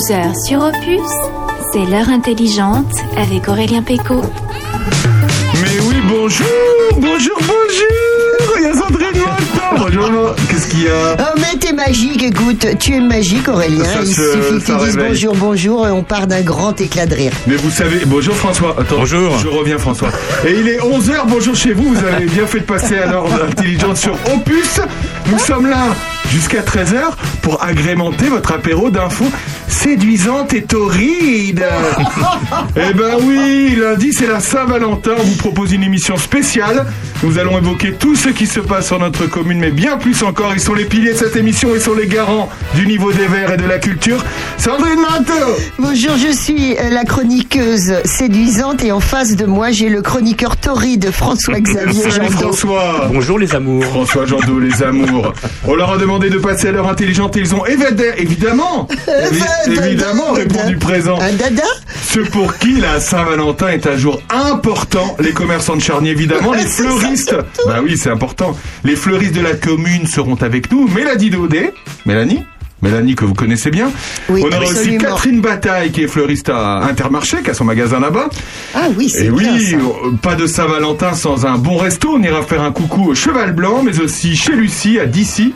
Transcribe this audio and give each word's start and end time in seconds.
11h 0.00 0.46
sur 0.46 0.62
Opus, 0.62 1.10
c'est 1.72 1.84
l'heure 1.90 2.08
intelligente 2.08 2.90
avec 3.18 3.46
Aurélien 3.48 3.82
Péco. 3.82 4.22
Mais 5.60 5.78
oui, 5.82 5.96
bonjour, 6.08 6.46
bonjour, 6.96 7.36
bonjour. 7.38 8.56
Il 8.56 8.62
y 8.62 8.66
a 8.66 8.72
Sandrine. 8.72 9.22
Bonjour. 9.76 10.34
Qu'est-ce 10.48 10.68
qu'il 10.68 10.84
y 10.84 10.88
a 10.88 11.16
Oh 11.18 11.38
mais 11.38 11.58
t'es 11.58 11.74
magique, 11.74 12.22
écoute, 12.22 12.66
tu 12.78 12.94
es 12.94 13.00
magique 13.00 13.46
Aurélien. 13.48 13.84
Ça 13.84 14.00
Il 14.00 14.06
suffit 14.06 14.58
que 14.58 14.64
tu 14.64 14.72
dises 14.78 14.96
réveille. 14.96 15.08
bonjour, 15.10 15.34
bonjour 15.36 15.86
et 15.86 15.90
on 15.90 16.02
part 16.02 16.26
d'un 16.26 16.40
grand 16.40 16.80
éclat 16.80 17.04
de 17.04 17.14
rire. 17.14 17.32
Mais 17.46 17.56
vous 17.56 17.70
savez, 17.70 18.00
bonjour 18.06 18.34
François. 18.34 18.76
Attends, 18.80 18.96
Bonjour. 19.00 19.38
Je 19.38 19.48
reviens 19.48 19.76
François. 19.76 20.08
Et 20.46 20.52
il 20.58 20.66
est 20.68 20.78
11h, 20.78 21.26
bonjour 21.28 21.54
chez 21.54 21.74
vous. 21.74 21.92
Vous 21.92 22.04
avez 22.06 22.24
bien 22.24 22.46
fait 22.46 22.60
de 22.60 22.64
passer 22.64 22.96
à 22.96 23.06
l'heure 23.06 23.26
intelligente 23.46 23.98
sur 23.98 24.14
Opus. 24.34 24.80
Nous 25.30 25.38
sommes 25.38 25.66
là 25.68 25.88
jusqu'à 26.30 26.62
13h 26.62 27.10
pour 27.42 27.62
agrémenter 27.62 28.26
votre 28.28 28.52
apéro 28.52 28.88
d'infos 28.90 29.26
séduisantes 29.70 30.52
et 30.52 30.62
torrides. 30.62 31.64
eh 32.76 32.92
ben 32.94 33.16
oui, 33.22 33.76
lundi 33.80 34.12
c'est 34.12 34.26
la 34.26 34.40
Saint-Valentin. 34.40 35.12
On 35.18 35.22
vous 35.22 35.36
propose 35.36 35.72
une 35.72 35.82
émission 35.82 36.16
spéciale. 36.16 36.86
Nous 37.22 37.38
allons 37.38 37.58
évoquer 37.58 37.92
tout 37.92 38.16
ce 38.16 38.30
qui 38.30 38.46
se 38.46 38.60
passe 38.60 38.88
sur 38.88 38.98
notre 38.98 39.26
commune, 39.26 39.58
mais 39.58 39.70
bien 39.70 39.96
plus 39.98 40.22
encore. 40.22 40.52
Ils 40.54 40.60
sont 40.60 40.74
les 40.74 40.84
piliers 40.84 41.12
de 41.12 41.18
cette 41.18 41.36
émission, 41.36 41.70
ils 41.74 41.80
sont 41.80 41.94
les 41.94 42.06
garants 42.06 42.48
du 42.74 42.86
niveau 42.86 43.12
des 43.12 43.26
verts 43.26 43.52
et 43.52 43.56
de 43.56 43.66
la 43.66 43.78
culture. 43.78 44.24
Sandrine 44.58 45.00
Manteau 45.00 45.56
Bonjour, 45.78 46.16
je 46.16 46.32
suis 46.32 46.76
euh, 46.76 46.90
la 46.90 47.04
chroniqueuse 47.04 47.94
séduisante 48.04 48.82
et 48.84 48.92
en 48.92 49.00
face 49.00 49.36
de 49.36 49.46
moi 49.46 49.70
j'ai 49.70 49.88
le 49.88 50.02
chroniqueur 50.02 50.56
torride 50.56 51.10
François-Xavier 51.10 52.02
Salut 52.10 52.26
Jandot. 52.26 52.30
François 52.30 53.08
Bonjour 53.12 53.38
les 53.38 53.54
amours. 53.54 53.84
François 53.84 54.26
Jandot, 54.26 54.58
les 54.58 54.82
amours. 54.82 55.32
On 55.66 55.74
leur 55.74 55.92
a 55.92 55.98
demandé 55.98 56.30
de 56.30 56.38
passer 56.38 56.68
à 56.68 56.72
l'heure 56.72 56.88
intelligente 56.88 57.36
et 57.36 57.40
ils 57.40 57.54
ont 57.54 57.64
évadé, 57.66 58.12
évidemment, 58.16 58.88
évidemment 59.66 60.32
répondu 60.32 60.76
présent. 60.76 61.18
Un 61.20 61.32
dada 61.32 61.62
Ceux 62.02 62.24
pour 62.24 62.56
qui 62.58 62.80
la 62.80 63.00
Saint-Valentin 63.00 63.68
est 63.68 63.86
un 63.86 63.96
jour 63.96 64.20
important, 64.30 65.16
les 65.20 65.32
commerçants 65.32 65.76
de 65.76 65.82
Charny 65.82 66.08
évidemment, 66.10 66.52
les 66.52 66.64
fleuristes. 66.66 67.34
Bah 67.66 67.80
oui, 67.82 67.96
c'est 67.98 68.10
important. 68.10 68.56
Les 68.84 68.96
fleuristes 68.96 69.34
de 69.34 69.40
la 69.42 69.54
commune 69.54 70.06
seront 70.06 70.36
avec 70.36 70.70
nous. 70.72 70.88
Mélanie 70.88 71.30
Daudet, 71.30 71.72
Mélanie? 72.06 72.44
Mélanie 72.82 73.14
que 73.14 73.26
vous 73.26 73.34
connaissez 73.34 73.70
bien. 73.70 73.90
Oui, 74.30 74.42
On 74.42 74.48
aura 74.56 74.64
aussi. 74.64 74.96
Catherine 74.96 75.42
Bataille 75.42 75.90
qui 75.92 76.02
est 76.02 76.08
fleuriste 76.08 76.48
à 76.48 76.78
Intermarché, 76.78 77.42
qui 77.44 77.50
a 77.50 77.54
son 77.54 77.64
magasin 77.66 78.00
là-bas. 78.00 78.30
Ah 78.74 78.86
oui, 78.96 79.10
c'est 79.10 79.26
Et 79.26 79.30
bien 79.30 79.52
oui, 79.54 79.66
ça. 79.72 79.76
euh, 79.76 80.12
pas 80.22 80.34
de 80.34 80.46
Saint-Valentin 80.46 81.12
sans 81.12 81.44
un 81.44 81.58
bon 81.58 81.76
resto. 81.76 82.08
On 82.16 82.22
ira 82.22 82.40
faire 82.42 82.62
un 82.62 82.72
coucou 82.72 83.10
au 83.10 83.14
Cheval 83.14 83.52
Blanc, 83.52 83.82
mais 83.84 84.00
aussi 84.00 84.34
chez 84.34 84.52
Lucie, 84.52 84.98
à 84.98 85.04
Dissy. 85.04 85.52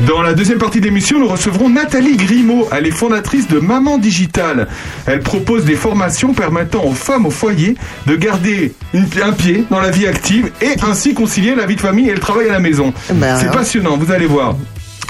Dans 0.00 0.22
la 0.22 0.34
deuxième 0.34 0.58
partie 0.58 0.80
d'émission, 0.80 1.18
nous 1.20 1.28
recevrons 1.28 1.68
Nathalie 1.68 2.16
Grimaud. 2.16 2.68
Elle 2.72 2.86
est 2.86 2.90
fondatrice 2.90 3.46
de 3.48 3.58
Maman 3.60 3.96
Digital. 3.96 4.68
Elle 5.06 5.20
propose 5.20 5.64
des 5.64 5.76
formations 5.76 6.34
permettant 6.34 6.84
aux 6.84 6.92
femmes 6.92 7.26
au 7.26 7.30
foyer 7.30 7.76
de 8.06 8.16
garder 8.16 8.72
une- 8.92 9.06
un 9.24 9.32
pied 9.32 9.64
dans 9.70 9.80
la 9.80 9.90
vie 9.90 10.06
active 10.06 10.50
et 10.60 10.74
ainsi 10.82 11.14
concilier 11.14 11.54
la 11.54 11.66
vie 11.66 11.76
de 11.76 11.80
famille 11.80 12.08
et 12.08 12.12
le 12.12 12.18
travail 12.18 12.48
à 12.48 12.52
la 12.52 12.60
maison. 12.60 12.92
Ben 13.12 13.38
C'est 13.38 13.50
passionnant, 13.52 13.96
vous 13.96 14.10
allez 14.12 14.26
voir. 14.26 14.56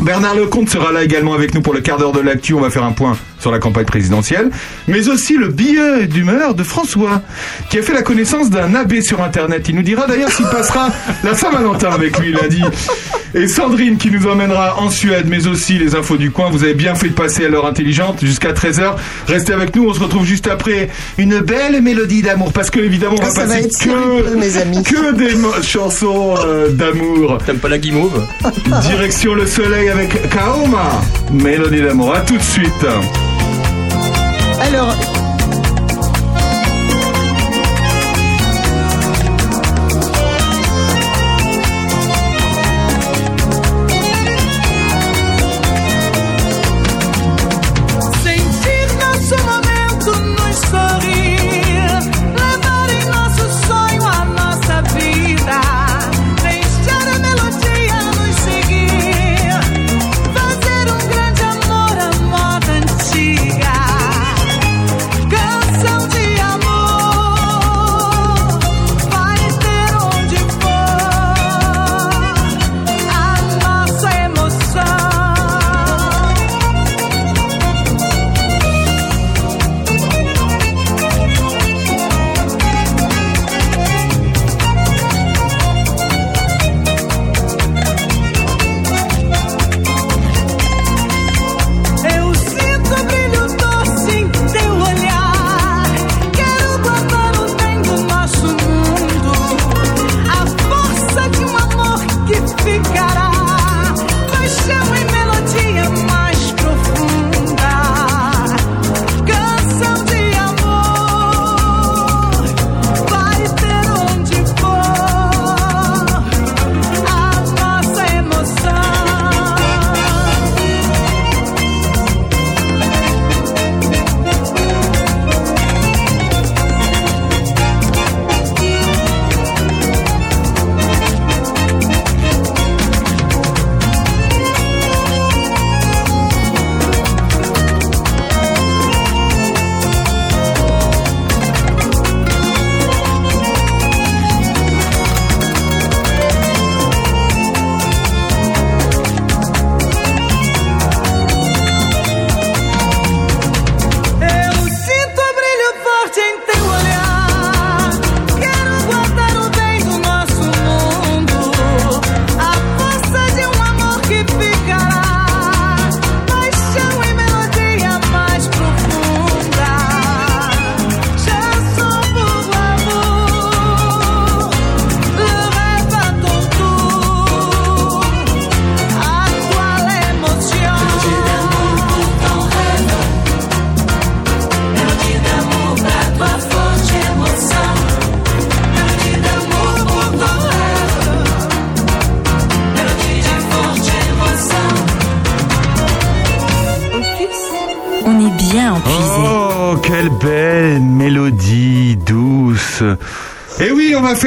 Bernard 0.02 0.34
Lecomte 0.34 0.68
sera 0.68 0.92
là 0.92 1.02
également 1.02 1.34
avec 1.34 1.54
nous 1.54 1.62
pour 1.62 1.72
le 1.72 1.80
quart 1.80 1.96
d'heure 1.98 2.12
de 2.12 2.20
l'actu. 2.20 2.52
On 2.54 2.60
va 2.60 2.68
faire 2.70 2.84
un 2.84 2.92
point 2.92 3.16
sur 3.44 3.50
la 3.52 3.58
campagne 3.58 3.84
présidentielle. 3.84 4.48
Mais 4.88 5.06
aussi 5.10 5.36
le 5.36 5.48
billet 5.48 6.06
d'humeur 6.06 6.54
de 6.54 6.62
François, 6.62 7.20
qui 7.68 7.76
a 7.78 7.82
fait 7.82 7.92
la 7.92 8.00
connaissance 8.00 8.48
d'un 8.48 8.74
abbé 8.74 9.02
sur 9.02 9.22
Internet. 9.22 9.66
Il 9.68 9.76
nous 9.76 9.82
dira 9.82 10.06
d'ailleurs 10.06 10.30
s'il 10.32 10.46
passera 10.46 10.88
la 11.22 11.34
Saint-Valentin 11.34 11.90
avec 11.90 12.18
lui 12.18 12.32
lundi. 12.32 12.62
Et 13.34 13.46
Sandrine 13.46 13.98
qui 13.98 14.10
nous 14.10 14.26
emmènera 14.28 14.78
en 14.80 14.88
Suède, 14.88 15.26
mais 15.28 15.46
aussi 15.46 15.74
les 15.78 15.94
infos 15.94 16.16
du 16.16 16.30
coin. 16.30 16.48
Vous 16.50 16.64
avez 16.64 16.72
bien 16.72 16.94
fait 16.94 17.08
de 17.08 17.12
passer 17.14 17.44
à 17.44 17.48
l'heure 17.50 17.66
intelligente 17.66 18.20
jusqu'à 18.24 18.52
13h. 18.52 18.94
Restez 19.26 19.52
avec 19.52 19.76
nous, 19.76 19.88
on 19.90 19.92
se 19.92 20.00
retrouve 20.00 20.24
juste 20.24 20.46
après 20.46 20.88
une 21.18 21.40
belle 21.40 21.82
mélodie 21.82 22.22
d'amour. 22.22 22.50
Parce 22.52 22.70
que 22.70 22.78
évidemment, 22.80 23.16
on 23.18 23.22
Ah, 23.22 23.26
va 23.26 23.30
ça 23.30 23.44
va 23.44 23.54
passer 23.56 23.66
être 23.66 23.72
sérieux, 23.76 24.36
mes 24.38 24.56
amis. 24.56 24.82
que, 24.84 24.94
que 24.94 25.14
des 25.16 25.36
chansons 25.66 26.34
euh, 26.46 26.70
d'amour. 26.70 27.38
T'aimes 27.44 27.58
pas 27.58 27.68
la 27.68 27.78
guimauve? 27.78 28.24
Direction 28.88 29.34
le 29.34 29.46
soleil 29.46 29.90
avec 29.90 30.30
Kaoma. 30.30 31.02
Mélodie 31.30 31.82
d'amour. 31.82 32.14
À 32.14 32.20
tout 32.20 32.36
de 32.38 32.42
suite. 32.42 32.86
Alors, 34.66 34.96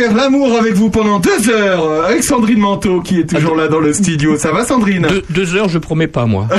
faire 0.08 0.16
l'amour 0.18 0.58
avec 0.60 0.74
vous 0.74 0.90
pendant 0.90 1.20
deux 1.20 1.50
heures, 1.50 2.06
avec 2.06 2.24
Sandrine 2.24 2.60
Manteau 2.60 3.02
qui 3.02 3.20
est 3.20 3.26
toujours 3.30 3.56
là 3.56 3.68
dans 3.68 3.80
le 3.80 3.94
studio. 3.94 4.38
Ça 4.38 4.52
va 4.52 4.66
Sandrine 4.66 5.08
Deux, 5.10 5.24
deux 5.30 5.56
heures, 5.56 5.70
je 5.70 5.78
promets 5.80 6.08
pas, 6.08 6.26
moi. 6.26 6.48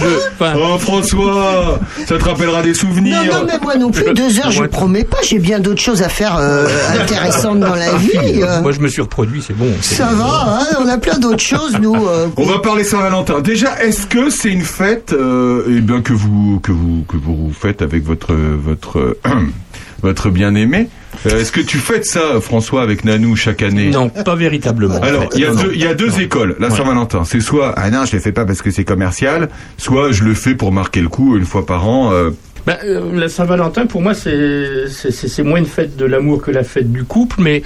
Je- 0.00 0.44
Oh 0.56 0.78
François, 0.78 1.78
ça 2.06 2.16
te 2.18 2.24
rappellera 2.24 2.62
des 2.62 2.72
souvenirs. 2.74 3.18
Non, 3.26 3.40
non, 3.40 3.44
mais 3.46 3.58
moi 3.62 3.76
non 3.76 3.90
plus, 3.90 4.12
deux 4.14 4.38
heures, 4.38 4.50
je 4.50 4.64
promets 4.64 5.04
pas, 5.04 5.18
j'ai 5.22 5.38
bien 5.38 5.60
d'autres 5.60 5.80
choses 5.80 6.02
à 6.02 6.08
faire 6.08 6.36
euh, 6.38 6.66
intéressantes 7.00 7.60
dans 7.60 7.74
la 7.74 7.92
vie. 7.94 8.42
euh. 8.42 8.60
moi, 8.62 8.72
je 8.72 8.80
me 8.80 8.88
suis 8.88 9.02
reproduit, 9.02 9.42
c'est 9.46 9.56
bon. 9.56 9.70
Ça 9.80 10.06
va, 10.12 10.58
hein, 10.60 10.76
on 10.80 10.88
a 10.88 10.98
plein 10.98 11.18
d'autres 11.18 11.42
choses, 11.42 11.76
nous. 11.80 11.94
euh, 11.94 12.28
On 12.36 12.44
va 12.44 12.58
parler 12.60 12.84
Saint-Valentin. 12.84 13.40
Déjà, 13.40 13.82
est-ce 13.82 14.06
que 14.06 14.30
c'est 14.30 14.50
une 14.50 14.62
fête 14.62 15.12
euh, 15.12 15.64
eh 15.68 15.80
bien 15.80 16.00
que 16.00 16.12
vous 16.12 16.60
que 16.62 16.72
vous 16.72 17.04
que 17.08 17.16
vous 17.16 17.52
faites 17.58 17.82
avec 17.82 18.04
votre 18.04 18.32
votre 18.34 19.16
votre 20.02 20.30
bien-aimé? 20.30 20.88
Euh, 21.26 21.40
Est-ce 21.40 21.52
que 21.52 21.60
tu 21.60 21.78
fêtes 21.78 22.04
ça, 22.04 22.40
François, 22.40 22.82
avec 22.82 23.04
Nanou 23.04 23.36
chaque 23.36 23.62
année 23.62 23.90
Non, 23.90 24.08
pas 24.08 24.34
véritablement. 24.34 24.96
en 24.96 25.02
Alors, 25.02 25.28
il 25.34 25.40
y 25.40 25.44
a 25.44 25.54
deux, 25.54 25.70
il 25.74 25.80
y 25.82 25.86
a 25.86 25.94
deux 25.94 26.20
écoles, 26.20 26.56
la 26.58 26.68
Ouais. 26.68 26.76
Saint-Valentin. 26.76 27.24
C'est 27.24 27.40
soit, 27.40 27.74
ah 27.76 27.90
non, 27.90 28.04
je 28.04 28.16
le 28.16 28.22
fais 28.22 28.32
pas 28.32 28.44
parce 28.44 28.60
que 28.62 28.70
c'est 28.70 28.84
commercial, 28.84 29.48
soit 29.78 30.10
je 30.12 30.24
le 30.24 30.34
fais 30.34 30.54
pour 30.54 30.72
marquer 30.72 31.00
le 31.00 31.08
coup 31.08 31.36
une 31.36 31.44
fois 31.44 31.64
par 31.66 31.86
an. 31.88 32.12
euh, 32.12 32.30
Ben, 32.64 32.76
euh, 32.84 33.18
la 33.18 33.28
Saint-Valentin, 33.28 33.86
pour 33.86 34.02
moi, 34.02 34.14
c'est 34.14 34.86
c'est- 34.88 35.10
c'est 35.10 35.26
c'est 35.26 35.42
moins 35.42 35.58
une 35.58 35.66
fête 35.66 35.96
de 35.96 36.04
l'amour 36.04 36.40
que 36.40 36.52
la 36.52 36.62
fête 36.62 36.92
du 36.92 37.02
couple, 37.02 37.36
mais 37.40 37.62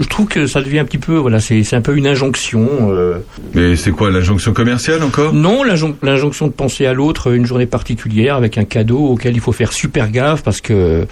je 0.00 0.08
trouve 0.08 0.26
que 0.26 0.46
ça 0.46 0.60
devient 0.62 0.78
un 0.80 0.84
petit 0.84 0.98
peu, 0.98 1.16
voilà, 1.16 1.40
c'est 1.40 1.62
c'est 1.64 1.76
un 1.76 1.80
peu 1.80 1.96
une 1.96 2.06
injonction. 2.06 2.68
euh. 2.92 3.18
mais 3.54 3.76
c'est 3.76 3.90
quoi, 3.90 4.10
l'injonction 4.10 4.52
commerciale 4.52 5.02
encore? 5.02 5.32
Non, 5.32 5.62
l'injon- 5.64 5.96
l'injonction 6.02 6.46
de 6.46 6.52
penser 6.52 6.86
à 6.86 6.92
l'autre 6.92 7.32
une 7.32 7.46
journée 7.46 7.66
particulière 7.66 8.36
avec 8.36 8.58
un 8.58 8.64
cadeau 8.64 8.98
auquel 8.98 9.34
il 9.34 9.40
faut 9.40 9.52
faire 9.52 9.72
super 9.72 10.10
gaffe 10.10 10.42
parce 10.42 10.60
que 10.60 10.72
euh, 10.74 11.04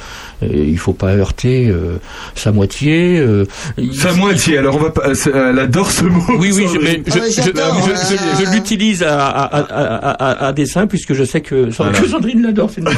il 0.42 0.78
faut 0.78 0.92
pas 0.92 1.12
heurter 1.14 1.68
euh, 1.68 1.96
sa 2.34 2.52
moitié. 2.52 3.18
euh, 3.18 3.44
il- 3.78 3.94
Sa 3.94 4.12
moitié. 4.12 4.58
Alors, 4.58 4.76
on 4.76 4.80
va 4.80 4.90
pas, 4.90 5.04
elle 5.34 5.58
adore 5.58 5.90
ce 5.90 6.04
mot. 6.04 6.22
Oui, 6.38 6.50
oui, 6.54 6.66
je, 6.72 6.78
mais 6.78 7.02
je, 7.06 7.12
Ah, 7.18 7.24
je- 7.28 7.42
j'adore, 7.42 7.86
je- 7.88 8.14
je- 8.16 8.44
je 8.46 8.52
l'utilise 8.54 9.02
à, 9.02 9.18
à, 9.28 9.44
à, 9.44 9.60
à, 9.60 10.10
à- 10.10 10.46
à 10.48 10.52
dessein 10.52 10.86
puisque 10.86 11.14
je 11.14 11.24
sais 11.24 11.40
que, 11.40 11.70
Voilà. 11.76 11.98
que 11.98 12.06
Sandrine 12.08 12.42
l'adore. 12.42 12.70
une- 12.76 12.84
Non, 12.84 12.90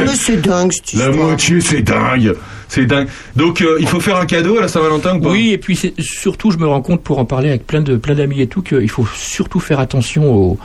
mais 0.00 0.14
c'est 0.14 0.40
dingue, 0.40 0.72
cette 0.72 0.94
La 1.00 1.10
moitié, 1.10 1.60
c'est 1.60 1.82
dingue. 1.82 2.34
C'est 2.68 2.84
dingue. 2.86 3.08
Donc, 3.34 3.62
euh, 3.62 3.78
il 3.80 3.86
faut 3.88 3.98
faire 4.00 4.16
un 4.18 4.26
cadeau 4.26 4.58
à 4.58 4.60
la 4.60 4.68
Saint-Valentin 4.68 5.16
ou 5.16 5.20
pas 5.20 5.30
Oui, 5.30 5.50
et 5.52 5.58
puis 5.58 5.74
c'est- 5.74 5.94
surtout, 6.00 6.50
je 6.50 6.58
me 6.58 6.66
rends 6.66 6.82
compte 6.82 7.02
pour 7.02 7.18
en 7.18 7.24
parler 7.24 7.48
avec 7.48 7.66
plein 7.66 7.80
de 7.80 7.96
plein 7.96 8.14
d'amis 8.14 8.40
et 8.42 8.46
tout 8.46 8.60
qu'il 8.62 8.90
faut 8.90 9.06
surtout 9.14 9.58
faire 9.60 9.80
attention 9.80 10.30
aux, 10.34 10.58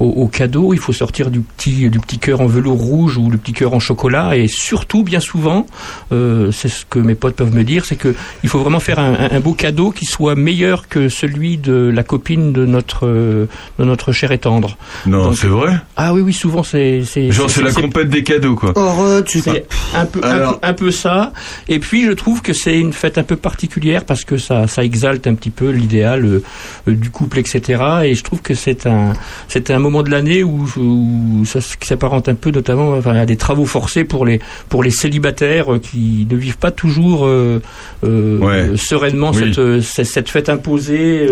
aux, 0.00 0.06
aux 0.06 0.26
cadeaux. 0.28 0.72
Il 0.72 0.78
faut 0.80 0.92
sortir 0.94 1.30
du 1.30 1.40
petit 1.40 1.90
du 1.90 2.00
petit 2.00 2.18
cœur 2.18 2.40
en 2.40 2.46
velours 2.46 2.78
rouge 2.78 3.18
ou 3.18 3.30
du 3.30 3.36
petit 3.38 3.52
cœur 3.52 3.74
en 3.74 3.80
chocolat. 3.80 4.36
Et 4.36 4.48
surtout, 4.48 5.02
bien 5.02 5.20
souvent, 5.20 5.66
euh, 6.12 6.50
c'est 6.50 6.68
ce 6.68 6.84
que 6.86 6.98
mes 6.98 7.14
potes 7.14 7.36
peuvent 7.36 7.54
me 7.54 7.62
dire, 7.64 7.84
c'est 7.84 7.96
que 7.96 8.14
il 8.42 8.48
faut 8.48 8.58
vraiment 8.60 8.80
faire 8.80 8.98
un, 8.98 9.40
beau 9.40 9.52
cadeau 9.52 9.90
qui 9.90 10.06
soit 10.06 10.34
meilleur 10.34 10.88
que 10.88 11.08
celui 11.10 11.58
de 11.58 11.90
la 11.94 12.02
copine 12.02 12.52
de 12.52 12.64
notre 12.64 13.06
euh, 13.06 13.46
de 13.78 13.84
notre 13.84 14.12
cher 14.12 14.32
et 14.32 14.38
tendre. 14.38 14.78
Non, 15.06 15.32
c'est 15.34 15.46
vrai. 15.46 15.74
Ah 15.96 16.14
oui, 16.14 16.22
oui, 16.22 16.32
souvent 16.32 16.62
c'est 16.62 17.02
c'est 17.04 17.30
Genre, 17.30 17.50
c'est 17.50 17.62
la 17.62 17.72
compète 17.72 18.08
des 18.08 18.22
cadeaux, 18.22 18.54
quoi. 18.54 18.72
Oh, 18.76 19.20
tu 19.26 19.40
c'est 19.40 19.66
un 19.94 20.06
peu, 20.06 20.20
un 20.24 20.30
Alors- 20.30 20.60
peu, 20.60 20.66
un 20.66 20.72
peu 20.72 20.90
ça. 20.90 21.32
Et 21.68 21.78
puis, 21.78 22.04
je 22.04 22.12
trouve 22.12 22.42
que 22.42 22.52
c'est 22.52 22.78
une 22.78 22.92
fête 22.92 23.18
un 23.18 23.22
peu 23.22 23.36
particulière 23.36 24.04
parce 24.04 24.24
que 24.24 24.36
ça, 24.36 24.66
ça 24.66 24.84
exalte 24.84 25.26
un 25.26 25.34
petit 25.34 25.50
peu 25.50 25.70
l'idéal 25.70 26.24
euh, 26.24 26.42
euh, 26.88 26.92
du 26.94 27.10
couple, 27.10 27.38
etc. 27.38 27.82
Et 28.04 28.14
je 28.14 28.22
trouve 28.24 28.40
que 28.42 28.54
c'est 28.54 28.86
un, 28.86 29.12
c'est 29.48 29.70
un 29.70 29.78
moment 29.78 30.02
de 30.02 30.10
l'année 30.10 30.42
où, 30.42 30.66
où 30.76 31.44
ça 31.44 31.60
s'apparente 31.60 32.28
un 32.28 32.34
peu, 32.34 32.50
notamment, 32.50 32.90
enfin, 32.92 33.14
à 33.16 33.26
des 33.26 33.36
travaux 33.36 33.66
forcés 33.66 34.04
pour 34.04 34.24
les, 34.26 34.40
pour 34.68 34.82
les 34.82 34.90
célibataires 34.90 35.74
euh, 35.74 35.78
qui 35.78 36.26
ne 36.30 36.36
vivent 36.36 36.58
pas 36.58 36.70
toujours 36.70 37.26
euh, 37.26 37.60
euh, 38.04 38.38
Ouais. 38.38 38.76
sereinement 38.76 39.32
Oui. 39.34 39.52
cette, 39.54 39.80
cette, 39.82 40.06
cette 40.06 40.28
fête 40.28 40.48
imposée. 40.48 41.26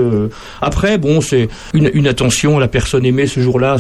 Après, 0.61 0.99
bon, 0.99 1.21
c'est 1.21 1.49
une, 1.75 1.91
une 1.94 2.06
attention 2.06 2.56
à 2.59 2.61
la 2.61 2.69
personne 2.69 3.05
aimée 3.05 3.26
ce 3.26 3.41
jour-là. 3.41 3.76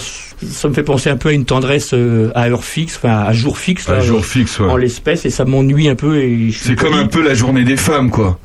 Ça 0.50 0.68
me 0.68 0.74
fait 0.74 0.82
penser 0.82 1.10
un 1.10 1.16
peu 1.16 1.28
à 1.30 1.32
une 1.32 1.44
tendresse 1.44 1.92
à 2.34 2.48
heure 2.48 2.64
fixe, 2.64 2.96
enfin 2.96 3.20
à 3.24 3.32
jour 3.32 3.58
fixe. 3.58 3.88
Là, 3.88 4.00
jour 4.00 4.24
fixe, 4.24 4.58
ouais. 4.60 4.66
en 4.68 4.76
l'espèce 4.76 5.24
et 5.26 5.30
ça 5.30 5.44
m'ennuie 5.44 5.88
un 5.88 5.94
peu 5.94 6.18
et 6.18 6.27
je 6.50 6.50
suis 6.58 6.68
C'est 6.68 6.76
comme 6.76 6.94
un 6.94 7.06
peu 7.06 7.22
la 7.22 7.34
journée 7.34 7.64
des 7.64 7.76
femmes, 7.76 8.10
quoi. 8.10 8.38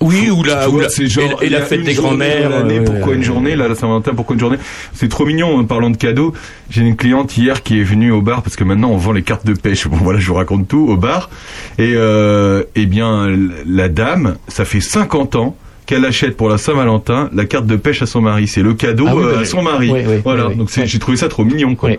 oui 0.00 0.30
ou 0.30 0.42
la, 0.42 0.68
ou 0.68 0.78
la- 0.80 0.88
c'est 0.88 1.06
genre, 1.08 1.42
et, 1.42 1.48
fête 1.48 1.82
des 1.82 1.94
grands-mères 1.94 2.50
euh, 2.52 2.84
pourquoi 2.84 3.14
une 3.14 3.22
journée 3.22 3.56
là 3.56 3.66
la 3.68 3.74
Saint-Valentin 3.74 4.12
pourquoi 4.14 4.34
une 4.34 4.40
journée? 4.40 4.58
C'est 4.92 5.08
trop 5.08 5.24
mignon 5.24 5.56
en 5.58 5.64
parlant 5.64 5.90
de 5.90 5.96
cadeaux. 5.96 6.34
J'ai 6.70 6.82
une 6.82 6.96
cliente 6.96 7.36
hier 7.36 7.62
qui 7.62 7.80
est 7.80 7.84
venue 7.84 8.12
au 8.12 8.20
bar 8.20 8.42
parce 8.42 8.56
que 8.56 8.64
maintenant 8.64 8.90
on 8.90 8.98
vend 8.98 9.12
les 9.12 9.22
cartes 9.22 9.46
de 9.46 9.54
pêche. 9.54 9.88
Bon 9.88 9.96
voilà 9.96 10.18
je 10.20 10.26
vous 10.28 10.34
raconte 10.34 10.68
tout 10.68 10.86
au 10.88 10.96
bar. 10.96 11.30
Et 11.78 11.92
euh, 11.94 12.62
eh 12.74 12.86
bien 12.86 13.26
la 13.66 13.88
dame 13.88 14.36
ça 14.48 14.64
fait 14.64 14.80
50 14.80 15.36
ans 15.36 15.56
qu'elle 15.86 16.04
achète 16.04 16.36
pour 16.36 16.48
la 16.48 16.58
Saint-Valentin 16.58 17.30
la 17.32 17.44
carte 17.44 17.66
de 17.66 17.76
pêche 17.76 18.02
à 18.02 18.06
son 18.06 18.20
mari. 18.20 18.48
C'est 18.48 18.62
le 18.62 18.74
cadeau 18.74 19.06
Ah 19.08 19.14
oui, 19.14 19.22
euh, 19.24 19.34
bah, 19.34 19.40
à 19.40 19.44
son 19.44 19.62
mari. 19.62 19.90
oui, 19.90 20.00
oui, 20.06 20.14
voilà. 20.24 20.48
donc 20.54 20.70
c'est- 20.70 20.86
j'ai 20.86 20.98
trouvé 20.98 21.16
ça 21.16 21.28
trop 21.28 21.44
mignon 21.44 21.74
quoi. 21.76 21.90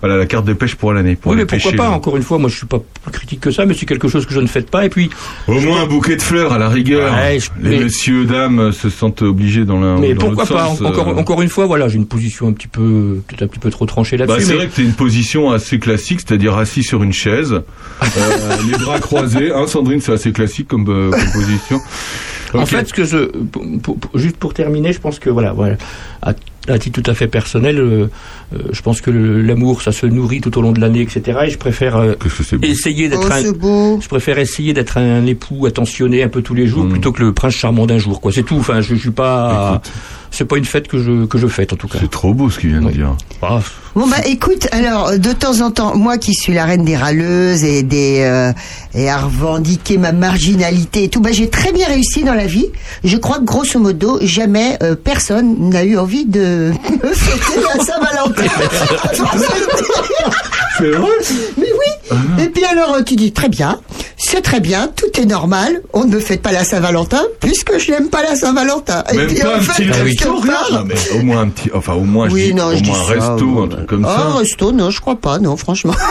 Voilà 0.00 0.16
la 0.16 0.26
carte 0.26 0.44
de 0.44 0.52
pêche 0.52 0.74
pour 0.74 0.92
l'année 0.92 1.16
oui 1.24 1.36
mais 1.36 1.46
pourquoi 1.46 1.72
pas 1.72 1.88
encore 1.90 2.16
une 2.16 2.22
fois 2.22 2.38
moi 2.38 2.48
je 2.50 2.56
suis 2.56 2.66
pas 2.66 2.78
plus 3.02 3.10
critique 3.12 3.40
que 3.40 3.50
ça 3.50 3.64
mais 3.66 3.74
c'est 3.74 3.86
quelque 3.86 4.08
chose 4.08 4.26
que 4.26 4.34
je 4.34 4.40
ne 4.40 4.46
fais 4.46 4.60
pas 4.62 4.84
et 4.84 4.88
puis 4.90 5.10
au 5.48 5.58
moins 5.60 5.82
un 5.82 5.86
bouquet 5.86 6.16
de 6.16 6.22
fleurs 6.22 6.52
à 6.52 6.58
la 6.58 6.68
rigueur. 6.68 7.12
Ouais, 7.14 7.38
je- 7.40 7.48
les 7.62 7.78
mais- 7.78 7.84
messieurs 7.84 8.24
dames 8.26 8.72
se 8.72 8.88
sentent 8.90 9.22
obligés 9.22 9.64
dans 9.64 9.80
l'un 9.80 9.98
mais 9.98 10.14
dans 10.14 10.26
pourquoi 10.26 10.44
pas 10.46 10.66
sens, 10.66 10.82
encore 10.82 11.08
euh. 11.08 11.14
encore 11.14 11.42
une 11.42 11.48
fois 11.48 11.66
voilà 11.66 11.88
j'ai 11.88 11.96
une 11.96 12.06
position 12.06 12.48
un 12.48 12.52
petit 12.52 12.68
peu 12.68 13.20
peut-être 13.26 13.42
un 13.42 13.46
petit 13.46 13.58
peu 13.58 13.70
trop 13.70 13.86
tranchée 13.86 14.16
Bah, 14.16 14.26
là-dessus 14.26 14.46
c'est 14.46 14.52
mais 14.52 14.56
vrai 14.58 14.66
que 14.68 14.72
c'est 14.76 14.82
une 14.82 14.92
position 14.92 15.50
assez 15.50 15.78
classique, 15.78 16.20
c'est-à-dire 16.26 16.56
assis 16.56 16.82
sur 16.82 17.02
une 17.02 17.12
chaise, 17.12 17.52
euh, 17.52 18.02
les 18.70 18.76
bras 18.78 18.98
croisés. 19.00 19.52
Hein, 19.52 19.66
Sandrine, 19.66 20.00
c'est 20.00 20.12
assez 20.12 20.32
classique 20.32 20.68
comme, 20.68 20.86
euh, 20.88 21.10
comme 21.10 21.32
position. 21.32 21.80
En 22.54 22.66
fait, 22.66 22.88
ce 22.88 22.92
que 22.94 23.04
je, 23.04 23.18
pour- 23.46 23.64
pour- 23.82 23.96
pour- 23.98 24.18
juste 24.18 24.36
pour 24.36 24.54
terminer, 24.54 24.92
je 24.92 25.00
pense 25.00 25.18
que 25.18 25.30
voilà, 25.30 25.52
voilà, 25.52 25.76
à, 26.22 26.32
à 26.68 26.78
titre 26.78 27.00
tout 27.02 27.10
à 27.10 27.14
fait 27.14 27.26
personnel, 27.28 27.78
euh, 27.78 28.08
euh, 28.54 28.58
je 28.72 28.82
pense 28.82 29.00
que 29.00 29.10
l'amour, 29.10 29.82
ça 29.82 29.92
se 29.92 30.06
nourrit 30.06 30.40
tout 30.40 30.56
au 30.58 30.62
long 30.62 30.72
de 30.72 30.80
l'année, 30.80 31.00
etc. 31.02 31.38
Et 31.46 31.50
je 31.50 31.58
préfère 31.58 31.96
euh, 31.96 32.14
essayer 32.62 33.06
Oh, 33.06 33.10
d'être 33.10 33.32
un, 33.32 33.40
c'est 33.42 33.56
beau. 33.58 33.98
je 34.00 34.08
préfère 34.08 34.38
essayer 34.38 34.72
d'être 34.72 34.98
un 34.98 35.24
époux 35.26 35.66
attentionné 35.66 36.22
un 36.22 36.28
peu 36.28 36.42
tous 36.42 36.54
les 36.54 36.66
jours 36.66 36.84
Mm. 36.84 36.90
plutôt 36.90 37.12
que 37.12 37.22
le 37.22 37.32
prince 37.32 37.54
charmant 37.54 37.86
d'un 37.86 37.98
jour, 37.98 38.20
quoi. 38.20 38.32
C'est 38.32 38.42
tout. 38.42 38.56
Enfin, 38.56 38.80
je, 38.80 38.94
je 38.94 39.00
suis 39.00 39.10
pas, 39.10 39.80
Écoute. 39.82 39.92
C'est 40.30 40.44
pas 40.44 40.56
une 40.56 40.64
fête 40.64 40.88
que 40.88 40.98
je 41.02 41.26
que 41.26 41.38
je 41.38 41.46
fête 41.46 41.72
en 41.72 41.76
tout 41.76 41.88
cas. 41.88 41.98
C'est 42.00 42.10
trop 42.10 42.32
beau 42.34 42.50
ce 42.50 42.58
qu'il 42.58 42.70
vient 42.70 42.80
de 42.80 42.86
Oui. 42.86 42.92
dire. 42.94 43.14
Ah, 43.42 43.60
Bon 43.96 44.06
bah 44.06 44.18
écoute, 44.26 44.68
alors 44.72 45.18
de 45.18 45.32
temps 45.32 45.60
en 45.62 45.70
temps, 45.72 45.96
moi 45.96 46.16
qui 46.16 46.32
suis 46.34 46.52
la 46.54 46.64
reine 46.64 46.84
des 46.84 46.96
râleuses 46.96 47.64
et 47.64 47.82
des 47.82 48.20
euh, 48.20 48.52
et 48.94 49.10
à 49.10 49.18
revendiquer 49.18 49.98
ma 49.98 50.12
marginalité 50.12 51.04
et 51.04 51.08
tout, 51.08 51.20
bah 51.20 51.30
j'ai 51.32 51.50
très 51.50 51.72
bien 51.72 51.86
réussi 51.88 52.22
dans 52.22 52.34
la 52.34 52.46
vie. 52.46 52.66
Je 53.02 53.16
crois 53.16 53.38
que 53.38 53.44
grosso 53.44 53.78
modo, 53.80 54.18
jamais 54.22 54.78
euh, 54.82 54.94
personne 54.94 55.70
n'a 55.70 55.82
eu 55.84 55.98
envie 55.98 56.24
de 56.26 56.72
me 57.02 57.12
fêter 57.12 57.60
la 57.76 57.84
Saint-Valentin. 57.84 58.42
C'est 60.78 60.90
vrai? 60.92 61.10
Mais 61.58 61.66
oui. 61.72 61.89
Et 62.38 62.48
puis 62.48 62.64
alors 62.64 62.96
tu 63.06 63.14
dis 63.16 63.32
très 63.32 63.48
bien, 63.48 63.80
c'est 64.16 64.42
très 64.42 64.60
bien, 64.60 64.88
tout 64.94 65.20
est 65.20 65.26
normal. 65.26 65.80
On 65.92 66.04
ne 66.04 66.14
me 66.14 66.20
fête 66.20 66.42
pas 66.42 66.52
la 66.52 66.64
Saint-Valentin 66.64 67.22
puisque 67.40 67.78
je 67.78 67.90
n'aime 67.92 68.08
pas 68.08 68.22
la 68.22 68.34
Saint-Valentin. 68.36 69.04
Et 69.12 69.16
Même 69.16 69.26
puis, 69.28 69.38
pas 69.40 69.54
en 69.54 69.58
un 69.58 69.60
fait, 69.60 69.84
petit 69.84 69.90
Ah 69.92 69.96
oui. 70.04 70.10
resto, 70.10 70.36
rien. 70.40 70.84
mais 70.86 70.94
au 71.18 71.22
moins 71.22 71.40
un 71.42 71.48
petit, 71.48 71.70
enfin 71.74 71.94
au 71.94 72.00
moins, 72.04 72.28
je 72.28 72.34
Oui, 72.34 72.46
dis, 72.46 72.54
non, 72.54 72.66
au 72.66 72.76
je 72.76 72.80
dis 72.82 72.90
un 72.90 72.94
ça, 72.94 73.04
resto, 73.30 73.44
ouais, 73.46 73.64
un 73.64 73.68
truc 73.68 73.86
comme 73.86 74.04
Ah, 74.08 74.16
ça. 74.32 74.38
resto, 74.38 74.72
non, 74.72 74.90
je 74.90 75.00
crois 75.00 75.16
pas, 75.16 75.38
non, 75.38 75.56
franchement. 75.56 75.94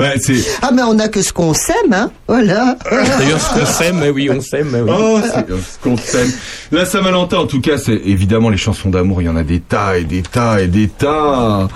Ouais. 0.00 0.14
Ah, 0.62 0.70
mais 0.72 0.80
on 0.82 0.98
a 0.98 1.08
que 1.08 1.20
ce 1.20 1.30
qu'on 1.30 1.52
s'aime, 1.52 1.92
hein, 1.92 2.10
voilà. 2.26 2.76
D'ailleurs, 3.18 3.38
ce 3.40 3.58
qu'on 3.60 3.66
s'aime, 3.66 3.98
mais 3.98 4.08
oui, 4.08 4.30
on 4.34 4.40
s'aime. 4.40 4.68
mais 4.72 4.80
oui. 4.80 4.90
Oh, 4.90 5.20
ce 5.22 5.78
qu'on 5.86 5.96
s'aime. 5.98 6.30
La 6.72 6.86
Saint-Valentin, 6.86 7.36
en 7.36 7.46
tout 7.46 7.60
cas, 7.60 7.76
c'est 7.76 8.00
évidemment 8.06 8.48
les 8.48 8.56
chansons 8.56 8.88
d'amour. 8.88 9.20
Il 9.20 9.26
y 9.26 9.28
en 9.28 9.36
a 9.36 9.42
des 9.42 9.60
tas 9.60 9.98
et 9.98 10.04
des 10.04 10.22
tas 10.22 10.58
et 10.62 10.68
des 10.68 10.88
tas. 10.88 11.68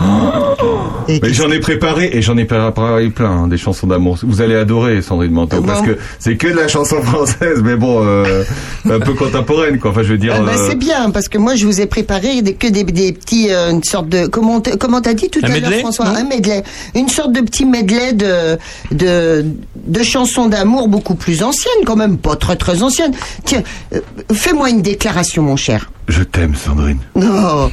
Et 1.08 1.20
Mais 1.22 1.34
j'en 1.34 1.43
ai 1.50 1.60
préparé 1.60 2.10
et 2.12 2.22
j'en 2.22 2.36
ai 2.36 2.44
préparé 2.44 3.08
plein 3.10 3.30
hein, 3.30 3.48
des 3.48 3.56
chansons 3.56 3.86
d'amour. 3.86 4.18
Vous 4.22 4.40
allez 4.40 4.54
adorer 4.54 5.02
Sandrine 5.02 5.32
Manteau 5.32 5.60
Bon. 5.60 5.66
parce 5.66 5.82
que 5.82 5.96
c'est 6.18 6.36
que 6.36 6.48
de 6.48 6.54
la 6.56 6.68
chanson 6.68 7.00
française, 7.02 7.60
mais 7.62 7.76
bon, 7.76 8.04
euh, 8.04 8.44
un 8.90 9.00
peu 9.00 9.14
contemporaine 9.14 9.78
quoi. 9.78 9.90
Enfin, 9.90 10.02
je 10.02 10.12
veux 10.12 10.18
dire. 10.18 10.34
Ah 10.36 10.40
bah, 10.42 10.52
euh, 10.56 10.66
c'est 10.68 10.78
bien 10.78 11.10
parce 11.10 11.28
que 11.28 11.38
moi 11.38 11.54
je 11.54 11.66
vous 11.66 11.80
ai 11.80 11.86
préparé 11.86 12.42
des- 12.42 12.54
que 12.54 12.66
des, 12.68 12.84
des 12.84 13.12
petits 13.12 13.48
euh, 13.52 13.70
une 13.70 13.82
sorte 13.84 14.08
de 14.08 14.26
comment 14.26 14.62
comment 14.78 15.00
t'as 15.00 15.14
dit 15.14 15.28
tout 15.30 15.40
Un 15.42 15.50
à 15.52 15.58
l'heure 15.60 15.72
François? 15.80 16.06
non 16.06 16.16
un 16.16 16.24
medley 16.24 16.62
une 16.94 17.08
sorte 17.08 17.32
de 17.32 17.40
petit 17.40 17.64
medley 17.64 18.12
de 18.12 18.58
de 18.92 19.44
de 19.86 20.02
chansons 20.02 20.48
d'amour 20.48 20.88
beaucoup 20.88 21.14
plus 21.14 21.42
anciennes 21.42 21.84
quand 21.84 21.96
même 21.96 22.18
pas 22.18 22.36
très 22.36 22.56
très 22.56 22.82
anciennes 22.82 23.12
tiens 23.44 23.62
euh, 23.94 24.00
fais-moi 24.32 24.70
une 24.70 24.82
déclaration 24.82 25.42
mon 25.42 25.56
cher 25.56 25.90
Je 26.08 26.22
t'aime, 26.22 26.54
Sandrine. 26.54 26.98
non 27.16 27.70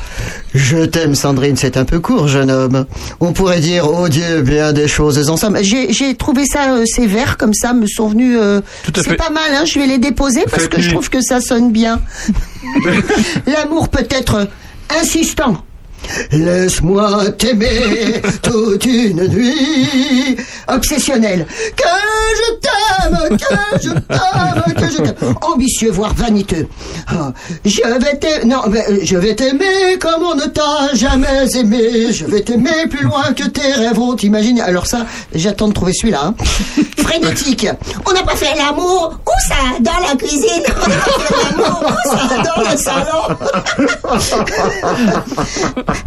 je 0.53 0.83
t'aime 0.83 1.15
Sandrine 1.15 1.55
c'est 1.55 1.77
un 1.77 1.85
peu 1.85 2.00
court 2.00 2.27
jeune 2.27 2.51
homme. 2.51 2.85
On 3.19 3.31
pourrait 3.31 3.59
dire 3.59 3.88
oh 3.89 4.09
Dieu 4.09 4.41
bien 4.41 4.73
des 4.73 4.88
choses 4.88 5.29
ensemble. 5.29 5.59
J'ai 5.63 5.93
j'ai 5.93 6.15
trouvé 6.15 6.45
ça 6.45 6.73
euh, 6.73 6.83
ces 6.85 7.07
vers 7.07 7.38
comme 7.38 7.53
ça 7.53 7.73
me 7.73 7.88
sont 7.88 8.09
venus 8.09 8.38
euh, 8.39 8.61
c'est 8.95 9.15
pas 9.15 9.29
mal 9.29 9.51
hein 9.53 9.63
je 9.65 9.79
vais 9.79 9.88
les 9.88 9.97
déposer 9.97 10.43
parce 10.50 10.67
que 10.67 10.81
je 10.81 10.89
trouve 10.89 11.09
que 11.09 11.21
ça 11.21 11.39
sonne 11.39 11.71
bien. 11.71 12.01
L'amour 13.47 13.89
peut 13.89 14.07
être 14.09 14.47
insistant, 15.01 15.63
Laisse-moi 16.31 17.31
t'aimer 17.38 18.22
toute 18.41 18.86
une 18.86 19.27
nuit. 19.27 20.38
Obsessionnel. 20.67 21.46
Que 21.75 21.84
je 22.38 22.53
t'aime, 22.60 23.38
que 23.38 23.55
je 23.81 23.89
t'aime, 23.89 24.74
que 24.75 24.91
je 24.91 24.98
t'aime. 24.98 25.36
Ambitieux, 25.41 25.91
voire 25.91 26.13
vaniteux. 26.13 26.67
Ah, 27.08 27.31
je 27.65 27.81
vais 27.81 28.15
t'aimer, 28.17 28.46
non, 28.46 28.62
mais, 28.70 28.84
euh, 28.89 29.00
je 29.03 29.17
vais 29.17 29.36
t'aimer 29.36 29.98
comme 30.00 30.24
on 30.24 30.36
ne 30.36 30.46
t'a 30.46 30.93
jamais 30.93 31.46
aimé. 31.55 32.12
Je 32.12 32.25
vais 32.25 32.41
t'aimer 32.41 32.88
plus 32.89 33.03
loin 33.05 33.34
que 33.36 33.43
tes 33.48 33.74
rêves 33.74 33.96
vont 33.96 34.15
t'imaginer. 34.15 34.62
Alors 34.62 34.88
ça, 34.88 35.05
j'attends 35.34 35.67
de 35.67 35.74
trouver 35.74 35.93
celui-là. 35.93 36.22
hein. 36.25 36.36
Frénétique. 36.98 37.67
On 38.05 38.13
n'a 38.13 38.24
pas 38.24 38.36
fait 38.36 38.55
l'amour. 38.55 39.20
Où 39.25 39.31
ça? 39.48 39.55
Dans 39.79 40.08
la 40.08 40.15
cuisine. 40.15 40.63
On 40.67 40.88
n'a 40.88 40.96
pas 40.96 41.20
fait 41.20 41.58
l'amour. 41.58 41.84
Où 41.84 42.10
ça? 42.10 42.27
Dans 42.43 42.62
le 42.72 42.77
salon. 42.77 43.38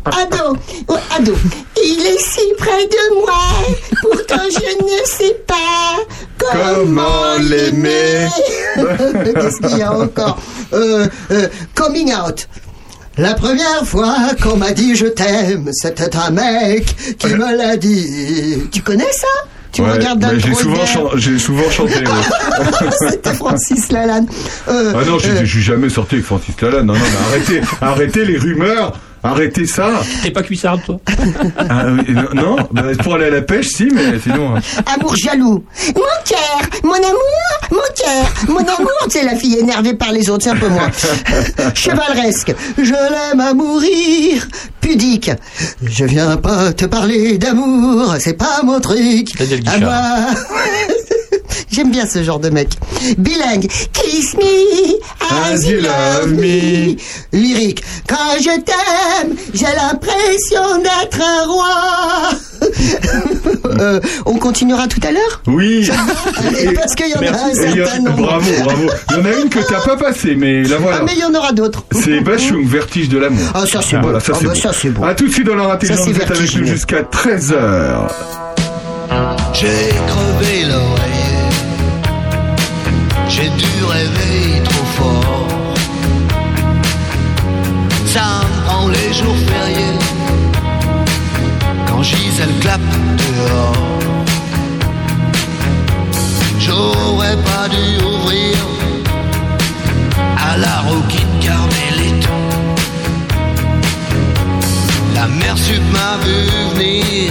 Ado, 0.05 0.57
oh, 0.89 0.97
ado, 1.17 1.35
il 1.77 2.07
est 2.07 2.19
si 2.21 2.41
près 2.59 2.87
de 2.87 3.21
moi, 3.21 3.41
pourtant 4.03 4.43
je 4.51 4.85
ne 4.85 5.05
sais 5.07 5.37
pas 5.47 5.97
comment, 6.39 7.37
l'aimer. 7.41 8.29
Qu'est-ce 8.77 9.67
qu'il 9.69 9.79
y 9.79 9.83
a 9.83 9.93
encore 9.93 10.39
euh, 10.73 11.07
euh, 11.31 11.49
Coming 11.75 12.13
out. 12.15 12.49
La 13.17 13.35
première 13.35 13.85
fois 13.85 14.17
qu'on 14.43 14.57
m'a 14.57 14.73
dit 14.73 14.97
je 14.97 15.07
t'aime, 15.07 15.71
c'était 15.73 16.17
un 16.17 16.31
mec 16.31 17.17
qui 17.19 17.29
me 17.29 17.57
l'a 17.57 17.77
dit. 17.77 18.63
Tu 18.73 18.83
connais 18.83 19.13
ça? 19.13 19.27
Tu 19.71 19.83
me 19.83 19.89
Ouais, 19.89 19.95
regardes 19.95 20.35
j'ai 20.39 20.55
souvent, 20.55 20.87
chan- 20.87 21.11
j'ai 21.17 21.37
souvent 21.39 21.69
chanté. 21.71 21.95
ouais. 21.97 22.89
C'était 23.11 23.35
Francis 23.35 23.91
Lalanne. 23.91 24.29
Euh, 24.69 24.93
Ah 24.97 25.05
non, 25.05 25.19
j'ai- 25.19 25.31
euh, 25.31 25.41
je 25.45 25.51
suis 25.51 25.63
jamais 25.63 25.89
sorti 25.89 26.15
avec 26.17 26.25
Francis 26.27 26.55
Lalanne. 26.61 26.87
Non, 26.87 26.93
non, 26.95 27.01
mais 27.01 27.37
arrêtez, 27.37 27.61
arrêtez 27.81 28.25
les 28.25 28.39
rumeurs. 28.39 28.93
Arrêtez 29.25 29.67
ça. 29.67 29.91
T'es 30.23 30.31
pas 30.31 30.43
cuissarde, 30.43 30.83
toi 30.85 31.01
Ah, 31.59 31.85
oui, 31.89 32.15
non, 32.35 32.57
bah, 32.71 32.83
pour 33.03 33.15
aller 33.15 33.27
à 33.27 33.31
la 33.31 33.43
pêche, 33.43 33.69
si, 33.69 33.89
mais 33.93 34.19
sinon. 34.23 34.55
hein. 34.57 34.61
Amour 34.95 35.17
jaloux. 35.17 35.65
Mon 35.97 36.03
cœur, 36.27 36.61
mon 36.83 36.93
amour, 36.95 37.59
mon 37.71 37.79
cœur, 37.97 38.27
mon 38.49 38.59
amour. 38.59 38.91
C'est 39.09 39.25
la 39.25 39.35
fille 39.35 39.59
énervée 39.59 39.95
par 39.95 40.13
les 40.13 40.29
autres, 40.29 40.45
c'est 40.45 40.51
un 40.51 40.57
peu 40.57 40.69
moi. 40.69 40.89
Chevaleresque. 41.75 42.55
Je 42.79 42.93
l'aime 42.93 43.41
à 43.41 43.55
mourir. 43.55 44.47
Pudique. 44.81 45.31
Je 45.83 46.05
viens 46.05 46.37
pas 46.37 46.73
te 46.75 46.85
parler 46.85 47.39
d'amour, 47.39 48.15
c'est 48.19 48.35
pas 48.37 48.61
mon 48.63 48.79
truc. 48.81 49.29
À 49.41 49.45
Guichard. 49.47 49.81
moi. 49.81 49.95
J'aime 51.75 51.91
bien 51.91 52.07
ce 52.07 52.23
genre 52.23 52.39
de 52.39 52.51
mec. 52.51 52.69
Bilingue. 53.19 53.67
Kiss 53.93 54.35
me 54.35 54.95
as 55.29 55.67
you 55.67 55.81
love 55.81 56.33
me. 56.35 56.95
Lyrique. 57.33 57.83
Quand 58.09 58.39
je 58.39 58.61
t'aime, 58.61 59.35
j'ai 59.53 59.65
l'impression 59.67 60.79
d'être 60.83 61.21
un 61.21 61.47
roi. 61.47 62.31
Euh, 63.81 63.99
on 64.27 64.35
continuera 64.37 64.87
tout 64.87 65.01
à 65.07 65.11
l'heure 65.11 65.43
Oui. 65.47 65.89
Parce 66.77 66.95
qu'il 66.95 67.09
y 67.09 67.15
en 67.15 67.23
a 67.33 67.37
un 67.37 67.55
certain 67.55 67.99
nombre. 68.01 68.23
Bravo, 68.23 68.51
bravo. 68.65 68.83
Il 69.11 69.17
y 69.17 69.21
en 69.21 69.25
a 69.25 69.33
une 69.43 69.49
que 69.49 69.59
t'as 69.67 69.81
pas 69.81 69.97
passée, 69.97 70.35
mais 70.37 70.63
la 70.63 70.77
Ah, 70.77 70.79
voilà. 70.81 71.03
mais 71.03 71.13
il 71.15 71.19
y 71.19 71.25
en 71.25 71.35
aura 71.35 71.53
d'autres. 71.53 71.83
C'est 71.93 72.21
Bachung, 72.21 72.65
Vertige 72.67 73.09
de 73.09 73.19
l'amour. 73.19 73.47
Ah, 73.55 73.65
ça, 73.67 73.81
c'est 73.83 73.97
Voilà, 73.99 74.19
beau. 74.19 74.25
ça 74.25 74.33
Ah, 74.35 74.39
c'est 74.39 74.47
bah, 74.47 74.53
beau. 74.55 74.61
ça, 74.61 74.71
c'est 74.73 74.91
beau. 74.91 75.05
À 75.05 75.15
tout 75.15 75.27
de 75.27 75.33
suite 75.33 75.47
dans 75.47 75.55
leur 75.57 75.71
intelligence, 75.73 76.05
c'est 76.07 76.13
vous 76.13 76.21
êtes 76.21 76.31
avec 76.31 76.57
nous 76.57 76.67
jusqu'à 76.67 77.03
13h. 77.03 78.09
J'ai 79.55 79.67
crevé 80.07 80.64
Gisèle 92.35 92.59
clappe 92.61 92.81
dehors. 93.17 93.77
J'aurais 96.59 97.37
pas 97.37 97.69
dû 97.69 98.05
ouvrir 98.05 98.57
à 100.51 100.57
la 100.57 100.79
rouquine 100.81 101.35
Carmelito. 101.41 102.29
La 105.15 105.29
mère 105.29 105.57
sup 105.57 105.81
m'a 105.93 106.17
vu 106.25 106.39
venir. 106.75 107.31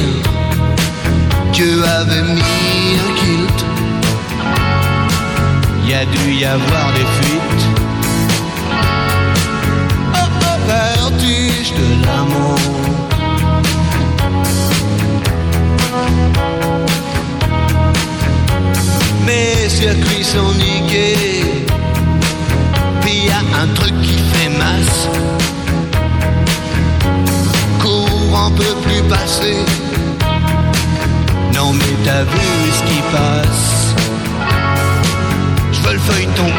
Dieu 1.52 1.84
avait 2.00 2.24
mis 2.24 2.98
un 3.06 3.14
kilt. 3.20 3.60
Y 5.86 5.94
a 5.96 6.06
dû 6.06 6.32
y 6.32 6.46
avoir 6.46 6.94
des 6.94 7.08
fuites. 7.16 7.66
Oh 10.16 10.30
oh, 10.48 10.58
vertige 10.66 11.74
de 11.74 12.06
l'amour? 12.06 12.83
Mes 19.26 19.70
circuits 19.70 20.24
sont 20.24 20.54
niqués. 20.54 21.46
Puis 23.02 23.26
y 23.26 23.30
a 23.30 23.40
un 23.62 23.68
truc 23.74 23.94
qui 24.02 24.18
fait 24.34 24.50
masse. 24.50 25.08
Courant 27.80 28.52
peut 28.52 28.76
plus 28.84 29.02
passer. 29.10 29.58
Non 31.54 31.72
mais 31.74 31.96
t'as 32.04 32.24
vu 32.24 32.72
ce 32.78 32.84
qui 32.84 33.02
passe 33.12 33.96
Je 35.72 35.80
veux 35.82 35.94
le 35.94 36.00
feuilleton 36.00 36.50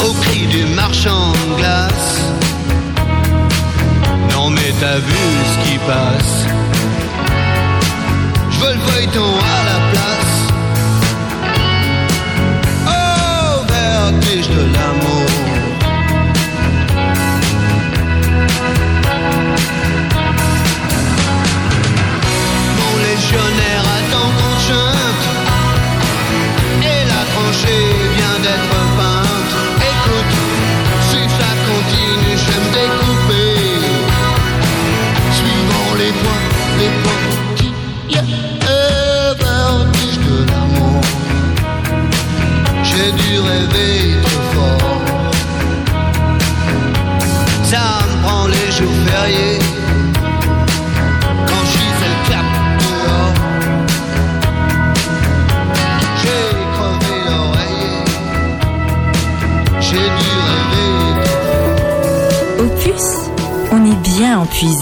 au 0.00 0.12
cri 0.20 0.46
du 0.46 0.64
marchand 0.74 1.32
de 1.32 1.54
glace. 1.56 2.20
Non 4.32 4.50
mais 4.50 4.72
t'as 4.80 4.98
vu 4.98 5.24
ce 5.52 5.58
qui 5.64 5.78
passe. 5.78 6.46
Je 8.50 8.58
veux 8.60 8.74
le 8.74 8.80
feuilleton 8.80 9.32
à 9.56 9.58
la 9.70 9.78
place. 9.92 10.36
Oh, 12.86 13.64
vertige 13.68 14.48
de 14.48 14.62
l'amour. 14.74 14.93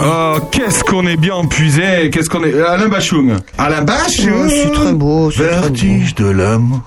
Oh, 0.04 0.38
qu'est-ce 0.50 0.84
qu'on 0.84 1.06
est 1.06 1.16
bien 1.16 1.44
puisé, 1.44 2.10
qu'est-ce 2.10 2.28
qu'on 2.30 2.44
est... 2.44 2.60
Alain 2.60 2.88
Bachung. 2.88 3.36
Alain 3.58 3.82
Bachung 3.82 4.32
Oh, 4.44 4.48
c'est 4.48 4.72
très 4.72 4.92
beau, 4.92 5.30
c'est 5.30 5.48
très 5.48 5.60
Vertige 5.60 6.14
de 6.14 6.26
l'amour. 6.30 6.80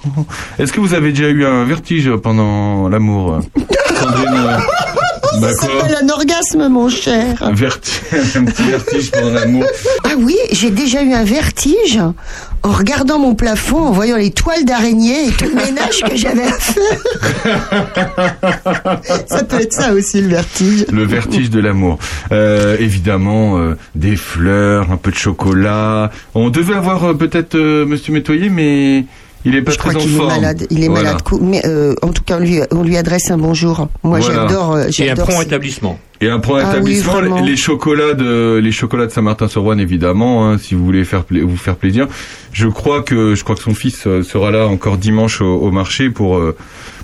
Est-ce 0.59 0.71
que 0.71 0.79
vous 0.79 0.93
avez 0.93 1.11
déjà 1.11 1.29
eu 1.29 1.45
un 1.45 1.65
vertige 1.65 2.09
pendant 2.17 2.87
l'amour 2.89 3.39
Sandrine 3.99 4.33
euh, 4.33 4.57
Bah 5.41 5.53
Ça 5.53 5.67
s'appelle 5.67 5.97
un 6.01 6.09
orgasme, 6.09 6.67
mon 6.69 6.89
cher. 6.89 7.41
Un 7.41 7.53
vertige, 7.53 8.01
un 8.35 8.45
petit 8.45 8.63
vertige 8.63 9.11
pendant 9.11 9.31
l'amour. 9.31 9.65
Ah 10.03 10.13
oui, 10.17 10.37
j'ai 10.51 10.71
déjà 10.71 11.03
eu 11.03 11.13
un 11.13 11.23
vertige 11.23 11.99
en 12.63 12.71
regardant 12.71 13.19
mon 13.19 13.35
plafond, 13.35 13.77
en 13.77 13.91
voyant 13.91 14.17
les 14.17 14.31
toiles 14.31 14.65
d'araignée 14.65 15.27
et 15.27 15.31
tout 15.31 15.45
le 15.45 15.55
ménage 15.55 16.01
que 16.01 16.15
j'avais 16.15 16.43
à 16.43 16.53
faire. 16.53 17.01
ça 19.27 19.43
peut 19.43 19.61
être 19.61 19.73
ça 19.73 19.93
aussi, 19.93 20.21
le 20.21 20.29
vertige. 20.29 20.85
Le 20.91 21.05
vertige 21.05 21.49
de 21.49 21.59
l'amour. 21.59 21.99
Euh, 22.31 22.75
évidemment, 22.79 23.59
euh, 23.59 23.77
des 23.93 24.15
fleurs, 24.15 24.91
un 24.91 24.97
peu 24.97 25.11
de 25.11 25.15
chocolat. 25.15 26.09
On 26.33 26.49
devait 26.49 26.73
avoir 26.73 27.03
euh, 27.03 27.13
peut-être 27.13 27.55
Monsieur 27.57 28.13
Métoyer, 28.13 28.49
mais 28.49 29.05
il 29.45 29.55
est 29.55 29.61
pas 29.61 29.71
Je 29.71 29.77
très 29.77 29.89
crois 29.89 30.01
en 30.01 30.03
qu'il 30.05 30.13
est 30.13 30.17
forme. 30.17 30.29
malade. 30.29 30.67
Il 30.69 30.83
est 30.83 30.87
Voilà. 30.87 31.13
malade. 31.13 31.21
Mais 31.41 31.61
euh, 31.65 31.93
en 32.01 32.09
tout 32.09 32.23
cas, 32.23 32.37
on 32.37 32.39
lui, 32.39 32.59
on 32.71 32.83
lui 32.83 32.97
adresse 32.97 33.29
un 33.31 33.37
bonjour. 33.37 33.87
Moi, 34.03 34.19
Voilà. 34.19 34.47
j'adore. 34.47 34.73
euh, 34.75 34.83
Et 34.83 34.87
un 34.87 34.89
j'adore 35.07 35.27
prompt 35.27 35.39
rétablissement. 35.39 35.99
Et 36.21 36.29
un 36.29 36.39
point 36.39 36.59
Ah 36.63 36.67
oui, 36.67 36.71
d'établissement, 36.73 37.13
vraiment. 37.13 37.41
les, 37.41 37.51
les 37.51 37.57
chocolats 37.57 38.13
de 38.13 38.59
les 38.63 38.71
chocolats 38.71 39.05
de 39.05 39.11
Saint-Martin-sur-Ouane 39.11 39.79
évidemment, 39.81 40.47
hein, 40.49 40.57
si 40.57 40.73
vous 40.73 40.83
voulez 40.85 41.03
faire 41.03 41.23
vous 41.29 41.57
faire 41.57 41.75
plaisir. 41.75 42.07
Je 42.53 42.67
crois 42.67 43.01
que 43.01 43.35
je 43.35 43.43
crois 43.43 43.55
que 43.55 43.61
son 43.61 43.73
fils 43.73 44.07
euh, 44.07 44.23
sera 44.23 44.49
là 44.51 44.67
encore 44.67 44.97
dimanche 44.97 45.41
au, 45.41 45.45
au 45.55 45.71
marché 45.71 46.09
pour 46.09 46.37
euh, 46.37 46.55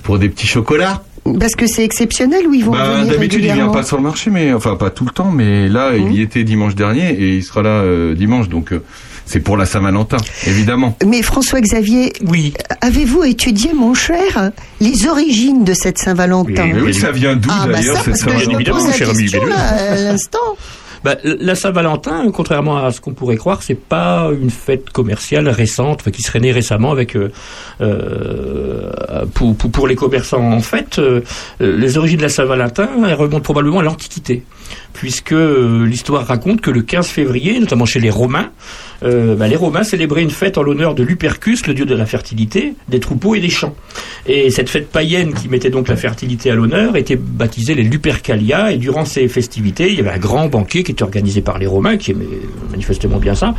pour 0.04 0.18
des 0.18 0.30
petits 0.30 0.48
chocolats. 0.48 1.04
Parce 1.40 1.56
que 1.56 1.68
c'est 1.68 1.84
exceptionnel 1.84 2.48
où 2.48 2.54
ils 2.56 2.66
vont 2.66 2.72
Bah, 2.72 2.96
venir 3.02 3.14
d'habitude 3.14 3.44
il 3.46 3.52
vient 3.54 3.68
pas 3.68 3.84
sur 3.84 3.98
le 3.98 4.02
marché, 4.04 4.32
mais 4.32 4.54
enfin 4.54 4.76
pas 4.76 4.90
tout 4.90 5.06
le 5.06 5.12
temps, 5.12 5.30
mais 5.30 5.68
là 5.70 5.92
il 5.96 6.06
Mhm. 6.06 6.12
y 6.14 6.22
était 6.22 6.44
dimanche 6.44 6.74
dernier 6.74 7.12
et 7.12 7.36
il 7.36 7.44
sera 7.44 7.62
là 7.62 7.70
euh, 7.82 8.16
dimanche, 8.16 8.50
donc 8.50 8.72
euh, 8.74 8.82
c'est 9.26 9.40
pour 9.40 9.58
la 9.58 9.66
Saint-Valentin 9.66 10.18
évidemment. 10.48 10.98
Mais 11.06 11.22
François-Xavier, 11.22 12.14
Oui. 12.28 12.54
avez-vous 12.82 13.24
étudié, 13.24 13.72
mon 13.74 13.94
cher, 13.94 14.52
les 14.80 15.08
origines 15.08 15.64
de 15.64 15.74
cette 15.74 15.98
Saint-Valentin 15.98 16.72
Oui, 16.84 16.94
ça 16.94 17.12
vient 17.12 17.36
d'où 17.36 17.50
Ah 17.52 17.66
bah 17.68 17.74
d'ailleurs 17.74 18.02
cette 18.04 18.18
Saint-Valentin 18.18 18.52
évidemment, 18.54 18.86
la 18.88 18.94
cher 18.94 19.10
ami 19.10 19.30
à 19.54 19.96
l'instant. 19.96 20.40
Bah, 21.04 21.16
la 21.24 21.56
Saint-Valentin, 21.56 22.30
contrairement 22.32 22.78
à 22.86 22.92
ce 22.92 23.02
qu'on 23.02 23.14
pourrait 23.14 23.36
croire, 23.38 23.64
c'est 23.64 23.74
pas 23.74 24.30
une 24.40 24.52
fête 24.52 24.92
commerciale 24.92 25.50
récente, 25.50 26.02
enfin, 26.02 26.12
qui 26.12 26.22
serait 26.22 26.40
née 26.40 26.52
récemment 26.52 26.92
avec 26.92 27.16
euh, 27.16 27.32
euh, 27.82 28.92
pour, 29.34 29.56
pour, 29.56 29.72
pour 29.72 29.88
les 29.88 29.96
commerçants. 29.96 30.52
En 30.52 30.60
fait, 30.62 31.00
euh, 31.00 31.22
euh, 31.62 31.76
les 31.76 31.98
origines 31.98 32.18
de 32.18 32.22
la 32.24 32.30
Saint-Valentin, 32.30 32.88
elles 33.08 33.16
remontent 33.16 33.42
probablement 33.42 33.80
à 33.80 33.84
l'Antiquité, 33.84 34.44
puisque 34.94 35.34
euh, 35.34 35.86
l'histoire 35.86 36.26
raconte 36.26 36.62
que 36.62 36.72
le 36.72 36.82
15 36.82 37.08
février, 37.08 37.60
notamment 37.60 37.86
chez 37.86 38.00
les 38.00 38.10
Romains, 38.10 38.52
euh, 39.04 39.36
bah, 39.36 39.48
les 39.48 39.56
Romains 39.56 39.84
célébraient 39.84 40.22
une 40.22 40.30
fête 40.30 40.58
en 40.58 40.64
l'honneur 40.64 40.94
de 40.94 41.04
Lupercus, 41.04 41.66
le 41.66 41.74
dieu 41.74 41.86
de 41.86 41.96
la 41.96 42.06
fertilité, 42.06 42.74
des 42.88 43.00
troupeaux 43.00 43.34
et 43.34 43.40
des 43.40 43.50
champs. 43.50 43.76
Et 44.28 44.52
cette 44.52 44.70
fête 44.70 44.90
païenne 44.90 45.34
qui 45.34 45.50
mettait 45.50 45.72
donc 45.72 45.88
la 45.88 45.96
fertilité 45.96 46.52
à 46.52 46.56
l'honneur 46.56 46.96
était 46.96 47.16
baptisée 47.16 47.74
les 47.74 47.84
Lupercalia. 47.84 48.72
Et 48.72 48.78
durant 48.78 49.06
ces 49.06 49.28
festivités, 49.28 49.90
il 49.90 49.96
y 49.96 50.00
avait 50.00 50.12
un 50.12 50.20
grand 50.20 50.48
banquet 50.48 50.84
qui 50.84 50.92
était 50.92 51.04
organisé 51.04 51.42
par 51.42 51.58
les 51.58 51.66
Romains, 51.66 51.98
qui 51.98 52.12
aimaient 52.12 52.26
manifestement 52.70 53.18
bien 53.18 53.34
ça. 53.34 53.56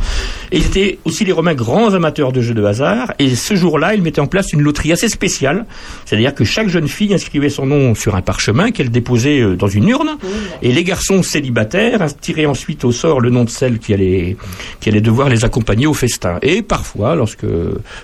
Et 0.51 0.59
ils 0.59 0.65
étaient 0.65 0.99
aussi 1.03 1.25
les 1.25 1.33
Romains 1.33 1.55
grands 1.55 1.93
amateurs 1.93 2.31
de 2.31 2.41
jeux 2.41 2.53
de 2.53 2.63
hasard. 2.63 3.13
Et 3.19 3.35
ce 3.35 3.55
jour-là, 3.55 3.95
ils 3.95 4.01
mettaient 4.01 4.21
en 4.21 4.27
place 4.27 4.53
une 4.53 4.61
loterie 4.61 4.93
assez 4.93 5.09
spéciale. 5.09 5.65
C'est-à-dire 6.05 6.33
que 6.33 6.45
chaque 6.45 6.69
jeune 6.69 6.87
fille 6.87 7.13
inscrivait 7.13 7.49
son 7.49 7.65
nom 7.65 7.95
sur 7.95 8.15
un 8.15 8.21
parchemin 8.21 8.71
qu'elle 8.71 8.91
déposait 8.91 9.41
euh, 9.41 9.55
dans 9.57 9.67
une 9.67 9.89
urne. 9.89 10.17
Et 10.61 10.71
les 10.71 10.85
garçons 10.85 11.02
célibataires 11.23 12.05
tiraient 12.19 12.45
ensuite 12.45 12.85
au 12.85 12.91
sort 12.91 13.19
le 13.19 13.29
nom 13.29 13.43
de 13.43 13.49
celle 13.49 13.79
qui 13.79 13.93
allait, 13.93 14.37
qui 14.79 14.89
allait 14.89 15.01
devoir 15.01 15.29
les 15.29 15.45
accompagner 15.45 15.87
au 15.87 15.93
festin. 15.93 16.39
Et 16.41 16.61
parfois, 16.61 17.15
lorsque 17.15 17.45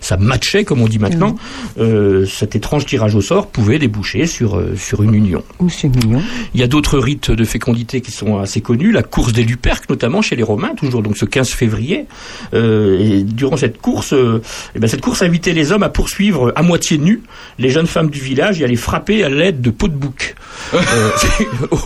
ça 0.01 0.18
matchait, 0.18 0.63
comme 0.63 0.82
on 0.82 0.88
dit 0.88 1.00
maintenant, 1.00 1.36
euh, 1.79 2.25
cet 2.25 2.56
étrange 2.56 2.86
tirage 2.86 3.15
au 3.15 3.22
sort 3.22 3.48
pouvait 3.48 3.79
déboucher 3.79 4.25
sur, 4.25 4.58
euh, 4.58 4.75
sur 4.75 5.03
une 5.03 5.13
union. 5.13 5.44
Mignon. 5.88 6.22
Il 6.53 6.60
y 6.60 6.63
a 6.63 6.68
d'autres 6.68 6.98
rites 6.98 7.32
de 7.32 7.44
fécondité 7.46 8.01
qui 8.01 8.12
sont 8.12 8.38
assez 8.38 8.62
connus, 8.62 8.91
la 8.91 9.03
course 9.03 9.34
des 9.34 9.44
Luperques, 9.44 9.89
notamment 9.89 10.22
chez 10.22 10.36
les 10.36 10.44
Romains, 10.44 10.75
toujours 10.75 11.01
donc 11.01 11.18
ce 11.18 11.25
15 11.25 11.50
février. 11.50 12.06
Euh, 12.53 13.00
et 13.00 13.24
durant 13.24 13.58
cette 13.58 13.79
course, 13.79 14.13
euh, 14.13 14.41
eh 14.75 14.79
ben, 14.79 14.88
cette 14.88 15.01
course 15.01 15.22
invitait 15.22 15.54
les 15.54 15.71
hommes 15.71 15.84
à 15.84 15.89
poursuivre 15.89 16.52
à 16.56 16.62
moitié 16.62 16.97
nus 16.97 17.21
les 17.58 17.69
jeunes 17.69 17.88
femmes 17.88 18.10
du 18.10 18.19
village 18.19 18.62
et 18.62 18.65
à 18.65 18.67
les 18.67 18.76
frapper 18.76 19.23
à 19.23 19.30
l'aide 19.30 19.62
de 19.62 19.69
pots 19.69 19.88
de 19.88 19.93
bouc. 19.93 20.36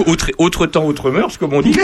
Autre, 0.07 0.31
autre 0.37 0.65
temps, 0.65 0.85
autre 0.93 1.11
mœurs, 1.11 1.37
comme 1.37 1.53
on 1.53 1.61
dit. 1.61 1.75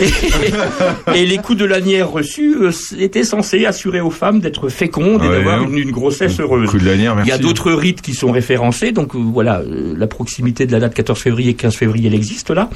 Et, 0.00 1.20
et 1.22 1.26
les 1.26 1.38
coups 1.38 1.58
de 1.58 1.64
lanière 1.64 2.10
reçus 2.10 2.56
euh, 2.60 2.70
étaient 2.98 3.24
censés 3.24 3.66
assurer 3.66 4.00
aux 4.00 4.10
femmes 4.10 4.40
d'être 4.40 4.68
fécondes 4.68 5.22
et 5.22 5.28
Ouais, 5.28 5.36
d'avoir 5.36 5.60
hein. 5.60 5.66
une, 5.70 5.78
une 5.78 5.90
grossesse 5.90 6.40
heureuse. 6.40 6.70
Coup 6.70 6.78
de 6.78 6.84
lanière, 6.86 7.14
merci. 7.14 7.30
Il 7.30 7.32
y 7.32 7.34
a 7.34 7.38
d'autres 7.38 7.72
rites 7.72 8.00
qui 8.02 8.14
sont 8.14 8.30
référencés, 8.32 8.92
donc 8.92 9.14
euh, 9.14 9.18
voilà, 9.18 9.60
euh, 9.60 9.94
la 9.96 10.06
proximité 10.06 10.66
de 10.66 10.72
la 10.72 10.80
date 10.80 10.94
14 10.94 11.18
février, 11.20 11.54
15 11.54 11.74
février, 11.74 12.08
elle 12.08 12.14
existe 12.14 12.50
là. 12.50 12.70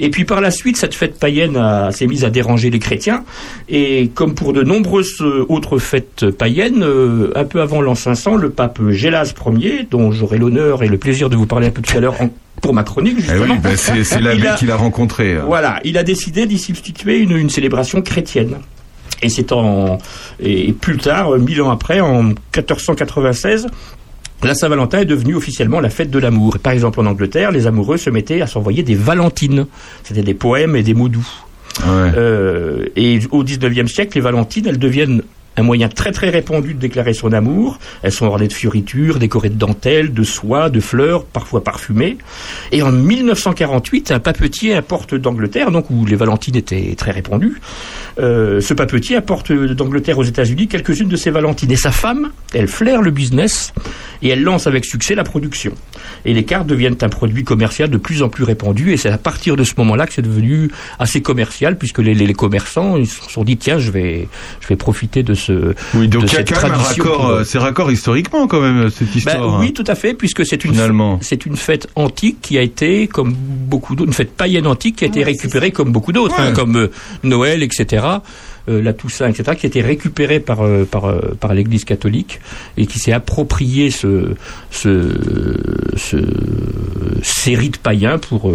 Et 0.00 0.10
puis 0.10 0.24
par 0.24 0.40
la 0.40 0.50
suite, 0.50 0.76
cette 0.76 0.94
fête 0.94 1.18
païenne 1.18 1.56
a- 1.56 1.90
s'est 1.92 2.06
mise 2.06 2.24
à 2.24 2.30
déranger 2.30 2.70
les 2.70 2.78
chrétiens, 2.78 3.24
et 3.68 4.10
comme 4.14 4.34
pour 4.34 4.52
de 4.52 4.62
nombreuses 4.62 5.22
autres 5.48 5.78
fêtes 5.78 6.30
païennes, 6.30 6.82
euh, 6.82 7.30
un 7.34 7.44
peu 7.44 7.60
avant 7.60 7.80
l'an 7.80 7.94
500, 7.94 8.36
le 8.36 8.50
pape 8.50 8.80
Gélas 8.90 9.32
Ier, 9.58 9.86
dont 9.90 10.10
j'aurai 10.12 10.38
l'honneur 10.38 10.82
et 10.82 10.88
le 10.88 10.98
plaisir 10.98 11.28
de 11.30 11.36
vous 11.36 11.46
parler 11.46 11.66
un 11.66 11.70
peu 11.70 11.82
tout 11.82 11.96
à 11.96 12.00
l'heure 12.00 12.20
en- 12.20 12.30
pour 12.64 12.72
ma 12.72 12.82
chronique, 12.82 13.16
Eh 13.18 13.22
justement. 13.22 13.54
oui, 13.54 13.60
bah, 13.62 13.76
c'est 13.76 14.02
c'est 14.04 14.20
l'abbé 14.22 14.46
a- 14.48 14.54
qui 14.54 14.64
l'a 14.64 14.76
rencontré. 14.76 15.34
hein. 15.36 15.44
Voilà, 15.46 15.80
il 15.84 15.98
a 15.98 16.02
décidé 16.02 16.46
d'y 16.46 16.58
substituer 16.58 17.18
une, 17.18 17.32
une 17.36 17.50
célébration 17.50 18.00
chrétienne. 18.00 18.56
Et 19.22 19.28
c'est 19.28 19.52
en 19.52 19.98
et 20.40 20.72
plus 20.72 20.96
tard, 20.96 21.36
mille 21.38 21.60
ans 21.60 21.70
après, 21.70 22.00
en 22.00 22.22
1496, 22.22 23.66
la 24.42 24.54
Saint-Valentin 24.54 25.00
est 25.00 25.04
devenue 25.04 25.34
officiellement 25.34 25.80
la 25.80 25.90
fête 25.90 26.10
de 26.10 26.18
l'amour. 26.18 26.56
Et 26.56 26.58
Par 26.58 26.72
exemple, 26.72 27.00
en 27.00 27.06
Angleterre, 27.06 27.50
les 27.52 27.66
amoureux 27.66 27.98
se 27.98 28.08
mettaient 28.08 28.40
à 28.40 28.46
s'envoyer 28.46 28.82
des 28.82 28.94
valentines. 28.94 29.66
C'était 30.02 30.22
des 30.22 30.34
poèmes 30.34 30.74
et 30.74 30.82
des 30.82 30.94
mots 30.94 31.08
doux. 31.10 31.28
Ouais. 31.80 32.12
Euh, 32.16 32.86
et 32.96 33.18
au 33.30 33.44
19e 33.44 33.88
siècle, 33.88 34.12
les 34.16 34.20
valentines, 34.22 34.66
elles 34.66 34.78
deviennent 34.78 35.22
un 35.56 35.62
moyen 35.62 35.88
très 35.88 36.12
très 36.12 36.30
répandu 36.30 36.74
de 36.74 36.78
déclarer 36.78 37.14
son 37.14 37.32
amour. 37.32 37.78
Elles 38.02 38.12
sont 38.12 38.26
ornées 38.26 38.48
de 38.48 38.52
fioritures, 38.52 39.18
décorées 39.18 39.50
de 39.50 39.58
dentelles, 39.58 40.12
de 40.12 40.22
soie, 40.22 40.70
de 40.70 40.80
fleurs, 40.80 41.24
parfois 41.24 41.62
parfumées. 41.62 42.18
Et 42.72 42.82
en 42.82 42.92
1948, 42.92 44.12
un 44.12 44.20
papetier 44.20 44.74
importe 44.74 45.14
d'Angleterre, 45.14 45.70
donc 45.70 45.90
où 45.90 46.04
les 46.06 46.16
valentines 46.16 46.56
étaient 46.56 46.94
très 46.96 47.10
répandues, 47.10 47.60
euh, 48.18 48.60
ce 48.60 48.74
papetier 48.74 49.16
apporte 49.16 49.52
d'Angleterre 49.52 50.18
aux 50.18 50.24
États-Unis 50.24 50.68
quelques-unes 50.68 51.08
de 51.08 51.16
ces 51.16 51.30
valentines. 51.30 51.70
Et 51.70 51.76
sa 51.76 51.90
femme, 51.90 52.30
elle 52.52 52.68
flaire 52.68 53.02
le 53.02 53.10
business 53.10 53.72
et 54.22 54.28
elle 54.28 54.42
lance 54.42 54.66
avec 54.66 54.84
succès 54.84 55.14
la 55.14 55.24
production. 55.24 55.72
Et 56.24 56.34
les 56.34 56.44
cartes 56.44 56.66
deviennent 56.66 56.96
un 57.00 57.08
produit 57.08 57.44
commercial 57.44 57.90
de 57.90 57.96
plus 57.96 58.22
en 58.22 58.28
plus 58.28 58.44
répandu. 58.44 58.92
Et 58.92 58.96
c'est 58.96 59.10
à 59.10 59.18
partir 59.18 59.56
de 59.56 59.64
ce 59.64 59.74
moment-là 59.78 60.06
que 60.06 60.12
c'est 60.12 60.22
devenu 60.22 60.70
assez 60.98 61.22
commercial, 61.22 61.78
puisque 61.78 61.98
les 61.98 62.32
commerçants 62.34 62.96
ils 62.96 63.06
se 63.06 63.30
sont 63.30 63.44
dit 63.44 63.56
tiens, 63.56 63.78
je 63.78 63.90
vais, 63.90 64.28
je 64.60 64.68
vais 64.68 64.76
profiter 64.76 65.22
de 65.22 65.34
ce. 65.34 65.43
Oui, 65.94 66.08
donc 66.08 66.22
de 66.22 66.28
il 66.28 66.32
y 66.32 66.36
a 66.36 66.38
cette 66.38 66.52
quand 66.52 66.62
même 66.62 66.72
un 66.72 66.78
tradition 66.78 67.04
raccord, 67.04 67.16
pour- 67.20 67.28
euh, 67.30 67.44
c'est 67.44 67.58
raccord 67.58 67.90
historiquement 67.92 68.46
quand 68.46 68.60
même 68.60 68.90
cette 68.90 69.08
Ben, 69.10 69.16
histoire. 69.18 69.60
oui, 69.60 69.66
hein. 69.68 69.72
tout 69.74 69.84
à 69.86 69.94
fait, 69.94 70.14
puisque 70.14 70.44
c'est 70.46 70.64
une 70.64 70.72
Finalement. 70.72 71.18
c'est 71.22 71.46
une 71.46 71.56
fête 71.56 71.88
antique 71.94 72.38
qui 72.42 72.58
a 72.58 72.62
été 72.62 73.06
comme 73.08 73.32
beaucoup 73.34 73.94
d'autres, 73.96 74.08
une 74.08 74.14
fête 74.14 74.32
païenne 74.32 74.66
antique 74.66 74.96
qui 74.96 75.04
a 75.04 75.08
été 75.08 75.22
récupérée 75.24 75.70
comme 75.72 75.92
beaucoup 75.92 76.12
d'autres, 76.12 76.38
hein, 76.38 76.52
comme 76.52 76.76
euh, 76.76 76.90
Noël, 77.22 77.62
etc. 77.62 78.04
euh, 78.68 78.80
la 78.82 78.92
Toussaint, 78.94 79.28
etc., 79.28 79.52
qui 79.58 79.66
a 79.66 79.68
été 79.68 79.80
récupérée 79.82 80.40
par 80.40 80.62
euh, 80.64 80.84
par 80.90 81.04
euh, 81.06 81.20
par 81.38 81.52
l'Église 81.54 81.84
catholique 81.84 82.40
et 82.76 82.86
qui 82.86 82.98
s'est 82.98 83.12
approprié 83.12 83.90
ce 83.90 84.34
ce 84.70 85.10
ce 85.96 86.16
ces 87.22 87.54
rites 87.54 87.78
païens 87.78 88.18
pour 88.18 88.50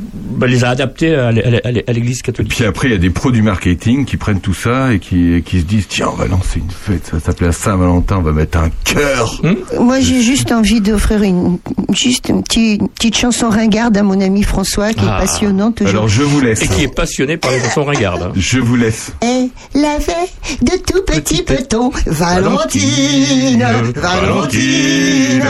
ben, 0.00 0.46
les 0.46 0.64
a 0.64 0.70
adaptés 0.70 1.14
à 1.14 1.32
l'Église 1.32 2.18
Et 2.20 2.22
catholique. 2.22 2.54
puis 2.54 2.64
après, 2.64 2.88
il 2.88 2.92
y 2.92 2.94
a 2.94 2.98
des 2.98 3.10
pros 3.10 3.30
du 3.30 3.42
marketing 3.42 4.04
qui 4.04 4.16
prennent 4.16 4.40
tout 4.40 4.54
ça 4.54 4.92
et 4.92 4.98
qui, 5.00 5.34
et 5.34 5.42
qui 5.42 5.60
se 5.60 5.64
disent 5.64 5.86
tiens, 5.88 6.08
on 6.12 6.16
va 6.16 6.26
lancer 6.26 6.60
une 6.60 6.70
fête, 6.70 7.06
ça 7.06 7.16
va 7.16 7.20
s'appeler 7.20 7.46
la 7.46 7.52
Saint-Valentin, 7.52 8.16
on 8.18 8.22
va 8.22 8.32
mettre 8.32 8.58
un 8.58 8.70
cœur. 8.84 9.40
Moi, 9.80 10.00
j'ai 10.00 10.22
juste 10.22 10.52
envie 10.52 10.80
d'offrir 10.80 11.22
une, 11.22 11.58
juste 11.92 12.28
une 12.28 12.42
petite, 12.42 12.80
une 12.80 12.88
petite 12.88 13.16
chanson 13.16 13.48
ringarde 13.48 13.96
à 13.96 14.02
mon 14.02 14.20
ami 14.20 14.42
François, 14.44 14.92
qui 14.92 15.04
Ah. 15.08 15.16
est 15.18 15.26
passionnante 15.26 15.76
toujours. 15.76 15.90
Alors 15.90 16.08
je 16.08 16.22
vous 16.22 16.40
laisse. 16.40 16.62
Et 16.62 16.68
qui 16.68 16.82
est 16.84 16.94
passionné 16.94 17.36
par 17.36 17.50
les 17.50 17.60
chansons 17.60 17.84
ringardes. 17.84 18.22
hein. 18.22 18.32
Je 18.36 18.58
vous 18.60 18.76
laisse. 18.76 19.12
Elle 19.20 19.50
avait 19.84 20.28
de 20.62 20.76
tout 20.86 21.02
petits 21.06 21.42
petons, 21.42 21.90
Valentine, 22.06 23.66
Valentine. 23.96 25.42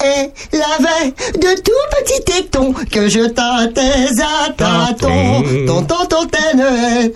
Elle 0.00 0.62
avait 0.78 1.10
de 1.34 1.60
tout 1.60 1.72
petits 2.04 2.24
tétons 2.24 2.72
que 2.72 3.08
je 3.08 3.28
tâtais 3.28 3.67
à 3.76 4.52
tâtons. 4.52 5.42
Ton, 5.66 5.82
ton, 5.82 6.06
ton, 6.06 6.26
ten. 6.26 6.62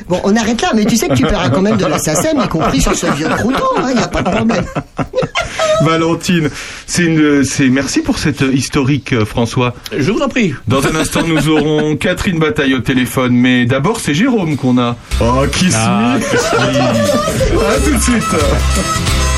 Bon, 0.09 0.21
on 0.25 0.37
arrête 0.37 0.61
là, 0.62 0.71
mais 0.75 0.85
tu 0.85 0.97
sais 0.97 1.09
que 1.09 1.15
tu 1.15 1.25
paieras 1.25 1.51
quand 1.51 1.62
même 1.62 1.77
de 1.77 1.87
la 1.87 1.99
SACEM, 1.99 2.41
y 2.45 2.49
compris 2.49 2.81
sur 2.81 2.95
ce 2.95 3.07
vieux 3.15 3.29
crouton, 3.29 3.65
il 3.88 3.97
n'y 3.97 4.03
a 4.03 4.09
pas 4.09 4.23
de 4.23 4.31
problème. 4.31 4.65
Valentine, 5.83 6.49
c'est 6.87 7.03
une, 7.05 7.45
c'est 7.45 7.69
merci 7.69 8.01
pour 8.03 8.19
cette 8.19 8.41
historique, 8.41 9.12
euh, 9.12 9.25
François. 9.25 9.75
Je 9.97 10.12
vous 10.12 10.21
en 10.21 10.29
prie. 10.29 10.55
Dans 10.69 10.87
un 10.87 10.95
instant, 10.95 11.23
nous 11.27 11.49
aurons 11.49 11.97
Catherine 12.01 12.38
Bataille 12.38 12.75
au 12.75 12.81
téléphone, 12.81 13.35
mais 13.35 13.65
d'abord, 13.67 13.99
c'est 14.01 14.15
Jérôme 14.15 14.57
qu'on 14.57 14.79
a. 14.79 14.97
Oh, 15.21 15.45
Kiss 15.51 15.75
Ah, 15.77 16.17
Me. 16.19 16.23
À 17.73 17.79
tout 17.85 17.95
de 17.95 18.01
suite. 18.01 19.32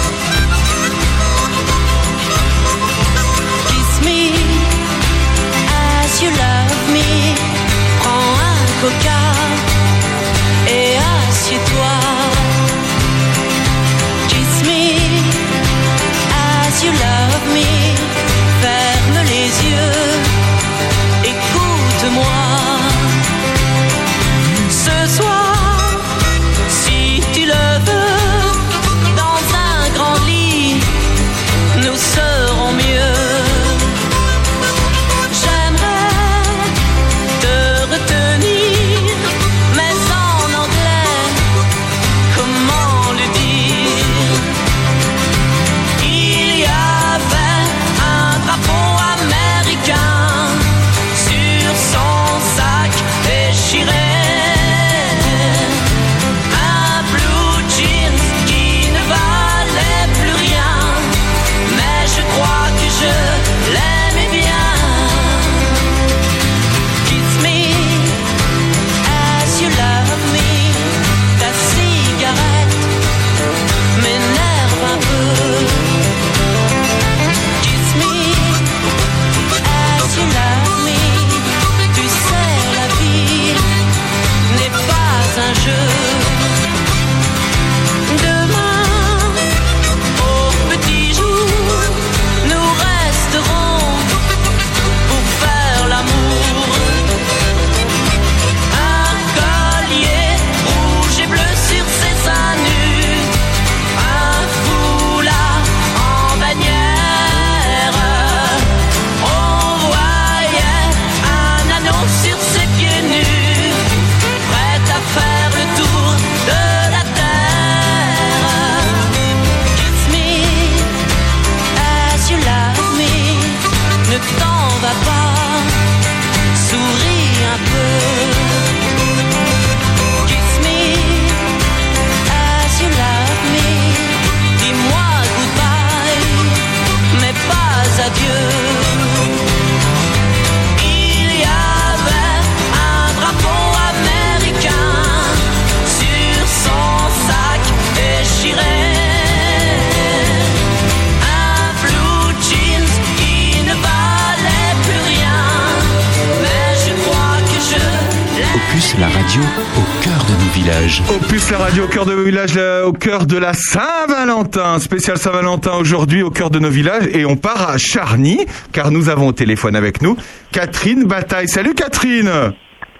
La 161.51 161.59
radio 161.59 161.85
au 161.85 161.89
cœur 161.89 162.07
de 162.07 162.15
nos 162.15 162.23
villages, 162.23 162.55
là, 162.55 162.87
au 162.87 162.93
cœur 162.93 163.27
de 163.27 163.37
la 163.37 163.53
Saint-Valentin, 163.53 164.79
spécial 164.79 165.19
Saint-Valentin 165.19 165.73
aujourd'hui 165.75 166.23
au 166.23 166.31
cœur 166.31 166.49
de 166.49 166.59
nos 166.59 166.71
villages. 166.71 167.09
Et 167.13 167.25
on 167.27 167.37
part 167.37 167.69
à 167.69 167.77
Charny 167.77 168.47
car 168.73 168.91
nous 168.91 169.09
avons 169.09 169.29
au 169.29 169.33
téléphone 169.33 169.77
avec 169.77 170.01
nous 170.01 170.17
Catherine 170.53 171.05
Bataille. 171.05 171.49
Salut 171.49 171.75
Catherine 171.75 172.55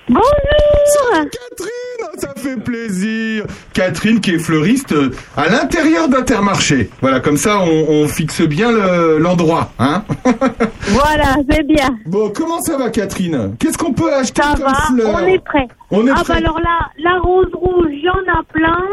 Bonjour 0.09 1.11
Catherine, 1.13 2.19
ça 2.19 2.29
fait 2.37 2.57
plaisir. 2.63 3.45
Catherine 3.73 4.21
qui 4.21 4.33
est 4.35 4.39
fleuriste 4.39 4.93
euh, 4.93 5.11
à 5.37 5.49
l'intérieur 5.49 6.09
d'Intermarché. 6.09 6.91
Voilà, 7.01 7.21
comme 7.21 7.39
ça 7.39 7.61
on, 7.61 7.87
on 7.89 8.07
fixe 8.09 8.43
bien 8.43 8.71
le- 8.71 9.19
l'endroit, 9.19 9.71
hein 9.79 10.05
Voilà, 10.89 11.37
c'est 11.51 11.67
bien. 11.67 11.89
Bon, 12.05 12.31
comment 12.35 12.61
ça 12.61 12.77
va 12.77 12.91
Catherine? 12.91 13.57
Qu'est-ce 13.59 13.79
qu'on 13.79 13.95
peut 13.95 14.13
acheter 14.13 14.43
Ça 14.43 14.55
comme 14.55 14.65
va, 14.65 14.75
fleurs 14.75 15.21
on 15.23 15.27
est 15.27 15.43
prêt. 15.45 15.69
On 15.91 16.07
est 16.07 16.11
ah 16.11 16.23
prêt. 16.23 16.35
bah 16.35 16.35
alors 16.37 16.61
là, 16.61 16.91
la 16.99 17.19
rose 17.21 17.49
rouge, 17.55 17.89
il 17.91 18.03
y 18.05 18.11
en 18.11 18.39
a 18.39 18.43
plein. 18.53 18.85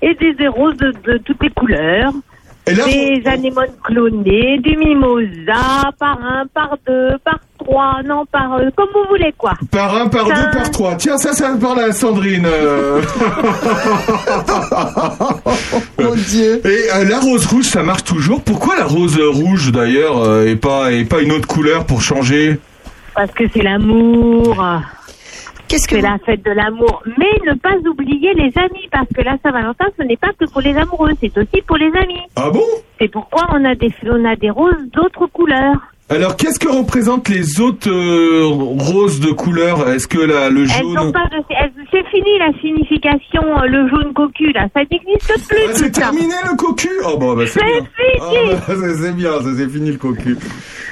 Et 0.00 0.14
des 0.14 0.32
des 0.34 0.48
roses 0.48 0.76
de, 0.76 0.92
de 1.12 1.18
toutes 1.18 1.42
les 1.42 1.50
couleurs. 1.50 2.12
Et 2.66 2.74
là, 2.74 2.84
des 2.84 3.22
anémones 3.26 3.72
clonées, 3.82 4.58
du 4.58 4.76
mimosa, 4.76 5.90
par 5.98 6.18
un, 6.22 6.46
par 6.54 6.76
deux, 6.86 7.10
par 7.24 7.38
trois, 7.58 7.96
non, 8.04 8.24
par... 8.30 8.54
euh, 8.54 8.68
comme 8.76 8.88
vous 8.94 9.08
voulez, 9.10 9.34
quoi. 9.36 9.54
Par 9.72 9.96
un, 9.96 10.06
par 10.06 10.28
Ça- 10.28 10.34
deux, 10.34 10.50
par 10.58 10.70
trois. 10.70 10.94
Tiens, 10.94 11.18
ça, 11.18 11.32
ça 11.32 11.50
parle 11.60 11.80
à 11.80 11.90
Sandrine. 11.92 12.46
euh. 12.46 13.02
Mon 15.98 16.14
Dieu. 16.14 16.60
Et 16.64 16.92
euh, 16.94 17.04
la 17.08 17.20
rose 17.20 17.46
rouge, 17.46 17.64
ça 17.64 17.82
marche 17.82 18.04
toujours. 18.04 18.40
Pourquoi 18.42 18.76
la 18.76 18.84
rose 18.84 19.18
rouge, 19.20 19.72
d'ailleurs, 19.72 20.18
euh, 20.22 20.46
et 20.46 20.56
pas 20.56 20.92
et 20.92 21.04
pas 21.04 21.20
une 21.20 21.32
autre 21.32 21.48
couleur 21.48 21.84
pour 21.84 22.02
changer? 22.02 22.58
Parce 23.14 23.30
que 23.32 23.44
c'est 23.52 23.62
l'amour. 23.62 24.64
Qu'est-ce 25.72 25.88
que 25.88 25.94
C'est 25.96 26.02
vous- 26.02 26.06
la 26.12 26.18
fête 26.18 26.44
de 26.44 26.50
l'amour. 26.50 27.02
Mais 27.18 27.32
ne 27.46 27.54
pas 27.54 27.76
oublier 27.88 28.34
les 28.34 28.52
amis, 28.58 28.86
parce 28.90 29.08
que 29.08 29.22
la 29.22 29.38
Saint-Valentin, 29.42 29.86
ce 29.98 30.02
n'est 30.02 30.18
pas 30.18 30.32
que 30.38 30.44
pour 30.52 30.60
les 30.60 30.76
amoureux, 30.76 31.12
c'est 31.18 31.34
aussi 31.38 31.62
pour 31.66 31.78
les 31.78 31.86
amis. 31.86 32.20
Ah 32.36 32.50
bon? 32.52 32.60
C'est 33.00 33.08
pourquoi 33.08 33.46
on 33.54 33.64
a 33.64 33.74
des, 33.74 33.90
on 34.06 34.22
a 34.26 34.36
des 34.36 34.50
roses 34.50 34.84
d'autres 34.92 35.26
couleurs. 35.28 35.80
Alors, 36.08 36.36
qu'est-ce 36.36 36.58
que 36.58 36.68
représentent 36.68 37.28
les 37.30 37.60
autres 37.60 37.88
euh, 37.90 38.44
roses 38.44 39.20
de 39.20 39.30
couleur? 39.30 39.88
Est-ce 39.88 40.06
que 40.06 40.18
la, 40.18 40.50
le 40.50 40.66
jaune... 40.66 41.10
de, 41.12 41.12
c'est 41.90 42.06
fini 42.08 42.38
la 42.38 42.52
signification, 42.60 43.42
euh, 43.58 43.66
le 43.66 43.88
jaune 43.88 44.12
cocu, 44.12 44.52
là. 44.52 44.66
Ça 44.74 44.80
n'existe 44.80 45.48
plus, 45.48 45.58
Ah, 45.68 45.72
c'est 45.72 45.90
terminé 45.90 46.34
le 46.50 46.56
cocu? 46.56 46.90
Oh 47.06 47.16
bon, 47.16 47.34
bah 47.34 47.44
c'est 47.46 47.64
bien. 47.64 47.76
fini. 47.76 48.20
Ah, 48.20 48.58
bah, 48.68 48.74
c'est 49.00 49.14
bien, 49.14 49.32
ça 49.40 49.48
c'est 49.56 49.68
fini 49.68 49.90
le 49.92 49.96
cocu. 49.96 50.36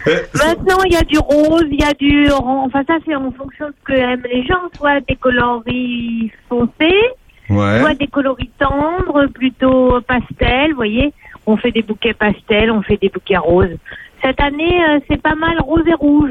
Eh, 0.07 0.11
Maintenant, 0.39 0.79
il 0.87 0.93
y 0.93 0.97
a 0.97 1.03
du 1.03 1.19
rose, 1.19 1.67
il 1.71 1.81
y 1.81 1.85
a 1.85 1.93
du. 1.93 2.31
Enfin, 2.33 2.83
ça, 2.87 2.95
c'est 3.05 3.15
en 3.15 3.31
fonction 3.33 3.67
de 3.67 3.75
ce 3.79 3.85
que 3.93 3.99
aiment 3.99 4.23
les 4.33 4.47
gens. 4.47 4.61
Soit 4.79 5.01
des 5.07 5.17
coloris 5.17 6.31
foncés, 6.49 7.03
ouais. 7.51 7.81
soit 7.81 7.95
des 7.95 8.07
coloris 8.07 8.51
tendres, 8.59 9.27
plutôt 9.35 10.01
pastel, 10.09 10.71
vous 10.71 10.77
voyez. 10.77 11.13
On 11.47 11.57
fait 11.57 11.73
des 11.73 11.83
bouquets 11.83 12.15
pastels, 12.15 12.71
on 12.71 12.81
fait 12.81 12.97
des 13.01 13.09
bouquets 13.11 13.37
roses. 13.37 13.77
Cette 14.23 14.41
année, 14.41 14.83
euh, 14.89 14.99
c'est 15.09 15.21
pas 15.21 15.35
mal 15.35 15.59
rose 15.61 15.83
et 15.87 15.95
rouge. 15.95 16.31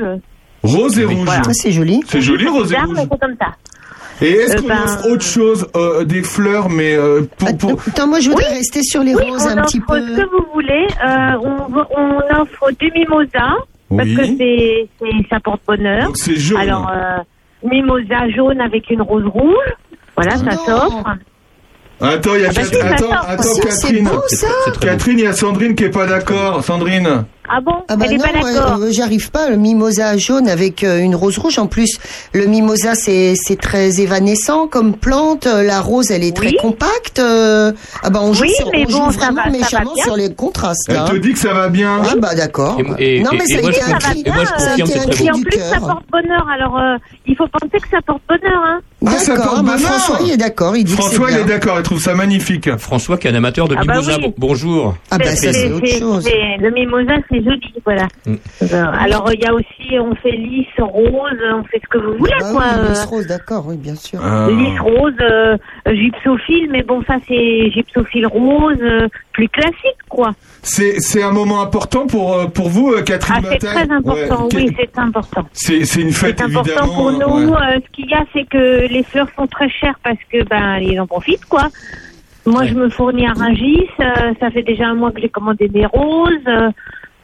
Rose 0.63 0.99
et 0.99 1.05
rouge. 1.05 1.25
voilà. 1.25 1.41
Ah, 1.47 1.53
c'est 1.53 1.71
joli. 1.71 2.01
C'est 2.07 2.21
joli, 2.21 2.47
rose 2.47 2.71
et 2.71 2.75
Bizarre, 2.75 2.85
rouge. 2.87 2.95
mais 2.97 3.07
c'est 3.11 3.19
comme 3.19 3.35
ça. 3.39 3.47
Et 4.21 4.31
est-ce 4.31 4.57
Euh, 4.57 4.61
qu'on 4.61 4.67
ben- 4.67 4.83
offre 4.83 5.09
autre 5.11 5.23
chose 5.23 5.67
euh, 5.77 6.03
Des 6.03 6.23
fleurs, 6.23 6.69
mais 6.69 6.93
euh, 6.95 7.21
pour... 7.37 7.57
pour... 7.57 7.71
Attends, 7.87 8.07
moi 8.07 8.19
je 8.19 8.29
voudrais 8.29 8.49
rester 8.49 8.83
sur 8.83 9.01
les 9.01 9.15
Oui, 9.15 9.23
roses 9.29 9.45
on 9.45 9.49
un 9.51 9.57
offre 9.59 9.67
petit 9.67 9.79
peu. 9.79 10.01
ce 10.01 10.15
que 10.21 10.29
vous 10.29 10.45
voulez. 10.53 10.87
Euh, 11.07 11.37
on, 11.41 12.01
on 12.01 12.41
offre 12.41 12.69
du 12.77 12.91
mimosa, 12.93 13.55
parce 13.89 14.03
Oui. 14.09 14.15
que 14.15 14.25
c'est, 14.37 14.89
c'est- 14.99 15.29
ça 15.29 15.39
porte 15.39 15.61
bonheur. 15.65 16.03
Donc 16.07 16.17
c'est 16.17 16.35
jaune. 16.35 16.59
Alors, 16.59 16.89
euh, 16.93 17.19
mimosa 17.63 18.29
jaune 18.35 18.59
avec 18.59 18.89
une 18.89 19.01
rose 19.01 19.25
rouge. 19.25 19.73
Voilà, 20.17 20.35
ça 20.35 20.43
non. 20.43 20.51
s'offre. 20.65 21.03
Attends, 22.01 22.35
il 22.35 22.41
y 22.41 22.45
a 22.45 22.49
Ah 22.49 22.53
bah 22.53 22.61
Cat- 22.61 22.63
si, 22.65 22.75
ça 22.75 22.85
attends, 22.87 22.97
sort. 23.05 23.25
attends, 23.27 23.43
Si, 23.43 23.61
c'est 23.61 23.67
Catherine. 23.87 24.03
beau 24.05 24.21
ça. 24.27 24.47
Catherine, 24.81 25.19
il 25.19 25.23
y 25.23 25.27
a 25.27 25.33
Sandrine 25.33 25.75
qui 25.75 25.83
est 25.85 25.89
pas 25.89 26.05
d'accord. 26.07 26.61
Sandrine. 26.63 27.23
Ah 27.51 27.61
bon 27.61 27.73
Ah 27.87 27.95
bah 27.95 28.05
Elle 28.07 28.13
est 28.13 28.17
non, 28.17 28.23
pas 28.25 28.39
moi, 28.39 28.51
d'accord. 28.53 28.77
euh, 28.81 28.89
j'arrive 28.91 29.31
pas. 29.31 29.49
Le 29.49 29.55
mimosa 29.57 30.15
jaune 30.17 30.47
avec 30.47 30.83
euh, 30.83 30.99
une 30.99 31.15
rose 31.15 31.37
rouge. 31.37 31.57
En 31.59 31.67
plus, 31.67 31.97
le 32.33 32.45
mimosa 32.45 32.95
c'est 32.95 33.33
c'est 33.35 33.59
très 33.59 33.99
évanescent 34.01 34.67
comme 34.67 34.93
plante. 34.95 35.47
Euh, 35.47 35.63
La 35.63 35.81
rose, 35.81 36.11
elle 36.11 36.23
est 36.23 36.35
très 36.35 36.53
compacte. 36.53 37.19
Euh, 37.19 37.71
ah 38.03 38.09
bah 38.09 38.19
on 38.23 38.33
joue, 38.33 38.43
Oui, 38.43 38.51
sur- 38.55 38.69
mais 38.71 38.85
on 38.87 38.89
joue 38.89 38.99
bon, 38.99 39.11
ça 39.11 39.17
vraiment 39.31 39.43
va- 39.45 39.49
méchamment 39.49 39.95
sur 39.95 40.15
les 40.15 40.33
contrastes. 40.33 40.85
Elle 40.89 40.95
Là. 40.95 41.05
te 41.09 41.15
dit 41.15 41.33
que 41.33 41.39
ça 41.39 41.53
va 41.53 41.69
bien. 41.69 42.01
Ah 42.09 42.15
bah 42.17 42.35
d'accord. 42.35 42.77
Et- 42.99 43.21
non 43.21 43.31
mais 43.33 43.43
et- 43.47 43.55
ça 43.55 43.61
moi, 43.61 43.71
cri. 43.71 44.23
et 44.25 44.31
moi, 44.31 44.43
je 44.43 44.63
ça 44.63 44.71
a 44.71 44.75
été 44.77 44.99
un 44.99 45.05
cri 45.05 45.25
Et 45.25 45.31
en 45.31 45.35
du 45.37 45.43
plus, 45.43 45.59
ça 45.59 45.79
porte 45.79 46.03
bonheur. 46.11 46.47
Alors, 46.53 46.77
euh, 46.77 46.97
il 47.25 47.35
faut 47.35 47.47
penser 47.47 47.77
que 47.81 47.89
ça 47.89 47.97
porte 48.05 48.21
bonheur. 48.29 48.61
Hein. 48.65 48.79
Ah, 49.05 49.11
ça 49.11 49.33
D'accord. 49.35 49.53
porte 49.53 49.65
bah, 49.65 49.73
bonheur. 49.77 49.89
François 49.91 50.19
il 50.25 50.31
est 50.33 50.37
d'accord. 50.37 50.75
Il 50.77 50.83
dit 50.83 50.95
que 50.95 51.01
François, 51.01 51.29
c'est 51.29 51.35
il 51.35 51.39
est 51.41 51.45
d'accord. 51.45 51.77
Il 51.77 51.83
trouve 51.83 52.01
ça 52.01 52.13
magnifique. 52.13 52.75
François 52.77 53.17
qui 53.17 53.27
est 53.27 53.31
un 53.31 53.35
amateur 53.35 53.67
de 53.67 53.75
Ah 53.77 53.83
bah 53.85 53.93
mimosa. 53.93 54.17
Bonjour. 54.37 54.95
Ah 55.11 55.17
bah 55.17 55.35
ça 55.35 55.53
c'est 55.53 55.71
autre 55.71 55.87
chose. 55.87 56.27
Le 56.61 56.69
mimosa, 56.71 57.13
c'est 57.31 57.38
joli, 57.43 57.73
voilà. 57.85 58.07
Mm. 58.25 58.35
Euh, 58.63 58.85
alors, 58.99 59.29
il 59.33 59.39
y 59.41 59.45
a 59.45 59.53
aussi, 59.53 59.99
on 59.99 60.15
fait 60.15 60.31
lys, 60.31 60.67
rose, 60.79 61.37
on 61.53 61.63
fait 61.63 61.81
ce 61.83 61.87
que 61.89 61.97
vous 61.97 62.17
voulez, 62.17 62.33
Ah 62.39 62.51
quoi. 62.51 62.63
oui, 62.65 62.79
euh, 62.85 62.89
lys 62.89 63.05
rose, 63.05 63.27
d'accord, 63.27 63.65
oui, 63.67 63.77
bien 63.77 63.95
sûr. 63.95 64.19
Ah. 64.23 64.47
Lys 64.49 64.79
rose, 64.79 65.13
euh, 65.21 65.57
gypsophile, 65.87 66.69
mais 66.71 66.83
bon, 66.83 67.03
ça 67.07 67.15
c'est 67.27 67.71
gypsophile 67.71 68.27
rose, 68.27 68.77
euh, 68.81 69.07
plus 69.33 69.49
classique, 69.49 69.97
quoi. 70.09 70.31
C'est 70.61 70.99
c'est 70.99 71.23
un 71.23 71.31
moment 71.31 71.61
important 71.61 72.05
pour 72.07 72.33
euh, 72.33 72.47
pour 72.47 72.67
vous, 72.69 72.91
euh, 72.91 73.01
Catherine 73.01 73.43
Ah, 73.45 73.49
c'est 73.51 73.57
très 73.59 73.89
important, 73.91 74.45
Ouais. 74.47 74.55
oui, 74.55 74.75
c'est 74.77 74.97
important. 74.99 75.45
C'est 75.53 75.85
c'est 75.85 76.01
une 76.01 76.11
fête 76.11 76.39
C'est 76.39 76.43
important 76.57 76.85
pour 76.93 77.11
nous. 77.13 77.49
ouais. 77.51 77.57
Euh, 77.75 77.79
ce 77.85 77.91
qu'il 77.93 78.09
y 78.09 78.13
a, 78.13 78.25
c'est 78.33 78.43
que 78.43 78.85
les 78.91 79.03
fleurs 79.03 79.27
sont 79.37 79.47
très 79.47 79.69
chères 79.69 79.97
parce 80.03 80.17
que 80.31 80.43
ben 80.43 80.77
ils 80.81 80.99
en 80.99 81.07
profitent, 81.07 81.45
quoi. 81.45 81.69
Moi, 82.45 82.65
je 82.65 82.73
me 82.73 82.89
fournis 82.89 83.27
à 83.27 83.33
Rungis. 83.33 83.87
euh, 83.99 84.33
ça 84.39 84.49
fait 84.49 84.63
déjà 84.63 84.87
un 84.87 84.95
mois 84.95 85.11
que 85.11 85.21
j'ai 85.21 85.29
commandé 85.29 85.67
des 85.67 85.85
roses. 85.85 86.31
euh, 86.47 86.69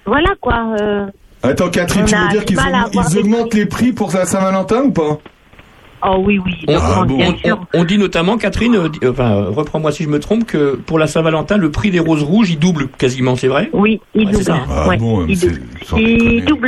voilà, 0.06 0.30
quoi. 0.40 0.76
euh. 0.80 1.08
Attends, 1.44 1.70
Catherine, 1.70 2.06
tu 2.06 2.16
veux 2.16 2.28
dire 2.30 2.46
qu'ils 2.46 2.58
augmentent, 2.60 3.16
augmentent 3.18 3.54
les 3.54 3.66
prix 3.66 3.92
pour 3.92 4.12
la 4.14 4.26
Saint-Valentin 4.26 4.84
ou 4.84 4.92
pas? 4.92 5.20
Oh 6.08 6.18
oui, 6.24 6.40
oui, 6.44 6.54
On, 6.68 6.74
donc, 6.74 6.82
Ah 6.86 7.04
bon. 7.06 7.18
bien 7.18 7.34
on- 7.34 7.38
sûr. 7.48 7.66
on- 7.74 7.80
on 7.82 7.84
dit 7.84 7.98
notamment, 7.98 8.38
Catherine, 8.38 8.76
euh, 8.76 8.90
enfin, 9.10 9.32
euh, 9.32 9.50
reprends-moi 9.50 9.92
si 9.92 10.04
je 10.04 10.10
me 10.10 10.20
trompe, 10.20 10.46
que 10.46 10.76
pour 10.76 11.00
la 11.00 11.08
Saint-Valentin, 11.08 11.58
le 11.58 11.72
prix 11.72 11.90
des 11.90 12.00
roses 12.00 12.22
rouges, 12.24 12.52
il 12.52 12.60
double 12.60 12.88
quasiment, 12.90 13.36
c'est 13.36 13.48
vrai? 13.48 13.70
Oui, 13.74 14.00
il 14.14 14.26
Ouais, 14.28 14.32
double. 14.34 14.44
ça, 14.44 14.54
hein. 14.56 14.66
Ah 14.70 14.88
Ouais, 14.88 14.98
bon, 14.98 15.26
il 15.28 15.40
double. 15.40 15.62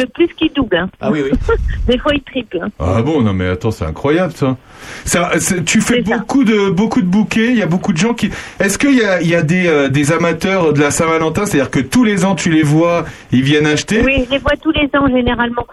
Il 0.01 0.07
plus 0.13 0.27
qu'il 0.35 0.51
double. 0.53 0.75
hein. 0.77 0.89
Ah 0.99 1.11
oui, 1.11 1.21
oui. 1.23 1.37
Des 1.87 1.97
fois, 1.99 2.13
il 2.15 2.21
triple. 2.21 2.59
hein. 2.63 2.69
Ah 2.79 3.01
bon, 3.01 3.21
non 3.21 3.33
mais 3.33 3.47
attends, 3.47 3.71
c'est 3.71 3.85
incroyable 3.85 4.33
ça. 4.33 4.57
ça 5.05 5.31
tu 5.65 5.81
fais 5.81 6.03
ça. 6.03 6.17
beaucoup 6.17 6.43
de 6.43 6.69
beaucoup 6.69 7.01
de 7.01 7.07
bouquets, 7.07 7.49
il 7.49 7.57
y 7.57 7.61
a 7.61 7.67
beaucoup 7.67 7.93
de 7.93 7.97
gens 7.97 8.13
qui. 8.13 8.29
Est-ce 8.59 8.77
qu'il 8.77 8.95
y 8.95 9.03
a, 9.03 9.21
il 9.21 9.27
y 9.27 9.35
a 9.35 9.41
des, 9.43 9.67
euh, 9.67 9.89
des 9.89 10.11
amateurs 10.11 10.73
de 10.73 10.79
la 10.81 10.91
Saint-Valentin, 10.91 11.45
c'est-à-dire 11.45 11.69
que 11.71 11.79
tous 11.79 12.03
les 12.03 12.25
ans 12.25 12.35
tu 12.35 12.49
les 12.49 12.63
vois, 12.63 13.05
ils 13.31 13.43
viennent 13.43 13.67
acheter? 13.67 14.01
Oui, 14.03 14.23
je 14.25 14.31
les 14.31 14.39
vois 14.39 14.53
tous 14.61 14.71
les 14.71 14.89
ans 14.97 15.07
généralement. 15.07 15.65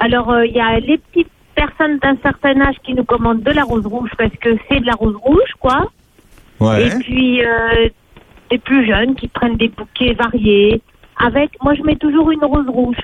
Alors, 0.00 0.30
euh, 0.30 0.44
il 0.46 0.52
y 0.54 0.60
a 0.60 0.78
les 0.80 0.98
petites 0.98 1.28
personnes 1.54 1.98
d'un 1.98 2.16
certain 2.22 2.60
âge 2.60 2.76
qui 2.84 2.94
nous 2.94 3.04
commandent 3.04 3.42
de 3.42 3.50
la 3.52 3.62
rose 3.64 3.86
rouge 3.86 4.10
parce 4.18 4.34
que 4.40 4.50
c'est 4.68 4.80
de 4.80 4.86
la 4.86 4.94
rose 4.94 5.16
rouge, 5.16 5.52
quoi. 5.60 5.90
Ouais. 6.60 6.86
Et 6.86 6.90
puis, 7.00 7.44
euh, 7.44 7.88
des 8.50 8.58
plus 8.58 8.86
jeunes 8.86 9.14
qui 9.14 9.28
prennent 9.28 9.56
des 9.56 9.68
bouquets 9.68 10.14
variés. 10.14 10.80
Avec, 11.18 11.50
moi, 11.62 11.74
je 11.74 11.82
mets 11.82 11.96
toujours 11.96 12.30
une 12.30 12.44
rose 12.44 12.68
rouge. 12.68 12.96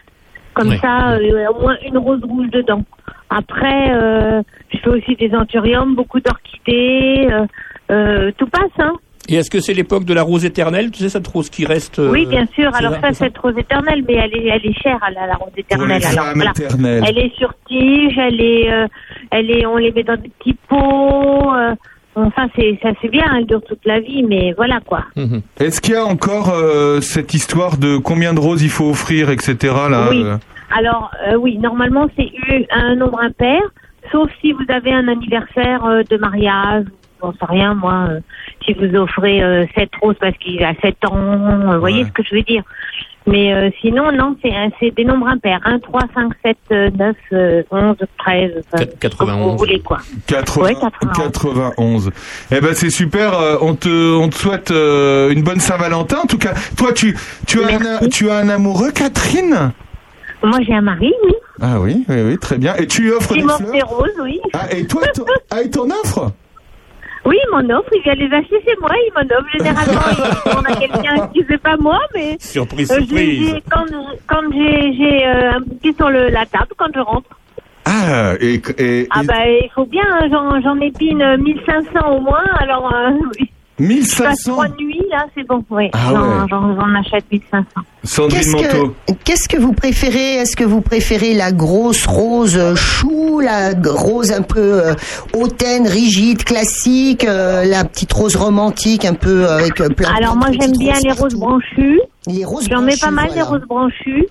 Comme 0.55 0.69
Ouais. 0.71 0.79
ça, 0.79 1.13
euh, 1.13 1.47
au 1.55 1.61
moins 1.63 1.77
une 1.87 1.99
rose 1.99 2.23
rouge 2.25 2.51
dedans. 2.51 2.83
Après, 3.31 3.93
euh, 3.93 4.43
je 4.73 4.79
fais 4.79 4.91
aussi 4.91 5.15
des 5.17 5.33
anthuriums, 5.35 5.95
beaucoup 5.95 6.21
d'orchidées. 6.21 7.29
euh, 7.31 7.47
euh, 7.91 8.31
tout 8.37 8.47
passe, 8.49 8.71
hein. 8.79 8.93
Et 9.29 9.35
est-ce 9.37 9.51
que 9.51 9.61
c'est 9.61 9.75
l'époque 9.75 10.05
de 10.05 10.15
la 10.15 10.23
rose 10.23 10.45
éternelle 10.45 10.91
Tu 10.91 10.99
sais, 11.01 11.09
cette 11.09 11.27
rose 11.29 11.51
qui 11.51 11.65
reste. 11.65 11.99
euh, 12.01 12.11
oui, 12.11 12.27
bien 12.27 12.47
sûr. 12.55 12.75
Alors 12.75 12.95
ça, 13.01 13.13
cette 13.13 13.39
rose 13.39 13.55
éternelle, 13.57 14.03
mais 14.09 14.15
elle 14.15 14.35
est, 14.37 14.47
elle 14.49 14.67
est 14.67 14.83
chère, 14.83 14.99
la, 15.15 15.27
la 15.27 15.35
rose 15.35 15.51
Pour 15.51 15.55
les 15.57 15.61
éternelle. 15.63 16.03
Alors, 16.05 16.25
femmes 16.25 16.35
voilà. 16.37 16.51
éternelles. 16.51 17.05
Elle 17.07 17.19
est 17.19 17.35
sur 17.37 17.55
tige, 17.69 18.19
elle 18.19 18.41
est, 18.41 18.73
euh, 18.73 18.87
elle 19.31 19.51
est, 19.51 19.67
on 19.67 19.77
les 19.77 19.93
met 19.93 20.03
dans 20.03 20.17
des 20.17 20.31
petits 20.31 20.57
pots. 20.69 21.55
euh, 21.55 21.75
enfin, 22.17 22.49
c'est, 22.57 22.77
ça 22.83 22.89
c'est 23.01 23.09
bien, 23.09 23.25
elle 23.37 23.47
dure 23.47 23.63
toute 23.63 23.85
la 23.85 24.01
vie, 24.01 24.25
mais 24.25 24.53
voilà 24.57 24.81
quoi. 24.85 25.05
Mhm. 25.15 25.43
Est-ce 25.61 25.81
qu'il 25.81 25.95
y 25.95 25.97
a 25.97 26.05
encore 26.05 26.51
euh, 26.53 27.01
cette 27.01 27.33
histoire 27.35 27.77
de 27.77 27.99
combien 27.99 28.35
de 28.35 28.41
roses 28.41 28.63
il 28.63 28.71
faut 28.71 28.91
offrir, 28.91 29.31
etc. 29.31 29.57
Là, 29.91 30.09
Oui. 30.11 30.23
euh 30.25 30.37
Alors 30.77 31.11
euh, 31.29 31.37
oui, 31.37 31.57
normalement 31.59 32.09
c'est 32.17 32.27
un 32.73 32.97
nombre 32.97 33.21
impair, 33.23 33.61
sauf 34.11 34.29
si 34.41 34.53
vous 34.53 34.65
avez 34.69 34.93
un 34.93 35.07
anniversaire 35.07 35.85
euh, 35.85 36.03
de 36.11 36.17
mariage, 36.17 36.85
j'en 37.23 37.33
sais 37.33 37.47
rien 37.49 37.75
moi, 37.75 38.07
euh, 38.11 38.21
si 38.65 38.73
vous 38.75 38.95
offrez 38.97 39.43
euh, 39.43 39.65
sept 39.77 39.91
roses 40.01 40.17
parce 40.21 40.37
qu'il 40.39 40.63
a 40.65 40.75
7 40.83 40.97
ans, 41.07 41.17
euh, 41.17 41.75
vous 41.75 41.81
voyez 41.81 42.05
ce 42.05 42.11
que 42.11 42.23
je 42.23 42.35
veux 42.35 42.43
dire. 42.43 42.63
Mais 43.27 43.53
euh, 43.53 43.69
sinon, 43.83 44.11
non, 44.13 44.35
c'est 44.43 44.91
des 44.93 45.05
nombres 45.05 45.29
impairs. 45.29 45.61
1, 45.65 45.79
3, 45.81 46.01
5, 46.15 46.33
7, 46.43 46.57
euh, 46.73 46.91
9, 46.99 47.17
euh, 47.33 47.63
11, 47.71 47.97
13, 48.19 48.51
enfin, 48.73 48.85
Quat- 48.85 49.17
comme 49.17 49.29
vous 49.31 49.37
91. 49.37 49.57
voulez 49.59 49.81
quoi. 49.81 49.99
80, 50.27 50.65
Ouais, 50.67 50.75
91. 50.75 51.17
91. 51.17 52.11
Eh 52.51 52.61
ben 52.61 52.75
c'est 52.75 52.89
super. 52.91 53.35
euh, 53.39 53.57
on 53.61 53.75
te 53.75 54.15
on 54.17 54.29
te 54.31 54.35
souhaite 54.37 54.71
euh, 54.71 55.31
une 55.31 55.43
bonne 55.43 55.61
Saint-Valentin. 55.61 56.17
En 56.25 56.27
tout 56.27 56.39
cas, 56.39 56.55
toi 56.79 56.93
tu 56.95 57.15
tu 57.47 57.63
as 57.63 57.67
un, 57.77 57.79
Merci. 57.79 58.09
tu 58.09 58.31
as 58.31 58.37
un 58.37 58.49
amoureux, 58.49 58.91
Catherine? 58.91 59.73
Moi 60.43 60.59
j'ai 60.67 60.73
un 60.75 60.81
mari, 60.81 61.13
oui. 61.25 61.35
Ah 61.61 61.79
oui, 61.79 62.07
oui, 62.09 62.23
oui, 62.23 62.39
très 62.39 62.57
bien. 62.57 62.75
Et 62.77 62.87
tu 62.87 63.03
lui 63.03 63.11
offres 63.13 63.35
Qui 63.35 63.41
des 63.41 63.45
m'offre 63.45 63.59
fleurs? 63.59 63.73
des 63.73 63.83
roses, 63.83 64.19
oui. 64.23 64.41
Ah, 64.55 64.73
et 64.75 64.87
toi, 64.87 65.03
ah, 65.51 65.57
il 65.63 65.71
t'en 65.71 65.85
offre? 65.91 66.33
Oui, 67.27 67.37
il 67.45 67.51
m'en 67.51 67.75
offre, 67.79 67.91
il 67.95 68.03
vient 68.03 68.15
les 68.15 68.33
acheter 68.35 68.61
chez 68.67 68.75
moi, 68.81 68.91
il 69.07 69.13
m'en 69.15 69.37
offre. 69.37 69.49
Généralement, 69.53 70.01
il 70.11 70.57
on 70.57 70.63
a 70.73 70.77
quelqu'un 70.81 71.29
qui 71.29 71.45
fait 71.45 71.59
pas 71.59 71.77
moi, 71.77 71.99
mais 72.15 72.37
Surprise, 72.41 72.91
euh, 72.91 72.97
surprise. 72.97 73.49
j'ai- 73.55 73.63
quand, 73.71 73.85
quand 74.27 74.43
j'ai 74.53 74.93
j'ai, 74.95 75.27
euh, 75.27 75.53
un 75.53 75.61
bouquet 75.61 75.93
sur 75.97 76.09
le, 76.11 76.29
la 76.31 76.47
table, 76.47 76.73
quand 76.79 76.89
je 76.95 77.01
rentre. 77.01 77.29
Ah, 77.85 78.35
et, 78.41 78.61
et, 78.79 79.07
Ah 79.11 79.23
bah 79.25 79.47
il 79.47 79.69
faut 79.75 79.85
bien, 79.87 80.05
hein, 80.07 80.29
j'en 80.31 80.61
j'en 80.63 80.79
épine 80.81 81.21
euh, 81.23 81.37
1500 81.39 82.09
au 82.17 82.21
moins, 82.21 82.45
alors 82.59 82.93
euh, 82.95 83.11
oui. 83.41 83.51
Je 83.81 84.23
passe 84.23 84.47
1500 84.47 84.53
trois 84.53 84.69
nuits, 84.69 85.03
là, 85.11 85.25
c'est 85.35 85.47
bon, 85.47 85.65
oui. 85.71 85.89
Ah 85.93 85.99
J'en- 86.11 86.21
ouais. 86.23 86.47
J'en 86.51 86.75
j'en 86.77 86.95
achète 87.01 87.25
1500. 87.33 87.65
Sandrine 88.05 88.39
Qu'est-ce 88.41 88.53
Manteau. 88.77 88.95
que, 89.09 89.13
qu'est-ce 89.25 89.49
que 89.49 89.57
vous 89.57 89.73
préférez? 89.73 90.35
Est-ce 90.35 90.57
que 90.57 90.65
vous 90.65 90.81
préférez 90.81 91.35
la 91.35 91.53
grosse 91.53 92.07
rose 92.07 92.57
euh, 92.57 92.75
chou, 92.75 93.41
la 93.41 93.71
rose 93.85 94.33
un 94.33 94.43
peu 94.43 94.59
euh, 94.87 94.95
hautaine, 95.35 95.87
rigide, 95.87 96.45
classique, 96.45 97.25
euh, 97.25 97.65
la 97.65 97.85
petite 97.85 98.13
rose 98.13 98.37
romantique 98.37 99.05
un 99.05 99.15
peu 99.15 99.45
euh, 99.45 99.59
avec 99.59 99.75
plein 99.97 100.11
Alors 100.15 100.37
moi 100.37 100.49
j'aime 100.59 100.73
bien 100.79 100.93
roses 100.95 101.05
les 101.05 101.13
roses 101.13 101.35
branchues. 101.35 102.01
Les 102.27 102.45
roses 102.45 102.67
J'en 102.71 102.83
mets 102.83 102.97
pas 103.01 103.11
mal 103.11 103.27
des 103.29 103.33
voilà. 103.41 103.45
roses 103.49 103.67
branchues 103.69 104.27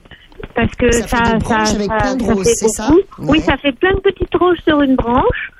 parce 0.55 0.73
que 0.75 0.91
Ça 0.91 1.07
ça, 1.07 1.17
fait 1.17 1.39
ça, 1.47 1.65
ça- 1.65 1.75
plein 1.97 2.15
de 2.15 2.23
ça 2.23 2.33
roses, 2.33 2.43
fait 2.47 2.53
c'est 2.55 2.67
ça? 2.69 2.87
beaucoup. 2.87 3.21
Ouais. 3.31 3.37
Oui, 3.37 3.41
ça 3.41 3.57
fait 3.57 3.71
plein 3.73 3.93
de 3.93 3.99
petites 3.99 4.33
roses 4.39 4.57
sur 4.67 4.81
une 4.81 4.95
branche. 4.95 5.51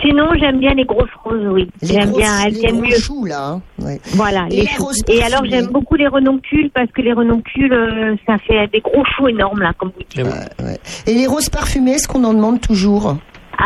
Sinon, 0.00 0.28
j'aime 0.38 0.58
bien 0.60 0.72
les 0.74 0.84
grosses 0.84 1.10
roses, 1.24 1.46
oui. 1.50 1.68
Les 1.82 1.88
J'aime 1.88 2.12
bien, 2.12 2.32
elles 2.46 2.52
les 2.54 2.58
tiennent 2.60 2.76
gros 2.80 2.86
mieux. 2.88 2.96
choux, 2.96 3.24
là. 3.26 3.48
hein. 3.48 3.62
Ouais. 3.78 4.00
Voilà, 4.14 4.46
Et 4.50 4.62
les 4.62 4.66
choux. 4.66 4.88
Et 5.08 5.22
alors, 5.22 5.44
j'aime 5.44 5.66
beaucoup 5.66 5.94
les 5.96 6.06
renoncules 6.08 6.70
parce 6.72 6.90
que 6.92 7.02
les 7.02 7.12
renoncules, 7.12 7.72
euh, 7.72 8.16
ça 8.26 8.38
fait 8.38 8.66
des 8.72 8.80
gros 8.80 9.04
choux 9.16 9.28
énormes, 9.28 9.60
là, 9.60 9.72
comme 9.78 9.90
vous 9.94 10.00
dites. 10.08 10.14
Oui. 10.16 10.22
Ouais, 10.24 10.64
ouais. 10.66 10.78
Et 11.06 11.14
les 11.14 11.26
roses 11.26 11.50
parfumées, 11.50 11.92
est-ce 11.92 12.08
qu'on 12.08 12.24
en 12.24 12.32
demande 12.34 12.60
toujours 12.60 13.16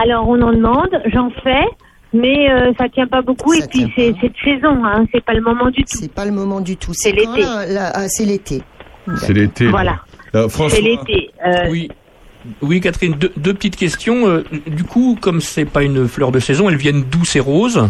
Alors, 0.03 0.29
on 0.29 0.41
en 0.43 0.53
demande, 0.53 0.91
j'en 1.13 1.31
fais, 1.45 1.65
mais 2.13 2.51
euh, 2.51 2.73
ça 2.79 2.89
tient 2.89 3.07
pas 3.07 3.23
beaucoup. 3.23 3.53
Ça 3.55 3.65
et 3.65 3.69
puis, 3.69 3.93
c'est 3.97 4.13
de 4.13 4.35
saison, 4.45 4.85
hein, 4.85 5.05
c'est 5.13 5.25
pas 5.25 5.35
le 5.35 5.41
moment 5.43 5.71
du 5.71 5.83
tout. 5.85 5.99
C'est 5.99 6.13
pas 6.13 6.25
le 6.25 6.33
moment 6.33 6.61
du 6.61 6.77
tout. 6.77 6.93
C'est 6.95 7.13
l'été. 7.13 7.45
ah, 7.45 8.09
c'est 8.09 8.25
l'été. 8.25 8.61
C'est 9.19 9.33
l'été. 9.35 9.69
Voilà, 9.69 10.01
Euh, 10.35 10.49
François. 10.49 10.71
c'est 10.77 10.83
l'été. 10.83 11.31
Euh, 11.47 11.69
Oui. 11.71 11.89
Oui, 12.63 12.81
Catherine, 12.81 13.15
deux, 13.15 13.33
deux 13.37 13.55
petites 13.55 13.77
questions. 13.77 14.29
Euh, 14.29 14.45
du 14.67 14.85
coup, 14.85 15.17
comme 15.21 15.41
c'est 15.41 15.65
pas 15.65 15.83
une 15.83 16.07
fleur 16.09 16.33
de 16.33 16.39
saison, 16.39 16.69
elles 16.69 16.77
viennent 16.77 17.05
d'où 17.11 17.25
ces 17.25 17.41
roses? 17.41 17.89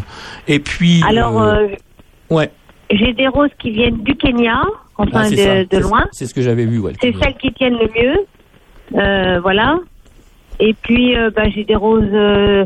Et 0.49 0.59
puis. 0.59 1.03
Alors, 1.07 1.43
euh, 1.43 1.57
euh, 1.57 1.69
ouais. 2.35 2.51
j'ai 2.91 3.13
des 3.13 3.29
roses 3.29 3.51
qui 3.59 3.71
viennent 3.71 4.03
du 4.03 4.15
Kenya, 4.17 4.63
enfin 4.97 5.23
Ah, 5.25 5.31
de, 5.31 5.79
loin. 5.79 6.05
C'est 6.13 6.27
ce 6.27 6.35
que 6.35 6.43
j'avais 6.43 6.67
vu, 6.67 6.79
ouais. 6.79 6.93
C'est 7.01 7.15
celles 7.21 7.37
qui 7.37 7.53
tiennent 7.53 7.79
le 7.79 7.89
mieux. 7.89 8.27
Euh, 8.97 9.41
voilà. 9.41 9.79
Et 10.61 10.75
puis, 10.75 11.17
euh, 11.17 11.31
bah, 11.35 11.49
j'ai 11.55 11.65
des 11.65 11.75
roses 11.75 12.05
euh, 12.13 12.65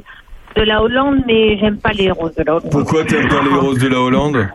de 0.57 0.62
la 0.62 0.83
Hollande, 0.83 1.22
mais 1.27 1.59
j'aime 1.59 1.79
pas 1.79 1.92
les 1.92 2.11
roses 2.11 2.35
de 2.35 2.42
la 2.44 2.57
Hollande. 2.57 2.70
Pourquoi 2.70 3.05
t'aimes 3.05 3.29
pas 3.29 3.42
les 3.42 3.55
roses 3.55 3.79
de 3.79 3.88
la 3.88 4.01
Hollande? 4.01 4.48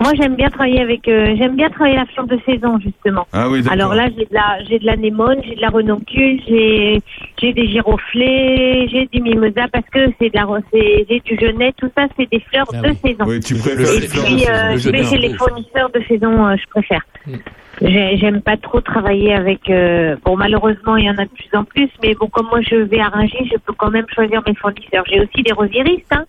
Moi, 0.00 0.12
j'aime 0.20 0.34
bien 0.36 0.48
travailler 0.50 0.80
avec, 0.80 1.06
euh, 1.08 1.34
j'aime 1.38 1.56
bien 1.56 1.70
travailler 1.70 1.96
la 1.96 2.06
fleur 2.06 2.26
de 2.26 2.38
saison, 2.46 2.78
justement. 2.80 3.26
Ah 3.32 3.48
oui, 3.48 3.62
d'accord. 3.62 3.72
Alors 3.72 3.94
là, 3.94 4.08
j'ai 4.16 4.24
de 4.26 4.34
la, 4.34 4.62
j'ai 4.68 4.78
de 4.78 4.84
l'anémone, 4.86 5.38
j'ai 5.44 5.54
de 5.54 5.60
la 5.60 5.70
renoncule, 5.70 6.40
j'ai, 6.46 7.00
j'ai 7.40 7.52
des 7.52 7.66
giroflées, 7.68 8.88
j'ai 8.90 9.06
du 9.12 9.20
mimosa 9.22 9.66
parce 9.72 9.88
que 9.90 10.10
c'est 10.18 10.30
de 10.30 10.36
la, 10.36 10.46
j'ai 10.72 11.20
du 11.24 11.38
genêt, 11.38 11.72
tout 11.76 11.90
ça, 11.96 12.06
c'est 12.16 12.30
des 12.30 12.40
fleurs 12.40 12.66
Ah 12.74 12.82
de 12.82 12.90
oui. 12.90 12.96
saison. 13.04 13.24
Oui, 13.26 13.40
tu 13.40 13.54
Le- 13.54 13.60
préfères 13.60 13.90
Et 13.92 14.00
les 14.00 14.08
fleurs 14.08 14.24
de 14.24 14.34
puis, 14.34 14.44
saison. 14.44 14.98
euh, 15.02 15.04
chez 15.10 15.18
les 15.18 15.34
fournisseurs 15.34 15.90
de 15.90 16.00
saison, 16.08 16.46
euh, 16.46 16.56
je 16.56 16.66
préfère. 16.70 17.02
Mm. 17.26 17.32
J'ai- 17.82 18.16
J'aime 18.16 18.40
pas 18.40 18.56
trop 18.56 18.80
travailler 18.80 19.34
avec. 19.34 19.68
euh, 19.68 20.16
bon, 20.24 20.36
malheureusement, 20.36 20.96
il 20.96 21.04
y 21.04 21.10
en 21.10 21.18
a 21.18 21.24
de 21.24 21.30
plus 21.30 21.48
en 21.54 21.64
plus, 21.64 21.88
mais 22.02 22.14
bon, 22.14 22.26
comme 22.28 22.46
moi 22.46 22.60
je 22.62 22.76
vais 22.76 23.00
à 23.00 23.08
Rungis, 23.08 23.50
je 23.52 23.58
peux 23.58 23.74
quand 23.76 23.90
même 23.90 24.06
choisir 24.14 24.42
mes 24.46 24.54
fournisseurs. 24.54 25.04
J'ai 25.10 25.20
aussi 25.20 25.42
des 25.42 25.52
rosiéristes, 25.52 26.06
hein. 26.12 26.24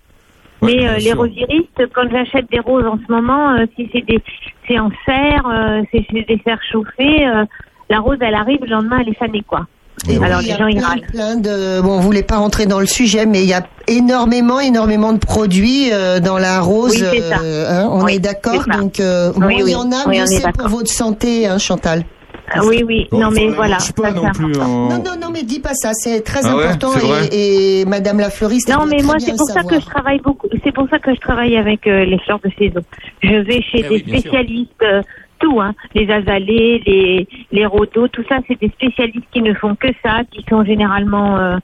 Ouais, 0.62 0.76
mais 0.76 0.88
euh, 0.88 0.96
les 0.96 1.02
sûr. 1.02 1.17
rosiéristes, 1.17 1.82
quand 1.93 2.10
j'achète 2.12 2.50
des 2.52 2.60
roses 2.60 2.86
en 2.86 2.98
ce 3.06 3.12
moment, 3.12 3.52
euh, 3.52 3.65
si 3.76 3.89
c'est 3.93 4.02
des, 4.06 4.20
c'est 4.67 4.80
en 4.80 4.89
serre, 5.06 5.43
euh, 5.48 5.82
c'est 5.91 6.06
c'est 6.12 6.28
des 6.28 6.41
serres 6.46 6.62
chauffées, 6.72 7.28
euh, 7.28 7.46
la 7.89 8.00
rose, 8.00 8.17
elle 8.22 8.34
arrive, 8.36 8.60
le 8.62 8.70
lendemain, 8.72 8.98
elle 9.02 9.10
est 9.10 9.17
fanée, 9.17 9.43
quoi. 9.48 9.67
Et 10.10 10.17
Alors, 10.17 10.39
oui, 10.39 10.46
il 10.46 10.48
y 10.48 10.48
les 10.50 10.54
a 10.54 10.58
gens, 10.58 10.67
ils 10.67 10.78
plein, 10.78 10.88
râlent. 10.88 11.02
plein 11.12 11.36
de. 11.38 11.82
Bon, 11.82 11.98
on 11.98 12.00
voulait 12.00 12.24
pas 12.24 12.38
rentrer 12.38 12.65
dans 12.65 12.80
le 12.80 12.86
sujet, 12.86 13.26
mais 13.26 13.41
il 13.43 13.50
y 13.50 13.54
a 13.54 13.65
énormément, 13.88 14.60
énormément 14.60 15.12
de 15.13 15.17
produits 15.20 15.91
euh, 15.91 16.20
dans 16.20 16.38
la 16.38 16.60
rose. 16.62 16.91
Oui, 16.91 17.04
c'est 17.12 17.22
ça. 17.22 17.39
euh, 17.41 17.65
hein, 17.67 17.89
on 17.91 18.04
Oui, 18.04 18.15
est 18.15 18.20
d'accord. 18.20 18.63
Donc, 18.80 19.00
euh, 19.00 19.32
il 19.60 19.70
y 19.70 19.76
en 19.76 19.91
a, 19.91 20.12
est 20.13 20.26
c'est 20.28 20.52
pour 20.52 20.70
votre 20.70 20.89
santé, 20.89 21.48
hein, 21.48 21.58
Chantal. 21.58 22.04
Ah 22.53 22.62
oui, 22.65 22.83
oui, 22.86 23.07
Bon, 23.12 23.19
non, 23.19 23.29
mais 23.31 23.49
voilà. 23.49 23.77
pas 23.95 24.12
non 24.12 24.29
plus. 24.31 24.57
en- 24.60 24.88
Non, 24.89 24.97
non, 25.03 25.15
non, 25.21 25.29
mais 25.33 25.43
dis 25.43 25.60
pas 25.60 25.73
ça. 25.73 25.91
C'est 25.93 26.21
très 26.21 26.39
Ah 26.45 26.55
ouais, 26.55 26.65
important. 26.67 26.93
et, 27.31 27.81
et 27.81 27.86
Madame 27.86 28.19
la 28.19 28.29
fleuriste. 28.29 28.69
Non, 28.69 28.86
mais 28.86 29.01
moi, 29.03 29.15
c'est 29.19 29.36
pour 29.36 29.47
ça 29.49 29.63
que 29.63 29.79
je 29.79 29.86
travaille 29.86 30.19
beaucoup. 30.21 30.47
C'est 30.63 30.71
pour 30.71 30.88
ça 30.89 30.99
que 30.99 31.13
je 31.13 31.19
travaille 31.19 31.57
avec 31.57 31.86
euh, 31.88 32.05
les 32.05 32.17
fleurs 32.19 32.39
de 32.43 32.49
saison. 32.57 32.81
Je 33.21 33.36
vais 33.36 33.62
chez 33.62 33.79
Eh 33.79 33.83
des 33.83 33.89
oui, 33.89 34.03
spécialistes, 34.19 34.71
euh, 34.83 35.01
tout, 35.39 35.60
hein, 35.60 35.73
les 35.93 36.10
azalées, 36.10 36.81
les 36.86 37.27
les 37.51 37.65
rhodos, 37.65 38.07
tout 38.07 38.23
ça, 38.29 38.38
c'est 38.47 38.60
des 38.60 38.69
spécialistes 38.69 39.27
qui 39.31 39.41
ne 39.41 39.53
font 39.53 39.75
que 39.75 39.89
ça, 40.03 40.21
qui 40.31 40.43
sont 40.49 40.63
généralement 40.63 41.38
euh, 41.38 41.57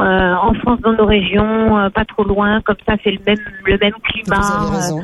euh, 0.00 0.34
en 0.34 0.54
France 0.54 0.80
dans 0.82 0.92
nos 0.92 1.04
régions, 1.06 1.78
euh, 1.78 1.90
pas 1.90 2.04
trop 2.04 2.22
loin, 2.24 2.60
comme 2.62 2.76
ça, 2.86 2.94
c'est 3.02 3.10
le 3.10 3.18
même 3.26 3.38
le 3.64 3.76
même 3.78 3.92
Vous 3.92 4.00
climat. 4.00 4.36
avez 4.38 4.66
euh, 4.66 4.78
raison. 4.78 5.02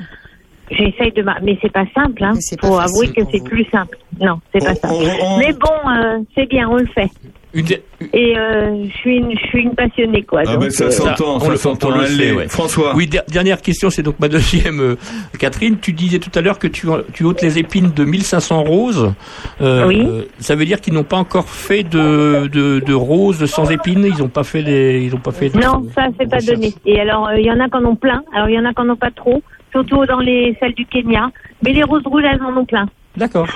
J'essaye 0.71 1.13
de, 1.13 1.23
ma- 1.23 1.39
mais 1.43 1.59
c'est 1.61 1.73
pas 1.73 1.85
simple, 1.95 2.25
hein. 2.25 2.33
Faut 2.61 2.79
avouer 2.79 3.09
que 3.09 3.21
c'est 3.31 3.45
plus 3.45 3.67
simple. 3.71 3.99
Non, 4.21 4.41
c'est 4.53 4.65
pas 4.65 4.75
simple. 4.75 5.05
Mais 5.39 5.53
bon, 5.53 5.91
euh, 5.91 6.19
c'est 6.35 6.47
bien, 6.49 6.69
on 6.69 6.77
le 6.77 6.87
fait. 6.87 7.11
Une, 7.57 7.67
Et 8.13 8.37
euh, 8.37 8.85
je 8.85 8.91
suis 8.97 9.19
une, 9.19 9.31
je 9.39 9.47
suis 9.47 9.61
une 9.63 9.77
passionnée, 9.77 10.23
quoi. 10.25 10.41
Ah 10.45 10.55
donc, 10.55 10.63
ben 10.63 10.71
ça 10.71 10.85
euh, 10.87 10.91
s'entend, 10.91 11.37
on 11.37 11.41
ça 11.41 11.51
le- 11.51 11.57
s'entend. 11.57 11.91
ouais. 11.97 12.49
François. 12.49 12.97
Oui, 12.97 13.07
der- 13.07 13.23
dernière 13.29 13.63
question, 13.63 13.91
c'est 13.91 14.03
donc 14.03 14.19
ma 14.19 14.27
deuxième. 14.27 14.81
euh, 14.81 14.97
Catherine, 15.39 15.77
tu 15.81 15.93
disais 15.93 16.19
tout 16.19 16.33
à 16.35 16.41
l'heure 16.41 16.59
que 16.59 16.67
tu, 16.67 16.89
tu 17.13 17.23
ôtes 17.25 17.43
les 17.43 17.59
épines 17.59 17.93
de 17.95 18.05
1500 18.05 18.63
roses. 18.65 19.13
Euh, 19.61 19.87
Oui. 19.87 20.03
euh, 20.05 20.23
Ça 20.41 20.57
veut 20.57 20.65
dire 20.65 20.81
qu'ils 20.81 20.95
n'ont 20.95 21.05
pas 21.05 21.17
encore 21.19 21.49
fait 21.49 21.85
de, 21.85 22.49
de, 22.49 22.81
de 22.81 22.95
roses 22.95 23.45
sans 23.47 23.71
épines? 23.71 24.05
Ils 24.05 24.19
n'ont 24.21 24.29
pas 24.29 24.43
fait 24.45 24.63
les, 24.63 25.05
ils 25.05 25.15
ont 25.15 25.19
pas 25.21 25.31
fait. 25.31 25.51
de- 25.51 25.59
Non, 25.59 25.87
ça 25.95 26.07
c'est 26.19 26.29
pas 26.29 26.41
donné. 26.41 26.75
Et 26.87 26.99
alors 26.99 27.29
euh, 27.29 27.39
il 27.39 27.47
y 27.47 27.53
en 27.53 27.61
a 27.61 27.69
qui 27.69 27.77
en 27.77 27.85
ont 27.85 27.95
plein. 27.97 28.25
Alors 28.35 28.49
il 28.49 28.55
y 28.57 28.59
en 28.59 28.65
a 28.65 28.73
qui 28.75 28.81
en 28.81 28.89
ont 28.89 28.97
pas 28.97 29.13
trop, 29.13 29.43
dans 29.83 30.21
les 30.21 30.57
celles 30.61 30.75
du 30.75 30.87
Kenya. 30.87 31.31
Mais 31.63 31.73
les 31.73 31.83
roses 31.83 32.07
rouges 32.07 32.25
elles 32.25 32.43
en 32.43 32.57
ont 32.57 32.65
plein. 32.65 32.87
D'accord. 33.17 33.49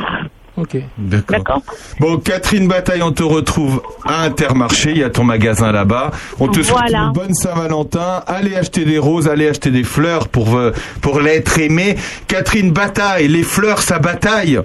Ok. 0.61 0.77
D'accord. 0.99 1.63
Bon, 2.01 2.17
Catherine 2.19 2.67
Bataille, 2.67 3.03
on 3.03 3.13
te 3.13 3.23
retrouve 3.23 3.81
à 4.05 4.23
Intermarché. 4.25 4.91
Il 4.91 4.99
y 4.99 5.05
a 5.05 5.11
ton 5.11 5.23
magasin 5.23 5.71
là-bas. 5.71 6.11
On 6.41 6.49
te 6.49 6.63
souhaite 6.63 6.93
une 6.93 7.13
bonne 7.13 7.33
Saint-Valentin. 7.35 8.23
Allez 8.27 8.57
acheter 8.57 8.85
des 8.85 8.99
roses, 8.99 9.29
allez 9.29 9.49
acheter 9.49 9.71
des 9.71 9.85
fleurs 9.85 10.27
pour 10.29 10.57
euh, 10.57 10.73
pour 11.01 11.21
l'être 11.21 11.59
aimé. 11.61 11.97
Catherine 12.27 12.73
Bataille, 12.73 13.29
les 13.29 13.45
fleurs, 13.45 13.83
ça 13.83 13.99
bataille. 14.01 14.61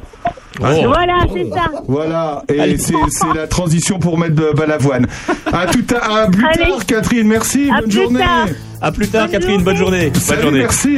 Oh. 0.59 0.65
Voilà, 0.85 1.19
c'est 1.33 1.49
ça. 1.49 1.65
Voilà, 1.87 2.43
et 2.47 2.77
c'est 2.77 2.93
la 3.35 3.47
transition 3.47 3.97
pour 3.99 4.17
mettre 4.19 4.35
de 4.35 4.51
Balavoine. 4.55 5.07
À 5.51 5.65
tout 5.65 5.83
à, 5.95 6.21
à 6.23 6.27
plus 6.27 6.45
Allez. 6.45 6.69
tard, 6.71 6.85
Catherine. 6.85 7.27
Merci. 7.27 7.69
À 7.75 7.81
bonne 7.81 7.91
journée. 7.91 8.19
tard. 8.19 8.47
À 8.81 8.91
plus 8.91 9.07
tard, 9.07 9.23
Bonne 9.23 9.31
Catherine. 9.31 9.63
Bonne 9.63 9.77
journée. 9.77 10.11
Bonne 10.27 10.41
journée. 10.41 10.59
merci. 10.59 10.97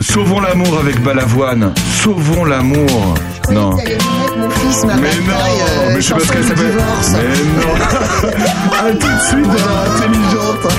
Sauvons 0.00 0.40
l'amour 0.40 0.78
avec 0.80 1.02
Balavoine. 1.02 1.74
Sauvons 2.02 2.44
l'amour. 2.44 3.14
Non. 3.50 3.70
Mon 3.70 4.50
fils, 4.50 4.84
ma 4.84 4.94
Mais 4.96 5.02
bataille, 5.02 5.26
non, 5.26 5.34
euh, 5.34 5.92
mais 5.94 6.00
je 6.00 6.06
sais 6.06 6.14
pas 6.14 6.20
ce 6.20 6.32
qu'elle 6.32 6.44
s'appelle. 6.44 6.72
Mais 7.12 7.22
non. 7.60 7.74
à 8.78 8.92
tout 8.92 9.06
de 9.06 9.20
suite 9.28 9.46
dans 9.46 9.94
intelligente. 9.94 10.74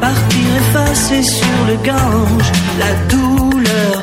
Partir 0.00 0.46
effacer 0.56 1.22
sur 1.22 1.58
le 1.68 1.76
Gange 1.84 2.52
la 2.80 2.92
douleur, 3.08 4.02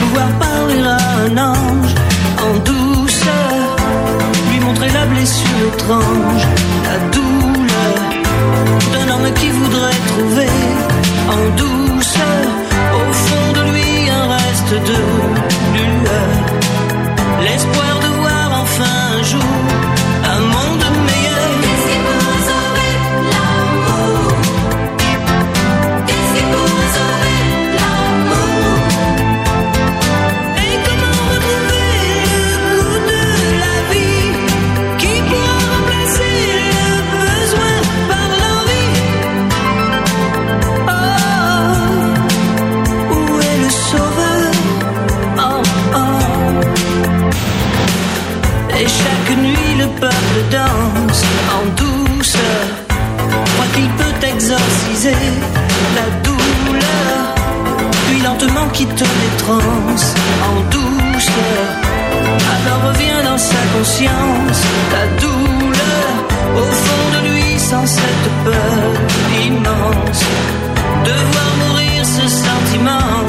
pouvoir 0.00 0.28
parler 0.38 0.82
à 0.82 0.98
un 1.26 1.36
ange 1.36 1.94
en 2.38 2.58
douceur, 2.64 3.76
lui 4.50 4.60
montrer 4.60 4.88
la 4.88 5.06
blessure 5.06 5.68
étrange, 5.74 6.46
la 6.84 6.98
douleur 7.10 7.46
d'un 8.92 9.14
homme 9.14 9.32
qui 9.34 9.48
voudrait 9.50 10.00
trouver 10.08 10.85
en 11.34 11.42
douceur 11.56 12.46
au 12.94 13.12
fond 13.12 13.52
de 13.58 13.62
lui 13.72 14.10
un 14.10 14.26
reste 14.36 14.72
de 14.90 14.98
lueur, 15.74 16.34
l'espoir 17.44 18.00
de 18.04 18.10
voir 18.20 18.62
enfin 18.62 18.94
un 19.18 19.22
jour 19.22 19.85
danse 50.00 51.22
en 51.56 51.64
douceur. 51.76 52.66
Crois 53.54 53.66
qu'il 53.74 53.88
peut 54.00 54.26
exorciser 54.26 55.16
la 55.94 56.06
douleur, 56.22 57.34
puis 58.06 58.20
lentement 58.20 58.68
quitte 58.72 59.00
les 59.00 59.36
trans 59.42 59.96
en 60.48 60.56
douceur. 60.70 61.62
Alors 62.50 62.88
revient 62.90 63.22
dans 63.24 63.38
sa 63.38 63.62
conscience 63.76 64.60
la 64.92 65.06
douleur 65.20 66.08
au 66.56 66.66
fond 66.84 67.06
de 67.14 67.28
lui 67.28 67.58
sans 67.58 67.86
cette 67.86 68.28
peur 68.44 68.78
immense 69.46 70.22
de 71.04 71.14
voir 71.32 71.50
mourir 71.62 72.04
ce 72.04 72.28
sentiment 72.28 73.24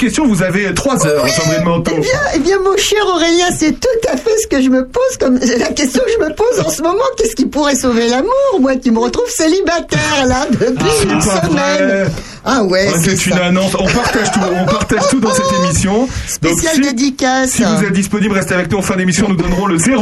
question. 0.00 0.26
Vous 0.26 0.42
avez 0.42 0.72
trois 0.74 1.06
heures, 1.06 1.28
Sandrine 1.28 1.64
Manteau. 1.64 1.92
Eh 1.96 2.00
bien, 2.00 2.20
eh 2.34 2.38
bien, 2.40 2.58
mon 2.60 2.76
cher 2.76 3.04
Aurélien, 3.06 3.48
c'est 3.56 3.78
tout 3.78 4.08
à 4.12 4.16
fait 4.16 4.36
ce 4.42 4.46
que 4.46 4.60
je 4.62 4.68
me 4.68 4.86
pose 4.86 5.16
comme 5.20 5.38
la 5.38 5.68
question 5.68 6.02
que 6.04 6.10
je 6.12 6.18
me 6.28 6.34
pose 6.34 6.60
en 6.66 6.70
ce 6.70 6.82
moment. 6.82 7.02
Qu'est-ce 7.16 7.36
qui 7.36 7.46
pourrait 7.46 7.76
sauver 7.76 8.08
l'amour? 8.08 8.32
Moi, 8.60 8.76
tu 8.76 8.90
me 8.90 8.98
retrouves 8.98 9.28
célibataire 9.30 10.26
là 10.26 10.46
depuis 10.50 10.68
une 11.04 11.20
c'est 11.20 11.28
pas 11.28 11.46
semaine. 11.46 11.88
vrai. 11.88 12.06
Ah 12.52 12.64
ouais, 12.64 12.88
c'est 12.98 13.12
une 13.26 13.32
ça. 13.34 13.44
annonce. 13.46 13.76
On 13.78 13.84
partage 13.86 14.32
tout. 14.32 14.40
On 14.60 14.64
partage 14.66 15.06
tout 15.08 15.20
dans 15.20 15.30
cette 15.32 15.52
émission. 15.62 15.98
Donc, 16.00 16.08
Spécial 16.26 16.74
si, 16.74 16.80
dédicace. 16.80 17.50
si 17.50 17.62
vous 17.62 17.84
êtes 17.84 17.92
disponible, 17.92 18.34
restez 18.34 18.54
avec 18.54 18.70
nous 18.72 18.78
en 18.78 18.82
fin 18.82 18.96
d'émission. 18.96 19.28
Nous 19.28 19.36
donnerons 19.36 19.66
le 19.66 19.78
06 19.78 19.94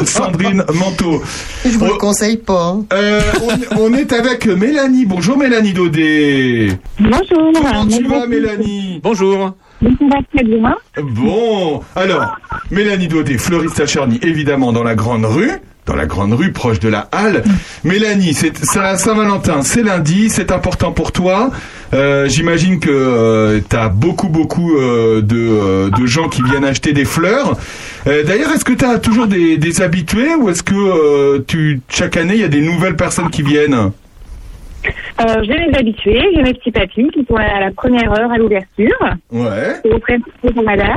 de 0.00 0.04
Sandrine 0.04 0.64
Manteau. 0.74 1.22
Je 1.64 1.70
vous 1.78 1.86
le 1.86 1.92
Oh. 1.94 1.98
conseille 1.98 2.36
pas. 2.36 2.74
hein. 2.76 2.84
Euh, 2.92 3.20
on, 3.76 3.80
on 3.80 3.94
est 3.94 4.12
avec 4.12 4.46
Mélanie. 4.46 5.06
Bonjour 5.06 5.38
Mélanie 5.38 5.72
Daudet. 5.72 6.78
Bonjour. 7.00 7.52
Comment 7.54 7.86
tu 7.86 8.04
vas 8.04 8.26
Mélanie? 8.26 9.00
Bonjour. 9.02 9.52
Bon, 11.02 11.80
alors, 11.96 12.36
Mélanie 12.70 13.08
Daudet, 13.08 13.38
fleuriste 13.38 13.80
à 13.80 13.86
Charny, 13.86 14.18
évidemment 14.22 14.72
dans 14.72 14.82
la 14.84 14.94
grande 14.94 15.24
rue. 15.24 15.50
Dans 15.86 15.96
la 15.96 16.06
grande 16.06 16.32
rue, 16.32 16.50
proche 16.50 16.80
de 16.80 16.88
la 16.88 17.08
halle. 17.12 17.44
Mélanie, 17.84 18.32
c'est 18.32 18.56
Saint-Valentin, 18.64 19.60
c'est 19.60 19.82
lundi, 19.82 20.30
c'est 20.30 20.50
important 20.50 20.92
pour 20.92 21.12
toi. 21.12 21.50
Euh, 21.92 22.26
J'imagine 22.26 22.80
que 22.80 23.60
tu 23.68 23.76
as 23.76 23.90
beaucoup, 23.90 24.28
beaucoup 24.30 24.78
euh, 24.78 25.20
de, 25.20 25.36
euh, 25.36 25.90
de 25.90 26.06
gens 26.06 26.30
qui 26.30 26.42
viennent 26.42 26.64
acheter 26.64 26.94
des 26.94 27.04
fleurs. 27.04 27.58
Euh, 28.06 28.22
D'ailleurs, 28.24 28.50
est-ce 28.52 28.64
que 28.64 28.72
tu 28.72 28.84
as 28.84 28.98
toujours 28.98 29.26
des, 29.26 29.58
des 29.58 29.82
habitués 29.82 30.34
ou 30.34 30.48
est-ce 30.48 30.62
que 30.62 30.74
euh, 30.74 31.44
tu, 31.46 31.80
chaque 31.90 32.16
année, 32.16 32.34
il 32.34 32.40
y 32.40 32.44
a 32.44 32.48
des 32.48 32.62
nouvelles 32.62 32.96
personnes 32.96 33.28
qui 33.28 33.42
viennent? 33.42 33.74
Euh, 35.20 35.42
j'ai 35.42 35.58
mes 35.58 35.76
habitués, 35.78 36.22
j'ai 36.34 36.42
mes 36.42 36.54
petits 36.54 36.72
papis 36.72 37.08
qui 37.12 37.24
sont 37.28 37.36
à 37.36 37.60
la 37.60 37.70
première 37.72 38.10
heure 38.10 38.32
à 38.32 38.38
l'ouverture. 38.38 38.98
Ouais. 39.30 39.74
C'est 39.84 39.92
auprès 39.92 40.16
de 40.18 40.64
madame. 40.64 40.96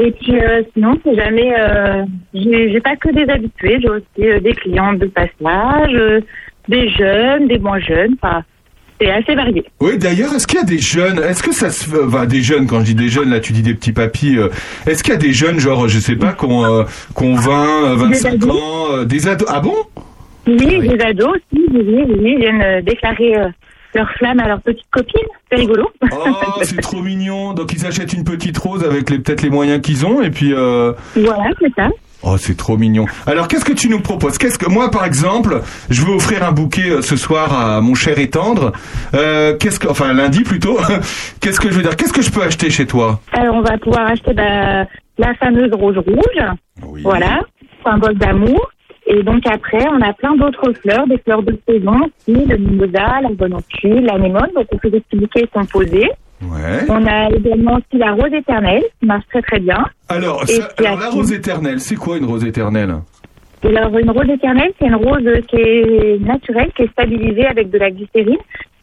Et 0.00 0.12
puis 0.12 0.38
euh, 0.38 0.62
sinon, 0.72 0.96
c'est 1.04 1.16
jamais. 1.16 1.52
Euh, 1.58 2.04
j'ai 2.32 2.80
pas 2.80 2.94
que 2.96 3.12
des 3.12 3.30
habitués, 3.30 3.78
j'ai 3.82 3.88
aussi 3.88 4.04
euh, 4.20 4.38
des 4.38 4.52
clients 4.52 4.92
de 4.92 5.06
passage, 5.06 5.92
euh, 5.92 6.20
des 6.68 6.88
jeunes, 6.90 7.48
des 7.48 7.58
moins 7.58 7.80
jeunes. 7.80 8.14
Enfin, 8.22 8.44
c'est 9.00 9.10
assez 9.10 9.34
varié. 9.34 9.64
Oui, 9.80 9.98
d'ailleurs, 9.98 10.32
est-ce 10.34 10.46
qu'il 10.46 10.60
y 10.60 10.62
a 10.62 10.66
des 10.66 10.78
jeunes 10.78 11.18
Est-ce 11.18 11.42
que 11.42 11.52
ça 11.52 11.70
se 11.70 11.90
fait 11.90 12.00
enfin, 12.04 12.26
des 12.26 12.42
jeunes 12.42 12.68
quand 12.68 12.80
je 12.80 12.84
dis 12.86 12.94
des 12.94 13.08
jeunes 13.08 13.30
là 13.30 13.40
tu 13.40 13.52
dis 13.52 13.62
des 13.62 13.74
petits 13.74 13.92
papis 13.92 14.36
est-ce 14.86 15.04
qu'il 15.04 15.12
y 15.12 15.16
a 15.16 15.20
des 15.20 15.32
jeunes 15.32 15.60
genre 15.60 15.86
je 15.88 16.00
sais 16.00 16.16
pas 16.16 16.32
qu'on 16.32 16.84
qu'on 17.14 17.34
20 17.36 17.92
euh, 17.92 17.94
25 17.96 18.32
ados. 18.34 18.50
ans 18.50 19.04
des 19.04 19.28
ados 19.28 19.48
Ah 19.52 19.60
bon? 19.60 19.74
Oui, 20.48 20.56
des 20.88 21.00
ados 21.00 21.28
aussi, 21.36 21.64
oui, 21.72 21.80
oui, 21.86 22.04
oui, 22.20 22.36
viennent 22.38 22.80
déclarer 22.82 23.34
leur 23.94 24.10
flamme 24.12 24.40
à 24.40 24.48
leur 24.48 24.60
petite 24.60 24.88
copine. 24.90 25.26
C'est 25.50 25.56
rigolo. 25.56 25.90
Oh, 26.02 26.24
c'est 26.62 26.80
trop 26.80 27.00
mignon. 27.00 27.52
Donc 27.54 27.72
ils 27.72 27.86
achètent 27.86 28.12
une 28.12 28.24
petite 28.24 28.58
rose 28.58 28.84
avec 28.84 29.10
les 29.10 29.18
peut-être 29.18 29.42
les 29.42 29.50
moyens 29.50 29.80
qu'ils 29.80 30.06
ont 30.06 30.22
et 30.22 30.30
puis 30.30 30.52
euh, 30.52 30.92
voilà, 31.14 31.50
c'est 31.60 31.74
ça. 31.74 31.88
Oh, 32.24 32.36
c'est 32.36 32.56
trop 32.56 32.76
mignon. 32.76 33.06
Alors, 33.26 33.46
qu'est-ce 33.46 33.64
que 33.64 33.72
tu 33.72 33.88
nous 33.88 34.00
proposes? 34.00 34.38
Qu'est-ce 34.38 34.58
que 34.58 34.68
moi, 34.68 34.90
par 34.90 35.04
exemple, 35.04 35.60
je 35.88 36.02
veux 36.04 36.12
offrir 36.12 36.42
un 36.42 36.50
bouquet 36.50 36.90
euh, 36.90 37.00
ce 37.00 37.14
soir 37.14 37.52
à 37.52 37.80
mon 37.80 37.94
cher 37.94 38.18
et 38.18 38.28
tendre. 38.28 38.72
Euh, 39.14 39.56
qu'est-ce 39.56 39.78
que, 39.78 39.86
enfin 39.86 40.12
lundi 40.12 40.42
plutôt. 40.42 40.78
qu'est-ce 41.40 41.60
que 41.60 41.70
je 41.70 41.76
veux 41.76 41.82
dire? 41.82 41.94
Qu'est-ce 41.96 42.12
que 42.12 42.22
je 42.22 42.32
peux 42.32 42.42
acheter 42.42 42.70
chez 42.70 42.86
toi? 42.86 43.20
Alors, 43.32 43.54
on 43.54 43.62
va 43.62 43.78
pouvoir 43.78 44.08
acheter 44.08 44.34
bah, 44.34 44.84
la 45.16 45.34
fameuse 45.34 45.72
rose 45.72 45.98
rouge. 45.98 47.02
Voilà, 47.04 47.40
symbole 47.84 48.18
d'amour. 48.18 48.68
Et 49.10 49.22
donc 49.22 49.46
après, 49.46 49.84
on 49.90 50.00
a 50.02 50.12
plein 50.12 50.36
d'autres 50.36 50.72
fleurs, 50.74 51.06
des 51.06 51.18
fleurs 51.18 51.42
de 51.42 51.58
saison 51.66 51.96
aussi, 51.96 52.44
le 52.46 52.56
mimosa, 52.58 53.20
la 53.22 53.30
bononcule, 53.30 54.04
l'anémone. 54.04 54.50
Donc 54.54 54.66
on 54.70 54.78
fait 54.78 54.90
des 54.90 55.00
petits 55.00 55.16
bouquets 55.16 55.46
composés. 55.52 56.10
Ouais. 56.42 56.84
On 56.88 57.04
a 57.06 57.30
également 57.30 57.76
aussi 57.76 57.98
la 57.98 58.12
rose 58.12 58.32
éternelle, 58.32 58.82
qui 59.00 59.06
marche 59.06 59.24
très 59.30 59.42
très 59.42 59.58
bien. 59.60 59.84
Alors, 60.08 60.46
ça- 60.46 60.68
alors, 60.78 61.00
la 61.00 61.08
rose 61.08 61.32
éternelle, 61.32 61.80
c'est 61.80 61.96
quoi 61.96 62.18
une 62.18 62.26
rose 62.26 62.44
éternelle? 62.44 62.94
Alors 63.64 63.98
une 63.98 64.10
rose 64.10 64.28
éternelle, 64.30 64.70
c'est 64.78 64.86
une 64.86 64.94
rose 64.94 65.24
qui 65.48 65.56
est 65.56 66.20
naturelle, 66.24 66.70
qui 66.76 66.82
est 66.82 66.92
stabilisée 66.92 67.44
avec 67.46 67.70
de 67.70 67.78
la 67.78 67.90
glycérine. 67.90 68.36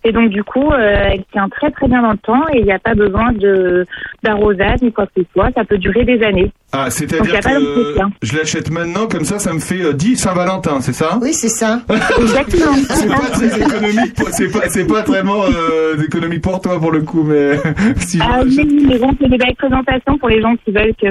Et 0.08 0.12
donc 0.12 0.30
du 0.30 0.44
coup, 0.44 0.72
euh, 0.72 1.10
elle 1.12 1.24
tient 1.34 1.50
très 1.50 1.72
très 1.72 1.88
bien 1.88 2.02
dans 2.04 2.12
le 2.12 2.18
temps 2.20 2.44
et 2.54 2.60
il 2.60 2.66
n'y 2.66 2.72
a 2.72 2.78
pas 2.80 2.94
besoin 2.94 3.32
de 3.34 3.86
d'arrosage 4.24 4.82
ni 4.84 4.92
quoi 4.94 5.08
que 5.08 5.14
ce 5.18 5.24
soit. 5.34 5.50
Ça 5.56 5.66
peut 5.66 5.78
durer 5.80 6.06
des 6.06 6.22
années. 6.24 6.52
Ah, 6.72 6.84
Donc, 6.86 6.88
y 6.90 6.92
c'est-à-dire 6.92 7.36
a 7.36 7.40
pas 7.42 7.56
que 7.56 7.76
d'entretien. 7.76 8.12
je 8.22 8.38
l'achète 8.38 8.70
maintenant, 8.70 9.08
comme 9.08 9.26
ça, 9.26 9.40
ça 9.40 9.52
me 9.54 9.60
fait 9.60 9.82
euh, 9.82 9.94
10 9.94 10.16
Saint-Valentin, 10.18 10.80
c'est 10.82 10.94
ça? 10.94 11.18
Oui, 11.22 11.34
c'est 11.34 11.50
ça. 11.50 11.82
Exactement. 12.20 12.74
C'est 12.90 13.08
pas 13.08 13.30
très 13.32 13.60
économique, 13.62 14.14
pour- 14.16 14.30
c'est 14.30 14.52
pas, 14.52 14.70
c'est 14.70 14.86
pas 14.88 15.02
vraiment 15.02 15.44
euh, 15.46 16.00
économique 16.04 16.42
pour 16.42 16.62
toi 16.62 16.80
pour 16.80 16.92
le 16.92 17.02
coup, 17.02 17.24
mais 17.24 17.54
si 17.98 18.20
Ah 18.22 18.42
je- 18.44 18.58
oui, 18.62 18.86
mais 18.88 18.98
bon, 19.00 19.12
c'est 19.20 19.28
des 19.30 19.38
belles 19.38 19.56
présentations 19.56 20.18
pour 20.20 20.30
les 20.30 20.42
gens 20.42 20.56
qui 20.64 20.72
veulent 20.72 20.94
que 21.02 21.08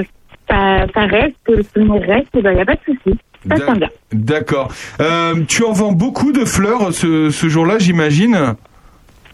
ça, 0.49 0.85
ça 0.93 1.01
reste, 1.01 1.35
que 1.45 1.51
le 1.53 1.63
souvenir 1.63 2.01
reste. 2.07 2.27
Il 2.33 2.41
n'y 2.41 2.61
a 2.61 2.65
pas 2.65 2.75
de 2.75 2.79
souci. 2.85 3.17
Ça 3.49 3.55
tient 3.57 3.75
bien. 3.75 3.89
D'accord. 4.11 4.71
Euh, 5.01 5.35
tu 5.47 5.63
en 5.63 5.71
vends 5.73 5.91
beaucoup 5.91 6.31
de 6.31 6.45
fleurs 6.45 6.93
ce, 6.93 7.29
ce 7.29 7.47
jour-là, 7.49 7.75
j'imagine? 7.79 8.55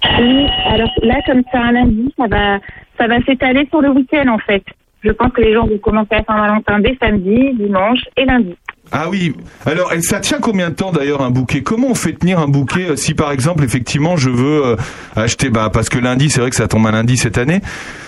Oui, 0.03 0.47
alors 0.65 0.91
là, 1.03 1.15
comme 1.25 1.41
c'est 1.51 1.57
un 1.57 1.71
lundi, 1.71 2.13
ça 2.17 2.25
va, 2.27 2.59
ça 2.97 3.07
va 3.07 3.21
s'étaler 3.23 3.67
sur 3.69 3.81
le 3.81 3.89
week-end 3.89 4.27
en 4.29 4.39
fait. 4.39 4.63
Je 5.03 5.11
pense 5.11 5.31
que 5.31 5.41
les 5.41 5.53
gens 5.53 5.65
vont 5.65 5.77
commencer 5.79 6.13
à 6.15 6.23
Saint-Valentin 6.23 6.79
dès 6.79 6.95
samedi, 7.01 7.53
dimanche 7.53 8.01
et 8.17 8.25
lundi. 8.25 8.55
Ah 8.91 9.07
oui. 9.09 9.33
Alors, 9.65 9.91
ça 10.01 10.19
tient 10.19 10.39
combien 10.39 10.69
de 10.69 10.75
temps 10.75 10.91
d'ailleurs 10.91 11.21
un 11.21 11.31
bouquet? 11.31 11.63
Comment 11.63 11.87
on 11.87 11.95
fait 11.95 12.13
tenir 12.13 12.39
un 12.39 12.47
bouquet 12.47 12.89
euh, 12.89 12.95
si 12.95 13.13
par 13.13 13.31
exemple 13.31 13.63
effectivement 13.63 14.17
je 14.17 14.29
veux 14.29 14.65
euh, 14.65 14.75
acheter? 15.15 15.49
Bah 15.49 15.69
parce 15.71 15.87
que 15.87 15.97
lundi 15.97 16.29
c'est 16.29 16.41
vrai 16.41 16.49
que 16.49 16.55
ça 16.55 16.67
tombe 16.67 16.85
un 16.85 16.91
lundi 16.91 17.15
cette 17.15 17.37
année. 17.37 17.61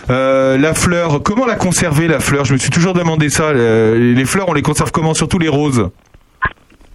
Euh, 0.10 0.58
la 0.58 0.74
fleur, 0.74 1.24
comment 1.24 1.46
la 1.46 1.56
conserver 1.56 2.08
la 2.08 2.20
fleur? 2.20 2.44
Je 2.44 2.54
me 2.54 2.58
suis 2.58 2.70
toujours 2.70 2.94
demandé 2.94 3.30
ça. 3.30 3.46
Euh, 3.46 4.14
les 4.14 4.26
fleurs, 4.26 4.50
on 4.50 4.54
les 4.54 4.62
conserve 4.62 4.92
comment? 4.92 5.14
Surtout 5.14 5.40
les 5.40 5.48
roses. 5.48 5.90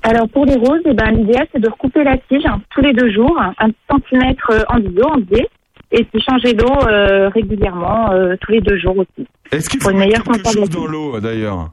Alors 0.08 0.26
pour 0.30 0.46
les 0.46 0.56
roses, 0.56 0.80
eh 0.86 0.94
ben, 0.94 1.10
l'idéal 1.10 1.46
c'est 1.52 1.60
de 1.60 1.68
recouper 1.68 2.02
la 2.02 2.16
tige 2.16 2.46
hein, 2.46 2.62
tous 2.70 2.80
les 2.80 2.94
deux 2.94 3.12
jours, 3.12 3.38
un 3.58 3.68
petit 3.68 3.84
centimètre 3.90 4.50
euh, 4.52 4.62
en 4.70 4.78
bio, 4.78 5.04
en 5.04 5.18
biais, 5.18 5.46
et 5.92 6.02
puis 6.04 6.22
changer 6.22 6.54
l'eau 6.54 6.72
euh, 6.88 7.28
régulièrement 7.28 8.10
euh, 8.12 8.34
tous 8.40 8.52
les 8.52 8.62
deux 8.62 8.78
jours 8.78 8.96
aussi. 8.96 9.28
Est-ce 9.52 9.68
qu'il 9.68 9.80
Pour 9.80 9.90
faut 9.90 9.92
une 9.92 9.98
mettre 9.98 10.08
meilleure 10.08 10.24
quelque 10.24 10.60
chose 10.60 10.70
dans 10.70 10.86
l'eau 10.86 11.20
d'ailleurs? 11.20 11.72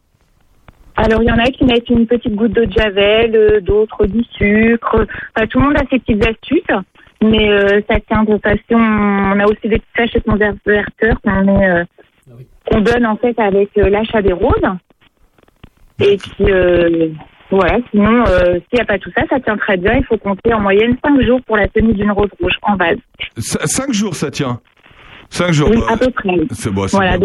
Alors 0.98 1.24
il 1.24 1.30
y 1.30 1.32
en 1.32 1.38
a 1.38 1.46
qui 1.46 1.64
mettent 1.64 1.90
une 1.90 2.08
petite 2.08 2.36
goutte 2.36 2.52
d'eau 2.52 2.66
de 2.66 2.74
javel, 2.74 3.32
euh, 3.38 3.62
d'autres 3.62 4.06
du 4.06 4.22
sucre. 4.38 5.08
Enfin, 5.34 5.48
tout 5.48 5.60
le 5.60 5.68
monde 5.68 5.78
a 5.78 5.84
ses 5.90 6.00
petites 6.00 6.28
astuces, 6.28 6.78
mais 7.24 7.50
euh, 7.50 7.80
ça 7.90 8.02
tient 8.02 8.26
de 8.26 8.38
façon. 8.40 8.74
On 8.74 9.40
a 9.40 9.46
aussi 9.46 9.70
des 9.70 9.80
petits 9.80 9.96
sachets 9.96 10.20
conservateurs 10.20 11.22
qu'on 11.24 11.42
met, 11.46 11.70
euh, 11.70 11.84
qu'on 12.70 12.82
donne 12.82 13.06
en 13.06 13.16
fait 13.16 13.40
avec 13.40 13.70
euh, 13.78 13.88
l'achat 13.88 14.22
des 14.22 14.34
roses. 14.34 14.76
Et 16.02 16.18
puis 16.18 16.52
euh, 16.52 17.08
voilà. 17.52 17.78
Sinon, 17.92 18.24
euh, 18.28 18.54
s'il 18.54 18.76
n'y 18.76 18.80
a 18.82 18.86
pas 18.86 18.98
tout 19.00 19.12
ça, 19.16 19.24
ça 19.30 19.40
tient 19.40 19.58
très 19.58 19.78
bien. 19.78 19.94
Il 19.98 20.06
faut 20.06 20.18
compter 20.18 20.54
en 20.54 20.62
moyenne 20.62 20.96
5 21.04 21.22
jours 21.26 21.40
pour 21.46 21.58
la 21.58 21.68
tenue 21.68 21.94
d'une 21.94 22.12
rose 22.12 22.30
rouge 22.42 22.54
en 22.64 22.76
vase. 22.76 22.98
C- 23.38 23.60
Cinq 23.66 23.94
jours 23.94 24.16
ça 24.16 24.32
tient. 24.32 24.60
Cinq 25.30 25.52
jours. 25.54 25.70
Oui, 25.72 25.78
bah, 25.78 25.94
à 25.94 25.98
peu 25.98 26.12
près. 26.12 26.30
C'est 26.52 26.70
bon, 26.72 26.88
c'est 26.88 26.98
Voilà, 26.98 27.18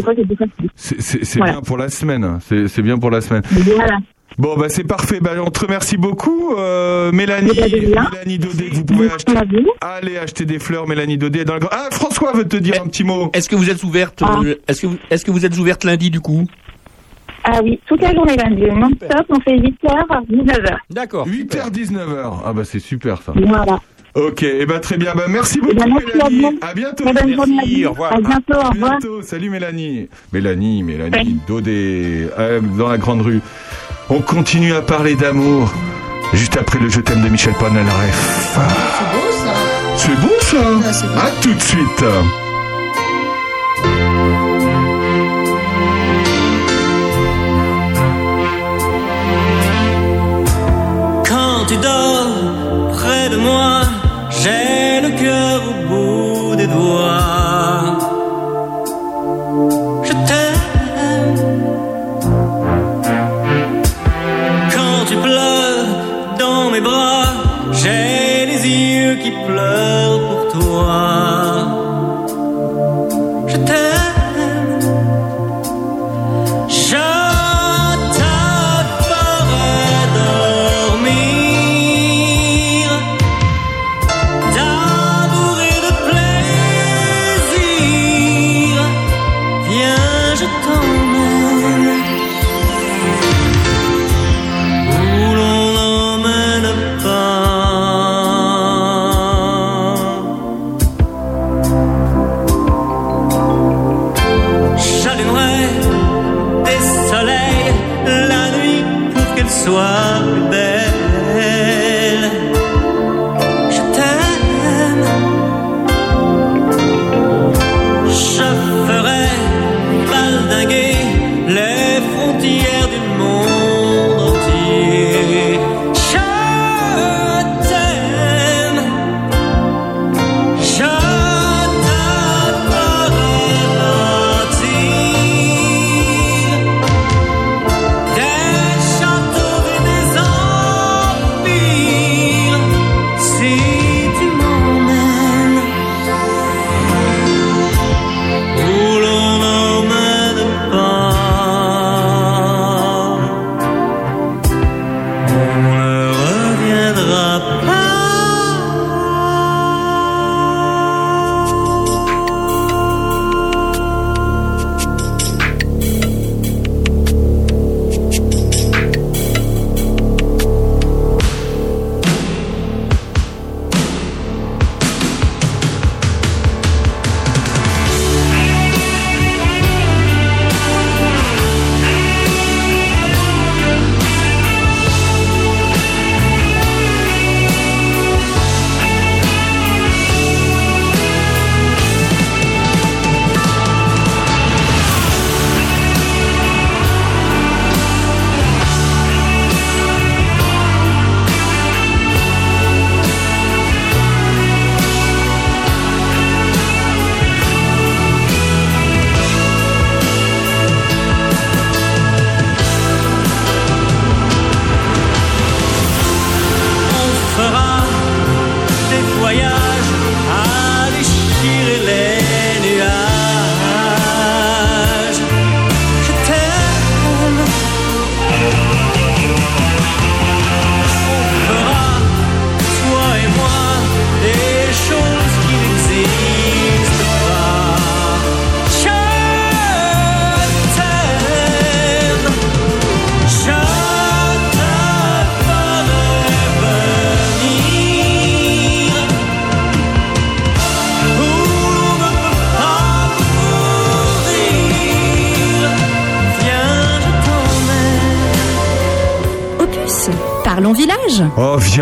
c'est 0.76 1.36
Voilà. 1.36 1.52
bien 1.52 1.60
pour 1.62 1.76
la 1.78 1.88
semaine. 1.88 2.38
C'est 2.40 2.66
c'est 2.68 2.82
bien 2.82 2.98
pour 2.98 3.10
la 3.10 3.20
semaine. 3.20 3.42
Voilà. 3.76 3.98
Bon, 4.38 4.56
bah 4.56 4.68
c'est 4.68 4.84
parfait. 4.84 5.18
Bah, 5.20 5.32
on 5.44 5.50
te 5.50 5.60
remercie 5.60 5.96
beaucoup, 5.96 6.54
euh, 6.56 7.10
Mélanie. 7.12 7.50
Eh 7.56 7.68
de 7.80 7.86
rien. 7.92 8.08
Mélanie 8.12 8.38
Daudet, 8.38 8.68
que 8.70 8.74
vous 8.76 8.84
pouvez 8.84 9.10
acheter. 9.10 9.32
Allez 9.80 10.16
acheter 10.18 10.44
des 10.46 10.58
fleurs, 10.58 10.86
Mélanie 10.86 11.18
Daudet. 11.18 11.44
Dans 11.44 11.54
le... 11.56 11.60
Ah, 11.70 11.88
François 11.90 12.32
veut 12.32 12.46
te 12.48 12.56
dire 12.56 12.80
un 12.82 12.86
petit 12.86 13.04
mot. 13.04 13.30
Est-ce 13.34 13.48
que 13.48 13.56
vous 13.56 13.68
êtes 13.68 13.82
ouverte 13.82 14.22
Ah. 14.24 14.38
euh, 14.42 14.54
Est-ce 14.68 14.82
que 14.82 14.86
vous- 14.86 14.98
est-ce 15.10 15.24
que 15.24 15.30
vous 15.30 15.44
êtes 15.44 15.58
ouverte 15.58 15.84
lundi 15.84 16.10
du 16.10 16.20
coup? 16.20 16.46
Ah 17.44 17.60
oui, 17.62 17.80
toute 17.86 18.02
la 18.02 18.12
journée 18.14 18.36
lundi, 18.36 18.62
non-stop, 18.62 19.26
on 19.30 19.40
fait 19.40 19.56
8h, 19.56 20.26
19h. 20.30 20.76
D'accord. 20.90 21.26
8h, 21.26 21.70
19h. 21.70 22.32
Ah 22.44 22.52
bah 22.52 22.62
c'est 22.64 22.78
super 22.80 23.22
ça. 23.22 23.32
Voilà. 23.34 23.80
Ok, 24.14 24.42
et 24.42 24.66
bah 24.66 24.80
très 24.80 24.96
bien. 24.96 25.12
Bah 25.14 25.24
merci 25.28 25.60
beaucoup, 25.60 25.72
Eh 25.76 25.78
ben, 25.78 25.86
merci 25.88 26.10
à 26.20 26.28
Mélanie. 26.28 26.40
vous. 26.42 26.58
À 26.68 26.74
bientôt. 26.74 27.04
Très 27.04 27.12
bonne 27.12 27.34
journée 27.34 27.52
à 27.52 27.56
Merci, 27.56 27.82
vous. 27.82 27.88
au 27.88 27.90
revoir. 27.92 28.12
À 28.12 28.20
bientôt, 28.20 28.54
au 28.54 28.56
À 28.60 28.68
revoir. 28.70 28.90
bientôt. 28.98 29.22
Salut 29.22 29.50
Mélanie. 29.50 30.08
Mélanie, 30.32 30.82
Mélanie 30.82 31.38
Daudet, 31.46 32.28
euh, 32.38 32.60
dans 32.60 32.88
la 32.88 32.98
grande 32.98 33.22
rue. 33.22 33.40
On 34.10 34.20
continue 34.20 34.74
à 34.74 34.82
parler 34.82 35.14
d'amour. 35.14 35.72
Juste 36.34 36.56
après 36.56 36.78
le 36.78 36.88
Je 36.88 37.00
t'aime 37.00 37.22
de 37.22 37.28
Michel 37.28 37.54
Polnareff. 37.54 38.54
C'est 38.56 39.16
beau 39.16 39.30
ça. 39.30 39.54
C'est 39.96 40.20
beau 40.20 40.40
ça 40.40 40.58
Ah, 40.88 40.92
c'est 40.92 41.06
beau. 41.06 41.18
À 41.18 41.30
tout 41.42 41.54
de 41.54 41.60
suite. 41.60 42.04
Moi, 53.40 53.82
j'ai 54.30 55.00
le 55.00 55.10
cœur 55.20 55.79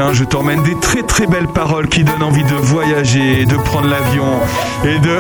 Viens, 0.09 0.13
je 0.15 0.25
t'emmène 0.25 0.63
des 0.63 0.75
très 0.81 1.03
très 1.03 1.27
belles 1.27 1.49
paroles 1.49 1.89
qui 1.89 2.03
donnent 2.03 2.23
envie 2.23 2.43
de 2.45 2.55
voyager, 2.55 3.45
de 3.45 3.57
prendre 3.57 3.89
l'avion 3.89 4.25
et 4.85 4.99
de... 4.99 5.19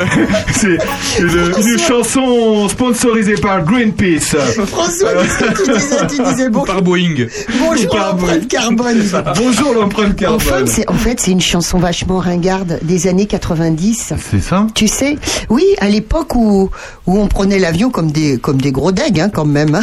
C'est 0.53 0.79
une, 1.21 1.79
chanson 1.79 2.69
sponsorisée 2.69 3.35
par 3.35 3.65
Greenpeace. 3.65 4.37
François, 4.67 5.11
qu'est-ce 5.15 5.39
que 5.39 5.65
tu 5.65 5.73
disais 5.79 6.07
Tu 6.17 6.23
disais 6.23 6.49
bon, 6.49 6.63
Par 6.63 6.81
Boeing. 6.83 7.27
bonjour 7.61 7.91
Par 7.95 8.13
l'empreinte 8.17 8.49
carbone. 8.49 9.03
Bonjour 9.37 9.75
l'empreinte 9.75 10.23
En 10.27 10.39
fait, 10.39 10.49
carbone. 10.51 10.67
c'est 10.67 10.89
en 10.89 10.95
fait, 10.95 11.21
c'est 11.21 11.33
une 11.33 11.41
chanson 11.41 11.79
vachement 11.79 12.19
ringarde 12.19 12.79
des 12.83 13.09
années 13.09 13.27
90. 13.27 14.15
C'est 14.19 14.41
ça 14.43 14.67
Tu 14.75 14.89
sais, 14.89 15.19
oui, 15.51 15.65
à 15.81 15.89
l'époque 15.89 16.35
où, 16.35 16.71
où 17.07 17.19
on 17.19 17.27
prenait 17.27 17.59
l'avion 17.59 17.91
comme 17.91 18.11
des, 18.11 18.39
comme 18.39 18.61
des 18.61 18.73
gros 18.73 18.93
dagues, 18.93 19.21
hein, 19.21 19.31
quand 19.33 19.45
même. 19.45 19.75
hein. 19.75 19.81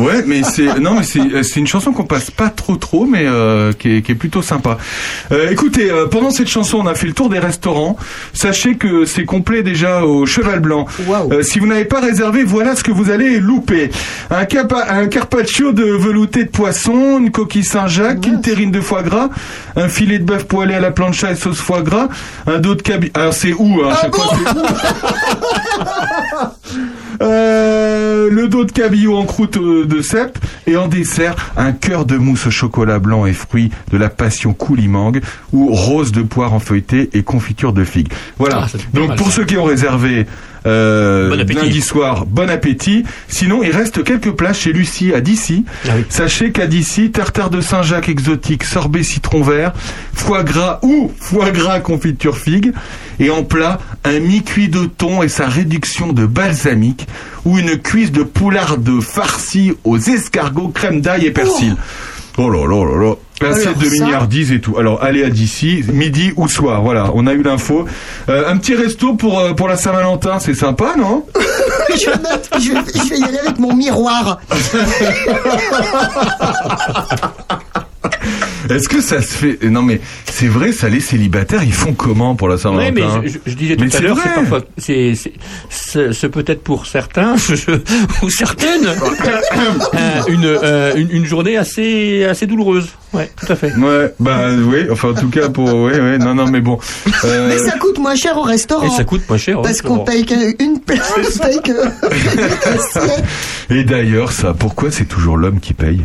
Ouais, 0.00 0.22
mais 0.26 0.42
c'est 0.42 0.78
non, 0.80 0.94
mais 0.94 1.02
c'est 1.02 1.20
euh, 1.20 1.42
c'est 1.42 1.60
une 1.60 1.66
chanson 1.66 1.92
qu'on 1.92 2.04
passe 2.04 2.30
pas 2.30 2.48
trop 2.48 2.76
trop, 2.76 3.04
mais 3.06 3.24
euh, 3.26 3.72
qui, 3.72 3.96
est, 3.96 4.02
qui 4.02 4.12
est 4.12 4.16
plutôt 4.16 4.42
sympa. 4.42 4.78
Euh, 5.32 5.50
écoutez, 5.50 5.90
euh, 5.90 6.06
pendant 6.06 6.30
cette 6.30 6.48
chanson, 6.48 6.78
on 6.78 6.86
a 6.86 6.94
fait 6.94 7.06
le 7.06 7.12
tour 7.12 7.28
des 7.28 7.38
restaurants. 7.38 7.96
Sachez 8.32 8.76
que 8.76 9.04
c'est 9.04 9.24
complet 9.24 9.62
déjà 9.62 10.04
au 10.04 10.26
Cheval 10.26 10.60
Blanc. 10.60 10.86
Euh, 11.32 11.42
si 11.42 11.58
vous 11.58 11.66
n'avez 11.66 11.84
pas 11.84 12.00
réservé, 12.00 12.44
voilà 12.44 12.76
ce 12.76 12.82
que 12.84 12.90
vous 12.92 13.10
allez 13.10 13.38
louper 13.40 13.90
un, 14.30 14.44
capa- 14.44 14.86
un 14.88 15.06
carpaccio 15.08 15.72
de 15.72 15.84
velouté 15.84 16.44
de 16.44 16.50
poisson, 16.50 17.18
une 17.18 17.30
coquille 17.30 17.64
Saint-Jacques, 17.64 18.26
une 18.26 18.40
terrine 18.40 18.70
de 18.70 18.80
foie 18.80 19.02
gras, 19.02 19.28
un 19.76 19.88
filet 19.88 20.18
de 20.18 20.24
bœuf 20.24 20.44
poêlé 20.44 20.74
à 20.74 20.80
la 20.80 20.90
plancha 20.90 21.30
et 21.32 21.36
sauce 21.36 21.58
foie 21.58 21.82
gras, 21.82 22.08
un 22.46 22.58
dos 22.58 22.74
de 22.74 22.82
cabillaud. 22.82 23.12
Alors 23.14 23.34
c'est 23.34 23.52
où 23.52 23.80
hein, 23.84 23.94
où 24.12 24.20
Euh, 28.20 28.28
le 28.30 28.48
dos 28.48 28.64
de 28.64 28.72
cabillaud 28.72 29.16
en 29.16 29.24
croûte 29.24 29.56
euh, 29.56 29.86
de 29.86 30.02
cèpe 30.02 30.38
et 30.66 30.76
en 30.76 30.88
dessert 30.88 31.34
un 31.56 31.72
cœur 31.72 32.04
de 32.04 32.16
mousse 32.16 32.46
au 32.46 32.50
chocolat 32.50 32.98
blanc 32.98 33.24
et 33.26 33.32
fruits 33.32 33.70
de 33.90 33.96
la 33.96 34.08
passion 34.10 34.52
coulimangue 34.52 35.22
ou 35.52 35.72
rose 35.72 36.12
de 36.12 36.22
poire 36.22 36.52
en 36.52 36.58
feuilleté 36.58 37.08
et 37.14 37.22
confiture 37.22 37.72
de 37.72 37.84
figue. 37.84 38.12
Voilà. 38.38 38.66
Ah, 38.66 38.78
Donc 38.92 39.08
mal, 39.08 39.16
pour 39.16 39.28
ça. 39.28 39.36
ceux 39.36 39.44
qui 39.44 39.56
ont 39.56 39.64
réservé 39.64 40.26
euh, 40.66 41.30
Bon 41.30 41.40
appétit. 41.40 41.60
lundi 41.60 41.80
soir, 41.80 42.26
bon 42.26 42.50
appétit. 42.50 43.04
Sinon, 43.28 43.62
il 43.62 43.70
reste 43.70 44.04
quelques 44.04 44.32
places 44.32 44.60
chez 44.60 44.72
Lucie 44.72 45.12
à 45.14 45.20
Dissy. 45.20 45.64
Ah 45.88 45.92
Sachez 46.08 46.52
qu'à 46.52 46.66
Dissy, 46.66 47.10
tartare 47.10 47.50
de 47.50 47.60
Saint-Jacques 47.60 48.08
exotique, 48.08 48.64
sorbet 48.64 49.02
citron 49.02 49.42
vert, 49.42 49.72
foie 50.12 50.42
gras 50.42 50.80
ou 50.82 51.12
foie 51.18 51.50
gras 51.50 51.80
confiture 51.80 52.36
figue, 52.38 52.72
et 53.18 53.30
en 53.30 53.42
plat, 53.44 53.78
un 54.04 54.18
mi-cuit 54.20 54.68
de 54.68 54.84
thon 54.84 55.22
et 55.22 55.28
sa 55.28 55.46
réduction 55.46 56.12
de 56.12 56.26
balsamique, 56.26 57.06
ou 57.44 57.58
une 57.58 57.76
cuisse 57.78 58.12
de 58.12 58.22
poularde 58.22 59.00
farcie 59.00 59.72
aux 59.84 59.98
escargots, 59.98 60.68
crème 60.68 61.00
d'ail 61.00 61.26
et 61.26 61.30
persil. 61.30 61.76
Oh 62.38 62.48
là 62.48 62.66
là 62.66 62.84
là 62.84 63.02
là. 63.08 63.14
Alors 63.46 63.74
de 63.76 63.84
ça- 63.84 63.90
mignardise 64.04 64.52
et 64.52 64.60
tout. 64.60 64.76
Alors 64.78 65.02
allez 65.02 65.24
à 65.24 65.30
d'ici, 65.30 65.82
midi 65.92 66.32
ou 66.36 66.48
soir. 66.48 66.82
Voilà, 66.82 67.10
on 67.14 67.26
a 67.26 67.32
eu 67.32 67.42
l'info. 67.42 67.86
Euh, 68.28 68.50
un 68.50 68.56
petit 68.58 68.74
resto 68.74 69.14
pour 69.14 69.38
euh, 69.40 69.54
pour 69.54 69.68
la 69.68 69.76
Saint-Valentin, 69.76 70.38
c'est 70.38 70.54
sympa, 70.54 70.94
non 70.98 71.24
je, 71.90 72.10
vais 72.10 72.16
mettre- 72.18 72.60
je 72.60 72.72
vais- 72.72 73.04
je 73.04 73.10
vais 73.10 73.18
y 73.18 73.24
aller 73.24 73.38
avec 73.38 73.58
mon 73.58 73.74
miroir. 73.74 74.40
Est-ce 78.70 78.88
que 78.88 79.00
ça 79.00 79.20
se 79.20 79.32
fait 79.34 79.58
Non 79.64 79.82
mais 79.82 80.00
c'est 80.30 80.46
vrai, 80.48 80.72
ça 80.72 80.88
les 80.88 81.00
célibataires, 81.00 81.62
ils 81.64 81.72
font 81.72 81.92
comment 81.92 82.34
pour 82.36 82.48
la 82.48 82.54
Oui, 82.54 82.60
Saint-Valentin 82.60 83.20
mais 83.22 83.28
je, 83.28 83.34
je- 83.34 83.38
je 83.50 83.54
disais 83.56 83.76
Mais 83.78 83.88
tout 83.88 83.96
à 83.96 83.98
c'est 83.98 84.04
l'heure, 84.04 84.16
vrai. 84.16 84.24
c'est 84.28 84.34
parfois, 84.40 84.60
c'est, 84.78 85.14
c'est, 85.14 85.32
c'est- 85.68 86.12
c'est 86.12 86.28
peut-être 86.28 86.62
pour 86.62 86.86
certains 86.86 87.34
ou 88.22 88.30
certaines 88.30 88.86
euh, 88.86 90.22
une, 90.28 90.44
euh, 90.44 90.92
une 90.96 91.10
une 91.10 91.24
journée 91.24 91.56
assez 91.56 92.24
assez 92.24 92.46
douloureuse. 92.46 92.88
Ouais, 93.12 93.28
tout 93.44 93.52
à 93.52 93.56
fait. 93.56 93.72
Ouais, 93.74 94.14
bah 94.20 94.50
oui, 94.52 94.86
enfin 94.90 95.10
en 95.10 95.14
tout 95.14 95.28
cas 95.30 95.48
pour 95.48 95.72
ouais, 95.74 96.18
non 96.18 96.34
non 96.34 96.46
mais 96.48 96.60
bon. 96.60 96.78
Euh, 97.24 97.48
Mais 97.48 97.58
ça 97.58 97.76
coûte 97.76 97.98
moins 97.98 98.14
cher 98.14 98.36
au 98.38 98.42
restaurant. 98.42 98.86
Et 98.86 98.90
ça 98.90 99.02
coûte 99.04 99.22
moins 99.28 99.38
cher. 99.38 99.58
au 99.58 99.62
Parce 99.62 99.82
qu'on 99.82 99.98
paye 100.04 100.24
qu'une 100.24 100.78
place, 100.86 101.12
on 101.18 101.38
paye 101.44 101.60
que. 101.60 103.74
Et 103.74 103.84
d'ailleurs, 103.84 104.32
ça, 104.32 104.54
pourquoi 104.54 104.90
c'est 104.90 105.04
toujours 105.06 105.36
l'homme 105.36 105.60
qui 105.60 105.74
paye? 105.74 106.04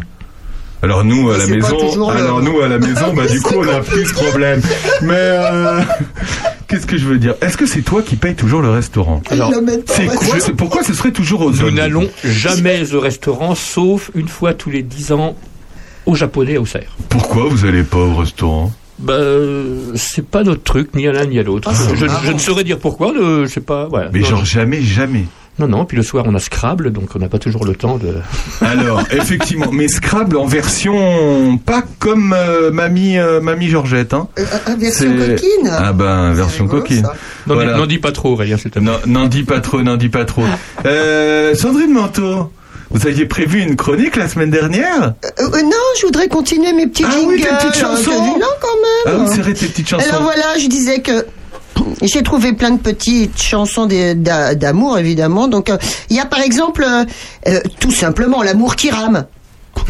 Alors 0.86 1.04
nous 1.04 1.32
à 1.32 1.38
la 1.38 1.48
maison, 1.48 2.08
alors 2.10 2.42
nous 2.42 2.62
à 2.62 2.68
la 2.68 2.78
maison, 2.78 3.14
bah 3.14 3.26
du 3.30 3.42
coup 3.42 3.56
on 3.58 3.68
a 3.68 3.82
plus 3.82 4.06
ce 4.06 4.14
problème. 4.14 4.62
Mais 5.02 5.14
euh, 5.18 5.82
qu'est-ce 6.68 6.86
que 6.86 6.98
je 6.98 7.06
veux 7.06 7.18
dire? 7.18 7.34
Est-ce 7.42 7.58
que 7.58 7.66
c'est 7.66 7.82
toi 7.82 8.02
qui 8.04 8.16
payes 8.16 8.36
toujours 8.36 8.62
le 8.62 8.70
restaurant? 8.70 9.22
Alors, 9.32 9.52
C'est 9.88 10.06
quoi 10.06 10.40
c'est- 10.40 10.54
Pourquoi 10.54 10.84
ce 10.84 10.94
serait 10.94 11.12
toujours 11.12 11.42
aux 11.42 11.52
Nous 11.52 11.72
n'allons 11.72 12.08
jamais 12.24 12.94
au 12.94 13.00
restaurant, 13.00 13.56
sauf 13.56 14.12
une 14.14 14.28
fois 14.28 14.54
tous 14.54 14.70
les 14.70 14.84
dix 14.84 15.12
ans 15.12 15.36
au 16.06 16.14
japonais 16.14 16.56
à 16.58 16.62
Auxerre. 16.62 16.96
Pourquoi 17.10 17.48
vous 17.50 17.66
allez 17.66 17.84
pas 17.84 17.98
au 17.98 18.16
restaurant? 18.16 18.72
Bah, 19.00 19.14
euh, 19.14 19.92
c'est 19.96 20.26
pas 20.26 20.44
notre 20.44 20.64
truc, 20.64 20.94
ni 20.96 21.08
à 21.08 21.12
l'un 21.12 21.26
ni 21.26 21.40
à 21.40 21.44
l'autre. 21.44 21.70
Ah, 21.72 21.96
je, 22.24 22.32
ne 22.32 22.38
saurais 22.38 22.64
dire 22.64 22.78
pourquoi, 22.80 23.12
le- 23.12 23.46
je 23.46 23.52
sais 23.52 23.60
pas. 23.60 23.88
Voilà. 23.90 24.10
Mais 24.14 24.20
non, 24.20 24.26
genre 24.28 24.46
jamais, 24.46 24.82
jamais. 24.82 25.26
Non, 25.60 25.68
non. 25.68 25.86
Puis 25.86 25.96
le 25.98 26.04
soir, 26.04 26.26
on 26.28 26.36
a 26.36 26.40
Scrabble, 26.40 26.92
donc 26.92 27.10
on 27.16 27.20
n'a 27.20 27.30
pas 27.30 27.40
toujours 27.40 27.66
le 27.66 27.76
temps 27.76 27.98
de. 27.98 28.16
Alors, 28.66 29.02
effectivement, 29.12 29.72
mais 29.72 29.88
Scrabble 29.88 30.38
en 30.38 30.46
version 30.46 31.58
pas 31.66 31.84
comme 32.00 32.34
euh, 32.38 32.72
mamie 32.72 33.18
euh, 33.18 33.40
mamie 33.42 33.68
Georgette, 33.70 34.14
hein. 34.14 34.28
Euh, 34.40 34.44
euh, 34.70 34.76
version 34.78 35.16
coquine. 35.18 35.72
Ah 35.72 35.94
ben, 35.94 36.34
version 36.34 36.66
rigolo, 36.66 36.82
coquine. 36.82 37.08
N'en 37.48 37.54
Voilà. 37.56 37.86
dis- 37.88 37.98
pas 38.00 38.12
trop, 38.12 38.34
Aurélien, 38.34 38.58
s'il 38.58 38.72
te 38.72 38.80
plaît. 38.80 38.92
N'en 39.06 39.28
dis 39.28 39.44
pas 39.44 39.60
trop, 39.62 39.82
n'en 39.82 39.96
dis 39.98 40.10
pas 40.10 40.26
trop. 40.26 40.44
Euh, 40.86 41.56
Sandrine 41.56 41.92
Manteau, 41.94 42.52
vous 42.92 43.08
aviez 43.08 43.26
prévu 43.26 43.62
une 43.62 43.76
chronique 43.76 44.16
la 44.16 44.28
semaine 44.28 44.52
dernière? 44.52 45.14
Euh, 45.26 45.30
euh, 45.40 45.62
non, 45.62 45.72
je 46.00 46.06
voudrais 46.06 46.28
continuer 46.28 46.74
mes 46.74 46.88
petits 46.88 47.04
Ah 47.08 47.12
jingles. 47.12 47.28
oui, 47.36 47.42
tes 47.42 47.48
petites 47.68 47.80
chansons. 47.82 48.12
Non, 48.40 48.46
quand 48.62 48.68
Ah 49.06 49.12
même. 49.12 49.22
oui, 49.24 49.28
c'est 49.34 49.42
vrai, 49.42 49.54
tes 49.54 49.68
petites 49.68 49.88
chansons. 49.90 50.06
Alors 50.10 50.24
voilà, 50.24 50.58
je 50.60 50.68
disais 50.68 51.00
que 51.00 51.26
j'ai 52.02 52.24
trouvé 52.24 52.54
plein 52.54 52.72
de 52.72 52.80
petites 52.80 53.42
chansons 53.42 53.88
d'amour, 53.88 54.98
évidemment. 54.98 55.48
Donc, 55.48 55.70
euh, 55.70 55.78
il 56.10 56.16
y 56.16 56.20
a 56.20 56.26
par 56.26 56.40
exemple, 56.42 56.86
euh, 56.88 57.06
euh, 57.48 57.62
tout 57.80 57.92
simplement, 57.92 58.44
l'amour 58.44 58.76
qui 58.76 58.90
rame. 58.90 59.26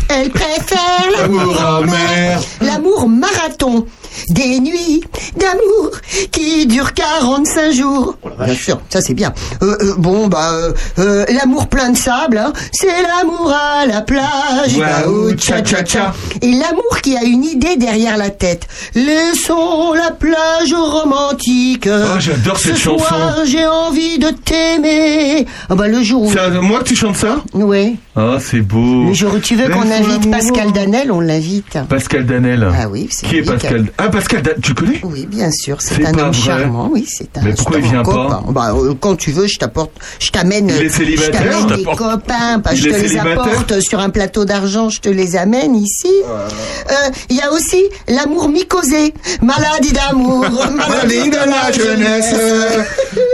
Elle 0.10 0.30
préfère 0.30 1.06
l'amour 1.20 1.62
en 1.62 1.82
mer, 1.82 2.42
l'amour 2.62 3.08
marathon, 3.08 3.86
des 4.30 4.60
nuits 4.60 5.02
d'amour 5.38 5.92
qui 6.32 6.66
durent 6.68 6.94
45 6.94 7.72
jours. 7.72 8.18
Bien 8.44 8.56
sûr, 8.56 8.80
ça 8.90 9.02
c'est 9.02 9.14
bien. 9.14 9.34
Euh, 9.62 9.76
euh, 9.82 9.94
bon, 9.98 10.28
bah, 10.28 10.52
euh, 11.00 11.26
l'amour 11.30 11.68
plein 11.68 11.90
de 11.92 11.98
sable, 11.98 12.38
hein, 12.38 12.54
c'est 12.72 12.88
l'amour 13.02 13.52
à 13.54 13.86
la 13.86 14.02
plage. 14.02 14.76
Waouh, 14.78 15.34
tcha, 15.34 15.62
tcha, 15.62 15.84
tcha. 15.84 16.14
Et 16.42 16.52
l'amour 16.52 17.00
qui 17.02 17.16
a 17.18 17.24
une 17.24 17.44
idée 17.44 17.76
derrière 17.78 18.18
la 18.18 18.30
tête. 18.30 18.68
Laissons 18.96 19.94
la 19.94 20.12
plage 20.12 20.74
romantique. 20.74 21.88
Oh, 21.92 22.20
j'adore 22.20 22.58
cette 22.60 22.76
Ce 22.76 22.82
chanson. 22.82 23.06
soir, 23.06 23.36
j'ai 23.46 23.66
envie 23.66 24.18
de 24.20 24.30
t'aimer. 24.30 25.46
Ah 25.70 25.76
bah 25.76 25.88
le 25.88 26.02
jour 26.04 26.24
où... 26.24 26.32
C'est 26.32 26.40
à 26.40 26.50
moi 26.50 26.80
que 26.80 26.86
tu 26.86 26.96
chantes 26.96 27.16
ça? 27.18 27.38
Oui. 27.54 27.98
Ah, 28.16 28.38
c'est 28.40 28.62
beau. 28.62 29.06
Le 29.08 29.14
jour 29.14 29.34
où 29.34 29.40
tu 29.40 29.56
veux 29.56 29.70
qu'on 29.70 29.90
invite. 29.90 30.30
Pascal 30.32 30.72
Danel, 30.72 31.12
on 31.12 31.20
l'invite. 31.20 31.78
Pascal 31.90 32.26
Danel. 32.26 32.68
Ah 32.74 32.88
oui, 32.90 33.08
c'est 33.12 33.28
Qui 33.28 33.38
est 33.38 33.44
Pascal? 33.44 33.88
Ah, 33.98 34.05
Pascal 34.10 34.42
Danel, 34.42 34.60
tu 34.62 34.74
connais? 34.74 35.00
Oui, 35.04 35.26
bien 35.26 35.50
sûr, 35.52 35.82
c'est 35.82 36.06
un 36.06 36.12
pas 36.14 36.24
homme 36.24 36.32
vrai. 36.32 36.42
charmant, 36.42 36.90
oui, 36.92 37.06
c'est 37.08 37.38
un 37.38 37.42
Mais 37.44 37.54
pourquoi 37.54 37.78
il 37.80 37.84
vient 37.86 38.04
pas? 38.04 38.12
copain. 38.12 38.44
Bah, 38.50 38.74
euh, 38.76 38.94
quand 39.00 39.16
tu 39.16 39.32
veux, 39.32 39.48
je 39.48 39.58
t'apporte, 39.58 39.92
je 40.20 40.30
t'amène, 40.32 40.70
Il 40.70 40.84
est 40.86 40.90
je 40.90 40.94
célibataire 40.96 41.42
t'amène 41.62 41.78
des 41.78 41.84
copains, 41.84 42.60
pas, 42.60 42.74
je 42.76 42.90
te 42.90 42.96
les 42.96 43.18
apporte 43.18 43.80
sur 43.82 44.00
un 44.00 44.10
plateau 44.10 44.46
d'argent, 44.46 44.90
je 44.90 45.00
te 45.02 45.10
les 45.10 45.36
amène 45.36 45.76
ici. 45.76 46.08
Euh, 46.28 46.94
Il 47.30 47.36
y 47.38 47.42
a 47.42 47.52
aussi 47.52 47.84
l'amour 48.08 48.50
mycosé, 48.50 49.14
maladie 49.42 49.92
d'amour, 49.94 50.46
maladie 50.76 51.30
de 51.30 51.36
la 51.36 51.72
jeunesse. 51.72 52.36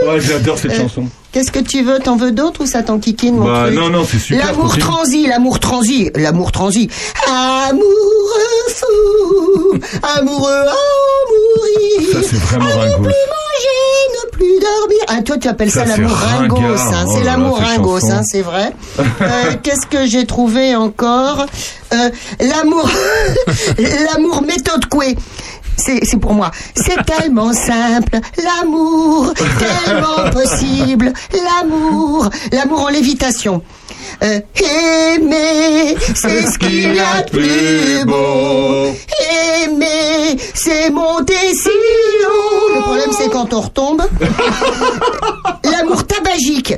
Oh, 0.04 0.18
j'adore 0.18 0.58
cette 0.58 0.72
Euh, 0.72 0.76
chanson. 0.82 1.04
Qu'est-ce 1.32 1.50
que 1.50 1.60
tu 1.60 1.82
veux 1.82 1.98
T'en 1.98 2.16
veux 2.16 2.30
d'autres 2.32 2.62
ou 2.62 2.66
ça 2.66 2.82
t'enquiquine 2.82 3.36
mon 3.36 3.46
Bah, 3.46 3.62
truc 3.66 3.78
non, 3.78 3.88
non, 3.88 4.04
c'est 4.08 4.18
super, 4.18 4.46
L'amour 4.46 4.76
transi, 4.76 5.26
l'amour 5.26 5.58
transi, 5.60 6.10
l'amour 6.14 6.52
transi. 6.52 6.90
Amoureux 7.26 8.68
fou, 8.68 9.78
amoureux 10.18 10.52
à 10.52 10.74
mourir. 11.30 12.12
Ça, 12.12 12.18
c'est 12.28 12.36
vraiment 12.38 12.66
ne 12.66 12.96
plus 12.96 13.04
manger, 13.04 14.08
ne 14.12 14.30
plus 14.30 14.60
dormir. 14.60 14.98
Ah, 15.08 15.22
toi, 15.22 15.36
tu 15.38 15.48
appelles 15.48 15.70
ça, 15.70 15.84
l'amour 15.86 16.10
ringos, 16.10 16.56
hein. 16.92 17.04
Oh 17.06 17.12
C'est 17.16 17.24
l'amour 17.24 17.56
ringos, 17.58 18.10
hein, 18.10 18.20
c'est 18.24 18.42
vrai. 18.42 18.72
Euh, 19.22 19.52
Qu'est-ce 19.62 19.86
que 19.86 20.04
j'ai 20.06 20.26
trouvé 20.26 20.74
encore? 20.74 21.46
Euh, 21.92 22.10
L'amour, 22.40 22.88
l'amour 24.14 24.42
méthode 24.42 24.86
coué. 24.86 25.16
C'est 25.76 26.20
pour 26.20 26.34
moi. 26.34 26.50
C'est 26.74 27.04
tellement 27.18 27.52
simple, 27.52 28.18
l'amour, 28.42 29.32
tellement 29.34 30.30
possible, 30.32 31.12
l'amour, 31.32 32.28
l'amour 32.52 32.80
en 32.82 32.88
lévitation. 32.88 33.62
Euh, 34.22 34.40
aimer, 35.16 35.96
c'est 36.14 36.46
ce 36.46 36.58
qu'il 36.58 36.94
y 36.94 37.00
a 37.00 37.22
de 37.22 37.30
plus 37.30 38.04
beau. 38.04 38.94
Aimer, 39.64 40.38
c'est 40.54 40.90
monter 40.90 41.34
si 41.54 41.68
haut. 41.68 42.74
Le 42.74 42.80
problème, 42.82 43.10
c'est 43.12 43.30
quand 43.30 43.52
on 43.52 43.60
retombe. 43.60 44.02
L'amour 45.64 46.06
tabagique. 46.06 46.74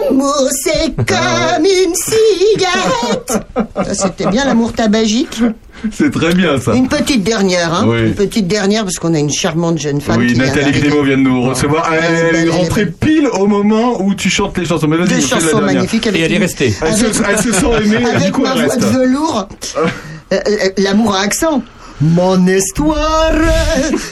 L'amour, 0.00 0.48
c'est 0.64 0.94
comme 0.96 1.64
une 1.64 1.94
cigarette. 1.94 3.44
C'était 3.92 4.26
bien 4.26 4.44
l'amour 4.44 4.72
tabagique. 4.72 5.42
C'est 5.90 6.10
très 6.12 6.32
bien 6.34 6.60
ça. 6.60 6.74
Une 6.74 6.88
petite 6.88 7.22
dernière, 7.24 7.72
hein. 7.74 7.84
Oui. 7.86 8.00
Une 8.08 8.14
petite 8.14 8.46
dernière, 8.46 8.84
parce 8.84 8.96
qu'on 8.98 9.14
a 9.14 9.18
une 9.18 9.32
charmante 9.32 9.78
jeune 9.78 10.00
femme. 10.00 10.18
Oui, 10.20 10.28
qui 10.28 10.34
vient 10.34 10.46
Nathalie. 10.46 10.80
Grimaud 10.80 11.02
vient 11.02 11.16
de 11.18 11.22
nous 11.22 11.42
recevoir. 11.42 11.90
Elle 11.92 12.04
est 12.04 12.06
Elle 12.06 12.12
belle, 12.12 12.34
est 12.34 12.38
elle 12.42 12.48
est 12.48 12.50
rentrée 12.50 12.86
pile 12.86 13.28
au 13.32 13.46
moment 13.46 14.00
où 14.02 14.14
tu 14.14 14.30
chantes 14.30 14.56
les 14.58 14.64
chansons. 14.64 14.86
Mais 14.86 14.98
Deux 14.98 15.04
la 15.06 15.20
chansons 15.20 15.46
dernière. 15.58 15.62
magnifiques 15.74 16.06
avec 16.06 16.20
Et 16.20 16.24
elle 16.24 16.32
est 16.32 16.38
restée. 16.38 16.74
Elle 16.84 16.94
se, 16.94 17.06
elle 17.28 17.38
se 17.38 17.52
sent 17.52 17.66
aimée, 17.84 17.98
du 17.98 18.06
Avec 18.06 18.32
coup 18.32 18.42
ma 18.42 18.54
voix 18.54 18.76
de 18.76 18.84
velours. 18.86 19.48
Euh, 19.76 19.86
euh, 20.32 20.68
L'amour 20.78 21.14
à 21.14 21.20
accent. 21.20 21.62
Mon 22.00 22.48
histoire, 22.48 23.30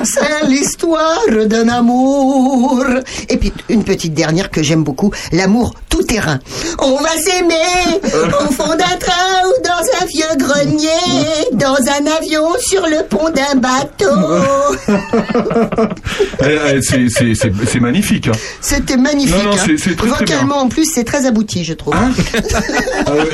c'est 0.04 0.46
l'histoire 0.46 1.18
d'un 1.46 1.68
amour. 1.68 2.84
Et 3.28 3.36
puis 3.36 3.52
une 3.68 3.82
petite 3.82 4.14
dernière 4.14 4.48
que 4.50 4.62
j'aime 4.62 4.84
beaucoup, 4.84 5.10
l'amour 5.32 5.74
tout 5.88 6.02
terrain. 6.04 6.38
On 6.78 6.96
va 6.98 7.10
s'aimer 7.18 7.98
au 8.04 8.52
fond 8.52 8.68
d'un 8.76 8.96
train 8.96 9.40
ou 9.48 9.62
dans 9.64 10.02
un 10.02 10.06
vieux 10.06 10.36
grenier, 10.38 11.39
dans 11.60 11.74
un 11.74 12.06
avion 12.18 12.48
sur 12.58 12.82
le 12.86 13.06
pont 13.06 13.28
d'un 13.30 13.54
bateau. 13.56 14.06
Elle- 16.40 16.60
elle- 16.68 16.82
c'est- 16.82 17.80
magnifique. 17.80 18.28
hein. 18.28 18.32
C'était 18.60 18.96
magnifique. 18.96 19.36
Non, 19.36 19.50
non, 19.50 19.52
hein. 19.52 19.62
c'est- 19.66 19.76
très, 19.76 19.94
très 19.94 20.06
bien. 20.06 20.16
Vocalement 20.36 20.58
en 20.62 20.68
plus, 20.68 20.86
c'est 20.90 21.04
très 21.04 21.26
abouti, 21.26 21.64
je 21.64 21.74
trouve. 21.74 21.94
Ah 23.06 23.12
ouais, 23.12 23.24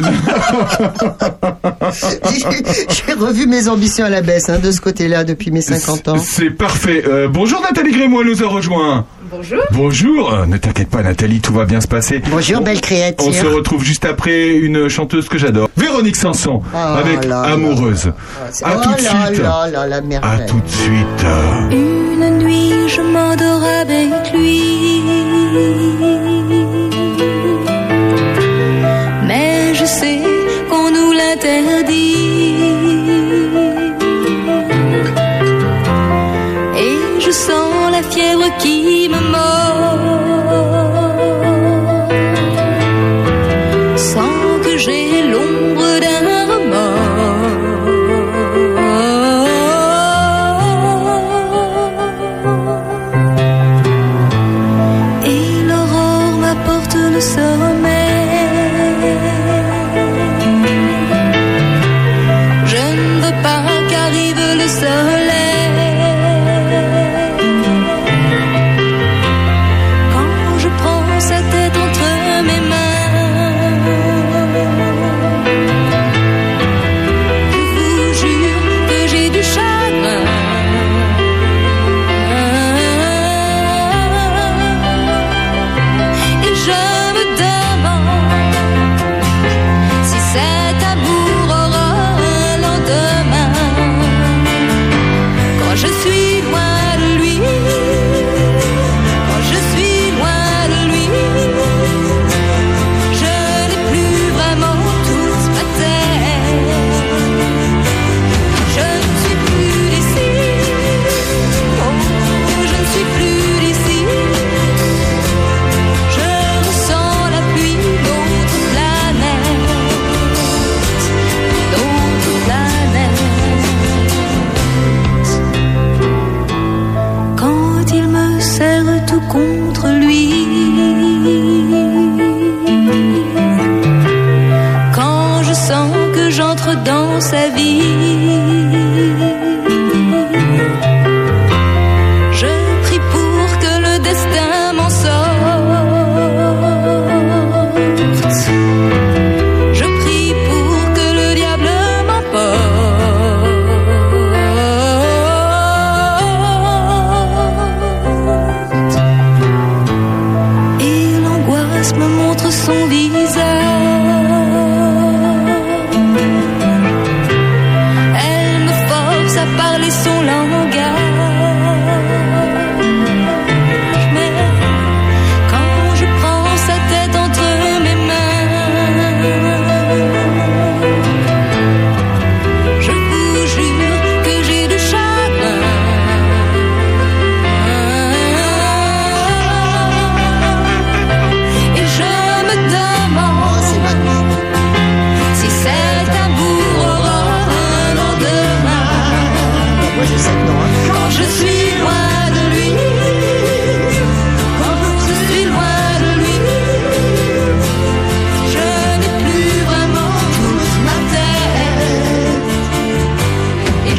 J'ai 3.07 3.12
revu 3.12 3.47
mes 3.47 3.68
ambitions 3.68 4.05
à 4.05 4.11
la 4.11 4.22
baisse 4.22 4.49
hein, 4.49 4.59
de 4.59 4.70
ce 4.72 4.81
côté-là 4.81 5.24
depuis 5.24 5.51
mes 5.51 5.61
50 5.62 6.09
ans. 6.09 6.16
C'est 6.18 6.51
parfait. 6.51 7.05
Euh, 7.07 7.29
bonjour 7.29 7.61
Nathalie 7.62 7.93
Grémois 7.93 8.24
nous 8.24 8.43
a 8.43 8.47
rejoint. 8.49 9.07
Bonjour. 9.31 9.62
Bonjour. 9.72 10.33
Euh, 10.33 10.47
Ne 10.47 10.57
t'inquiète 10.57 10.89
pas 10.89 11.03
Nathalie, 11.03 11.41
tout 11.41 11.53
va 11.53 11.64
bien 11.64 11.81
se 11.81 11.89
passer. 11.89 12.22
Bonjour, 12.31 12.61
belle 12.61 12.81
créature. 12.81 13.27
On 13.27 13.33
se 13.33 13.47
retrouve 13.47 13.83
juste 13.85 14.05
après 14.05 14.51
une 14.57 14.89
chanteuse 14.89 15.29
que 15.29 15.39
j'adore, 15.39 15.68
Véronique 15.77 16.16
Sanson, 16.16 16.62
Oh 16.72 16.77
avec 16.77 17.24
là 17.24 17.43
là. 17.47 17.53
Amoureuse. 17.53 18.12
À 18.62 18.77
oh 18.77 18.81
tout 18.83 18.91
de 18.95 19.03
là 19.05 19.27
suite. 19.27 19.43
là 19.43 19.68
là, 19.70 19.87
la 19.87 19.97
À 20.22 20.39
tout 20.41 20.61
de 20.61 20.68
suite. 20.68 21.27
Une 21.72 22.39
nuit, 22.39 22.89
je 22.89 23.01
m'endors 23.03 23.62
avec 23.64 24.33
lui. 24.33 25.86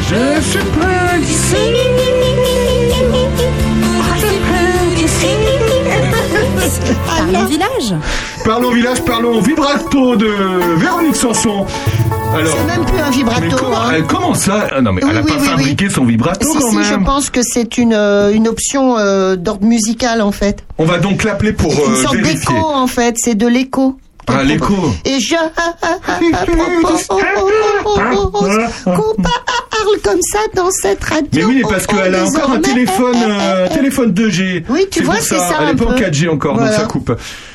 Je 0.08 0.40
suis 0.40 0.58
plus 0.58 1.20
d'ici. 1.20 1.56
Je 4.20 4.96
d'ici. 4.96 5.26
Parlons 7.06 7.44
village. 7.46 7.94
Parlons 8.44 8.70
village, 8.70 9.02
parlons 9.04 9.40
vibrato 9.40 10.16
de 10.16 10.28
Véronique 10.76 11.16
Sanson. 11.16 11.66
Alors, 12.34 12.56
C'est 12.56 12.76
même 12.76 12.84
plus 12.84 12.98
un 13.00 13.06
mais 13.10 13.16
vibrato. 13.16 13.56
comment, 13.58 13.76
hein. 13.82 14.02
comment 14.06 14.34
ça 14.34 14.66
Ah 14.76 14.80
Non 14.82 14.92
mais 14.92 15.02
Oui, 15.02 15.10
elle 15.10 15.18
a 15.18 15.22
oui, 15.22 15.32
pas 15.32 15.38
oui, 15.40 15.46
fabriqué 15.46 15.88
son 15.90 16.04
vibrato 16.04 16.46
Si, 16.46 16.58
quand 16.58 16.70
si, 16.70 16.84
je 16.84 16.90
même. 16.94 17.04
pense 17.04 17.30
que 17.30 17.40
c'est 17.42 17.78
une, 17.78 17.94
euh, 17.94 18.32
une 18.32 18.48
option 18.48 18.98
euh, 18.98 19.36
d'ordre 19.36 19.64
musical 19.66 20.20
en 20.20 20.32
fait. 20.32 20.62
On 20.76 20.84
va 20.84 20.98
donc 20.98 21.24
l'appeler 21.24 21.52
pour 21.54 21.72
une 21.72 21.94
euh, 21.94 22.02
sorte 22.02 22.16
d'écho 22.18 22.54
en 22.54 22.86
fait, 22.86 23.14
c'est 23.18 23.34
de 23.34 23.46
l'écho. 23.46 23.98
Ah 24.28 24.42
l'écho. 24.44 24.74
Et 25.04 25.18
je 25.20 25.34
qu'on 28.84 29.22
parle 29.22 30.00
comme 30.02 30.18
comme 30.18 30.20
ça 30.22 30.38
dans 30.54 30.70
cette 30.70 31.04
radio. 31.04 31.28
Mais 31.34 31.44
oui, 31.44 31.62
parce 31.68 31.86
qu'elle 31.86 32.14
a 32.14 32.24
encore 32.24 32.50
un 32.50 32.60
téléphone, 32.60 33.16
euh, 33.16 33.68
téléphone 33.68 34.12
2G. 34.12 34.64
Oui, 34.68 34.86
tu 34.90 35.02
vois, 35.02 35.16
c'est 35.20 35.38
ça 35.38 35.58
Elle 35.60 35.66
un 35.66 35.70
est 35.72 35.76
pas 35.76 35.84
en 35.84 35.94
peu. 35.94 36.00
4G 36.00 36.28
encore, 36.28 36.54
Voilà. 36.54 36.70
donc 36.70 36.80
ça 36.80 36.86
coupe. 36.86 37.10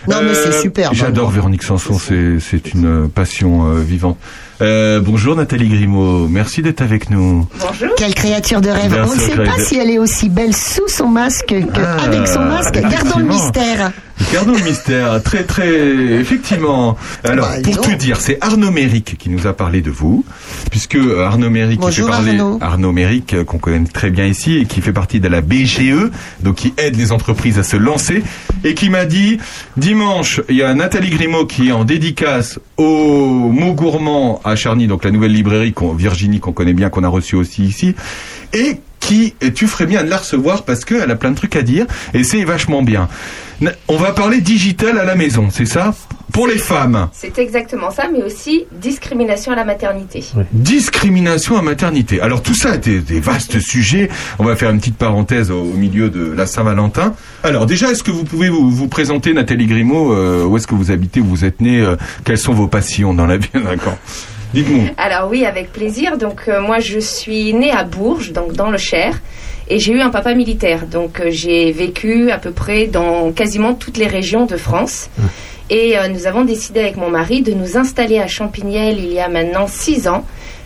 Non, 0.07 0.17
mais 0.23 0.33
c'est 0.33 0.61
super, 0.61 0.93
J'adore 0.93 1.31
Véronique 1.31 1.63
Sanson, 1.63 1.97
c'est 1.97 2.37
c'est 2.39 2.73
une 2.73 3.09
passion 3.09 3.67
euh, 3.67 3.79
vivante. 3.79 4.17
Euh, 4.63 5.01
bonjour 5.01 5.35
Nathalie 5.35 5.67
Grimaud, 5.67 6.29
merci 6.29 6.61
d'être 6.61 6.81
avec 6.81 7.09
nous. 7.09 7.45
Bonjour. 7.59 7.89
Quelle 7.97 8.15
créature 8.15 8.61
de 8.61 8.69
rêve. 8.69 8.97
On 9.05 9.13
ne 9.13 9.19
sait 9.19 9.35
pas 9.35 9.59
si 9.59 9.77
elle 9.77 9.89
est 9.89 9.99
aussi 9.99 10.29
belle 10.29 10.55
sous 10.55 10.87
son 10.87 11.09
masque 11.09 11.53
qu'avec 11.73 12.27
son 12.29 12.39
masque. 12.39 12.79
Gardons 12.79 13.19
le 13.19 13.25
mystère. 13.25 13.91
Gardons 14.31 14.53
le 14.53 14.63
mystère, 14.63 15.21
très 15.21 15.43
très 15.43 15.67
effectivement. 15.67 16.95
Alors 17.23 17.47
Bah, 17.49 17.61
pour 17.63 17.81
tout 17.81 17.95
dire, 17.95 18.21
c'est 18.21 18.37
Arnaud 18.41 18.71
Méric 18.71 19.17
qui 19.17 19.29
nous 19.29 19.47
a 19.47 19.53
parlé 19.53 19.81
de 19.81 19.91
vous, 19.91 20.23
puisque 20.71 20.95
euh, 20.95 21.25
Arnaud 21.25 21.49
Méric 21.49 21.81
qui 21.81 21.91
fait 21.91 22.03
parler 22.03 22.39
Arnaud. 22.61 22.91
Méric 22.91 23.33
euh, 23.33 23.43
qu'on 23.43 23.57
connaît 23.57 23.85
très 23.85 24.11
bien 24.11 24.25
ici 24.25 24.57
et 24.57 24.65
qui 24.65 24.81
fait 24.81 24.93
partie 24.93 25.19
de 25.19 25.27
la 25.27 25.41
BGE, 25.41 26.09
donc 26.41 26.55
qui 26.55 26.73
aide 26.77 26.95
les 26.95 27.11
entreprises 27.11 27.59
à 27.59 27.63
se 27.63 27.75
lancer 27.75 28.23
et 28.63 28.75
qui 28.75 28.89
m'a 28.89 29.05
dit 29.05 29.39
dimanche 29.77 30.41
il 30.47 30.55
y 30.55 30.63
a 30.63 30.73
Nathalie 30.73 31.09
Grimaud 31.09 31.45
qui 31.45 31.69
est 31.69 31.71
en 31.71 31.83
dédicace 31.83 32.59
au 32.77 33.49
mot 33.51 33.73
gourmand 33.73 34.41
à 34.45 34.52
Charny, 34.55 34.87
donc 34.87 35.03
la 35.03 35.11
nouvelle 35.11 35.33
librairie 35.33 35.73
qu'on 35.73 35.93
Virginie 35.93 36.39
qu'on 36.39 36.53
connaît 36.53 36.73
bien 36.73 36.89
qu'on 36.89 37.03
a 37.03 37.07
reçue 37.07 37.35
aussi 37.35 37.63
ici 37.63 37.95
et 38.53 38.77
qui 38.99 39.35
et 39.41 39.51
tu 39.51 39.67
ferais 39.67 39.85
bien 39.85 40.03
de 40.03 40.09
la 40.09 40.17
recevoir 40.17 40.63
parce 40.63 40.85
qu'elle 40.85 41.11
a 41.11 41.15
plein 41.15 41.31
de 41.31 41.35
trucs 41.35 41.55
à 41.55 41.61
dire 41.61 41.85
et 42.13 42.23
c'est 42.23 42.43
vachement 42.43 42.81
bien. 42.83 43.09
On 43.87 43.97
va 43.97 44.11
parler 44.11 44.41
digital 44.41 44.97
à 44.97 45.05
la 45.05 45.15
maison, 45.15 45.47
c'est 45.51 45.65
ça? 45.65 45.93
Pour 46.31 46.47
les 46.47 46.57
femmes. 46.57 47.09
C'est 47.13 47.37
exactement 47.37 47.91
ça, 47.91 48.09
mais 48.11 48.23
aussi 48.23 48.65
discrimination 48.71 49.51
à 49.51 49.55
la 49.55 49.63
maternité. 49.63 50.23
Discrimination 50.51 51.57
à 51.57 51.61
maternité. 51.61 52.21
Alors 52.21 52.41
tout 52.41 52.55
ça, 52.55 52.77
des, 52.77 52.99
des 52.99 53.19
vastes 53.19 53.59
sujets. 53.59 54.09
On 54.39 54.43
va 54.43 54.55
faire 54.55 54.71
une 54.71 54.79
petite 54.79 54.97
parenthèse 54.97 55.51
au, 55.51 55.61
au 55.61 55.73
milieu 55.75 56.09
de 56.09 56.31
la 56.31 56.47
Saint-Valentin. 56.47 57.13
Alors 57.43 57.67
déjà, 57.67 57.91
est-ce 57.91 58.03
que 58.03 58.11
vous 58.11 58.23
pouvez 58.23 58.49
vous, 58.49 58.71
vous 58.71 58.87
présenter, 58.87 59.33
Nathalie 59.33 59.67
Grimaud 59.67 60.11
euh, 60.11 60.43
Où 60.43 60.57
est-ce 60.57 60.65
que 60.65 60.75
vous 60.75 60.89
habitez 60.91 61.19
Où 61.19 61.25
vous 61.25 61.45
êtes 61.45 61.61
née 61.61 61.81
euh, 61.81 61.97
Quelles 62.25 62.39
sont 62.39 62.53
vos 62.53 62.67
passions 62.67 63.13
dans 63.13 63.27
la 63.27 63.37
vie 63.37 63.49
D'accord. 63.53 63.97
Alors 64.97 65.29
oui, 65.29 65.45
avec 65.45 65.71
plaisir. 65.71 66.17
Donc 66.17 66.43
euh, 66.47 66.61
moi, 66.61 66.79
je 66.79 66.99
suis 66.99 67.53
née 67.53 67.71
à 67.71 67.83
Bourges, 67.83 68.31
donc 68.31 68.53
dans 68.53 68.69
le 68.69 68.77
Cher, 68.77 69.19
et 69.67 69.79
j'ai 69.79 69.93
eu 69.93 70.01
un 70.01 70.09
papa 70.09 70.33
militaire. 70.35 70.85
Donc 70.85 71.19
euh, 71.19 71.29
j'ai 71.29 71.71
vécu 71.71 72.31
à 72.31 72.37
peu 72.37 72.51
près 72.51 72.87
dans 72.87 73.31
quasiment 73.31 73.73
toutes 73.73 73.97
les 73.97 74.07
régions 74.07 74.45
de 74.45 74.57
France. 74.57 75.09
Et 75.69 75.97
euh, 75.97 76.07
nous 76.07 76.27
avons 76.27 76.43
décidé 76.43 76.81
avec 76.81 76.97
mon 76.97 77.09
mari 77.09 77.41
de 77.41 77.53
nous 77.53 77.77
installer 77.77 78.19
à 78.19 78.27
Champignelles 78.27 78.99
il 78.99 79.11
y 79.11 79.19
a 79.19 79.29
maintenant 79.29 79.65
six 79.67 80.07
ans, 80.07 80.25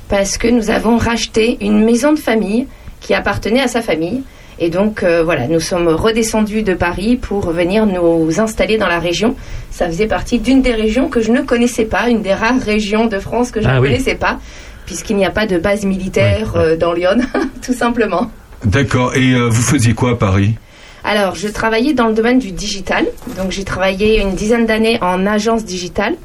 parce 0.09 0.37
que 0.37 0.47
nous 0.47 0.69
avons 0.69 0.97
racheté 0.97 1.57
une 1.61 1.83
maison 1.83 2.11
de 2.11 2.19
famille 2.19 2.67
qui 2.99 3.13
appartenait 3.13 3.61
à 3.61 3.67
sa 3.67 3.81
famille. 3.81 4.23
Et 4.59 4.69
donc 4.69 5.03
euh, 5.03 5.23
voilà, 5.23 5.47
nous 5.47 5.59
sommes 5.59 5.87
redescendus 5.87 6.63
de 6.63 6.73
Paris 6.73 7.15
pour 7.15 7.51
venir 7.51 7.85
nous 7.85 8.39
installer 8.39 8.77
dans 8.77 8.87
la 8.87 8.99
région. 8.99 9.35
Ça 9.71 9.85
faisait 9.87 10.07
partie 10.07 10.39
d'une 10.39 10.61
des 10.61 10.73
régions 10.73 11.09
que 11.09 11.21
je 11.21 11.31
ne 11.31 11.41
connaissais 11.41 11.85
pas, 11.85 12.09
une 12.09 12.21
des 12.23 12.33
rares 12.33 12.59
régions 12.59 13.05
de 13.05 13.19
France 13.19 13.51
que 13.51 13.61
je 13.61 13.67
Ah 13.67 13.75
ne 13.75 13.79
oui. 13.81 13.89
connaissais 13.89 14.15
pas, 14.15 14.39
puisqu'il 14.85 15.15
n'y 15.17 15.25
a 15.25 15.29
pas 15.31 15.45
de 15.45 15.57
base 15.59 15.85
militaire 15.85 16.53
euh, 16.55 16.75
dans 16.75 16.93
Lyon, 16.93 17.17
tout 17.65 17.73
simplement. 17.73 18.31
D'accord. 18.65 19.15
Et 19.15 19.33
euh, 19.33 19.47
vous 19.49 19.61
faisiez 19.61 19.93
quoi 19.93 20.11
à 20.11 20.15
Paris? 20.15 20.55
Alors, 21.03 21.35
je 21.35 21.47
travaillais 21.47 21.93
dans 21.93 22.07
le 22.07 22.13
domaine 22.15 22.39
du 22.39 22.51
digital. 22.51 23.05
Donc, 23.37 23.51
j'ai 23.51 23.63
travaillé 23.63 24.19
une 24.21 24.33
dizaine 24.33 24.65
d'années 24.65 24.97
en 25.01 25.25
agence 25.27 25.63
digitale. 25.63 26.15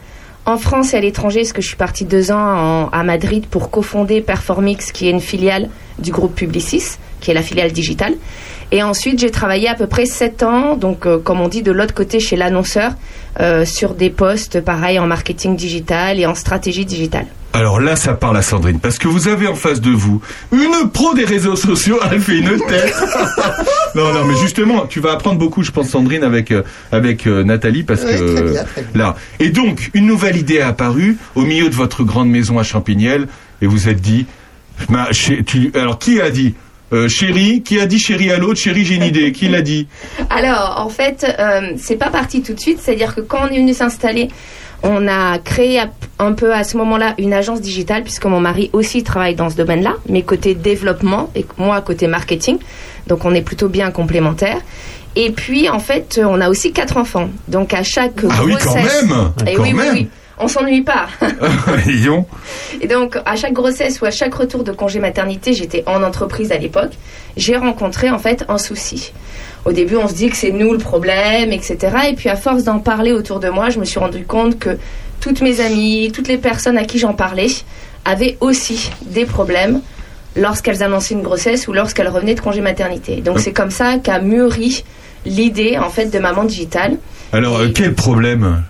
En 0.45 0.57
France 0.57 0.93
et 0.93 0.97
à 0.97 1.01
l'étranger, 1.01 1.41
parce 1.43 1.53
que 1.53 1.62
je 1.62 1.68
suis 1.68 1.76
partie 1.76 2.05
deux 2.05 2.33
ans 2.33 2.37
en- 2.41 2.89
à 2.89 3.05
Madrid 3.05 3.47
pour 3.49 3.70
cofonder 3.70 4.22
Performix, 4.22 4.91
qui 4.91 5.07
est 5.07 5.11
une 5.11 5.20
filiale 5.20 5.68
du 6.01 6.11
groupe 6.11 6.35
Publicis, 6.35 6.97
qui 7.23 7.31
est 7.31 7.35
la 7.35 7.41
filiale 7.43 7.73
digitale. 7.73 8.14
Et 8.70 8.83
ensuite, 8.83 9.18
j'ai 9.18 9.31
travaillé 9.31 9.68
à 9.68 9.75
peu 9.75 9.87
près 9.87 10.05
sept 10.07 10.43
ans, 10.43 10.77
donc 10.77 11.07
euh, 11.07 11.18
comme 11.18 11.41
on 11.41 11.49
dit, 11.49 11.62
de 11.62 11.73
l'autre 11.73 11.95
côté 11.95 12.20
chez 12.20 12.37
l'annonceur, 12.37 12.93
euh, 13.41 13.64
sur 13.64 13.95
des 13.95 14.11
postes 14.11 14.61
pareil 14.61 14.99
en 14.99 15.07
marketing 15.07 15.57
digital 15.57 16.18
et 16.18 16.27
en 16.27 16.35
stratégie 16.35 16.85
digitale. 16.85 17.27
Alors 17.55 17.81
là, 17.81 17.97
ça 17.97 18.14
parle 18.14 18.39
à 18.39 18.43
Sandrine, 18.43 18.81
parce 18.81 18.99
que 18.99 19.09
vous 19.09 19.29
avez 19.29 19.47
en 19.47 19.55
face 19.55 19.83
de 19.83 19.91
vous 19.91 20.23
une 20.53 20.89
pro 20.91 21.12
des 21.12 21.27
réseaux 21.27 21.55
sociaux. 21.57 21.99
Elle 22.11 22.18
fait 22.20 22.39
une 22.39 22.59
tête. 22.66 22.95
non, 23.95 24.11
non, 24.14 24.25
mais 24.25 24.37
justement, 24.37 24.87
tu 24.87 25.01
vas 25.01 25.12
apprendre 25.12 25.39
beaucoup, 25.39 25.62
je 25.62 25.70
pense, 25.70 25.91
Sandrine, 25.91 26.25
avec 26.25 26.51
euh, 26.51 26.62
avec 26.93 27.27
euh, 27.27 27.45
Nathalie, 27.45 27.83
parce 27.83 28.05
Oui, 28.07 28.12
que 28.18 28.35
très 28.35 28.43
bien, 28.53 28.64
très 28.64 28.83
bien. 28.83 28.91
là. 29.05 29.16
Et 29.39 29.51
donc, 29.51 29.91
une 29.93 30.07
nouvelle 30.07 30.37
idée 30.39 30.55
est 30.57 30.61
apparue 30.62 31.18
au 31.35 31.43
milieu 31.43 31.68
de 31.68 31.75
votre 31.75 32.05
grande 32.05 32.31
maison 32.31 32.59
à 32.59 32.62
Champignelles, 32.62 33.29
et 33.61 33.66
vous 33.66 33.87
êtes 33.91 34.01
dit, 34.01 34.25
ma, 34.89 35.12
chez- 35.12 35.45
tu, 35.45 35.73
alors 35.75 35.99
qui 35.99 36.23
a 36.23 36.31
dit 36.31 36.55
Euh, 36.93 37.09
Chérie, 37.09 37.62
qui 37.62 37.80
a 37.80 37.86
dit 37.86 37.99
chérie 37.99 38.30
à 38.30 38.38
l'autre? 38.38 38.61
Chérie, 38.61 38.84
j'ai 38.84 38.97
une 38.97 39.03
idée. 39.03 39.32
Qui 39.32 39.49
l'a 39.49 39.62
dit? 39.62 39.86
Alors, 40.30 40.82
en 40.84 40.90
fait, 40.90 41.24
euh, 41.38 41.72
c'est 41.78 41.97
pas 41.97 42.11
parti 42.11 42.43
tout 42.43 42.53
de 42.53 42.61
suite. 42.61 42.80
C'est-à-dire 42.80 43.14
que 43.14 43.22
quand 43.22 43.38
on 43.43 43.53
est 43.53 43.59
venu 43.59 43.72
s'installer, 43.72 44.28
on 44.82 45.09
a 45.09 45.38
créé 45.38 45.80
un 46.18 46.32
peu 46.32 46.53
à 46.53 46.64
ce 46.64 46.76
moment-là 46.76 47.14
une 47.18 47.32
agence 47.32 47.61
digitale, 47.61 48.03
puisque 48.03 48.26
mon 48.26 48.40
mari 48.40 48.68
aussi 48.74 49.03
travaille 49.03 49.34
dans 49.34 49.49
ce 49.49 49.57
domaine-là, 49.57 49.95
mais 50.09 50.22
côté 50.22 50.55
développement 50.55 51.30
et 51.34 51.47
moi 51.57 51.80
côté 51.80 52.09
marketing. 52.09 52.59
Donc, 53.07 53.24
on 53.24 53.34
est 53.34 53.43
plutôt 53.43 53.68
bien 53.68 53.90
complémentaires. 53.90 54.61
Et 55.16 55.30
puis, 55.30 55.68
en 55.68 55.78
fait, 55.78 56.20
on 56.22 56.40
a 56.40 56.51
aussi 56.51 56.72
quatre 56.72 56.97
enfants. 56.99 57.30
Donc, 57.49 57.72
à 57.72 57.82
chaque 57.82 58.20
Ah 58.28 58.43
oui, 58.45 58.55
quand 58.62 58.74
même 58.74 59.32
Et 59.47 59.55
Quand 59.55 59.62
oui, 59.62 59.72
oui, 59.74 59.88
oui. 59.93 60.09
On 60.39 60.49
s'ennuie 60.49 60.83
pas. 60.83 61.09
Et 62.80 62.87
donc, 62.87 63.18
à 63.24 63.37
chaque 63.37 63.53
grossesse 63.53 64.01
ou 64.01 64.07
à 64.07 64.11
chaque 64.11 64.35
retour 64.35 64.64
de 64.64 64.72
congé 64.72 64.99
maternité, 64.99 65.53
j'étais 65.53 65.85
en 65.87 66.03
entreprise 66.03 66.53
à 66.53 66.59
l'époque, 66.59 66.93
j'ai 67.37 67.57
rencontré 67.57 68.11
en 68.11 68.18
fait 68.18 68.45
un 68.49 68.59
souci. 68.59 69.12
Au 69.64 69.72
début, 69.72 69.97
on 69.97 70.09
se 70.09 70.14
dit 70.14 70.28
que 70.28 70.37
c'est 70.37 70.51
nous 70.51 70.72
le 70.72 70.78
problème, 70.78 71.53
etc. 71.53 71.78
Et 72.11 72.14
puis, 72.14 72.28
à 72.28 72.37
force 72.37 72.64
d'en 72.64 72.78
parler 72.78 73.12
autour 73.12 73.41
de 73.41 73.49
moi, 73.49 73.70
je 73.70 73.78
me 73.78 73.85
suis 73.85 74.01
rendu 74.01 74.24
compte 74.24 74.59
que 74.59 74.76
toutes 75.20 75.41
mes 75.41 75.61
amies, 75.61 76.11
toutes 76.12 76.28
les 76.28 76.39
personnes 76.39 76.76
à 76.76 76.85
qui 76.85 76.99
j'en 76.99 77.12
parlais, 77.12 77.49
avaient 78.05 78.37
aussi 78.41 78.91
des 79.03 79.24
problèmes 79.24 79.80
lorsqu'elles 80.35 80.83
annonçaient 80.83 81.14
une 81.14 81.22
grossesse 81.22 81.68
ou 81.68 81.72
lorsqu'elles 81.72 82.09
revenaient 82.09 82.35
de 82.35 82.41
congé 82.41 82.61
maternité. 82.61 83.16
Donc, 83.20 83.39
c'est 83.39 83.53
comme 83.53 83.70
ça 83.70 83.99
qu'a 83.99 84.18
mûri 84.18 84.83
l'idée 85.24 85.78
en 85.78 85.91
fait 85.91 86.07
de 86.07 86.18
maman 86.18 86.45
digitale. 86.45 86.97
Alors, 87.33 87.59
euh, 87.59 87.68
quel 87.72 87.95
problème? 87.95 88.64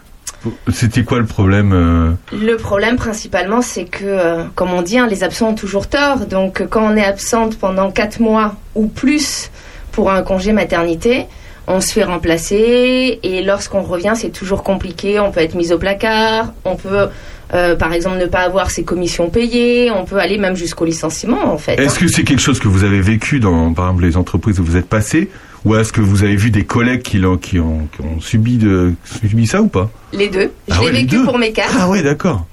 C'était 0.73 1.05
quoi 1.05 1.19
le 1.19 1.27
problème 1.27 1.73
euh 1.73 2.13
Le 2.37 2.57
problème 2.57 2.97
principalement, 2.97 3.63
c'est 3.63 3.85
que, 3.85 4.05
euh, 4.05 4.45
comme 4.55 4.73
on 4.73 4.83
dit, 4.83 4.99
hein, 4.99 5.07
les 5.07 5.25
absents 5.25 5.51
ont 5.51 5.55
toujours 5.55 5.89
tort. 5.89 6.27
Donc, 6.27 6.67
quand 6.69 6.83
on 6.83 6.97
est 6.97 7.05
absente 7.05 7.57
pendant 7.59 7.91
4 7.91 8.21
mois 8.21 8.57
ou 8.75 8.87
plus 8.87 9.51
pour 9.93 10.11
un 10.11 10.23
congé 10.23 10.53
maternité, 10.53 11.27
on 11.67 11.81
se 11.81 11.93
fait 11.93 12.05
remplacer 12.05 13.21
et 13.23 13.43
lorsqu'on 13.43 13.83
revient, 13.83 14.13
c'est 14.15 14.31
toujours 14.31 14.63
compliqué. 14.63 15.21
On 15.21 15.31
peut 15.31 15.41
être 15.41 15.55
mis 15.55 15.73
au 15.73 15.79
placard, 15.79 16.53
on 16.65 16.77
peut, 16.77 17.09
euh, 17.55 17.77
par 17.77 17.93
exemple, 17.93 18.19
ne 18.19 18.27
pas 18.27 18.41
avoir 18.41 18.71
ses 18.71 18.85
commissions 18.85 19.31
payées, 19.31 19.91
on 19.91 20.05
peut 20.05 20.19
aller 20.19 20.39
même 20.39 20.57
jusqu'au 20.57 20.85
licenciement, 20.85 21.53
en 21.53 21.59
fait. 21.59 21.79
Est-ce 21.79 21.97
hein. 21.97 21.99
que 22.01 22.09
c'est 22.09 22.25
quelque 22.25 22.43
chose 22.43 22.59
que 22.59 22.69
vous 22.69 22.85
avez 22.85 23.01
vécu 23.01 23.39
dans, 23.39 23.73
par 23.75 23.87
exemple, 23.87 24.05
les 24.05 24.17
entreprises 24.17 24.59
où 24.59 24.65
vous 24.65 24.77
êtes 24.77 24.89
passé 24.89 25.31
Ou 25.65 25.77
est-ce 25.77 25.93
que 25.93 26.01
vous 26.01 26.25
avez 26.25 26.35
vu 26.37 26.51
des 26.51 26.65
collègues 26.65 27.03
qui, 27.03 27.19
l'ont- 27.19 27.37
qui, 27.37 27.61
ont, 27.61 27.89
qui 27.95 28.01
ont 28.03 28.21
subi, 28.21 28.57
de, 28.59 28.95
subi 29.05 29.47
ça 29.47 29.63
ou 29.63 29.69
pas? 29.69 29.91
Les 30.13 30.29
deux. 30.29 30.51
Je 30.69 30.75
Ah 30.75 30.79
l'ai 30.81 30.87
ouais, 30.87 30.93
vécu 30.93 31.17
deux. 31.17 31.25
pour 31.25 31.39
mes 31.39 31.53
quatre. 31.53 31.77
Ah 31.79 31.89
ouais, 31.89 32.03
d'accord. 32.03 32.47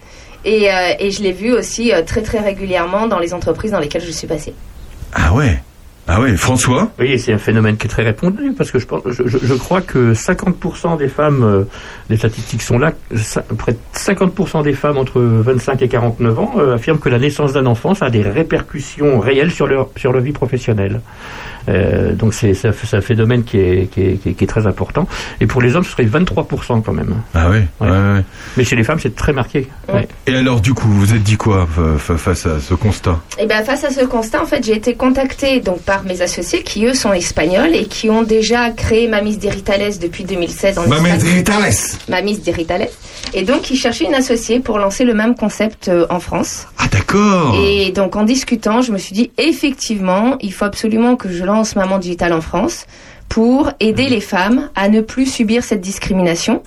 Et, 0.46 0.72
euh, 0.72 0.94
et 1.00 1.10
je 1.12 1.22
l'ai 1.24 1.34
vu 1.34 1.52
aussi 1.52 1.92
euh, 1.92 2.02
très 2.04 2.22
très 2.22 2.40
régulièrement 2.40 3.08
dans 3.08 3.20
les 3.20 3.34
entreprises 3.34 3.72
dans 3.72 3.80
lesquelles 3.80 4.04
je 4.06 4.12
suis 4.12 4.28
passée. 4.28 4.54
Ah 5.14 5.34
ouais. 5.34 5.60
Ah 6.12 6.22
ouais, 6.22 6.36
François? 6.38 6.90
Oui, 6.98 7.20
c'est 7.20 7.34
un 7.34 7.38
phénomène 7.38 7.78
qui 7.78 7.86
est 7.86 7.90
très 7.90 8.02
répandu 8.04 8.54
parce 8.58 8.72
que 8.72 8.80
je, 8.80 8.88
pense, 8.88 9.04
je, 9.06 9.28
je- 9.28 9.38
je 9.44 9.54
crois 9.54 9.82
que 9.82 10.14
50% 10.14 10.98
des 10.98 11.08
femmes, 11.08 11.44
euh, 11.44 11.64
les 12.10 12.18
statistiques 12.18 12.64
sont 12.64 12.80
là, 12.80 12.94
ça- 13.16 13.44
près 13.58 13.74
de 13.74 13.78
50% 13.94 14.64
des 14.64 14.74
femmes 14.74 14.98
entre 14.98 15.22
25 15.22 15.82
et 15.84 15.88
49 15.88 16.40
ans 16.40 16.54
euh, 16.58 16.74
affirment 16.76 16.98
que 17.00 17.10
la 17.10 17.20
naissance 17.20 17.54
d'un 17.54 17.68
enfant 17.68 17.94
ça 17.94 18.06
a 18.06 18.10
des 18.10 18.24
répercussions 18.24 19.20
réelles 19.20 19.52
sur 19.52 19.68
leur, 19.68 19.90
sur 19.98 20.12
leur 20.12 20.22
vie 20.24 20.32
professionnelle. 20.32 21.02
Euh, 21.68 22.14
donc 22.14 22.34
c'est 22.34 22.54
un 22.66 23.02
phénomène 23.02 23.44
qui 23.44 23.58
est, 23.60 23.92
qui, 23.92 24.02
est, 24.02 24.14
qui 24.22 24.30
est- 24.30 24.34
qui 24.34 24.44
est 24.44 24.48
très 24.48 24.66
important. 24.68 25.08
Et 25.42 25.46
pour 25.48 25.62
les 25.62 25.76
hommes, 25.76 25.84
ce 25.84 25.92
serait 25.92 26.06
23% 26.06 26.82
quand 26.82 26.94
même. 26.94 27.16
Ah 27.34 27.50
ouais, 27.50 27.68
ouais, 27.82 27.90
ouais. 27.90 28.24
Mais 28.58 28.64
chez 28.64 28.76
les 28.76 28.84
femmes, 28.84 29.00
c'est 29.02 29.16
très 29.16 29.34
marqué. 29.34 29.68
Ouais. 29.94 30.08
Et 30.28 30.36
alors, 30.36 30.62
du 30.62 30.74
coup, 30.74 30.88
vous 30.88 31.00
vous 31.00 31.14
êtes 31.14 31.24
dit 31.24 31.38
quoi 31.38 31.68
fa- 31.70 31.98
fa- 31.98 32.18
face 32.18 32.46
à 32.46 32.60
ce 32.60 32.74
constat? 32.74 33.20
Et 33.40 33.46
bien 33.46 33.64
face 33.64 33.84
à 33.84 33.90
ce 33.90 34.06
constat, 34.06 34.42
en 34.42 34.46
fait, 34.46 34.64
j'ai 34.64 34.76
été 34.76 34.96
contactée 34.96 35.60
donc 35.60 35.82
par 35.82 36.04
mes 36.04 36.22
associés 36.22 36.64
qui 36.64 36.86
eux 36.86 36.94
sont 36.94 37.14
espagnols 37.14 37.74
et 37.76 37.86
qui 37.86 38.10
ont 38.10 38.24
déjà 38.24 38.70
créé 38.72 39.08
Mamis 39.08 39.38
Diritales 39.38 39.98
depuis 40.02 40.24
2016 40.24 40.78
en 40.80 40.88
Mamis. 40.88 41.18
Diritales. 41.18 41.74
Mamis 42.10 42.38
Diritales. 42.40 42.88
Et 43.34 43.44
donc 43.44 43.70
ils 43.70 43.78
cherchaient 43.78 44.06
une 44.06 44.16
associée 44.16 44.60
pour 44.60 44.78
lancer 44.80 45.04
le 45.06 45.14
même 45.14 45.36
concept 45.36 45.88
euh, 45.90 46.06
en 46.10 46.20
France. 46.20 46.68
Ah 46.78 46.86
d'accord. 46.92 47.56
Et 47.62 47.92
donc 47.92 48.16
en 48.16 48.24
discutant, 48.24 48.82
je 48.82 48.92
me 48.92 48.98
suis 48.98 49.14
dit 49.14 49.32
effectivement, 49.38 50.38
il 50.42 50.52
faut 50.54 50.66
absolument 50.66 51.16
que 51.16 51.30
je 51.32 51.44
lance 51.50 51.76
Maman 51.76 51.98
Digitale 52.00 52.34
en 52.34 52.42
France 52.42 52.86
pour 53.28 53.72
aider 53.80 54.08
les 54.10 54.22
femmes 54.22 54.70
à 54.76 54.88
ne 54.90 55.02
plus 55.02 55.26
subir 55.26 55.64
cette 55.64 55.82
discrimination. 55.82 56.62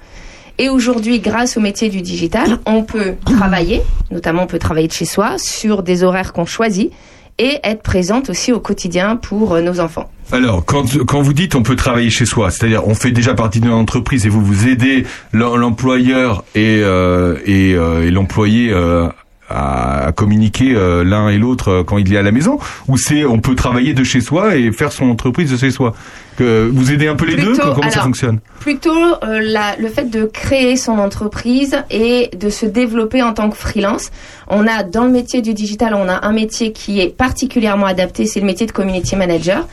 Et 0.59 0.69
aujourd'hui, 0.69 1.19
grâce 1.21 1.57
au 1.57 1.61
métier 1.61 1.89
du 1.89 2.03
digital, 2.03 2.59
on 2.67 2.83
peut 2.83 3.15
travailler, 3.25 3.81
notamment 4.11 4.43
on 4.43 4.47
peut 4.47 4.59
travailler 4.59 4.89
de 4.89 4.93
chez 4.93 5.07
soi, 5.07 5.37
sur 5.39 5.83
des 5.83 6.05
horaires 6.05 6.33
qu'on 6.33 6.47
choisit, 6.47 6.93
et 7.39 7.59
être 7.65 7.83
présente 7.83 8.29
aussi 8.29 8.53
au 8.53 8.61
quotidien 8.61 9.17
pour 9.17 9.55
euh, 9.55 9.63
nos 9.63 9.81
enfants. 9.81 10.11
Alors, 10.31 10.65
quand, 10.65 10.85
quand 11.07 11.23
vous 11.23 11.33
dites 11.33 11.55
on 11.55 11.63
peut 11.63 11.77
travailler 11.77 12.11
chez 12.11 12.27
soi, 12.27 12.51
c'est-à-dire 12.51 12.87
on 12.87 12.95
fait 12.95 13.11
déjà 13.11 13.35
partie 13.35 13.61
d'une 13.61 13.73
entreprise 13.73 14.27
et 14.27 14.29
vous 14.29 14.45
vous 14.45 14.69
aidez 14.69 15.07
l'em- 15.33 15.57
l'employeur 15.57 16.45
et, 16.55 16.81
euh, 16.83 17.39
et, 17.47 17.75
euh, 17.75 18.07
et 18.07 18.11
l'employé 18.11 18.71
euh, 18.71 19.09
à, 19.55 20.13
communiquer 20.13 20.75
euh, 20.75 21.05
l'un 21.05 21.29
et 21.29 21.39
l'autre 21.39 21.69
euh, 21.69 21.85
quand 21.85 21.99
il 21.99 22.13
est 22.13 22.17
à 22.19 22.23
la 22.23 22.33
maison, 22.33 22.59
ou 22.89 22.97
c'est 22.97 23.25
on 23.25 23.39
peut 23.41 23.55
travailler 23.55 23.95
de 23.95 24.05
chez 24.05 24.21
soi 24.21 24.57
et 24.57 24.73
faire 24.73 24.93
son 24.93 25.11
entreprise 25.11 25.51
de 25.51 25.57
chez 25.57 25.71
soi 25.71 25.95
que 26.37 26.69
Vous 26.73 26.91
aidez 26.93 27.09
un 27.09 27.15
peu 27.15 27.27
les 27.27 27.37
deux 27.37 27.55
Comment 27.57 27.91
ça 27.91 28.01
fonctionne? 28.01 28.41
Plutôt 28.61 28.91
euh, 29.23 29.41
la- 29.43 29.77
le 29.79 29.89
fait 29.89 30.09
de 30.09 30.25
créer 30.25 30.77
son 30.77 30.93
entreprise 30.99 31.77
et 31.91 32.31
de 32.39 32.49
se 32.49 32.65
développer 32.65 33.23
en 33.23 33.35
tant 33.35 33.51
que 33.51 33.57
freelance. 33.57 34.11
On 34.49 34.67
a 34.67 34.83
dans 34.83 35.05
le 35.05 35.11
métier 35.11 35.43
du 35.43 35.53
digital, 35.55 35.95
on 35.95 36.09
a 36.09 36.27
un 36.27 36.33
métier 36.33 36.73
qui 36.73 37.01
est 37.01 37.15
particulièrement 37.15 37.87
adapté, 37.87 38.25
c'est 38.27 38.41
le 38.41 38.47
métier 38.47 38.67
de 38.67 38.73
community 38.73 39.15
manager. 39.17 39.67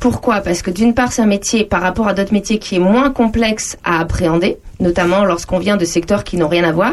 Pourquoi? 0.00 0.40
Parce 0.40 0.62
que 0.62 0.70
d'une 0.70 0.94
part, 0.94 1.12
c'est 1.12 1.22
un 1.22 1.26
métier 1.26 1.64
par 1.64 1.80
rapport 1.80 2.08
à 2.08 2.12
d'autres 2.14 2.32
métiers 2.32 2.58
qui 2.58 2.74
est 2.74 2.80
moins 2.80 3.10
complexe 3.10 3.78
à 3.84 4.00
appréhender, 4.00 4.56
notamment 4.80 5.24
lorsqu'on 5.24 5.60
vient 5.60 5.76
de 5.76 5.84
secteurs 5.84 6.24
qui 6.24 6.36
n'ont 6.36 6.48
rien 6.48 6.64
à 6.64 6.72
voir. 6.72 6.92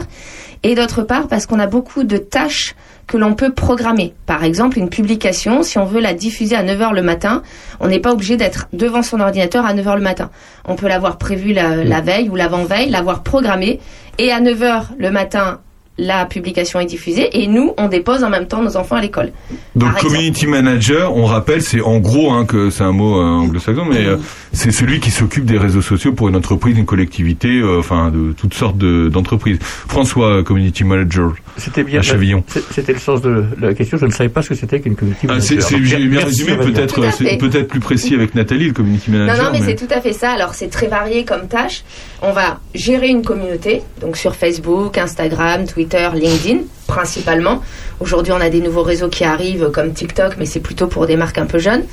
Et 0.64 0.76
d'autre 0.76 1.04
part, 1.04 1.28
parce 1.28 1.46
qu'on 1.46 1.60
a 1.60 1.68
beaucoup 1.68 2.04
de 2.04 2.18
tâches 2.18 2.76
que 3.08 3.18
l'on 3.18 3.34
peut 3.34 3.52
programmer. 3.52 4.14
Par 4.26 4.44
exemple, 4.44 4.78
une 4.78 4.90
publication, 4.90 5.64
si 5.64 5.80
on 5.80 5.86
veut 5.86 6.02
la 6.02 6.14
diffuser 6.14 6.56
à 6.56 6.64
9h 6.64 6.94
le 6.94 7.02
matin, 7.02 7.42
on 7.80 7.88
n'est 7.88 8.00
pas 8.00 8.12
obligé 8.12 8.38
d'être 8.38 8.68
devant 8.74 9.02
son 9.02 9.20
ordinateur 9.20 9.66
à 9.66 9.74
9h 9.74 9.96
le 9.96 10.02
matin. 10.02 10.30
On 10.66 10.76
peut 10.76 10.88
l'avoir 10.88 11.18
prévu 11.18 11.54
la, 11.54 11.84
la 11.84 12.02
veille 12.02 12.30
ou 12.30 12.36
l'avant-veille, 12.36 12.90
l'avoir 12.90 13.24
programmée, 13.24 13.80
et 14.18 14.32
à 14.32 14.42
9h 14.42 14.90
le 14.98 15.12
matin, 15.12 15.60
la 16.00 16.26
publication 16.26 16.80
est 16.80 16.86
diffusée, 16.86 17.30
et 17.42 17.48
nous, 17.48 17.74
on 17.78 17.88
dépose 17.90 18.24
en 18.24 18.30
même 18.30 18.48
temps 18.48 18.62
nos 18.64 18.78
enfants 18.78 18.96
à 18.96 19.02
l'école. 19.02 19.32
Donc 19.76 19.90
Par 19.90 19.98
exemple. 19.98 20.16
community 20.16 20.48
manager, 20.48 21.16
on 21.16 21.26
rappelle, 21.26 21.62
c'est 21.62 21.82
en 21.82 22.00
gros 22.00 22.32
hein, 22.32 22.46
que 22.46 22.70
c'est 22.70 22.84
un 22.84 22.92
mot 22.94 23.20
euh, 23.20 23.24
anglo-saxon, 23.24 23.86
mais 23.86 24.06
euh, 24.06 24.18
c'est 24.54 24.72
celui 24.72 25.00
qui 25.00 25.12
s'occupe 25.12 25.46
des 25.46 25.58
réseaux 25.58 25.82
sociaux 25.82 26.14
pour 26.14 26.30
une 26.30 26.36
entreprise, 26.36 26.78
une 26.78 26.86
collectivité, 26.86 27.60
euh, 27.60 27.80
enfin 27.80 28.10
de 28.12 28.32
toutes 28.34 28.54
sortes 28.54 28.78
de- 28.78 29.10
d'entreprises. 29.10 29.60
François, 29.62 30.44
community 30.44 30.84
manager. 30.84 31.34
C'était 31.58 31.84
bien. 31.84 32.00
À 32.00 32.02
Chavillon. 32.02 32.44
C'était 32.72 32.94
le 32.94 33.00
sens 33.00 33.22
de 33.22 33.44
la 33.60 33.74
question. 33.74 33.98
Je 33.98 34.06
ne 34.06 34.12
savais 34.12 34.30
pas 34.30 34.42
ce 34.42 34.50
que 34.50 34.56
c'était 34.56 34.80
qu'une 34.80 34.96
community 34.96 35.26
Ah, 35.26 35.34
manager. 35.34 35.62
c'est, 35.62 35.62
c'est- 35.62 35.80
bien 35.80 36.20
résumé, 36.26 36.56
peut-être, 36.56 36.96
peut-être 37.40 37.68
plus 37.68 37.80
précis 37.82 38.16
avec 38.16 38.36
Nathalie, 38.36 38.68
le 38.68 38.74
community 38.74 39.12
Non, 39.12 39.20
manager. 39.20 39.52
non, 39.52 39.60
mais, 39.60 39.66
c'est 39.66 39.76
tout 39.76 39.94
à 39.94 40.00
fait 40.00 40.14
ça. 40.14 40.32
Alors, 40.32 40.54
c'est 40.54 40.70
très 40.70 40.88
varié 40.88 41.26
comme 41.26 41.48
tâche. 41.48 41.84
On 42.22 42.32
va 42.32 42.60
gérer 42.74 43.10
une 43.10 43.24
communauté, 43.24 43.82
donc 44.02 44.16
sur 44.18 44.36
Facebook, 44.36 44.98
Instagram, 44.98 45.66
Twitter, 45.66 45.89
LinkedIn, 46.14 46.60
principalement. 46.88 47.62
Aujourd'hui, 48.00 48.32
on 48.34 48.42
a 48.42 48.50
des 48.50 48.62
nouveaux 48.62 48.84
réseaux 48.84 49.10
qui 49.10 49.24
arrivent 49.24 49.70
comme 49.72 49.94
TikTok, 49.94 50.36
mais 50.38 50.46
c'est 50.46 50.60
plutôt 50.60 50.88
pour 50.88 51.06
des 51.08 51.16
marques 51.18 51.38
un 51.38 51.46
peu 51.46 51.60
jeunes. 51.60 51.84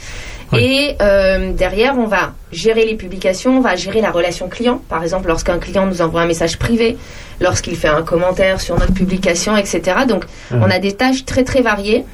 Et 0.57 0.95
euh, 1.03 1.53
derrière, 1.53 1.99
on 1.99 2.07
va 2.07 2.33
gérer 2.53 2.87
les 2.87 2.95
publications, 2.95 3.59
on 3.59 3.61
va 3.61 3.75
gérer 3.75 4.01
la 4.01 4.13
relation 4.13 4.49
client. 4.49 4.81
Par 4.89 5.03
exemple, 5.03 5.27
lorsqu'un 5.27 5.59
client 5.59 5.87
nous 5.87 6.03
envoie 6.03 6.21
un 6.21 6.27
message 6.27 6.57
privé, 6.57 6.97
lorsqu'il 7.41 7.75
fait 7.75 7.89
un 7.89 8.03
commentaire 8.03 8.61
sur 8.61 8.79
notre 8.79 8.93
publication, 8.95 9.57
etc. 9.57 9.81
Donc, 10.09 10.25
Mhm. 10.53 10.63
on 10.63 10.71
a 10.71 10.79
des 10.79 10.93
tâches 10.93 11.25
très 11.25 11.43
très 11.43 11.63
variées. 11.63 12.05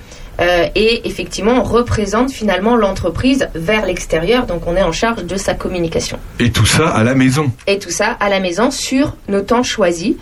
Euh, 0.41 0.65
et 0.75 1.07
effectivement, 1.07 1.53
on 1.61 1.63
représente 1.63 2.31
finalement 2.33 2.75
l'entreprise 2.75 3.49
vers 3.55 3.85
l'extérieur. 3.85 4.47
Donc, 4.47 4.67
on 4.67 4.77
est 4.77 4.83
en 4.83 4.91
charge 4.93 5.25
de 5.27 5.37
sa 5.37 5.53
communication. 5.53 6.19
Et 6.41 6.51
tout 6.51 6.65
ça 6.65 6.89
à 6.89 7.05
la 7.05 7.15
maison. 7.15 7.53
Et 7.67 7.79
tout 7.79 7.91
ça 7.91 8.17
à 8.19 8.31
la 8.31 8.41
maison 8.41 8.71
sur 8.71 9.15
nos 9.29 9.43
temps 9.43 9.63
choisis. 9.63 10.15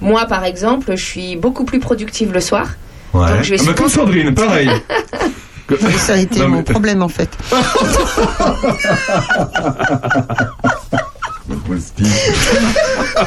Moi, 0.00 0.26
par 0.26 0.44
exemple, 0.44 0.92
je 0.96 1.04
suis 1.04 1.36
beaucoup 1.36 1.64
plus 1.64 1.78
productive 1.80 2.32
le 2.32 2.40
soir. 2.40 2.68
Ouais. 3.14 3.28
Donc, 3.30 3.42
je 3.42 3.50
vais 3.54 3.60
Ah, 3.60 3.64
bah, 3.66 3.72
comme 3.74 3.88
Sandrine, 3.88 4.34
pareil. 4.34 4.70
Ça 5.98 6.14
a 6.14 6.16
été 6.18 6.38
Non, 6.40 6.48
mon 6.48 6.56
mais- 6.58 6.62
problème 6.62 7.02
en 7.02 7.08
fait. 7.08 7.28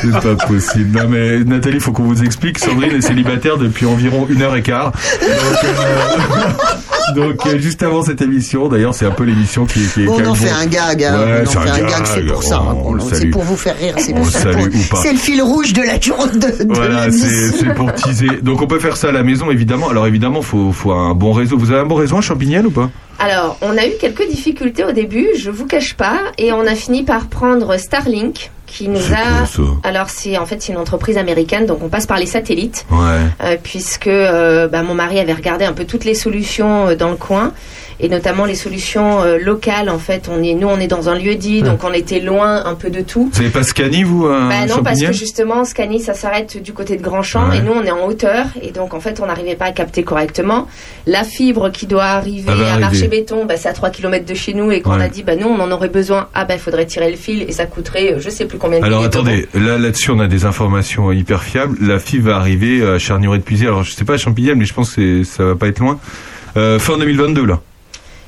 C'est 0.01 0.11
pas 0.21 0.35
possible. 0.47 0.97
Non 0.97 1.07
mais 1.09 1.39
Nathalie, 1.39 1.75
il 1.77 1.81
faut 1.81 1.91
qu'on 1.91 2.03
vous 2.03 2.23
explique. 2.23 2.59
Sandrine 2.59 2.91
est 2.95 3.01
célibataire 3.01 3.57
depuis 3.57 3.85
environ 3.85 4.27
une 4.29 4.41
heure 4.41 4.55
et 4.55 4.61
quart. 4.61 4.91
Donc, 4.91 5.63
euh, 5.63 5.73
donc, 7.15 7.45
euh, 7.45 7.59
juste 7.59 7.83
avant 7.83 8.03
cette 8.03 8.21
émission, 8.21 8.67
d'ailleurs, 8.67 8.93
c'est 8.93 9.05
un 9.05 9.11
peu 9.11 9.23
l'émission 9.23 9.65
qui, 9.65 9.79
qui 9.87 10.03
est. 10.03 10.07
On 10.07 10.25
en 10.25 10.33
fait 10.35 10.47
bon- 10.49 10.55
un 10.61 10.65
gag, 10.65 11.03
hein. 11.03 11.19
Ouais, 11.19 11.43
on 11.45 11.47
en 11.47 11.51
c'est 11.51 11.59
fait 11.59 11.69
un 11.69 11.73
un 11.73 11.87
gag, 11.87 12.05
c'est 12.05 12.25
pour 12.25 12.43
ça. 12.43 12.61
On- 12.61 12.89
on 12.89 12.93
le 12.93 13.01
C'est 13.13 13.25
pour 13.27 13.43
vous 13.43 13.57
faire 13.57 13.77
rire, 13.77 13.95
c'est 13.97 14.13
pour 14.13 14.25
le 14.25 14.31
ça. 14.31 14.49
C'est 15.01 15.11
le 15.13 15.17
fil 15.19 15.41
rouge 15.41 15.73
de 15.73 15.81
la 15.81 15.99
journée 15.99 16.33
de, 16.33 16.63
de 16.63 16.73
Voilà, 16.73 17.11
c'est 17.11 17.73
pour 17.75 17.93
teaser. 17.93 18.39
Donc 18.41 18.61
on 18.61 18.67
peut 18.67 18.79
faire 18.79 18.97
ça 18.97 19.09
à 19.09 19.11
la 19.11 19.23
maison, 19.23 19.51
évidemment. 19.51 19.89
Alors 19.89 20.07
évidemment, 20.07 20.41
faut 20.41 20.71
faut 20.71 20.91
un 20.91 21.13
bon 21.13 21.33
réseau. 21.33 21.57
Vous 21.57 21.71
avez 21.71 21.81
un 21.81 21.85
bon 21.85 21.95
réseau 21.95 22.17
à 22.17 22.21
Champignelles 22.21 22.67
ou 22.67 22.71
pas? 22.71 22.89
Alors, 23.21 23.57
on 23.61 23.77
a 23.77 23.85
eu 23.85 23.91
quelques 23.99 24.27
difficultés 24.29 24.85
au 24.85 24.93
début, 24.93 25.27
je 25.37 25.51
vous 25.51 25.65
cache 25.65 25.93
pas, 25.95 26.17
et 26.37 26.53
on 26.53 26.61
a 26.65 26.73
fini 26.75 27.03
par 27.03 27.27
prendre 27.27 27.75
Starlink, 27.77 28.49
qui 28.69 28.87
nous 28.87 29.13
a. 29.13 29.45
Alors, 29.83 30.09
c'est 30.09 30.37
en 30.37 30.45
fait 30.45 30.61
c'est 30.61 30.71
une 30.71 30.77
entreprise 30.77 31.17
américaine, 31.17 31.65
donc 31.65 31.83
on 31.83 31.89
passe 31.89 32.05
par 32.05 32.17
les 32.17 32.25
satellites. 32.25 32.85
Ouais. 32.91 32.97
euh, 33.43 33.57
puisque 33.61 34.07
euh, 34.07 34.67
bah, 34.67 34.83
mon 34.83 34.93
mari 34.93 35.19
avait 35.19 35.33
regardé 35.33 35.65
un 35.65 35.73
peu 35.73 35.85
toutes 35.85 36.05
les 36.05 36.15
solutions 36.15 36.87
euh, 36.87 36.95
dans 36.95 37.09
le 37.09 37.15
coin 37.15 37.53
et 37.99 38.09
notamment 38.09 38.45
les 38.45 38.55
solutions 38.55 39.21
euh, 39.21 39.37
locales 39.37 39.89
en 39.89 39.99
fait 39.99 40.29
on 40.31 40.41
est 40.43 40.53
nous 40.53 40.67
on 40.67 40.79
est 40.79 40.87
dans 40.87 41.09
un 41.09 41.15
lieu 41.17 41.35
dit 41.35 41.61
donc 41.61 41.83
on 41.83 41.91
était 41.93 42.19
loin 42.19 42.65
un 42.65 42.75
peu 42.75 42.89
de 42.89 43.01
tout 43.01 43.29
Vous 43.33 43.39
avez 43.41 43.49
pas 43.49 43.63
Scani 43.63 44.03
vous 44.03 44.25
à 44.27 44.47
bah 44.49 44.65
non 44.67 44.81
parce 44.83 45.01
que 45.01 45.11
justement 45.11 45.65
Scani 45.65 45.99
ça 45.99 46.13
s'arrête 46.13 46.61
du 46.61 46.73
côté 46.73 46.95
de 46.97 47.01
Grandchamp 47.01 47.49
Ouais. 47.49 47.57
et 47.57 47.61
nous 47.61 47.71
on 47.73 47.83
est 47.83 47.91
en 47.91 48.05
hauteur 48.07 48.45
et 48.61 48.71
donc 48.71 48.93
en 48.93 48.99
fait 48.99 49.19
on 49.21 49.25
n'arrivait 49.25 49.55
pas 49.55 49.65
à 49.65 49.71
capter 49.71 50.03
correctement 50.03 50.67
la 51.07 51.23
fibre 51.23 51.69
qui 51.71 51.87
doit 51.87 52.03
arriver 52.05 52.51
Elle 52.51 52.57
va 52.59 52.73
à 52.73 52.79
marché 52.79 53.07
béton 53.07 53.45
bah, 53.45 53.55
c'est 53.57 53.69
à 53.69 53.73
3 53.73 53.89
km 53.89 54.25
de 54.25 54.33
chez 54.33 54.53
nous 54.53 54.71
et 54.71 54.81
qu'on 54.81 54.97
Ouais. 54.97 55.03
a 55.05 55.09
dit 55.09 55.23
bah 55.23 55.35
nous 55.35 55.47
on 55.47 55.59
en 55.59 55.71
aurait 55.71 55.89
besoin 55.89 56.27
ah 56.33 56.45
bah 56.45 56.53
il 56.55 56.59
faudrait 56.59 56.85
tirer 56.85 57.09
le 57.11 57.17
fil 57.17 57.41
et 57.43 57.51
ça 57.51 57.65
coûterait 57.65 58.13
euh, 58.13 58.19
je 58.19 58.29
sais 58.29 58.45
plus 58.45 58.57
combien 58.57 58.79
de 58.79 58.85
Alors 58.85 59.03
attendez, 59.03 59.47
là 59.53 59.77
là-dessus 59.77 60.11
on 60.11 60.19
a 60.19 60.27
des 60.27 60.45
informations 60.45 61.11
hyper 61.11 61.43
fiables. 61.43 61.77
La 61.81 61.99
FIV 61.99 62.23
va 62.23 62.35
arriver 62.37 62.81
à 62.85 62.97
Charnieret 62.99 63.37
de 63.39 63.43
Puisy. 63.43 63.65
Alors 63.65 63.83
je 63.83 63.91
sais 63.91 64.05
pas 64.05 64.13
à 64.13 64.17
Champignelles, 64.17 64.55
mais 64.55 64.65
je 64.65 64.73
pense 64.73 64.95
que 64.95 65.23
ça 65.23 65.43
va 65.43 65.55
pas 65.55 65.67
être 65.67 65.79
loin. 65.79 65.99
Euh, 66.57 66.79
fin 66.79 66.97
2022 66.97 67.45
là. 67.45 67.59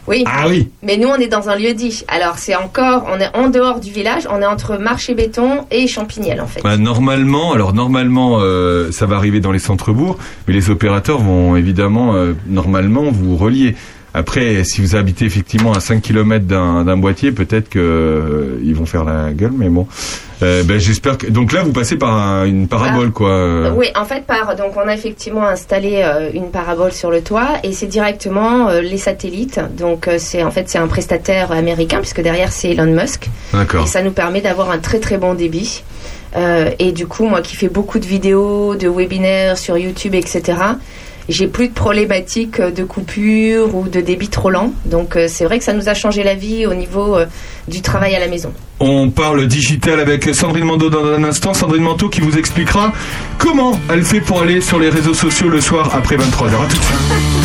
Oui. 0.08 0.24
Ah 0.26 0.48
oui. 0.48 0.70
Mais 0.84 0.98
nous, 0.98 1.08
on 1.08 1.16
est 1.16 1.28
dans 1.28 1.50
un 1.50 1.56
lieu 1.56 1.74
dit. 1.74 2.04
Alors, 2.08 2.38
c'est 2.38 2.56
encore, 2.56 3.06
on 3.12 3.20
est 3.20 3.36
en 3.36 3.50
dehors 3.50 3.80
du 3.80 3.92
village, 3.92 4.28
on 4.30 4.42
est 4.42 4.46
entre 4.46 4.78
Marché 4.78 5.14
Béton 5.14 5.66
et 5.70 5.88
Champignelles, 5.88 6.42
en 6.42 6.48
fait. 6.48 6.62
Bah, 6.62 6.78
normalement, 6.78 7.54
alors 7.54 7.74
normalement, 7.74 8.38
euh, 8.40 8.92
ça 8.92 9.06
va 9.06 9.16
arriver 9.16 9.40
dans 9.40 9.52
les 9.52 9.60
centres-bourgs, 9.60 10.18
mais 10.48 10.54
les 10.54 10.70
opérateurs 10.70 11.20
vont 11.20 11.56
évidemment, 11.56 12.16
euh, 12.16 12.34
normalement, 12.48 13.12
vous 13.12 13.38
relier. 13.38 13.76
Après, 14.14 14.64
si 14.66 14.82
vous 14.82 14.96
habitez 14.96 15.26
effectivement 15.26 15.72
à 15.72 15.80
5 15.80 16.02
km 16.02 16.46
d'un 16.46 16.98
boîtier, 16.98 17.32
peut-être 17.32 17.70
que 17.70 17.80
euh, 17.80 18.60
ils 18.64 18.76
vont 18.76 18.86
faire 18.86 19.04
la 19.06 19.32
gueule, 19.32 19.54
mais 19.58 19.70
bon. 19.70 19.88
Euh, 20.44 20.64
ben, 20.64 20.80
j'espère 20.80 21.18
que. 21.20 21.28
Donc 21.28 21.54
là, 21.54 21.62
vous 21.64 21.72
passez 21.72 21.98
par 21.98 22.14
un- 22.18 22.46
une 22.46 22.68
parabole, 22.68 23.12
quoi. 23.12 23.30
euh. 23.30 23.72
Oui, 23.76 23.88
en 23.96 24.06
fait, 24.06 24.26
par, 24.26 24.56
donc 24.56 24.74
on 24.76 24.88
a 24.88 24.94
effectivement 24.94 25.46
installé 25.46 26.02
euh, 26.04 26.30
une 26.34 26.50
parabole 26.50 26.92
sur 26.92 27.12
le 27.12 27.22
toit 27.22 27.50
et 27.64 27.72
c'est 27.74 27.86
directement 27.86 28.68
euh, 28.70 28.82
les 28.82 28.98
satellites. 28.98 29.60
Donc 29.78 30.08
euh, 30.08 30.16
c'est 30.18 30.42
en 30.44 30.50
fait 30.52 30.68
c'est 30.68 30.80
un 30.80 30.88
prestataire 30.88 31.52
américain 31.52 32.00
puisque 32.00 32.22
derrière 32.22 32.52
c'est 32.52 32.72
Elon 32.72 32.92
Musk. 32.92 33.30
D'accord. 33.54 33.84
Et 33.86 33.88
ça 33.88 34.02
nous 34.02 34.12
permet 34.12 34.42
d'avoir 34.42 34.72
un 34.72 34.80
très 34.80 35.00
très 35.00 35.18
bon 35.20 35.36
débit. 35.36 35.84
Euh, 36.36 36.72
et 36.80 36.92
du 36.92 37.06
coup, 37.08 37.26
moi 37.26 37.42
qui 37.42 37.56
fais 37.56 37.70
beaucoup 37.70 38.00
de 38.00 38.06
vidéos, 38.08 38.76
de 38.76 38.88
webinaires 38.90 39.58
sur 39.60 39.78
YouTube, 39.78 40.16
etc. 40.16 40.58
J'ai 41.30 41.48
plus 41.48 41.70
de 41.70 41.74
problématiques 41.74 42.60
euh, 42.60 42.72
de 42.72 42.84
coupure 42.84 43.76
ou 43.76 43.88
de 43.88 44.02
débit 44.02 44.30
trop 44.30 44.50
lent. 44.50 44.74
Donc 44.86 45.16
euh, 45.16 45.28
c'est 45.28 45.46
vrai 45.46 45.60
que 45.60 45.64
ça 45.64 45.74
nous 45.74 45.90
a 45.90 45.94
changé 45.94 46.24
la 46.24 46.36
vie 46.36 46.66
au 46.66 46.74
niveau 46.74 47.16
euh, 47.16 47.26
du 47.68 47.82
travail 47.82 48.16
à 48.16 48.20
la 48.20 48.28
maison. 48.28 48.52
On 48.80 49.10
parle 49.10 49.48
digital 49.48 50.00
avec 50.00 50.34
Sandrine 50.34 50.66
Mando 50.66 50.90
dans 50.90 51.06
un 51.06 51.24
instant. 51.24 51.54
Sandrine 51.54 51.84
Manteau 51.84 52.10
qui 52.10 52.22
vous 52.22 52.38
expliquera 52.38 52.92
comment 53.38 53.80
elle 53.90 54.04
fait 54.04 54.22
pour 54.22 54.42
aller 54.42 54.62
sur 54.62 54.80
les 54.80 54.90
réseaux 54.90 55.14
sociaux 55.14 55.50
le 55.50 55.62
soir 55.62 55.94
après 55.96 56.16
23h. 56.16 56.56
À 56.56 56.68
tout 56.68 56.78
de 56.78 56.84
suite. 56.84 57.41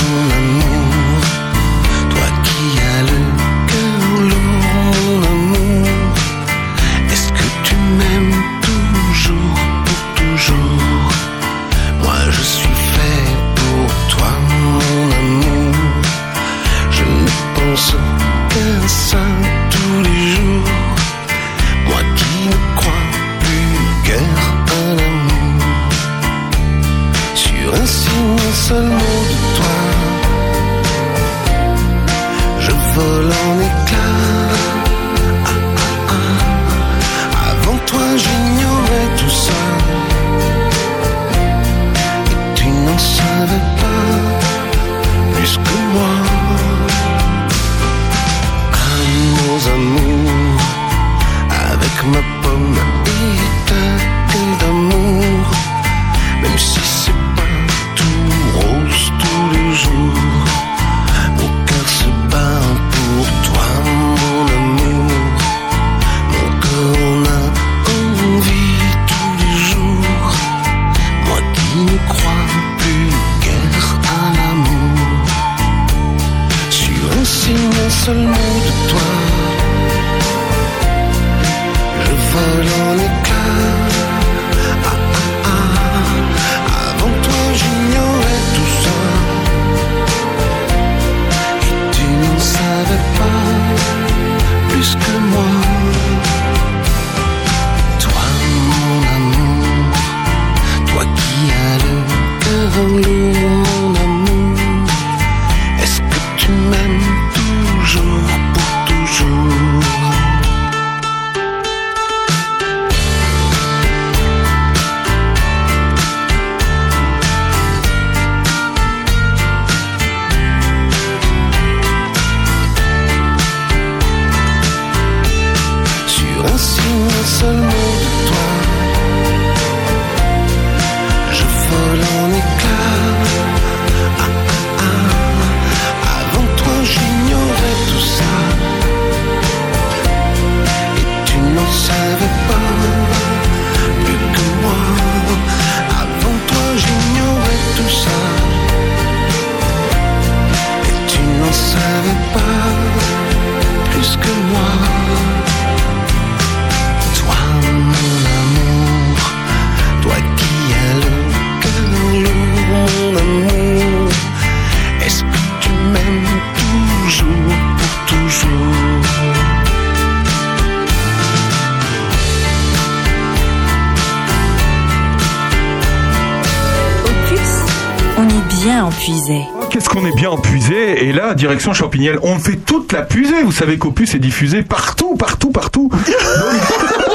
Direction 181.36 181.72
Champignelles, 181.72 182.18
on 182.22 182.38
fait 182.38 182.56
toute 182.56 182.92
la 182.92 183.02
pusée. 183.02 183.42
Vous 183.44 183.52
savez 183.52 183.78
qu'Opus 183.78 184.14
est 184.14 184.18
diffusé 184.18 184.62
partout, 184.62 185.14
partout, 185.16 185.50
partout. 185.50 185.88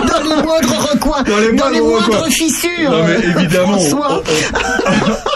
Dans 0.01 0.24
les 0.24 0.43
moindres 0.43 0.89
recoins, 0.91 1.24
Dans 1.24 1.38
les 1.39 1.51
moindres 1.51 1.84
moindres 1.84 2.05
recoins. 2.15 2.30
fissures. 2.30 2.89
Non, 2.91 3.03
mais 3.05 3.41
évidemment. 3.41 3.78
François. 3.80 4.24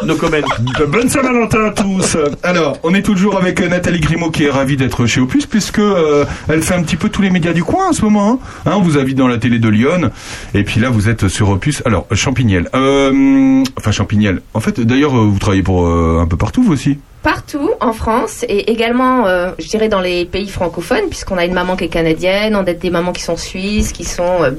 No 0.06 0.16
comment. 0.16 0.38
Bonne 0.88 1.10
Saint-Valentin 1.10 1.66
à 1.66 1.72
tous. 1.72 2.18
Alors, 2.44 2.78
on 2.84 2.94
est 2.94 3.02
toujours 3.02 3.38
avec 3.38 3.62
euh, 3.62 3.68
Nathalie 3.68 4.00
Grimaud 4.00 4.32
qui 4.32 4.46
est 4.46 4.50
ravie 4.50 4.78
d'être 4.78 5.06
chez 5.06 5.20
Opus 5.22 5.46
puisque 5.46 5.80
euh, 5.80 6.26
elle 6.48 6.62
fait 6.62 6.74
un 6.76 6.84
petit 6.84 6.96
peu 6.96 7.10
tous 7.10 7.22
les 7.22 7.30
médias 7.30 7.54
du 7.54 7.64
coin 7.64 7.90
en 7.90 7.94
ce 7.94 8.02
moment. 8.04 8.32
Hein. 8.32 8.40
Hein, 8.66 8.74
on 8.78 8.82
vous 8.82 8.98
invite 8.98 9.18
dans 9.18 9.28
la 9.28 9.38
télé 9.38 9.60
de 9.60 9.70
Lyon 9.70 10.12
et 10.54 10.64
puis 10.64 10.80
là 10.80 10.90
vous 10.90 11.10
êtes 11.10 11.28
sur 11.28 11.50
Opus. 11.50 11.82
Alors, 11.86 12.08
Champignelles. 12.14 12.70
Euh, 12.76 13.64
enfin 13.78 13.92
Champignelles. 13.92 14.42
En 14.54 14.60
fait, 14.60 14.80
d'ailleurs, 14.80 15.12
vous 15.16 15.40
travaillez 15.40 15.64
pour 15.64 15.88
euh, 15.88 16.20
un 16.22 16.28
peu 16.28 16.38
partout 16.38 16.64
vous 16.64 16.74
aussi. 16.74 16.98
Partout 17.26 17.72
en 17.80 17.92
France 17.92 18.46
et 18.48 18.72
également, 18.72 19.26
euh, 19.26 19.50
je 19.58 19.68
dirais, 19.68 19.90
dans 19.90 20.00
les 20.00 20.26
pays 20.26 20.48
francophones, 20.48 21.10
puisqu'on 21.10 21.40
a 21.40 21.46
une 21.46 21.56
maman 21.56 21.76
qui 21.76 21.86
est 21.86 21.88
canadienne, 21.88 22.56
on 22.56 22.60
a 22.60 22.74
des 22.74 22.92
mamans 22.92 23.14
qui 23.14 23.24
sont 23.24 23.36
suisses, 23.36 23.92
qui 23.92 24.04
sont 24.04 24.44
euh, 24.44 24.52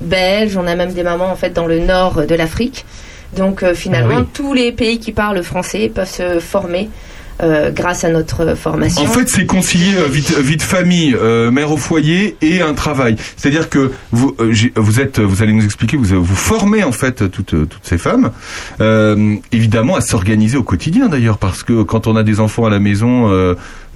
belges, 0.00 0.56
on 0.56 0.68
a 0.68 0.76
même 0.76 0.92
des 0.92 1.02
mamans 1.02 1.32
en 1.32 1.34
fait 1.34 1.50
dans 1.50 1.66
le 1.66 1.80
nord 1.80 2.24
de 2.24 2.34
l'Afrique. 2.36 2.84
Donc 3.36 3.64
euh, 3.64 3.74
finalement, 3.74 4.18
Ah 4.18 4.20
oui. 4.20 4.28
tous 4.32 4.54
les 4.54 4.70
pays 4.70 5.00
qui 5.00 5.10
parlent 5.10 5.42
français 5.42 5.90
peuvent 5.92 6.08
se 6.08 6.38
former 6.38 6.90
euh, 7.42 7.70
grâce 7.70 8.04
à 8.04 8.10
notre 8.10 8.54
formation. 8.56 9.02
En 9.02 9.06
fait, 9.06 9.28
c'est 9.28 9.46
concilier 9.46 9.96
euh, 9.96 10.06
vite, 10.06 10.36
vie 10.38 10.56
de 10.56 10.62
famille, 10.62 11.14
euh, 11.14 11.50
mère 11.50 11.72
au 11.72 11.76
foyer 11.76 12.36
et 12.40 12.62
un 12.62 12.74
travail. 12.74 13.16
C'est-à-dire 13.36 13.68
que 13.68 13.90
vous, 14.12 14.36
vous 14.76 15.00
êtes, 15.00 15.20
vous 15.20 15.42
allez 15.42 15.52
nous 15.52 15.64
expliquer, 15.64 15.96
vous 15.96 16.22
vous 16.22 16.34
formez 16.34 16.84
en 16.84 16.92
fait 16.92 17.30
toutes, 17.30 17.68
toutes 17.68 17.80
ces 17.82 17.98
femmes, 17.98 18.30
évidemment 19.52 19.96
à 19.96 20.00
s'organiser 20.00 20.56
au 20.56 20.62
quotidien 20.62 21.08
d'ailleurs, 21.08 21.38
parce 21.38 21.62
que 21.62 21.82
quand 21.82 22.06
on 22.06 22.16
a 22.16 22.22
des 22.22 22.40
enfants 22.40 22.66
à 22.66 22.70
la 22.70 22.78
maison, 22.78 23.30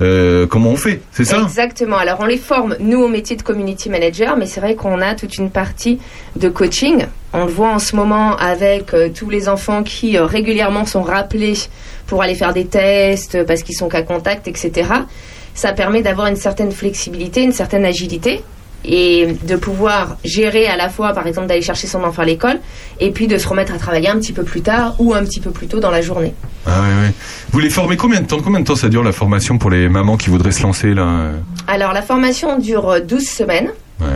euh, 0.03 0.47
comment 0.47 0.71
on 0.71 0.77
fait? 0.77 1.01
C'est 1.13 1.25
ça? 1.25 1.43
Exactement. 1.43 1.97
Alors 1.97 2.19
on 2.21 2.27
les 2.27 2.37
forme, 2.37 2.77
nous, 2.81 3.01
au 3.01 3.09
métier 3.09 3.37
de 3.37 3.43
community 3.43 3.89
manager, 3.89 4.37
mais 4.37 4.47
c'est 4.47 4.61
vrai 4.61 4.75
qu'on 4.75 5.01
a 5.01 5.15
toute 5.15 5.39
une 5.39 5.51
partie 5.51 5.99
de 6.37 6.49
coaching. 6.49 7.07
On 7.33 7.45
le 7.47 7.51
voit 7.51 7.71
en 7.71 7.79
ce 7.79 7.97
moment 7.97 8.37
avec 8.37 8.93
euh, 8.95 9.09
tous 9.09 9.31
les 9.31 9.49
enfants 9.49 9.83
qui 9.83 10.17
euh, 10.17 10.27
régulièrement 10.27 10.85
sont 10.85 11.03
rappelés 11.03 11.55
pour 12.07 12.23
aller 12.23 12.35
faire 12.35 12.53
des 12.53 12.67
tests 12.67 13.37
euh, 13.37 13.45
parce 13.45 13.63
qu'ils 13.63 13.77
sont 13.77 13.89
cas 13.89 14.03
contact, 14.03 14.49
etc. 14.49 14.91
Ça 15.55 15.73
permet 15.73 16.03
d'avoir 16.03 16.27
une 16.27 16.37
certaine 16.37 16.73
flexibilité, 16.73 17.43
une 17.43 17.53
certaine 17.53 17.85
agilité 17.85 18.43
et 18.85 19.27
de 19.43 19.57
pouvoir 19.57 20.17
gérer 20.25 20.67
à 20.67 20.77
la 20.77 20.89
fois, 20.89 21.13
par 21.13 21.27
exemple, 21.27 21.49
d'aller 21.49 21.63
chercher 21.63 21.87
son 21.87 22.05
enfant 22.05 22.23
à 22.23 22.25
l'école 22.25 22.61
et 23.01 23.11
puis 23.11 23.27
de 23.27 23.37
se 23.37 23.49
remettre 23.49 23.75
à 23.75 23.79
travailler 23.79 24.09
un 24.09 24.17
petit 24.17 24.33
peu 24.33 24.45
plus 24.45 24.61
tard 24.61 24.95
ou 24.99 25.15
un 25.15 25.25
petit 25.25 25.41
peu 25.41 25.51
plus 25.51 25.67
tôt 25.67 25.81
dans 25.81 25.91
la 25.91 26.03
journée. 26.03 26.35
Ah. 26.67 26.83
Vous 27.51 27.59
les 27.59 27.71
formez 27.71 27.97
combien 27.97 28.21
de 28.21 28.27
temps? 28.27 28.41
Combien 28.43 28.61
de 28.61 28.65
temps 28.65 28.77
ça 28.77 28.89
dure 28.89 29.03
la 29.03 29.13
formation 29.13 29.59
pour 29.59 29.71
les 29.71 29.89
mamans 29.89 30.17
qui 30.17 30.31
voudraient 30.31 30.53
se 30.53 30.63
lancer 30.63 30.95
là? 30.95 31.03
Euh 31.03 31.33
Alors 31.67 31.93
la 31.93 32.03
formation 32.03 32.59
dure 32.59 32.91
euh, 32.91 33.01
12 33.01 33.27
semaines. 33.27 33.71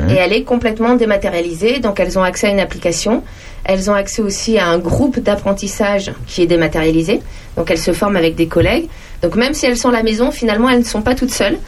Et 0.08 0.14
elle 0.14 0.32
est 0.32 0.42
complètement 0.42 0.94
dématérialisée. 0.94 1.78
Donc 1.78 2.00
elles 2.00 2.18
ont 2.18 2.22
accès 2.22 2.48
à 2.48 2.50
une 2.50 2.60
application. 2.60 3.22
Elles 3.64 3.90
ont 3.90 3.94
accès 3.94 4.22
aussi 4.22 4.58
à 4.58 4.66
un 4.66 4.78
groupe 4.78 5.20
d'apprentissage 5.20 6.12
qui 6.26 6.42
est 6.42 6.46
dématérialisé. 6.46 7.20
Donc 7.56 7.70
elles 7.70 7.78
se 7.78 7.92
forment 7.92 8.16
avec 8.16 8.34
des 8.34 8.46
collègues. 8.46 8.88
Donc 9.22 9.36
même 9.36 9.54
si 9.54 9.66
elles 9.66 9.76
sont 9.76 9.88
à 9.88 9.92
la 9.92 10.02
maison, 10.02 10.30
finalement 10.30 10.68
elles 10.68 10.80
ne 10.80 10.84
sont 10.84 11.02
pas 11.02 11.14
toutes 11.14 11.32
seules. 11.32 11.58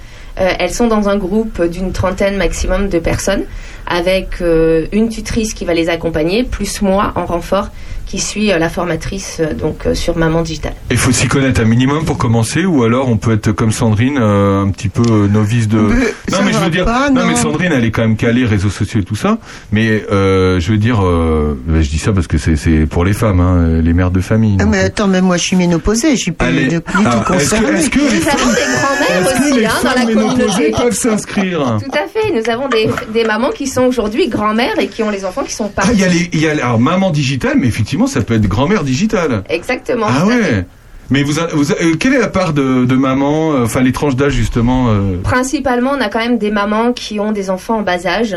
Euh, 0.41 0.51
elles 0.59 0.73
sont 0.73 0.87
dans 0.87 1.09
un 1.09 1.17
groupe 1.17 1.63
d'une 1.63 1.93
trentaine 1.93 2.37
maximum 2.37 2.89
de 2.89 2.99
personnes 2.99 3.45
avec 3.87 4.41
euh, 4.41 4.87
une 4.93 5.11
tutrice 5.11 5.53
qui 5.53 5.65
va 5.65 5.75
les 5.75 5.91
accompagner, 5.91 6.43
plus 6.45 6.81
moi 6.81 7.13
en 7.17 7.27
renfort 7.27 7.69
qui 8.13 8.19
suis 8.19 8.53
euh, 8.53 8.59
la 8.59 8.69
formatrice 8.69 9.39
euh, 9.41 9.55
donc 9.55 9.87
euh, 9.87 9.95
sur 9.95 10.19
Maman 10.19 10.43
Digital. 10.43 10.75
Il 10.91 10.99
faut 10.99 11.13
s'y 11.13 11.29
connaître 11.29 11.63
un 11.63 11.65
minimum 11.65 12.05
pour 12.05 12.19
commencer, 12.19 12.67
ou 12.67 12.83
alors 12.85 13.09
on 13.09 13.17
peut 13.17 13.33
être 13.33 13.53
comme 13.53 13.73
Sandrine, 13.73 14.19
euh, 14.21 14.63
un 14.63 14.69
petit 14.69 14.91
peu 14.91 15.29
novice 15.33 15.67
de. 15.67 15.79
Mais 15.79 15.95
non, 16.31 16.39
mais 16.45 16.53
je 16.53 16.59
veux 16.59 16.69
dire, 16.69 16.85
pas, 16.85 17.09
non, 17.09 17.23
non. 17.23 17.27
mais 17.29 17.37
Sandrine, 17.37 17.73
elle 17.73 17.87
est 17.87 17.91
quand 17.91 18.03
même 18.03 18.17
calée 18.17 18.45
réseaux 18.45 18.69
sociaux 18.69 19.01
et 19.01 19.05
tout 19.05 19.15
ça. 19.17 19.39
Mais 19.73 20.05
euh, 20.13 20.61
je 20.61 20.73
veux 20.73 20.77
dire, 20.77 21.01
euh, 21.03 21.59
bah, 21.67 21.81
je 21.81 21.89
dis 21.89 21.97
ça 21.99 22.13
parce 22.13 22.27
que 22.27 22.37
c'est 22.37 22.57
c'est 22.57 22.85
pour 22.85 23.07
les 23.07 23.15
femmes, 23.15 23.41
hein, 23.41 23.81
les 23.83 23.95
mères 23.95 24.11
de 24.11 24.21
famille. 24.21 24.59
Ah, 24.61 24.67
mais 24.67 24.81
attends, 24.81 25.09
mais 25.09 25.23
moi 25.23 25.39
je 25.39 25.45
suis 25.45 25.57
ménopausée, 25.57 26.11
je 26.11 26.21
suis 26.21 26.33
pas 26.33 26.47
Allez. 26.47 26.67
de 26.67 26.81
plus 26.81 27.03
Ah, 27.07 27.25
tout 27.27 27.33
est-ce 27.33 27.51
que- 27.51 27.57
concernée. 27.57 27.79
est-ce 27.79 27.89
que 27.91 27.99
les 27.99 28.05
Nous 28.21 28.29
avons 28.29 28.53
des 28.53 28.61
grands-mères 28.77 29.23
Est-ce 29.23 29.35
que 29.39 29.43
aussi 29.49 29.59
les 29.59 29.65
hein, 29.67 29.71
dans 29.83 29.95
la 29.95 30.05
communauté. 30.05 30.71
peuvent 30.77 30.93
s'inscrire? 30.95 31.79
Tout 31.83 31.97
à 31.97 32.07
fait. 32.09 32.31
Nous 32.35 32.51
avons 32.53 32.69
des, 32.69 32.91
des 33.15 33.25
mamans 33.25 33.51
qui 33.51 33.67
sont 33.67 33.85
aujourd'hui 33.85 34.29
grand-mères 34.29 34.79
et 34.79 34.89
qui 34.89 35.03
ont 35.03 35.11
les 35.11 35.25
enfants 35.25 35.45
qui 35.45 35.55
sont 35.55 35.71
Ah, 35.77 35.83
partis. 35.83 35.93
il 35.95 36.01
y 36.01 36.05
a 36.05 36.09
les, 36.09 36.29
il 36.35 36.41
y 36.41 36.49
a 36.49 36.53
alors 36.53 36.79
maman 36.79 37.11
digitale, 37.11 37.57
mais 37.59 37.69
effectivement, 37.69 38.02
ça 38.07 38.23
peut 38.23 38.35
être 38.35 38.47
grand-mère 38.47 38.85
digitale. 38.85 39.45
Exactement. 39.49 40.07
Ah 40.09 40.27
ouais. 40.27 40.65
Mais 41.11 41.23
vous, 41.25 41.35
vous 41.53 41.73
euh, 41.73 41.97
quelle 42.01 42.15
est 42.15 42.21
la 42.21 42.29
part 42.29 42.55
de, 42.55 42.87
de 42.87 42.95
maman, 42.95 43.53
euh, 43.53 43.65
enfin 43.65 43.83
les 43.83 43.93
tranches 43.93 44.17
d'âge 44.17 44.33
justement 44.33 44.87
euh, 44.89 45.19
Principalement, 45.23 45.91
on 45.91 46.01
a 46.01 46.09
quand 46.09 46.21
même 46.21 46.39
des 46.39 46.51
mamans 46.51 46.95
qui 46.95 47.21
ont 47.21 47.33
des 47.33 47.51
enfants 47.51 47.79
en 47.79 47.83
bas 47.83 48.07
âge, 48.07 48.35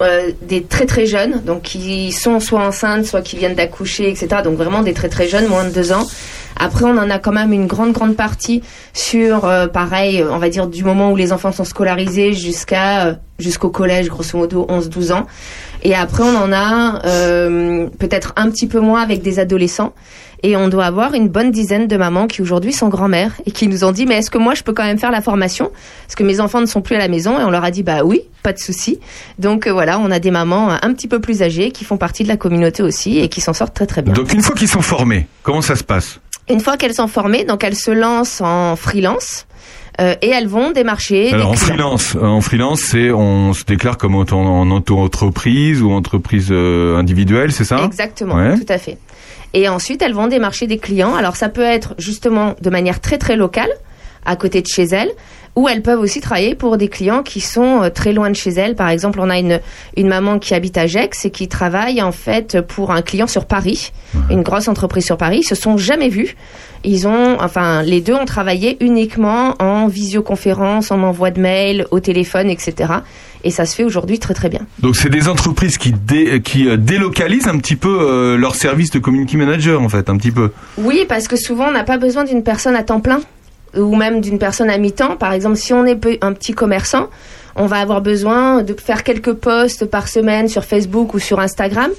euh, 0.00 0.30
des 0.42 0.64
très 0.64 0.86
très 0.86 1.06
jeunes, 1.06 1.42
donc 1.46 1.62
qui 1.62 2.10
sont 2.10 2.40
soit 2.40 2.66
enceintes, 2.66 3.04
soit 3.04 3.22
qui 3.22 3.36
viennent 3.36 3.54
d'accoucher, 3.54 4.10
etc. 4.10 4.42
Donc 4.42 4.56
vraiment 4.56 4.82
des 4.82 4.94
très 4.94 5.08
très 5.08 5.28
jeunes, 5.28 5.46
moins 5.46 5.64
de 5.64 5.70
deux 5.70 5.92
ans. 5.92 6.06
Après, 6.58 6.84
on 6.84 6.96
en 6.98 7.10
a 7.10 7.18
quand 7.18 7.32
même 7.32 7.52
une 7.52 7.66
grande 7.66 7.92
grande 7.92 8.16
partie 8.16 8.62
sur, 8.92 9.44
euh, 9.44 9.66
pareil, 9.66 10.24
on 10.28 10.38
va 10.38 10.48
dire 10.48 10.66
du 10.66 10.84
moment 10.84 11.12
où 11.12 11.16
les 11.16 11.32
enfants 11.32 11.52
sont 11.52 11.64
scolarisés 11.64 12.32
jusqu'à 12.32 13.06
euh, 13.06 13.14
jusqu'au 13.38 13.70
collège, 13.70 14.08
grosso 14.08 14.36
modo 14.36 14.66
11-12 14.68 15.12
ans. 15.12 15.26
Et 15.82 15.94
après, 15.94 16.24
on 16.24 16.36
en 16.36 16.52
a 16.52 17.04
euh, 17.06 17.86
peut-être 17.98 18.32
un 18.36 18.50
petit 18.50 18.66
peu 18.66 18.80
moins 18.80 19.00
avec 19.00 19.22
des 19.22 19.38
adolescents. 19.38 19.94
Et 20.42 20.56
on 20.56 20.68
doit 20.68 20.84
avoir 20.84 21.14
une 21.14 21.28
bonne 21.28 21.50
dizaine 21.50 21.88
de 21.88 21.96
mamans 21.96 22.28
qui 22.28 22.42
aujourd'hui 22.42 22.72
sont 22.72 22.88
grand-mères 22.88 23.32
et 23.44 23.50
qui 23.50 23.66
nous 23.66 23.82
ont 23.82 23.90
dit 23.90 24.06
mais 24.06 24.18
est-ce 24.18 24.30
que 24.30 24.38
moi 24.38 24.54
je 24.54 24.62
peux 24.62 24.72
quand 24.72 24.84
même 24.84 24.98
faire 24.98 25.10
la 25.10 25.20
formation? 25.20 25.72
Parce 26.06 26.14
que 26.14 26.22
mes 26.22 26.38
enfants 26.40 26.60
ne 26.60 26.66
sont 26.66 26.80
plus 26.80 26.94
à 26.94 26.98
la 26.98 27.08
maison 27.08 27.40
et 27.40 27.42
on 27.42 27.50
leur 27.50 27.64
a 27.64 27.72
dit 27.72 27.82
bah 27.82 28.04
oui, 28.04 28.22
pas 28.44 28.52
de 28.52 28.58
souci. 28.58 29.00
Donc 29.40 29.66
euh, 29.66 29.72
voilà, 29.72 29.98
on 29.98 30.12
a 30.12 30.20
des 30.20 30.30
mamans 30.30 30.70
euh, 30.70 30.76
un 30.82 30.92
petit 30.94 31.08
peu 31.08 31.20
plus 31.20 31.42
âgées 31.42 31.72
qui 31.72 31.84
font 31.84 31.96
partie 31.96 32.22
de 32.22 32.28
la 32.28 32.36
communauté 32.36 32.84
aussi 32.84 33.18
et 33.18 33.28
qui 33.28 33.40
s'en 33.40 33.52
sortent 33.52 33.74
très 33.74 33.86
très 33.86 34.02
bien. 34.02 34.12
Donc 34.12 34.32
une 34.32 34.42
fois 34.42 34.54
qu'ils 34.54 34.68
sont 34.68 34.82
formés, 34.82 35.26
comment 35.42 35.62
ça 35.62 35.74
se 35.74 35.82
passe? 35.82 36.20
Une 36.50 36.60
fois 36.60 36.76
qu'elles 36.76 36.94
sont 36.94 37.08
formées, 37.08 37.44
donc 37.44 37.64
elles 37.64 37.76
se 37.76 37.90
lancent 37.90 38.40
en 38.40 38.76
freelance. 38.76 39.46
Euh, 40.00 40.14
et 40.22 40.28
elles 40.28 40.46
vont 40.46 40.70
démarcher. 40.70 41.32
Alors 41.34 41.50
en 41.50 41.54
freelance, 41.54 42.14
euh, 42.14 42.24
en 42.24 42.40
freelance, 42.40 42.80
c'est 42.82 43.10
on 43.10 43.52
se 43.52 43.64
déclare 43.64 43.98
comme 43.98 44.14
auto- 44.14 44.36
en 44.36 44.70
auto-entreprise 44.70 45.82
ou 45.82 45.90
entreprise 45.90 46.48
euh, 46.52 46.96
individuelle, 46.96 47.50
c'est 47.50 47.64
ça? 47.64 47.82
Exactement, 47.84 48.36
Ouais. 48.36 48.54
tout 48.56 48.72
à 48.72 48.78
fait. 48.78 48.96
Et 49.54 49.68
ensuite, 49.68 50.00
elles 50.02 50.14
vont 50.14 50.28
démarcher 50.28 50.68
des 50.68 50.78
clients. 50.78 51.16
Alors, 51.16 51.34
ça 51.34 51.48
peut 51.48 51.62
être 51.62 51.94
justement 51.98 52.54
de 52.62 52.70
manière 52.70 53.00
très 53.00 53.18
très 53.18 53.34
locale, 53.34 53.70
à 54.24 54.36
côté 54.36 54.62
de 54.62 54.68
chez 54.68 54.84
elles, 54.84 55.10
ou 55.58 55.68
elles 55.68 55.82
peuvent 55.82 55.98
aussi 56.00 56.20
travailler 56.20 56.54
pour 56.54 56.76
des 56.76 56.88
clients 56.88 57.22
qui 57.22 57.40
sont 57.40 57.82
euh, 57.82 57.90
très 57.90 58.12
loin 58.12 58.30
de 58.30 58.36
chez 58.36 58.50
elles. 58.50 58.76
Par 58.76 58.88
exemple, 58.90 59.18
on 59.20 59.28
a 59.28 59.38
une, 59.38 59.60
une 59.96 60.06
maman 60.08 60.38
qui 60.38 60.54
habite 60.54 60.78
à 60.78 60.86
Gex 60.86 61.24
et 61.24 61.30
qui 61.30 61.48
travaille 61.48 62.00
en 62.00 62.12
fait 62.12 62.60
pour 62.60 62.92
un 62.92 63.02
client 63.02 63.26
sur 63.26 63.44
Paris, 63.44 63.90
une 64.30 64.42
grosse 64.42 64.68
entreprise 64.68 65.04
sur 65.04 65.16
Paris. 65.16 65.38
Ils 65.42 65.48
se 65.48 65.54
sont 65.54 65.76
jamais 65.76 66.08
vus. 66.08 66.36
Ils 66.84 67.08
ont, 67.08 67.36
enfin, 67.40 67.82
les 67.82 68.00
deux 68.00 68.14
ont 68.14 68.24
travaillé 68.24 68.76
uniquement 68.80 69.54
en 69.58 69.88
visioconférence, 69.88 70.90
en 70.92 71.02
envoi 71.02 71.30
de 71.32 71.40
mail, 71.40 71.86
au 71.90 71.98
téléphone, 72.00 72.50
etc. 72.50 72.92
Et 73.44 73.50
ça 73.50 73.66
se 73.66 73.74
fait 73.74 73.84
aujourd'hui 73.84 74.18
très 74.18 74.34
très 74.34 74.48
bien. 74.48 74.60
Donc 74.80 74.96
c'est 74.96 75.08
des 75.08 75.28
entreprises 75.28 75.76
qui 75.78 75.92
dé- 75.92 76.40
qui 76.42 76.68
euh, 76.68 76.76
délocalisent 76.76 77.46
un 77.48 77.58
petit 77.58 77.76
peu 77.76 77.98
euh, 78.00 78.36
leur 78.36 78.54
service 78.54 78.90
de 78.90 78.98
community 78.98 79.36
manager 79.36 79.80
en 79.82 79.88
fait, 79.88 80.08
un 80.10 80.16
petit 80.16 80.30
peu. 80.32 80.50
Oui, 80.76 81.04
parce 81.08 81.26
que 81.28 81.36
souvent 81.36 81.68
on 81.68 81.72
n'a 81.72 81.84
pas 81.84 81.98
besoin 81.98 82.24
d'une 82.24 82.42
personne 82.42 82.74
à 82.76 82.82
temps 82.82 83.00
plein 83.00 83.20
ou 83.76 83.94
même 83.96 84.20
d'une 84.20 84.38
personne 84.38 84.70
à 84.70 84.78
mi-temps. 84.78 85.16
Par 85.16 85.32
exemple, 85.32 85.56
si 85.56 85.72
on 85.72 85.84
est 85.86 85.98
un 86.22 86.32
petit 86.32 86.52
commerçant, 86.52 87.08
on 87.56 87.66
va 87.66 87.78
avoir 87.78 88.00
besoin 88.00 88.62
de 88.62 88.74
faire 88.74 89.02
quelques 89.02 89.32
posts 89.32 89.84
par 89.86 90.08
semaine 90.08 90.48
sur 90.48 90.64
Facebook 90.64 91.14
ou 91.14 91.18
sur 91.18 91.40
Instagram. 91.40 91.90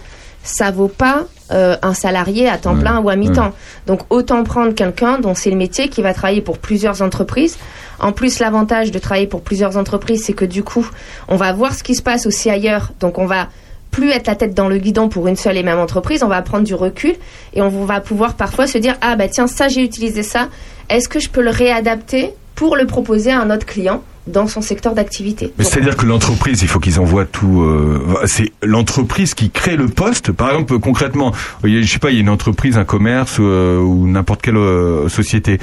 Ça 0.41 0.71
vaut 0.71 0.87
pas 0.87 1.25
euh, 1.51 1.75
un 1.81 1.93
salarié 1.93 2.47
à 2.47 2.57
temps 2.57 2.73
Ouais, 2.75 2.79
plein 2.79 2.99
ou 3.01 3.09
à 3.09 3.15
mi-temps. 3.17 3.47
ouais. 3.47 3.53
Donc 3.87 4.01
autant 4.09 4.43
prendre 4.43 4.73
quelqu'un 4.73 5.19
dont 5.19 5.35
c'est 5.35 5.49
le 5.49 5.57
métier 5.57 5.89
qui 5.89 6.01
va 6.01 6.13
travailler 6.13 6.41
pour 6.41 6.59
plusieurs 6.59 7.01
entreprises. 7.01 7.57
En 7.99 8.13
plus, 8.13 8.39
l'avantage 8.39 8.91
de 8.91 8.99
travailler 8.99 9.27
pour 9.27 9.41
plusieurs 9.41 9.75
entreprises, 9.75 10.23
c'est 10.23 10.33
que 10.33 10.45
du 10.45 10.63
coup, 10.63 10.87
on 11.27 11.35
va 11.35 11.51
voir 11.51 11.73
ce 11.73 11.83
qui 11.83 11.93
se 11.95 12.01
passe 12.01 12.25
aussi 12.25 12.49
ailleurs. 12.49 12.91
Donc 13.01 13.17
on 13.17 13.25
va 13.25 13.49
plus 13.91 14.11
être 14.11 14.27
la 14.27 14.35
tête 14.35 14.53
dans 14.53 14.69
le 14.69 14.77
guidon 14.77 15.09
pour 15.09 15.27
une 15.27 15.35
seule 15.35 15.57
et 15.57 15.63
même 15.63 15.79
entreprise, 15.79 16.23
on 16.23 16.27
va 16.27 16.41
prendre 16.41 16.63
du 16.63 16.75
recul 16.75 17.15
et 17.53 17.61
on 17.61 17.69
va 17.69 17.99
pouvoir 18.01 18.35
parfois 18.35 18.67
se 18.67 18.77
dire 18.77 18.95
ah 19.01 19.15
bah 19.15 19.27
tiens 19.27 19.47
ça 19.47 19.67
j'ai 19.67 19.81
utilisé 19.83 20.21
ça, 20.21 20.47
est-ce 20.89 21.09
que 21.09 21.19
je 21.19 21.29
peux 21.29 21.41
le 21.41 21.51
réadapter 21.51 22.33
pour 22.55 22.75
le 22.75 22.85
proposer 22.85 23.31
à 23.31 23.39
un 23.39 23.49
autre 23.51 23.65
client 23.65 24.03
dans 24.27 24.47
son 24.47 24.61
secteur 24.61 24.93
d'activité 24.93 25.51
c'est-à-dire 25.59 25.97
que 25.97 26.05
l'entreprise, 26.05 26.61
il 26.61 26.67
faut 26.67 26.79
qu'ils 26.79 26.99
envoient 26.99 27.25
tout. 27.25 27.61
euh, 27.61 27.99
c'est 28.25 28.51
l'entreprise 28.63 29.33
qui 29.33 29.49
crée 29.49 29.75
le 29.75 29.87
poste. 29.87 30.31
Par 30.31 30.49
exemple, 30.49 30.79
concrètement, 30.79 31.33
je 31.63 31.83
sais 31.85 31.99
pas, 31.99 32.09
il 32.11 32.15
y 32.15 32.17
a 32.17 32.21
une 32.21 32.29
entreprise, 32.29 32.77
un 32.77 32.85
commerce 32.85 33.37
euh, 33.39 33.79
ou 33.79 34.07
n'importe 34.07 34.41
quelle 34.41 34.57
euh, 34.57 35.09
société. 35.09 35.57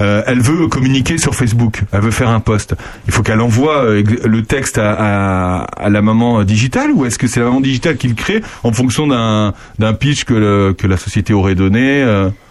Euh, 0.00 0.22
elle 0.26 0.40
veut 0.40 0.68
communiquer 0.68 1.18
sur 1.18 1.34
Facebook. 1.34 1.82
Elle 1.92 2.00
veut 2.00 2.10
faire 2.10 2.28
un 2.28 2.40
poste. 2.40 2.74
Il 3.06 3.12
faut 3.12 3.22
qu'elle 3.22 3.40
envoie 3.40 3.84
le 3.84 4.42
texte 4.42 4.78
à, 4.78 5.66
la 5.88 6.02
maman 6.02 6.44
digitale 6.44 6.90
ou 6.92 7.04
est-ce 7.04 7.18
que 7.18 7.26
c'est 7.26 7.40
la 7.40 7.46
maman 7.46 7.60
digitale 7.60 7.96
qui 7.96 8.08
le 8.08 8.14
crée 8.14 8.42
en 8.62 8.72
fonction 8.72 9.06
d'un 9.06 9.92
pitch 9.94 10.24
que 10.24 10.72
que 10.72 10.86
la 10.86 10.96
société 10.96 11.32
aurait 11.32 11.54
donné 11.54 12.04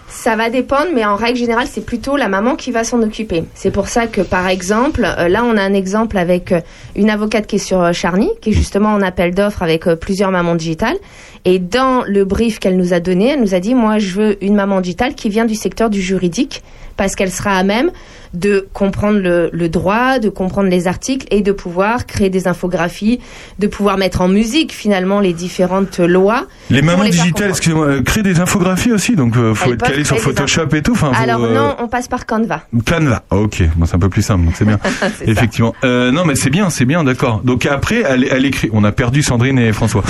Ça 0.09 0.37
va 0.37 0.49
dépendre, 0.49 0.87
mais 0.95 1.03
en 1.03 1.17
règle 1.17 1.37
générale, 1.37 1.67
c'est 1.69 1.85
plutôt 1.85 2.15
la 2.15 2.29
maman 2.29 2.55
qui 2.55 2.71
va 2.71 2.85
s'en 2.85 3.01
occuper. 3.03 3.43
C'est 3.53 3.71
pour 3.71 3.89
ça 3.89 4.07
que, 4.07 4.21
par 4.21 4.47
exemple, 4.47 5.03
euh, 5.03 5.27
là, 5.27 5.43
on 5.43 5.57
a 5.57 5.61
un 5.61 5.73
exemple 5.73 6.17
avec 6.17 6.53
euh, 6.53 6.61
une 6.95 7.09
avocate 7.09 7.45
qui 7.45 7.57
est 7.57 7.59
sur 7.59 7.81
euh, 7.81 7.91
Charny, 7.91 8.29
qui 8.41 8.51
est 8.51 8.53
justement 8.53 8.89
en 8.89 9.01
appel 9.01 9.35
d'offres 9.35 9.63
avec 9.63 9.83
plusieurs 9.95 10.31
mamans 10.31 10.55
digitales. 10.55 10.95
Et 11.43 11.59
dans 11.59 12.03
le 12.03 12.23
brief 12.23 12.59
qu'elle 12.59 12.77
nous 12.77 12.93
a 12.93 13.01
donné, 13.01 13.31
elle 13.31 13.41
nous 13.41 13.53
a 13.53 13.59
dit, 13.59 13.75
moi, 13.75 13.99
je 13.99 14.13
veux 14.13 14.43
une 14.43 14.55
maman 14.55 14.79
digitale 14.79 15.13
qui 15.13 15.27
vient 15.27 15.45
du 15.45 15.55
secteur 15.55 15.89
du 15.89 16.01
juridique, 16.01 16.63
parce 16.95 17.15
qu'elle 17.15 17.31
sera 17.31 17.57
à 17.57 17.63
même 17.63 17.91
de 18.33 18.67
comprendre 18.73 19.19
le, 19.19 19.49
le 19.51 19.69
droit, 19.69 20.19
de 20.19 20.29
comprendre 20.29 20.69
les 20.69 20.87
articles 20.87 21.27
et 21.31 21.41
de 21.41 21.51
pouvoir 21.51 22.05
créer 22.05 22.29
des 22.29 22.47
infographies, 22.47 23.19
de 23.59 23.67
pouvoir 23.67 23.97
mettre 23.97 24.21
en 24.21 24.27
musique 24.27 24.73
finalement 24.73 25.19
les 25.19 25.33
différentes 25.33 25.99
lois. 25.99 26.45
Les 26.69 26.81
mamans 26.81 27.03
les 27.03 27.09
digitales, 27.09 27.49
excusez-moi, 27.49 27.87
euh, 27.87 28.01
créent 28.01 28.23
des 28.23 28.39
infographies 28.39 28.91
aussi, 28.91 29.15
donc 29.15 29.37
euh, 29.37 29.53
faut 29.53 29.67
Elles 29.67 29.73
être 29.73 29.87
calé 29.87 30.03
sur 30.03 30.19
Photoshop 30.19 30.69
et 30.73 30.81
tout. 30.81 30.93
Enfin, 30.93 31.13
faut, 31.13 31.21
Alors 31.21 31.43
euh, 31.43 31.53
non, 31.53 31.75
on 31.79 31.87
passe 31.87 32.07
par 32.07 32.25
Canva. 32.25 32.61
Canva. 32.85 33.23
Ah, 33.29 33.37
ok, 33.37 33.63
bon, 33.75 33.85
c'est 33.85 33.95
un 33.95 33.99
peu 33.99 34.09
plus 34.09 34.21
simple, 34.21 34.45
donc 34.45 34.55
c'est 34.57 34.65
bien. 34.65 34.79
Effectivement. 35.25 35.73
Euh, 35.83 36.11
non, 36.11 36.25
mais 36.25 36.35
c'est 36.35 36.49
bien, 36.49 36.69
c'est 36.69 36.85
bien, 36.85 37.03
d'accord. 37.03 37.41
Donc 37.43 37.65
après, 37.65 38.03
elle, 38.07 38.27
elle 38.29 38.45
écrit. 38.45 38.69
On 38.73 38.83
a 38.83 38.91
perdu 38.91 39.23
Sandrine 39.23 39.59
et 39.59 39.73
François. 39.73 40.03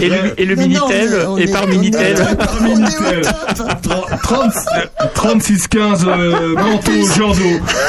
Et 0.00 0.08
le, 0.08 0.40
et 0.40 0.44
le 0.44 0.54
Minitel, 0.54 1.26
et 1.38 1.46
par 1.50 1.66
Minitel. 1.66 2.16
36 4.22 4.64
15 5.70 6.06
euh, 6.08 6.54
manteau 6.54 6.92
Jando. 7.16 7.44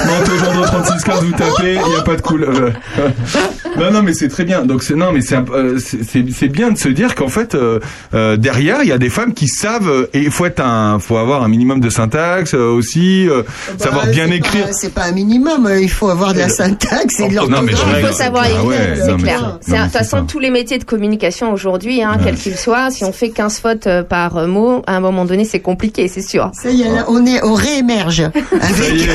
Manteau 0.06 0.38
Jando 0.38 0.62
36 0.64 1.04
15 1.04 1.24
vous 1.24 1.32
tapez, 1.32 1.74
il 1.86 1.90
n'y 1.92 1.96
a 1.96 2.02
pas 2.02 2.16
de 2.16 2.22
cool. 2.22 2.44
euh, 2.44 2.72
non 3.80 3.92
non 3.92 4.04
mais 4.04 4.14
c'est 4.14 4.28
très 4.28 4.44
bien. 4.46 4.64
Donc 4.66 4.84
c'est 4.84 4.96
non 4.96 5.12
mais 5.12 5.22
c'est 5.22 5.38
euh, 5.38 5.80
c'est 5.80 6.48
bien 6.48 6.72
de 6.72 6.78
se 6.78 6.90
dire 6.90 7.16
qu'en 7.16 7.28
fait 7.28 7.56
euh, 7.56 7.80
euh, 8.14 8.38
derrière 8.38 8.84
il 8.84 8.90
y 8.90 8.92
a 8.92 8.98
des 8.98 9.10
femmes 9.10 9.34
qui 9.34 9.48
savent 9.48 9.90
euh, 9.90 10.10
et 10.14 10.20
il 10.20 10.32
faut 10.32 10.46
être 10.46 10.60
un 10.60 11.00
faut 11.00 11.18
avoir 11.18 11.44
un 11.44 11.48
minimum 11.48 11.80
de 11.80 11.90
syntaxe 11.90 12.54
euh, 12.54 12.70
aussi 12.72 13.28
euh, 13.28 13.44
savoir 13.78 14.06
Bah, 14.06 14.12
bien 14.12 14.28
c'est 14.28 14.36
écrire. 14.38 14.66
C'est 14.72 14.94
pas 14.94 15.06
un 15.06 15.12
minimum, 15.12 15.66
euh, 15.66 15.82
il 15.82 15.90
faut 15.90 16.10
avoir 16.10 16.34
de 16.34 16.40
la 16.40 16.50
syntaxe 16.50 17.20
et 17.20 17.28
de 17.30 17.36
non, 17.36 17.48
mais 17.64 17.72
l'orthographe. 17.72 17.86
je 17.96 18.00
Il 18.00 18.06
faut 18.06 18.14
savoir 18.14 18.44
Ah 18.46 18.50
écrire, 18.50 18.66
ouais, 18.66 18.94
c'est 18.96 19.18
clair. 19.18 19.60
De 19.68 19.84
toute 19.84 19.92
façon, 19.92 20.26
tous 20.26 20.40
les 20.40 20.52
métiers 20.52 20.78
de 20.78 20.84
communication 20.84 21.52
aujourd'hui, 21.52 22.04
hein, 22.04 22.18
quels 22.24 22.36
qu'ils 22.36 22.58
soient, 22.58 22.92
si 22.92 23.04
on 23.04 23.12
fait 23.12 23.30
15 23.30 23.60
fautes 23.60 23.88
par 24.10 24.48
mot, 24.48 24.84
à 24.88 24.96
un 24.96 25.00
moment 25.00 25.26
donné, 25.26 25.46
c'est 25.46 25.60
compliqué, 25.60 26.08
c'est 26.08 26.22
sûr. 26.22 26.52
Ça 26.54 26.70
y 26.70 26.84
est, 26.84 26.99
on 27.08 27.26
est, 27.26 27.44
on 27.44 27.54
réémerge. 27.54 28.24
Ça 28.34 28.90
y 28.90 29.02
est, 29.02 29.08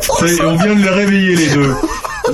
ça 0.00 0.26
y 0.26 0.34
est, 0.34 0.42
on 0.44 0.56
vient 0.56 0.74
de 0.74 0.82
les 0.82 0.88
réveiller 0.88 1.36
les 1.36 1.48
deux. 1.48 1.74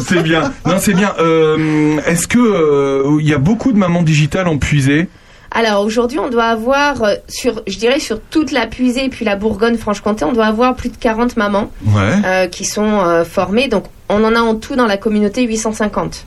C'est 0.07 0.23
bien. 0.23 0.53
Non, 0.67 0.75
c'est 0.79 0.95
bien. 0.95 1.13
Euh, 1.19 1.99
Est-ce 2.07 2.27
que 2.29 2.39
euh, 2.39 3.17
il 3.21 3.27
y 3.29 3.33
a 3.35 3.39
beaucoup 3.39 3.73
de 3.73 3.79
mamans 3.79 4.03
digitales 4.03 4.47
en 4.49 4.59
puisée? 4.59 5.09
Alors 5.51 5.83
aujourd'hui, 5.83 6.19
on 6.19 6.29
doit 6.29 6.45
avoir, 6.45 7.03
euh, 7.05 7.15
sur, 7.27 7.63
je 7.67 7.79
dirais 7.79 8.01
sur 8.01 8.21
toute 8.21 8.53
la 8.53 8.67
Puisée 8.67 9.07
et 9.07 9.09
puis 9.09 9.25
la 9.25 9.35
Bourgogne-Franche-Comté, 9.35 10.27
on 10.27 10.33
doit 10.35 10.45
avoir 10.45 10.75
plus 10.77 10.91
de 10.91 10.97
40 10.99 11.39
mamans 11.39 11.71
Ouais. 11.87 12.03
euh, 12.27 12.47
qui 12.49 12.67
sont 12.67 13.01
euh, 13.01 13.25
formées. 13.25 13.69
Donc 13.69 13.85
on 14.11 14.23
en 14.25 14.35
a 14.35 14.41
en 14.41 14.57
tout 14.57 14.77
dans 14.77 14.85
la 14.87 14.99
communauté 14.99 15.43
850. 15.45 16.25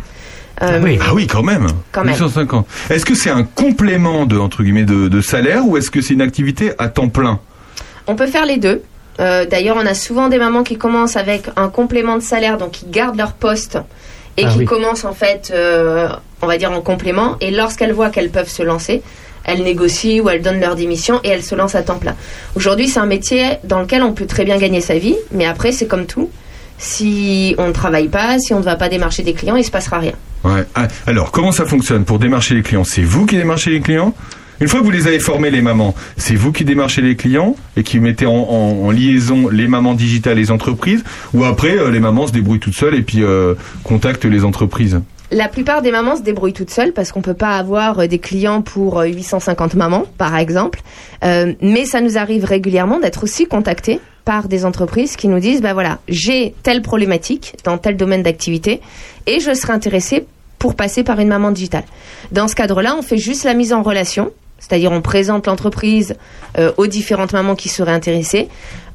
Euh, 0.64 0.80
Ah 1.06 1.14
oui, 1.14 1.28
quand 1.28 1.44
même. 1.44 1.68
Quand 1.92 2.02
même. 2.04 2.14
850. 2.16 2.66
Est-ce 2.90 3.06
que 3.06 3.14
c'est 3.14 3.30
un 3.30 3.44
complément 3.44 4.26
de 4.26 4.38
entre 4.40 4.64
guillemets 4.64 4.84
de, 4.86 5.08
de 5.08 5.22
salaire 5.22 5.68
ou 5.68 5.78
est-ce 5.78 5.92
que 5.92 6.02
c'est 6.02 6.16
une 6.16 6.22
activité 6.22 6.72
à 6.80 6.88
temps 6.88 7.10
plein? 7.10 7.40
On 8.12 8.16
peut 8.16 8.28
faire 8.28 8.46
les 8.46 8.58
deux. 8.58 8.82
Euh, 9.22 9.46
D'ailleurs, 9.46 9.78
on 9.80 9.86
a 9.86 9.94
souvent 9.94 10.28
des 10.28 10.38
mamans 10.38 10.64
qui 10.64 10.78
commencent 10.78 11.16
avec 11.16 11.44
un 11.56 11.70
complément 11.70 12.18
de 12.18 12.22
salaire, 12.22 12.58
donc 12.58 12.72
qui 12.72 12.86
gardent 12.88 13.18
leur 13.18 13.32
poste 13.34 13.78
et 14.38 14.44
Ah 14.46 14.50
qui 14.52 14.60
oui. 14.60 14.66
commencent 14.66 15.06
en 15.06 15.14
fait, 15.14 15.52
euh, 15.54 16.10
on 16.42 16.48
va 16.48 16.58
dire 16.58 16.72
en 16.72 16.82
complément. 16.82 17.38
Et 17.40 17.52
lorsqu'elles 17.52 17.94
voient 17.94 18.10
qu'elles 18.10 18.30
peuvent 18.32 18.50
se 18.50 18.64
lancer, 18.64 19.02
elles 19.46 19.64
négocient 19.64 20.24
ou 20.24 20.30
elles 20.30 20.42
donnent 20.42 20.60
leur 20.60 20.76
démission 20.76 21.20
et 21.24 21.30
elles 21.30 21.44
se 21.44 21.56
lancent 21.56 21.76
à 21.76 21.84
temps 21.84 21.98
plein. 22.00 22.16
Aujourd'hui, 22.56 22.88
c'est 22.90 23.00
un 23.00 23.06
métier 23.06 23.58
dans 23.64 23.80
lequel 23.82 24.04
on 24.04 24.12
peut 24.14 24.26
très 24.26 24.44
bien 24.44 24.58
gagner 24.58 24.82
sa 24.82 24.98
vie, 24.98 25.16
mais 25.32 25.46
après, 25.46 25.72
c'est 25.72 25.88
comme 25.88 26.06
tout. 26.06 26.30
Si 26.78 27.56
on 27.60 27.68
ne 27.68 27.74
travaille 27.74 28.08
pas, 28.10 28.40
si 28.40 28.54
on 28.54 28.60
ne 28.60 28.64
va 28.66 28.76
pas 28.76 28.90
démarcher 28.90 29.24
des 29.24 29.34
clients, 29.34 29.56
il 29.56 29.64
se 29.64 29.72
passera 29.72 30.00
rien. 30.00 30.14
Ouais. 30.44 30.66
Ah, 30.76 30.88
Alors, 31.06 31.32
comment 31.32 31.52
ça 31.52 31.66
fonctionne 31.66 32.06
pour 32.06 32.18
démarcher 32.20 32.56
les 32.56 32.64
clients? 32.64 32.84
C'est 32.84 33.04
vous 33.04 33.26
qui 33.26 33.38
démarchez 33.38 33.70
les 33.70 33.82
clients? 33.82 34.14
Une 34.62 34.68
fois 34.68 34.82
que 34.82 34.86
vous 34.86 34.92
les 34.92 35.08
avez 35.08 35.18
formés, 35.18 35.50
les 35.50 35.64
mamans, 35.64 35.96
c'est 36.18 36.36
vous 36.36 36.52
qui 36.52 36.64
démarchez 36.66 37.02
les 37.02 37.16
clients 37.16 37.56
et 37.76 37.82
qui 37.82 38.00
mettez 38.00 38.28
en, 38.28 38.92
liaison 38.92 39.50
les 39.50 39.68
mamans 39.68 39.96
digitales 39.96 40.38
et 40.38 40.42
les 40.42 40.52
entreprises 40.52 41.04
Ou 41.34 41.46
après, 41.46 41.80
euh, 41.80 41.90
les 41.90 42.00
mamans 42.00 42.28
se 42.28 42.32
débrouillent 42.32 42.60
toutes 42.60 42.76
seules 42.76 42.94
et 42.94 43.02
puis 43.02 43.24
euh, 43.24 43.56
contactent 43.84 44.26
les 44.26 44.46
entreprises 44.46 45.02
La 45.32 45.48
plupart 45.48 45.82
des 45.82 45.90
mamans 45.90 46.16
se 46.16 46.22
débrouillent 46.22 46.54
toutes 46.54 46.70
seules 46.70 46.94
parce 46.94 47.12
qu'on 47.12 47.24
peut 47.24 47.34
pas 47.34 47.58
avoir 47.58 48.02
euh, 48.02 48.08
des 48.08 48.20
clients 48.20 48.62
pour 48.62 49.00
euh, 49.00 49.06
850 49.06 49.74
mamans, 49.74 50.06
par 50.20 50.38
exemple. 50.38 50.84
Mais 51.24 51.86
ça 51.86 52.00
nous 52.00 52.20
arrive 52.20 52.46
régulièrement 52.46 53.00
d'être 53.00 53.24
aussi 53.24 53.48
contactés 53.48 54.00
par 54.26 54.48
des 54.48 54.64
entreprises 54.64 55.16
qui 55.16 55.28
nous 55.28 55.40
disent, 55.40 55.62
bah 55.62 55.74
voilà, 55.74 55.98
j'ai 56.08 56.54
telle 56.62 56.84
problématique 56.84 57.56
dans 57.64 57.80
tel 57.80 57.98
domaine 57.98 58.22
d'activité 58.22 58.80
et 59.26 59.40
je 59.40 59.56
serais 59.56 59.74
intéressée 59.74 60.26
pour 60.60 60.76
passer 60.76 61.04
par 61.04 61.20
une 61.20 61.30
maman 61.30 61.50
digitale. 61.50 61.84
Dans 62.32 62.48
ce 62.48 62.54
cadre-là, 62.54 62.96
on 62.96 63.02
fait 63.02 63.18
juste 63.18 63.46
la 63.46 63.56
mise 63.56 63.74
en 63.74 63.82
relation, 63.82 64.32
c'est-à-dire 64.62 64.94
on 64.94 65.02
présente 65.02 65.48
l'entreprise 65.48 66.16
euh, 66.58 66.72
aux 66.78 66.88
différentes 66.88 67.34
mamans 67.34 67.56
qui 67.56 67.68
seraient 67.68 67.92
intéressées. 67.92 68.48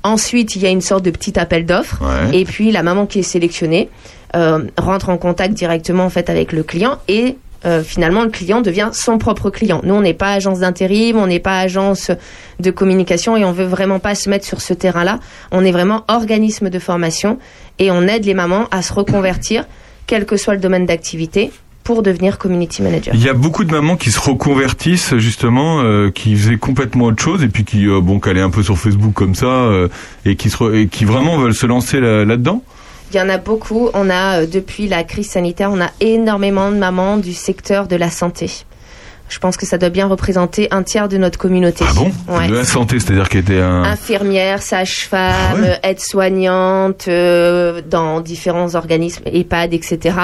Ensuite, 0.03 0.57
il 0.57 0.63
y 0.63 0.67
a 0.67 0.71
une 0.71 0.81
sorte 0.81 1.05
de 1.05 1.11
petit 1.11 1.39
appel 1.39 1.67
d'offres 1.67 2.01
Ouais. 2.03 2.39
et 2.41 2.45
puis 2.45 2.71
la 2.73 2.83
maman 2.83 3.05
qui 3.05 3.19
est 3.19 3.23
sélectionnée 3.23 3.91
euh, 4.35 4.65
rentre 4.79 5.09
en 5.11 5.19
contact 5.19 5.53
directement 5.53 6.05
en 6.05 6.11
fait 6.11 6.31
avec 6.31 6.53
le 6.53 6.63
client 6.63 6.99
et 7.09 7.37
euh, 7.65 7.83
finalement 7.83 8.23
le 8.23 8.29
client 8.31 8.61
devient 8.61 8.91
son 8.93 9.19
propre 9.19 9.51
client. 9.51 9.81
Nous 9.83 9.95
on 9.95 10.03
n'est 10.03 10.15
pas 10.15 10.33
agence 10.33 10.61
d'intérim, 10.61 11.17
on 11.17 11.27
n'est 11.27 11.41
pas 11.41 11.59
agence 11.59 12.11
de 12.61 12.71
communication 12.71 13.37
et 13.37 13.45
on 13.45 13.53
veut 13.53 13.65
vraiment 13.65 13.99
pas 13.99 14.15
se 14.15 14.29
mettre 14.31 14.45
sur 14.47 14.61
ce 14.61 14.75
terrain-là. 14.75 15.19
On 15.51 15.65
est 15.65 15.73
vraiment 15.73 16.05
organisme 16.09 16.71
de 16.71 16.79
formation 16.79 17.39
et 17.79 17.91
on 17.91 18.03
aide 18.03 18.25
les 18.25 18.35
mamans 18.35 18.67
à 18.71 18.83
se 18.83 18.93
reconvertir, 18.93 19.65
quel 20.07 20.27
que 20.27 20.37
soit 20.37 20.55
le 20.55 20.61
domaine 20.61 20.87
d'activité, 20.87 21.51
pour 21.87 22.03
devenir 22.03 22.37
community 22.37 22.83
manager. 22.83 23.15
Il 23.15 23.23
y 23.23 23.29
a 23.29 23.33
beaucoup 23.33 23.65
de 23.65 23.71
mamans 23.71 23.97
qui 23.97 24.11
se 24.11 24.21
reconvertissent 24.21 25.15
justement, 25.17 25.81
euh, 25.83 26.11
qui 26.11 26.35
faisaient 26.37 26.57
complètement 26.59 27.07
autre 27.07 27.23
chose 27.23 27.43
et 27.43 27.49
puis 27.49 27.65
qui 27.65 27.87
euh, 27.87 28.01
bon 28.01 28.19
allaient 28.19 28.41
un 28.41 28.51
peu 28.51 28.63
sur 28.65 28.77
Facebook 28.77 29.15
comme 29.15 29.35
ça 29.37 29.47
euh, 29.47 29.89
et 30.25 30.35
qui 30.37 30.51
se 30.51 30.57
re- 30.57 30.75
et 30.75 30.89
qui 30.89 31.05
vraiment 31.05 31.39
veulent 31.39 31.55
se 31.55 31.65
lancer 31.67 32.01
là- 32.01 32.25
là-dedans. 32.25 32.63
Il 33.13 33.17
y 33.17 33.21
en 33.21 33.29
a 33.29 33.39
beaucoup. 33.39 33.89
On 33.95 34.11
a, 34.11 34.41
euh, 34.43 34.47
depuis 34.53 34.89
la 34.89 35.05
crise 35.05 35.29
sanitaire, 35.31 35.71
on 35.73 35.81
a 35.81 35.91
énormément 36.01 36.73
de 36.73 36.77
mamans 36.77 37.19
du 37.19 37.33
secteur 37.35 37.87
de 37.87 37.95
la 37.95 38.11
santé. 38.11 38.51
Je 39.29 39.39
pense 39.41 39.57
que 39.57 39.67
ça 39.67 39.77
doit 39.79 39.89
bien 39.91 40.07
représenter 40.07 40.69
un 40.73 40.83
tiers 40.85 41.09
de 41.09 41.17
notre 41.17 41.39
communauté. 41.39 41.85
Ah 41.89 41.93
bon? 41.95 42.13
Ouais. 42.29 42.47
De 42.49 42.55
la 42.55 42.65
santé, 42.65 42.99
c'est-à-dire 43.01 43.29
qu'elle 43.29 43.41
était 43.43 43.61
un. 43.61 43.83
Infirmière, 43.85 44.61
sage-femme, 44.63 45.33
Ah 45.57 45.61
ouais? 45.61 45.81
aide-soignante, 45.83 47.07
euh, 47.09 47.81
dans 47.89 48.21
différents 48.21 48.75
organismes, 48.75 49.23
EHPAD, 49.27 49.73
etc. 49.75 50.17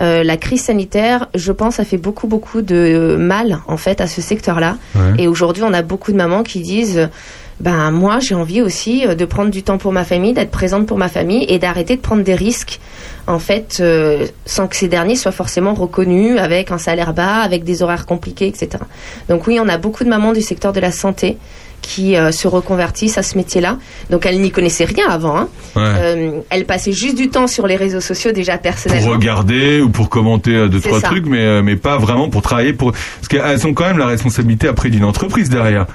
Euh, 0.00 0.22
la 0.22 0.36
crise 0.36 0.62
sanitaire, 0.62 1.28
je 1.34 1.52
pense, 1.52 1.80
a 1.80 1.84
fait 1.84 1.96
beaucoup, 1.96 2.26
beaucoup 2.26 2.62
de 2.62 3.16
mal, 3.18 3.58
en 3.66 3.76
fait, 3.76 4.00
à 4.00 4.06
ce 4.06 4.20
secteur-là. 4.20 4.76
Ouais. 4.94 5.24
Et 5.24 5.28
aujourd'hui, 5.28 5.62
on 5.64 5.72
a 5.72 5.82
beaucoup 5.82 6.12
de 6.12 6.16
mamans 6.16 6.42
qui 6.42 6.60
disent, 6.60 7.08
ben, 7.60 7.90
moi, 7.90 8.20
j'ai 8.20 8.34
envie 8.34 8.62
aussi 8.62 9.04
euh, 9.06 9.14
de 9.14 9.24
prendre 9.24 9.50
du 9.50 9.62
temps 9.62 9.78
pour 9.78 9.92
ma 9.92 10.04
famille, 10.04 10.32
d'être 10.32 10.50
présente 10.50 10.86
pour 10.86 10.98
ma 10.98 11.08
famille 11.08 11.44
et 11.48 11.58
d'arrêter 11.58 11.96
de 11.96 12.00
prendre 12.00 12.22
des 12.22 12.34
risques, 12.34 12.78
en 13.26 13.38
fait, 13.38 13.78
euh, 13.80 14.26
sans 14.46 14.68
que 14.68 14.76
ces 14.76 14.88
derniers 14.88 15.16
soient 15.16 15.32
forcément 15.32 15.74
reconnus 15.74 16.38
avec 16.38 16.70
un 16.70 16.78
salaire 16.78 17.14
bas, 17.14 17.40
avec 17.40 17.64
des 17.64 17.82
horaires 17.82 18.06
compliqués, 18.06 18.46
etc. 18.46 18.84
Donc 19.28 19.46
oui, 19.46 19.58
on 19.60 19.68
a 19.68 19.76
beaucoup 19.76 20.04
de 20.04 20.08
mamans 20.08 20.32
du 20.32 20.42
secteur 20.42 20.72
de 20.72 20.80
la 20.80 20.92
santé 20.92 21.36
qui 21.82 22.16
euh, 22.16 22.32
se 22.32 22.48
reconvertissent 22.48 23.18
à 23.18 23.22
ce 23.22 23.36
métier-là. 23.36 23.78
Donc 24.10 24.26
elles 24.26 24.40
n'y 24.40 24.50
connaissaient 24.50 24.84
rien 24.84 25.08
avant. 25.08 25.36
Hein. 25.38 25.48
Ouais. 25.76 25.82
Euh, 25.84 26.40
elles 26.50 26.64
passaient 26.66 26.92
juste 26.92 27.16
du 27.16 27.30
temps 27.30 27.46
sur 27.46 27.66
les 27.66 27.76
réseaux 27.76 28.00
sociaux 28.00 28.32
déjà 28.32 28.54
pour 28.54 28.62
personnellement. 28.62 29.10
regarder 29.10 29.80
ou 29.80 29.88
pour 29.88 30.08
commenter 30.08 30.54
euh, 30.54 30.68
deux 30.68 30.80
trois 30.80 31.00
ça. 31.00 31.08
trucs 31.08 31.26
mais 31.26 31.40
euh, 31.40 31.62
mais 31.62 31.76
pas 31.76 31.96
vraiment 31.96 32.28
pour 32.28 32.42
travailler 32.42 32.72
pour 32.72 32.92
parce 32.92 33.28
qu'elles 33.28 33.66
ont 33.66 33.74
quand 33.74 33.86
même 33.86 33.98
la 33.98 34.06
responsabilité 34.06 34.68
après 34.68 34.90
d'une 34.90 35.04
entreprise 35.04 35.48
derrière 35.48 35.86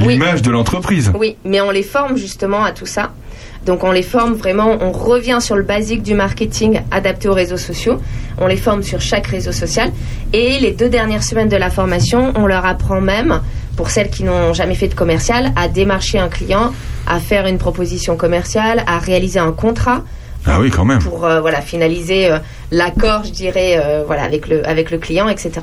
l'image 0.00 0.40
de 0.42 0.50
l'entreprise 0.50 1.12
Oui, 1.18 1.36
mais 1.44 1.60
on 1.60 1.70
les 1.70 1.82
forme 1.82 2.16
justement 2.16 2.64
à 2.64 2.72
tout 2.72 2.86
ça. 2.86 3.12
Donc 3.66 3.84
on 3.84 3.92
les 3.92 4.02
forme 4.02 4.34
vraiment, 4.34 4.78
on 4.80 4.90
revient 4.90 5.38
sur 5.40 5.56
le 5.56 5.62
basique 5.62 6.02
du 6.02 6.14
marketing 6.14 6.80
adapté 6.90 7.28
aux 7.28 7.34
réseaux 7.34 7.56
sociaux. 7.56 7.98
On 8.38 8.46
les 8.46 8.56
forme 8.56 8.82
sur 8.82 9.00
chaque 9.00 9.26
réseau 9.26 9.52
social. 9.52 9.90
Et 10.32 10.58
les 10.58 10.72
deux 10.72 10.88
dernières 10.88 11.22
semaines 11.22 11.48
de 11.48 11.56
la 11.56 11.70
formation, 11.70 12.32
on 12.36 12.46
leur 12.46 12.64
apprend 12.64 13.00
même, 13.00 13.40
pour 13.76 13.90
celles 13.90 14.10
qui 14.10 14.24
n'ont 14.24 14.52
jamais 14.54 14.74
fait 14.74 14.88
de 14.88 14.94
commercial, 14.94 15.52
à 15.56 15.68
démarcher 15.68 16.18
un 16.18 16.28
client, 16.28 16.72
à 17.06 17.20
faire 17.20 17.46
une 17.46 17.58
proposition 17.58 18.16
commerciale, 18.16 18.82
à 18.86 18.98
réaliser 18.98 19.38
un 19.38 19.52
contrat 19.52 20.02
ah 20.46 20.58
oui 20.58 20.70
quand 20.70 20.84
même 20.84 21.00
pour 21.00 21.26
euh, 21.26 21.40
voilà 21.40 21.60
finaliser 21.60 22.30
euh, 22.30 22.38
l'accord, 22.70 23.24
je 23.24 23.30
dirais, 23.30 23.78
euh, 23.78 24.04
voilà 24.06 24.22
avec 24.22 24.48
le 24.48 24.66
avec 24.66 24.90
le 24.90 24.98
client, 24.98 25.28
etc. 25.28 25.60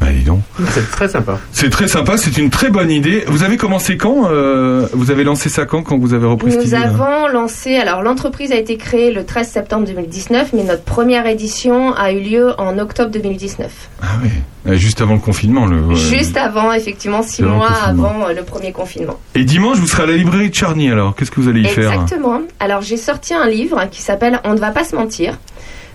bah 0.00 0.06
dis 0.10 0.24
donc 0.24 0.40
c'est 0.70 0.90
très 0.90 1.08
sympa 1.08 1.38
c'est 1.52 1.68
très 1.70 1.86
sympa 1.88 2.16
c'est 2.16 2.38
une 2.38 2.48
très 2.50 2.70
bonne 2.70 2.90
idée 2.90 3.24
vous 3.26 3.42
avez 3.42 3.56
commencé 3.56 3.96
quand 3.96 4.30
euh, 4.30 4.86
vous 4.92 5.10
avez 5.10 5.24
lancé 5.24 5.48
ça 5.48 5.66
quand 5.66 5.82
quand 5.82 5.98
vous 5.98 6.14
avez 6.14 6.26
repris 6.26 6.50
cette 6.52 6.60
Nous 6.60 6.66
idée 6.68 6.76
avons 6.76 7.28
lancé, 7.28 7.76
alors 7.76 8.02
l'entreprise 8.02 8.50
a 8.52 8.56
été 8.56 8.76
créée 8.76 9.12
le 9.12 9.24
13 9.24 9.48
septembre 9.48 9.86
2019, 9.86 10.52
mais 10.54 10.64
notre 10.64 10.82
première 10.82 11.26
édition 11.26 11.94
a 11.94 12.12
eu 12.12 12.20
lieu 12.20 12.52
en 12.58 12.78
octobre 12.78 13.10
2019. 13.10 13.70
ah 14.02 14.06
oui 14.22 14.30
Euh, 14.66 14.76
juste 14.76 15.00
avant 15.00 15.14
le 15.14 15.20
confinement 15.20 15.64
le. 15.66 15.94
Juste 15.94 16.36
avant, 16.36 16.72
effectivement, 16.72 17.22
six 17.22 17.42
mois 17.42 17.70
avant 17.86 18.28
euh, 18.28 18.32
le 18.34 18.42
premier 18.42 18.72
confinement. 18.72 19.18
et 19.34 19.44
dimanche 19.44 19.78
vous 19.78 19.86
serez 19.86 20.02
à 20.02 20.06
la 20.06 20.16
librairie 20.16 20.50
de 20.50 20.54
Charny 20.54 20.90
alors 20.90 21.14
qu'est-ce 21.14 21.30
que 21.30 21.40
vous 21.40 21.48
allez 21.48 21.60
y 21.62 21.68
faire 21.68 21.92
Exactement. 21.92 22.40
Alors 22.58 22.82
j'ai 22.82 22.96
sorti 22.98 23.32
un 23.34 23.48
livre 23.48 23.86
qui 23.90 24.02
s'appelle 24.02 24.40
On 24.44 24.52
ne 24.54 24.58
va 24.60 24.70
pas 24.70 24.84
se 24.84 24.94
mentir, 24.96 25.38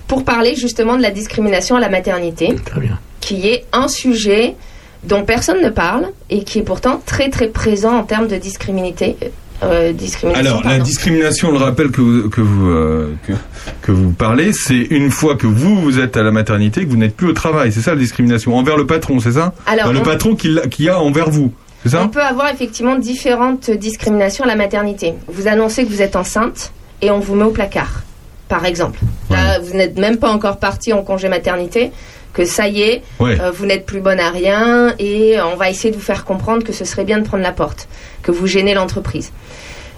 pour 0.07 0.23
parler 0.25 0.55
justement 0.55 0.95
de 0.97 1.01
la 1.01 1.11
discrimination 1.11 1.75
à 1.75 1.79
la 1.79 1.89
maternité, 1.89 2.55
qui 3.25 3.47
est 3.49 3.65
un 3.73 3.87
sujet 3.87 4.55
dont 5.03 5.23
personne 5.23 5.61
ne 5.61 5.69
parle 5.69 6.05
et 6.29 6.43
qui 6.43 6.59
est 6.59 6.63
pourtant 6.63 7.01
très 7.05 7.29
très 7.29 7.47
présent 7.47 7.95
en 7.97 8.03
termes 8.03 8.27
de 8.27 8.37
discriminité. 8.37 9.17
euh, 9.63 9.93
discrimination 9.93 10.51
Alors, 10.59 10.63
la 10.67 10.79
discrimination, 10.79 11.49
on 11.49 11.51
le 11.53 11.57
rappelle 11.57 11.89
que 11.89 12.01
vous, 12.01 12.29
que 12.29 12.41
vous, 12.41 12.69
euh, 12.69 13.13
que, 13.25 13.31
que 13.81 13.91
vous 13.91 14.11
parlez, 14.11 14.51
c'est 14.53 14.75
une 14.99 15.09
fois 15.11 15.35
que 15.35 15.47
vous, 15.47 15.75
vous 15.81 15.99
êtes 15.99 16.17
à 16.17 16.23
la 16.23 16.31
maternité, 16.31 16.85
que 16.85 16.89
vous 16.89 16.97
n'êtes 16.97 17.15
plus 17.15 17.27
au 17.29 17.33
travail. 17.33 17.71
C'est 17.71 17.81
ça 17.81 17.91
la 17.95 17.99
discrimination 18.01 18.55
Envers 18.55 18.77
le 18.77 18.85
patron, 18.85 19.19
c'est 19.19 19.31
ça? 19.33 19.53
Alors, 19.65 19.85
Enfin, 19.85 19.93
Le 19.93 19.99
on- 19.99 20.03
patron 20.03 20.35
qu'il 20.35 20.61
qui 20.69 20.89
a 20.89 20.99
envers 20.99 21.29
vous, 21.29 21.51
c'est 21.83 21.89
ça? 21.89 22.03
On 22.03 22.09
peut 22.09 22.21
avoir 22.21 22.49
effectivement 22.53 22.95
différentes 22.97 23.71
discriminations 23.71 24.43
à 24.43 24.47
la 24.47 24.55
maternité. 24.55 25.13
Vous 25.27 25.47
annoncez 25.47 25.85
que 25.85 25.89
vous 25.89 26.01
êtes 26.01 26.15
enceinte 26.15 26.71
et 27.01 27.09
on 27.11 27.19
vous 27.19 27.35
met 27.35 27.45
au 27.45 27.51
placard, 27.51 28.03
par 28.49 28.65
exemple. 28.65 28.99
Là, 29.29 29.59
vous 29.59 29.73
n'êtes 29.75 29.97
même 29.97 30.17
pas 30.17 30.29
encore 30.31 30.57
parti 30.57 30.91
en 30.93 31.01
congé 31.01 31.27
maternité, 31.29 31.91
que 32.35 32.45
ça 32.45 32.67
y 32.67 32.81
est, 32.83 33.01
Ouais. 33.19 33.39
euh, 33.41 33.49
vous 33.49 33.65
n'êtes 33.65 33.85
plus 33.87 34.01
bonne 34.01 34.19
à 34.19 34.29
rien 34.29 34.93
et 34.99 35.39
euh, 35.39 35.45
on 35.47 35.55
va 35.55 35.69
essayer 35.71 35.89
de 35.89 35.95
vous 35.95 36.01
faire 36.03 36.23
comprendre 36.25 36.63
que 36.63 36.73
ce 36.73 36.85
serait 36.85 37.05
bien 37.05 37.17
de 37.17 37.25
prendre 37.25 37.41
la 37.41 37.51
porte, 37.53 37.87
que 38.21 38.31
vous 38.31 38.45
gênez 38.45 38.73
l'entreprise. 38.75 39.31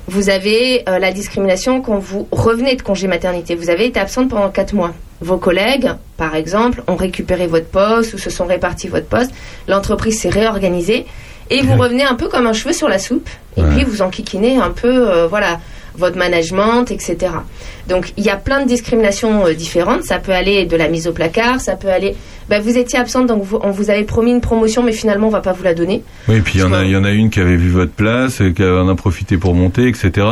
Vous 0.07 0.29
avez 0.29 0.83
euh, 0.87 0.99
la 0.99 1.11
discrimination 1.11 1.81
quand 1.81 1.97
vous 1.97 2.27
revenez 2.31 2.75
de 2.75 2.81
congé 2.81 3.07
maternité. 3.07 3.55
Vous 3.55 3.69
avez 3.69 3.87
été 3.87 3.99
absente 3.99 4.29
pendant 4.29 4.49
4 4.49 4.73
mois. 4.73 4.93
Vos 5.19 5.37
collègues, 5.37 5.89
par 6.15 6.35
exemple, 6.35 6.81
ont 6.87 6.95
récupéré 6.95 7.47
votre 7.47 7.65
poste 7.67 8.13
ou 8.13 8.17
se 8.17 8.29
sont 8.29 8.45
répartis 8.45 8.87
votre 8.87 9.07
poste. 9.07 9.31
L'entreprise 9.67 10.17
s'est 10.21 10.29
réorganisée 10.29 11.05
et 11.49 11.61
vous 11.61 11.75
revenez 11.75 12.03
un 12.03 12.13
peu 12.15 12.27
comme 12.29 12.45
un 12.47 12.53
cheveu 12.53 12.71
sur 12.71 12.87
la 12.87 12.99
soupe. 12.99 13.27
Et 13.57 13.63
puis 13.63 13.83
vous 13.83 14.01
enquiquinez 14.01 14.57
un 14.57 14.69
peu, 14.69 15.09
euh, 15.09 15.27
voilà, 15.27 15.59
votre 15.95 16.17
management, 16.17 16.91
etc. 16.91 17.17
Donc 17.87 18.13
il 18.17 18.23
y 18.23 18.29
a 18.29 18.35
plein 18.35 18.61
de 18.63 18.67
discriminations 18.67 19.45
euh, 19.45 19.53
différentes. 19.53 20.03
Ça 20.03 20.19
peut 20.19 20.31
aller 20.33 20.65
de 20.65 20.75
la 20.75 20.87
mise 20.89 21.07
au 21.07 21.13
placard, 21.13 21.59
ça 21.61 21.75
peut 21.75 21.89
aller. 21.89 22.15
bah, 22.49 22.59
vous 22.61 22.77
étiez 22.77 22.97
absente, 22.97 23.27
donc 23.27 23.43
vous- 23.43 23.59
on 23.61 23.71
vous 23.71 23.89
avait 23.89 24.03
promis 24.05 24.31
une 24.31 24.39
promotion, 24.41 24.81
mais 24.81 24.93
finalement 24.93 25.27
on 25.27 25.31
va 25.31 25.41
pas 25.41 25.51
vous 25.51 25.63
la 25.63 25.73
donner. 25.73 26.01
Oui, 26.29 26.35
et 26.37 26.41
puis 26.41 26.59
il 26.59 26.61
y 26.61 26.63
en 26.63 26.71
a, 26.71 26.83
il 26.85 26.91
y 26.91 26.95
en 26.95 27.03
a 27.03 27.11
une 27.11 27.29
qui 27.29 27.39
avait 27.41 27.57
vu 27.57 27.69
votre 27.69 27.91
place, 27.91 28.39
et 28.39 28.53
qui 28.53 28.63
en 28.63 28.87
a 28.87 28.95
profité 28.95 29.37
pour 29.37 29.53
monter, 29.53 29.87
etc. 29.87 30.25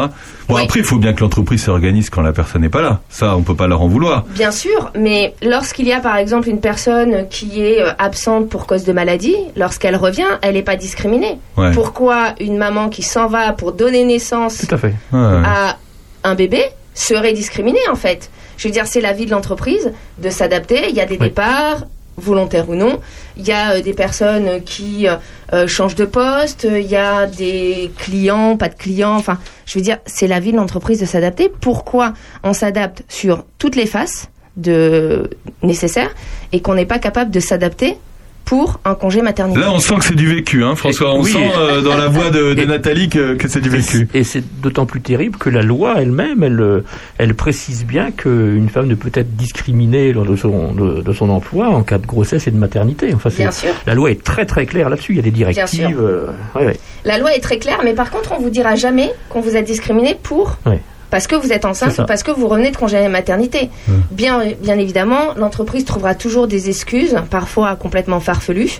Bon, 0.47 0.55
après, 0.57 0.79
il 0.79 0.85
faut 0.85 0.97
bien 0.97 1.11
que 1.13 1.21
l'entreprise 1.21 1.63
s'organise 1.63 2.09
quand 2.09 2.21
la 2.21 2.31
personne 2.31 2.61
n'est 2.61 2.69
pas 2.69 2.81
là. 2.81 3.01
Ça, 3.09 3.35
on 3.35 3.41
peut 3.41 3.55
pas 3.55 3.67
leur 3.67 3.81
en 3.81 3.87
vouloir. 3.87 4.23
Bien 4.29 4.51
sûr, 4.51 4.91
mais 4.97 5.33
lorsqu'il 5.41 5.87
y 5.87 5.91
a 5.93 5.99
par 5.99 6.15
exemple 6.17 6.47
une 6.49 6.61
personne 6.61 7.27
qui 7.29 7.61
est 7.61 7.81
euh, 7.81 7.91
absente 7.97 8.47
pour 8.49 8.65
cause 8.67 8.83
de 8.85 8.93
maladie, 8.93 9.35
lorsqu'elle 9.57 9.95
revient, 9.97 10.23
elle 10.41 10.53
n'est 10.53 10.61
pas 10.63 10.75
discriminée. 10.77 11.37
Ouais. 11.57 11.71
Pourquoi 11.73 12.35
une 12.39 12.57
maman 12.57 12.87
qui 12.89 13.01
s'en 13.03 13.27
va 13.27 13.51
pour 13.53 13.73
donner 13.73 14.03
naissance 14.05 14.65
Tout 14.67 14.73
à 14.75 14.77
fait. 14.77 14.93
à 15.11 15.77
un 16.23 16.35
bébé 16.35 16.61
serait 16.95 17.33
discriminée 17.33 17.87
en 17.91 17.95
fait 17.95 18.31
Je 18.57 18.67
veux 18.67 18.71
dire, 18.71 18.87
c'est 18.87 19.01
la 19.01 19.13
vie 19.13 19.25
de 19.25 19.31
l'entreprise 19.31 19.91
de 20.17 20.29
s'adapter. 20.29 20.89
Il 20.89 20.95
y 20.95 21.01
a 21.01 21.05
des 21.05 21.17
départs 21.17 21.85
volontaires 22.17 22.69
ou 22.69 22.75
non. 22.75 22.99
Il 23.37 23.45
y 23.45 23.51
a 23.51 23.75
euh, 23.75 23.81
des 23.81 23.93
personnes 23.93 24.63
qui 24.63 25.07
euh, 25.07 25.15
euh, 25.53 25.67
changent 25.67 25.95
de 25.95 26.05
poste. 26.05 26.67
Il 26.69 26.87
y 26.87 26.95
a 26.95 27.27
des 27.27 27.91
clients, 27.97 28.57
pas 28.57 28.69
de 28.69 28.75
clients. 28.75 29.15
Enfin, 29.15 29.37
je 29.65 29.77
veux 29.77 29.83
dire, 29.83 29.97
c'est 30.05 30.27
la 30.27 30.39
vie 30.39 30.51
de 30.51 30.57
l'entreprise 30.57 30.99
de 30.99 31.05
s'adapter. 31.05 31.49
Pourquoi 31.49 32.13
on 32.43 32.53
s'adapte 32.53 33.03
sur 33.09 33.45
toutes 33.57 33.75
les 33.75 33.85
faces 33.85 34.29
de 34.57 35.29
nécessaires 35.63 36.13
et 36.53 36.61
qu'on 36.61 36.75
n'est 36.75 36.85
pas 36.85 36.99
capable 36.99 37.31
de 37.31 37.41
s'adapter 37.41 37.97
pour 38.45 38.79
un 38.85 38.93
congé 38.95 39.21
maternité 39.21 39.59
Là, 39.59 39.71
on 39.73 39.79
sent 39.79 39.95
que 39.95 40.05
c'est 40.05 40.15
du 40.15 40.27
vécu, 40.27 40.63
hein, 40.63 40.75
François. 40.75 41.13
On 41.15 41.21
Oui. 41.23 41.31
sent 41.31 41.51
euh, 41.57 41.81
dans 41.81 41.97
la 41.97 42.07
voix 42.07 42.29
de, 42.29 42.53
de 42.53 42.63
Nathalie 42.65 43.09
que, 43.09 43.33
que 43.33 43.47
c'est 43.47 43.59
du 43.61 43.69
vécu. 43.69 44.07
Et 44.13 44.23
c'est 44.23 44.43
d'autant 44.61 44.85
plus 44.85 45.01
terrible 45.01 45.37
que 45.37 45.49
la 45.49 45.63
loi 45.63 45.95
elle-même, 45.97 46.43
elle, 46.43 46.59
euh, 46.61 46.83
elle 47.17 47.33
précise 47.33 47.85
bien 47.85 48.11
qu'une 48.11 48.69
femme 48.69 48.85
ne 48.87 48.95
peut 48.95 49.09
être 49.13 49.35
discriminée 49.35 50.13
lors 50.13 50.25
de 50.25 50.35
son, 50.35 50.73
de, 50.73 51.01
de 51.01 51.13
son 51.13 51.29
emploi 51.29 51.69
en 51.69 51.81
cas 51.83 51.97
de 51.97 52.05
grossesse 52.05 52.45
et 52.47 52.51
de 52.51 52.57
maternité. 52.57 53.11
Enfin, 53.15 53.29
c'est- 53.29 53.43
Bien 53.43 53.51
sûr. 53.51 53.71
La 53.87 53.95
loi 53.95 54.11
est 54.11 54.23
très 54.23 54.45
très 54.45 54.65
claire 54.65 54.89
là-dessus. 54.89 55.13
Il 55.13 55.15
y 55.17 55.19
a 55.19 55.23
des 55.23 55.31
directives. 55.31 55.65
sûr. 55.89 55.99
euh, 55.99 56.27
ouais, 56.55 56.65
ouais. 56.67 56.79
La 57.03 57.17
loi 57.17 57.35
est 57.35 57.39
très 57.41 57.57
claire, 57.57 57.81
mais 57.83 57.93
par 57.93 58.11
contre, 58.11 58.33
on 58.37 58.41
vous 58.41 58.49
dira 58.49 58.75
jamais 58.75 59.11
qu'on 59.29 59.41
vous 59.41 59.55
a 59.55 59.61
discriminé 59.61 60.17
pour 60.21 60.57
Ouais. 60.65 60.79
Parce 61.15 61.27
que 61.27 61.35
vous 61.35 61.53
êtes 61.53 61.63
enceinte 61.63 61.91
ou 62.03 62.05
parce 62.05 62.23
que 62.23 62.31
vous 62.31 62.49
revenez 62.49 62.71
de 62.71 62.75
congé 62.75 63.07
maternité. 63.07 63.69
Bien, 64.11 64.43
bien 64.61 64.77
évidemment, 64.77 65.33
l'entreprise 65.37 65.85
trouvera 65.85 66.13
toujours 66.13 66.47
des 66.47 66.67
excuses, 66.69 67.15
parfois 67.29 67.77
complètement 67.77 68.19
farfelues, 68.19 68.79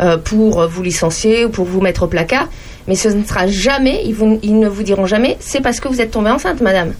euh, 0.00 0.16
pour 0.16 0.66
vous 0.66 0.82
licencier 0.82 1.44
ou 1.44 1.50
pour 1.50 1.66
vous 1.66 1.82
mettre 1.82 2.04
au 2.04 2.06
placard. 2.06 2.48
Mais 2.88 2.94
ce 2.94 3.08
ne 3.08 3.22
sera 3.24 3.46
jamais, 3.46 4.02
ils, 4.06 4.14
vous- 4.14 4.38
ils 4.42 4.58
ne 4.58 4.68
vous 4.68 4.82
diront 4.82 5.04
jamais, 5.06 5.36
c'est 5.40 5.60
parce 5.60 5.78
que 5.80 5.88
vous 5.88 6.00
êtes 6.00 6.10
tombée 6.10 6.30
enceinte, 6.30 6.62
madame. 6.62 6.94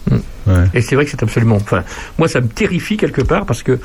Et 0.75 0.83
c'est 0.83 0.95
vrai 0.97 1.07
que 1.07 1.11
c'est 1.11 1.23
absolument. 1.23 1.57
Enfin, 1.57 1.83
moi, 2.19 2.29
ça 2.29 2.43
me 2.43 2.49
terrifie 2.49 2.99
quelque 2.99 3.23
part 3.23 3.47
parce 3.47 3.63
que 3.63 3.79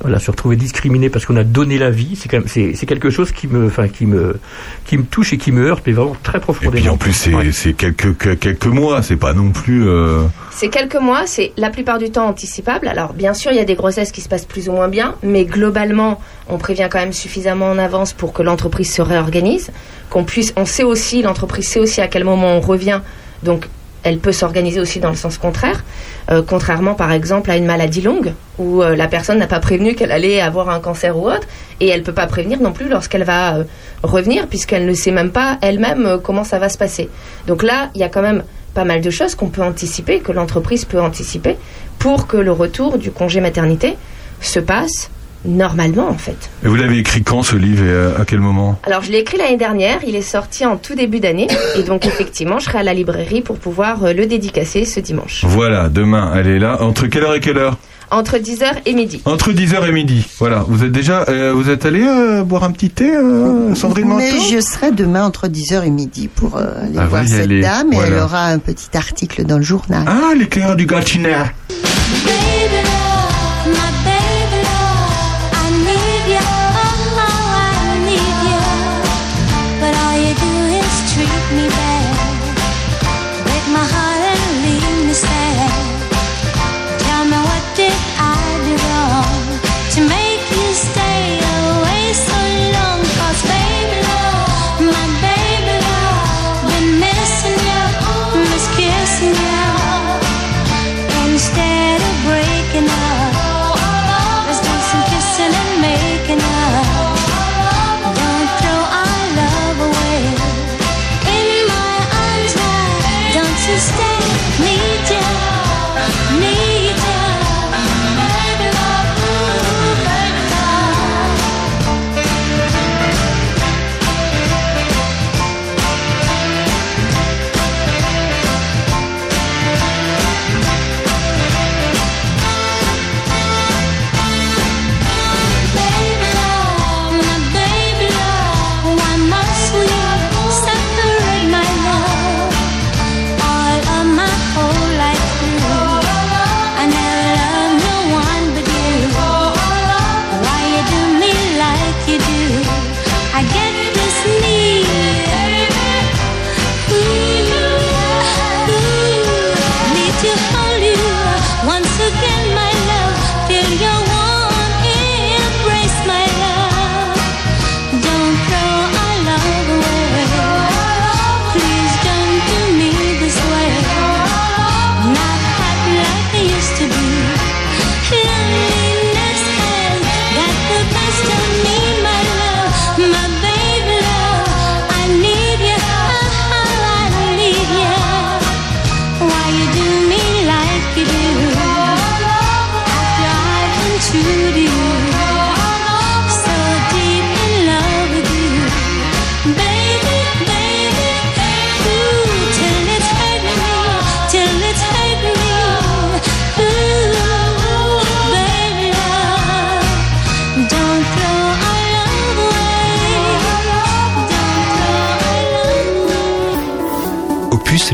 voilà, 0.00 0.18
se 0.18 0.30
retrouver 0.30 0.56
discriminé 0.56 1.10
parce 1.10 1.26
qu'on 1.26 1.36
a 1.36 1.44
donné 1.44 1.76
la 1.78 1.90
vie, 1.90 2.14
c'est 2.16 2.28
quand 2.28 2.38
même 2.38 2.48
c'est 2.48 2.74
c'est 2.74 2.86
quelque 2.86 3.10
chose 3.10 3.32
qui 3.32 3.48
me, 3.48 3.66
enfin, 3.66 3.88
qui 3.88 4.06
me, 4.06 4.38
qui 4.84 4.96
me 4.98 5.02
touche 5.04 5.32
et 5.32 5.38
qui 5.38 5.50
me 5.52 5.66
heurte, 5.66 5.82
mais 5.86 5.92
vraiment 5.92 6.16
très 6.22 6.38
profondément. 6.40 6.76
Et 6.76 6.80
puis 6.80 6.88
en 6.88 6.96
plus, 6.96 7.12
c'est 7.12 7.32
c'est 7.52 7.72
quelques, 7.72 8.16
que- 8.16 8.34
quelques 8.34 8.66
mois, 8.66 9.02
c'est 9.02 9.16
pas 9.16 9.32
non 9.32 9.50
plus. 9.50 9.88
euh, 9.88 10.22
C'est 10.50 10.68
quelques 10.68 10.96
mois, 11.00 11.26
c'est 11.26 11.52
la 11.56 11.70
plupart 11.70 11.98
du 11.98 12.10
temps 12.10 12.26
anticipable. 12.28 12.88
Alors 12.88 13.12
bien 13.12 13.34
sûr, 13.34 13.50
il 13.52 13.56
y 13.56 13.60
a 13.60 13.64
des 13.64 13.74
grossesses 13.74 14.12
qui 14.12 14.20
se 14.20 14.28
passent 14.28 14.46
plus 14.46 14.68
ou 14.68 14.72
moins 14.72 14.88
bien, 14.88 15.14
mais 15.22 15.44
globalement, 15.44 16.20
on 16.48 16.58
prévient 16.58 16.88
quand 16.90 16.98
même 16.98 17.12
suffisamment 17.12 17.70
en 17.70 17.78
avance 17.78 18.12
pour 18.12 18.32
que 18.32 18.42
l'entreprise 18.42 18.92
se 18.92 19.02
réorganise, 19.02 19.70
qu'on 20.10 20.24
puisse, 20.24 20.52
on 20.56 20.64
sait 20.64 20.84
aussi, 20.84 21.22
l'entreprise 21.22 21.66
sait 21.68 21.80
aussi 21.80 22.00
à 22.00 22.08
quel 22.08 22.24
moment 22.24 22.56
on 22.56 22.60
revient. 22.60 23.00
Donc 23.42 23.66
elle 24.02 24.18
peut 24.18 24.32
s'organiser 24.32 24.80
aussi 24.80 25.00
dans 25.00 25.10
le 25.10 25.16
sens 25.16 25.38
contraire, 25.38 25.84
euh, 26.30 26.42
contrairement 26.46 26.94
par 26.94 27.12
exemple 27.12 27.50
à 27.50 27.56
une 27.56 27.66
maladie 27.66 28.00
longue 28.00 28.32
où 28.58 28.82
euh, 28.82 28.96
la 28.96 29.08
personne 29.08 29.38
n'a 29.38 29.46
pas 29.46 29.60
prévenu 29.60 29.94
qu'elle 29.94 30.12
allait 30.12 30.40
avoir 30.40 30.70
un 30.70 30.80
cancer 30.80 31.16
ou 31.16 31.26
autre 31.28 31.46
et 31.80 31.88
elle 31.88 32.02
peut 32.02 32.12
pas 32.12 32.26
prévenir 32.26 32.60
non 32.60 32.72
plus 32.72 32.88
lorsqu'elle 32.88 33.24
va 33.24 33.56
euh, 33.56 33.64
revenir 34.02 34.46
puisqu'elle 34.46 34.86
ne 34.86 34.94
sait 34.94 35.10
même 35.10 35.30
pas 35.30 35.58
elle-même 35.62 36.18
comment 36.22 36.44
ça 36.44 36.58
va 36.58 36.68
se 36.68 36.78
passer. 36.78 37.08
Donc 37.46 37.62
là, 37.62 37.90
il 37.94 38.00
y 38.00 38.04
a 38.04 38.08
quand 38.08 38.22
même 38.22 38.44
pas 38.74 38.84
mal 38.84 39.00
de 39.00 39.10
choses 39.10 39.34
qu'on 39.34 39.48
peut 39.48 39.62
anticiper, 39.62 40.20
que 40.20 40.32
l'entreprise 40.32 40.84
peut 40.84 41.00
anticiper 41.00 41.56
pour 41.98 42.26
que 42.26 42.36
le 42.36 42.52
retour 42.52 42.98
du 42.98 43.10
congé 43.10 43.40
maternité 43.40 43.96
se 44.40 44.60
passe 44.60 45.10
normalement 45.44 46.08
en 46.08 46.18
fait. 46.18 46.50
Et 46.64 46.68
vous 46.68 46.74
l'avez 46.76 46.98
écrit 46.98 47.22
quand 47.22 47.42
ce 47.42 47.56
livre 47.56 47.84
et 47.84 47.88
euh, 47.88 48.18
à 48.20 48.24
quel 48.24 48.40
moment 48.40 48.78
Alors 48.84 49.02
je 49.02 49.10
l'ai 49.12 49.18
écrit 49.18 49.38
l'année 49.38 49.56
dernière, 49.56 49.98
il 50.06 50.16
est 50.16 50.22
sorti 50.22 50.64
en 50.66 50.76
tout 50.76 50.94
début 50.94 51.20
d'année 51.20 51.48
et 51.76 51.82
donc 51.82 52.06
effectivement 52.06 52.58
je 52.58 52.64
serai 52.64 52.78
à 52.78 52.82
la 52.82 52.94
librairie 52.94 53.40
pour 53.42 53.56
pouvoir 53.58 54.04
euh, 54.04 54.12
le 54.12 54.26
dédicacer 54.26 54.84
ce 54.84 55.00
dimanche. 55.00 55.44
Voilà, 55.46 55.88
demain, 55.88 56.32
elle 56.36 56.48
est 56.48 56.58
là. 56.58 56.82
Entre 56.82 57.06
quelle 57.06 57.22
heure 57.24 57.34
et 57.34 57.40
quelle 57.40 57.58
heure 57.58 57.76
Entre 58.10 58.38
10h 58.38 58.64
et 58.86 58.94
midi. 58.94 59.20
Entre 59.26 59.52
10h 59.52 59.86
et 59.88 59.92
midi. 59.92 60.26
Voilà, 60.38 60.64
vous 60.66 60.82
êtes 60.84 60.92
déjà, 60.92 61.24
euh, 61.28 61.52
vous 61.54 61.68
êtes 61.70 61.84
allé 61.86 62.02
euh, 62.02 62.42
boire 62.42 62.64
un 62.64 62.72
petit 62.72 62.90
thé, 62.90 63.14
euh, 63.14 63.74
Sandrine 63.74 64.06
Mais 64.08 64.30
Manteau 64.32 64.50
je 64.52 64.60
serai 64.60 64.90
demain 64.92 65.24
entre 65.24 65.46
10h 65.48 65.84
et 65.84 65.90
midi 65.90 66.28
pour 66.28 66.56
euh, 66.56 66.82
aller 66.84 66.98
Ah, 66.98 67.06
voir 67.06 67.26
cette 67.28 67.48
dame 67.60 67.92
et 67.92 67.96
elle 67.98 68.14
aura 68.18 68.46
un 68.46 68.58
petit 68.58 68.88
article 68.96 69.44
dans 69.44 69.58
le 69.58 69.64
journal. 69.64 70.04
Ah, 70.06 70.34
l'éclair 70.36 70.74
du 70.74 70.86
Gatineau. 70.86 71.28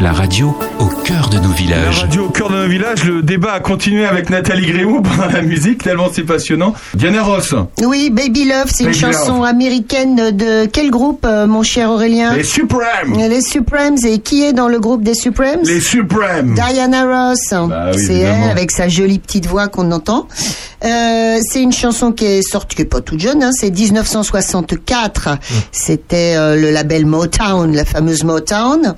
La 0.00 0.12
radio 0.12 0.56
au 0.80 0.86
cœur 0.86 1.28
de 1.30 1.38
nos 1.38 1.48
La 1.50 1.54
villages. 1.54 2.00
radio 2.02 2.26
au 2.26 2.28
cœur 2.28 2.50
de 2.50 2.56
nos 2.56 2.68
villages, 2.68 3.04
le 3.04 3.22
débat 3.22 3.52
a 3.54 3.60
continué 3.60 4.04
avec 4.04 4.28
Nathalie 4.28 4.66
Grémou 4.66 5.00
pendant 5.02 5.28
la 5.32 5.42
musique, 5.42 5.82
tellement 5.82 6.08
c'est 6.12 6.22
passionnant. 6.24 6.74
Diana 6.94 7.22
Ross, 7.22 7.54
Oui, 7.82 8.10
Baby 8.10 8.44
Love, 8.44 8.70
c'est 8.72 8.84
une 8.84 8.92
chanson 8.94 9.36
Love. 9.36 9.44
américaine 9.44 10.30
de 10.32 10.66
quel 10.66 10.90
groupe, 10.90 11.24
euh, 11.24 11.46
mon 11.46 11.62
cher 11.62 11.90
Aurélien 11.90 12.34
les 12.34 12.42
Supremes 12.44 13.14
Les 13.16 13.40
Supremes. 13.40 13.96
Et 14.04 14.18
qui 14.18 14.42
est 14.44 14.52
dans 14.52 14.68
le 14.68 14.78
groupe 14.80 15.02
des 15.02 15.14
Supremes 15.14 15.60
Les 15.64 15.80
Supremes 15.80 16.54
Diana 16.54 17.28
Ross. 17.30 17.38
Bah 17.68 17.90
oui, 17.92 17.98
c'est 18.04 18.18
elle 18.18 18.50
avec 18.50 18.70
sa 18.70 18.88
jolie 18.88 19.18
petite 19.18 19.46
voix 19.46 19.68
qu'on 19.68 19.90
entend. 19.92 20.26
Euh, 20.84 21.38
c'est 21.42 21.62
une 21.62 21.72
chanson 21.72 22.12
qui 22.12 22.24
est 22.24 22.42
sortie, 22.42 22.76
qui 22.76 22.82
est 22.82 22.86
pas 22.86 23.00
toute 23.00 23.20
jeune, 23.20 23.42
hein, 23.42 23.50
c'est 23.52 23.70
1964. 23.70 25.28
Hum. 25.28 25.38
C'était 25.72 26.34
euh, 26.36 26.56
le 26.56 26.70
label 26.70 27.06
Motown, 27.06 27.74
la 27.74 27.84
fameuse 27.84 28.24
Motown. 28.24 28.94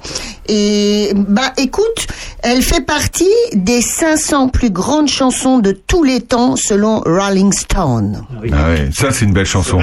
Et 0.49 1.13
bah 1.15 1.53
écoute, 1.59 2.07
elle 2.43 2.63
fait 2.63 2.85
partie 2.85 3.25
des 3.55 3.83
500 3.83 4.49
plus 4.49 4.71
grandes 4.71 5.09
chansons 5.09 5.59
de 5.59 5.73
tous 5.73 6.05
les 6.05 6.21
temps 6.21 6.57
selon 6.57 7.01
Rolling 7.01 7.53
Stone. 7.53 8.25
Ah 8.53 8.69
ouais, 8.69 8.89
ça 8.97 9.11
c'est 9.11 9.25
une 9.25 9.33
belle 9.33 9.47
chanson. 9.47 9.81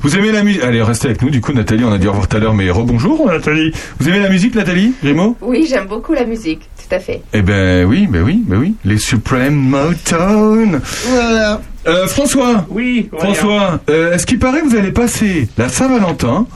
Vous 0.00 0.16
aimez 0.16 0.30
la 0.30 0.44
musique? 0.44 0.62
Allez, 0.62 0.80
restez 0.80 1.08
avec 1.08 1.22
nous. 1.22 1.30
Du 1.30 1.40
coup, 1.40 1.52
Nathalie, 1.52 1.84
on 1.84 1.92
a 1.92 1.98
dit 1.98 2.06
au 2.06 2.10
revoir 2.10 2.28
tout 2.28 2.36
à 2.36 2.40
l'heure, 2.40 2.54
mais 2.54 2.70
rebonjour, 2.70 3.26
Nathalie. 3.26 3.72
Vous 3.98 4.08
aimez 4.08 4.20
la 4.20 4.28
musique, 4.28 4.54
Nathalie 4.54 4.92
Grimaud 5.02 5.36
Oui, 5.40 5.66
j'aime 5.68 5.86
beaucoup 5.86 6.12
la 6.12 6.24
musique, 6.24 6.60
tout 6.88 6.94
à 6.94 7.00
fait. 7.00 7.22
Eh 7.32 7.42
ben 7.42 7.84
oui, 7.86 8.06
ben 8.10 8.22
oui, 8.22 8.42
ben 8.46 8.58
oui. 8.58 8.74
Les 8.84 8.98
Supreme 8.98 9.54
Motown. 9.54 10.80
Voilà. 11.08 11.60
Euh, 11.86 12.06
François. 12.06 12.66
Oui. 12.70 13.08
François, 13.16 13.80
euh, 13.88 14.12
est-ce 14.12 14.26
qu'il 14.26 14.38
paraît 14.38 14.60
que 14.60 14.66
vous 14.68 14.76
allez 14.76 14.92
passer 14.92 15.48
la 15.56 15.68
Saint-Valentin 15.68 16.46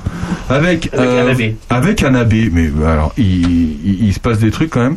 avec 0.50 0.90
Avec 0.92 1.08
un 1.08 1.28
abbé. 1.28 1.56
Avec 1.70 2.02
un 2.02 2.14
abbé, 2.14 2.50
mais 2.52 2.66
euh, 2.66 2.86
alors 2.92 3.12
il, 3.16 3.24
il- 3.84 4.04
il 4.08 4.12
se 4.12 4.20
passe 4.20 4.38
des 4.38 4.50
trucs 4.50 4.70
quand 4.70 4.82
même. 4.82 4.96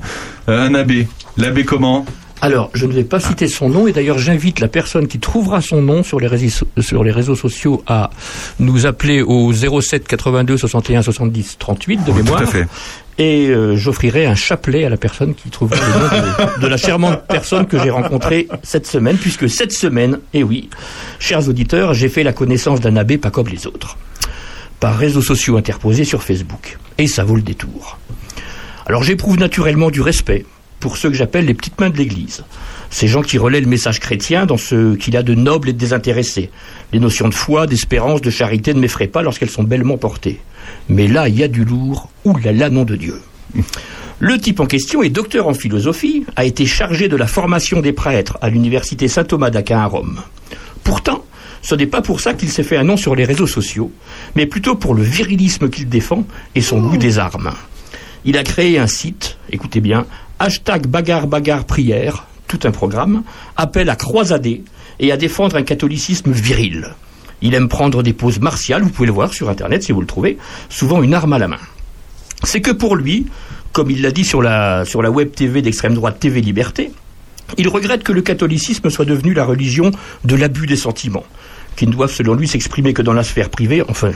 Euh, 0.50 0.68
un 0.68 0.74
abbé, 0.76 1.08
l'abbé 1.38 1.64
comment? 1.64 2.06
Alors, 2.46 2.70
je 2.76 2.86
ne 2.86 2.94
vais 2.94 3.04
pas 3.04 3.20
citer 3.20 3.48
son 3.48 3.70
nom 3.70 3.88
et 3.88 3.92
d'ailleurs 3.92 4.20
j'invite 4.20 4.60
la 4.60 4.68
personne 4.68 5.08
qui 5.08 5.18
trouvera 5.20 5.62
son 5.62 5.82
nom 5.82 6.04
sur 6.04 6.20
les 6.20 6.28
réseaux, 6.28 6.68
sur 6.80 7.04
les 7.04 7.10
réseaux 7.12 7.36
sociaux 7.36 7.84
à 7.88 8.12
nous 8.60 8.86
appeler 8.86 9.24
au 9.24 9.52
07 9.52 10.08
82 10.08 10.56
61 10.56 11.02
70 11.02 11.56
38 11.58 12.04
de 12.06 12.12
Oui, 12.12 12.18
mémoire. 12.22 12.42
tout 12.42 12.48
à 12.48 12.52
fait. 12.52 12.68
Et 13.18 13.48
euh, 13.48 13.76
j'offrirai 13.76 14.28
un 14.28 14.36
chapelet 14.36 14.86
à 14.86 14.90
la 14.90 14.98
personne 14.98 15.34
qui 15.34 15.50
trouvera 15.50 15.80
le 15.80 15.94
nom 16.00 16.56
de, 16.58 16.62
de 16.62 16.68
la 16.68 16.78
charmante 16.78 17.22
personne 17.28 17.66
que 17.66 17.82
j'ai 17.82 17.90
rencontrée 17.90 18.48
cette 18.62 18.86
semaine, 18.86 19.18
puisque 19.18 19.50
cette 19.50 19.72
semaine, 19.72 20.20
et 20.36 20.44
oui, 20.44 20.70
chers 21.18 21.50
auditeurs, 21.50 21.94
j'ai 21.96 22.10
fait 22.10 22.22
la 22.24 22.34
connaissance 22.34 22.80
d'un 22.80 22.96
abbé 22.96 23.18
pas 23.18 23.32
comme 23.32 23.48
les 23.48 23.66
autres, 23.66 23.98
par 24.80 24.96
réseaux 24.98 25.22
sociaux 25.24 25.58
interposés 25.58 26.04
sur 26.06 26.22
Facebook. 26.22 26.78
Et 27.00 27.08
ça 27.08 27.24
vaut 27.24 27.38
le 27.38 27.42
détour. 27.42 27.98
Alors 28.86 29.02
j'éprouve 29.02 29.40
naturellement 29.40 29.90
du 29.90 30.02
respect 30.02 30.46
pour 30.86 30.98
ceux 30.98 31.10
que 31.10 31.16
j'appelle 31.16 31.46
les 31.46 31.56
petites 31.56 31.80
mains 31.82 31.90
de 31.90 31.98
l'Église. 31.98 32.44
Ces 32.92 33.08
gens 33.08 33.24
qui 33.24 33.40
relaient 33.40 33.60
le 33.60 33.66
message 33.66 34.00
chrétien 34.00 34.46
dans 34.46 34.56
ce 34.56 34.94
qu'il 34.94 35.18
a 35.18 35.24
de 35.24 35.34
noble 35.34 35.70
et 35.70 35.74
de 35.74 35.80
désintéressé. 35.80 36.52
Les 36.94 37.00
notions 37.00 37.28
de 37.28 37.34
foi, 37.34 37.66
d'espérance, 37.66 38.22
de 38.22 38.30
charité 38.30 38.72
ne 38.72 38.80
m'effraient 38.80 39.08
pas 39.08 39.24
lorsqu'elles 39.24 39.50
sont 39.50 39.64
bellement 39.64 39.98
portées. 39.98 40.40
Mais 40.88 41.08
là, 41.08 41.28
il 41.28 41.40
y 41.40 41.42
a 41.42 41.48
du 41.48 41.66
lourd. 41.66 42.12
Ouh 42.24 42.38
là 42.38 42.70
de 42.70 42.96
Dieu. 42.96 43.20
Le 44.20 44.38
type 44.38 44.60
en 44.60 44.68
question 44.68 45.02
est 45.02 45.10
docteur 45.10 45.48
en 45.48 45.56
philosophie, 45.56 46.24
a 46.36 46.46
été 46.46 46.68
chargé 46.68 47.08
de 47.08 47.16
la 47.16 47.26
formation 47.26 47.82
des 47.82 47.92
prêtres 47.92 48.38
à 48.42 48.52
l'université 48.52 49.08
Saint-Thomas 49.08 49.50
d'Aquin 49.50 49.80
à 49.80 49.88
Rome. 49.88 50.22
Pourtant, 50.84 51.26
ce 51.64 51.74
n'est 51.74 51.88
pas 51.88 52.04
pour 52.04 52.20
ça 52.20 52.36
qu'il 52.36 52.50
s'est 52.50 52.62
fait 52.62 52.78
un 52.78 52.84
nom 52.84 52.96
sur 52.96 53.16
les 53.16 53.26
réseaux 53.26 53.48
sociaux, 53.48 53.92
mais 54.36 54.46
plutôt 54.46 54.76
pour 54.76 54.94
le 54.94 55.02
virilisme 55.02 55.68
qu'il 55.68 55.90
défend 55.90 56.26
et 56.54 56.62
son 56.62 56.80
goût 56.80 56.98
des 56.98 57.18
armes. 57.18 57.54
Il 58.28 58.40
a 58.40 58.44
créé 58.44 58.80
un 58.80 58.88
site, 58.88 59.38
écoutez 59.52 59.82
bien, 59.82 60.08
hashtag 60.40 60.88
bagarre 60.88 61.28
bagarre 61.28 61.66
prière, 61.66 62.28
tout 62.48 62.60
un 62.64 62.72
programme, 62.72 63.24
appel 63.58 63.90
à 63.90 63.96
croisader 63.96 64.64
et 65.00 65.12
à 65.12 65.18
défendre 65.18 65.56
un 65.56 65.64
catholicisme 65.64 66.32
viril. 66.32 66.94
Il 67.42 67.54
aime 67.54 67.68
prendre 67.68 68.04
des 68.04 68.14
poses 68.14 68.40
martiales, 68.40 68.84
vous 68.84 68.90
pouvez 68.90 69.08
le 69.08 69.14
voir 69.14 69.34
sur 69.34 69.50
internet 69.50 69.84
si 69.84 69.92
vous 69.92 70.02
le 70.02 70.08
trouvez, 70.08 70.38
souvent 70.70 71.04
une 71.04 71.14
arme 71.14 71.34
à 71.34 71.40
la 71.40 71.48
main. 71.48 71.60
C'est 72.44 72.62
que 72.62 72.72
pour 72.72 72.96
lui, 72.96 73.28
comme 73.72 73.92
il 73.92 74.02
l'a 74.02 74.12
dit 74.12 74.24
sur 74.24 74.42
la, 74.42 74.86
sur 74.86 75.02
la 75.02 75.12
web 75.12 75.32
TV 75.32 75.62
d'extrême 75.62 75.94
droite 75.94 76.20
TV 76.20 76.42
Liberté, 76.42 76.92
il 77.58 77.68
regrette 77.68 78.04
que 78.04 78.12
le 78.12 78.22
catholicisme 78.22 78.90
soit 78.90 79.06
devenu 79.06 79.34
la 79.34 79.46
religion 79.46 79.92
de 80.24 80.36
l'abus 80.36 80.66
des 80.66 80.76
sentiments, 80.76 81.26
qui 81.76 81.86
ne 81.86 81.92
doivent 81.92 82.14
selon 82.14 82.34
lui 82.34 82.48
s'exprimer 82.48 82.94
que 82.94 83.02
dans 83.02 83.14
la 83.14 83.24
sphère 83.24 83.50
privée, 83.50 83.84
enfin, 83.88 84.12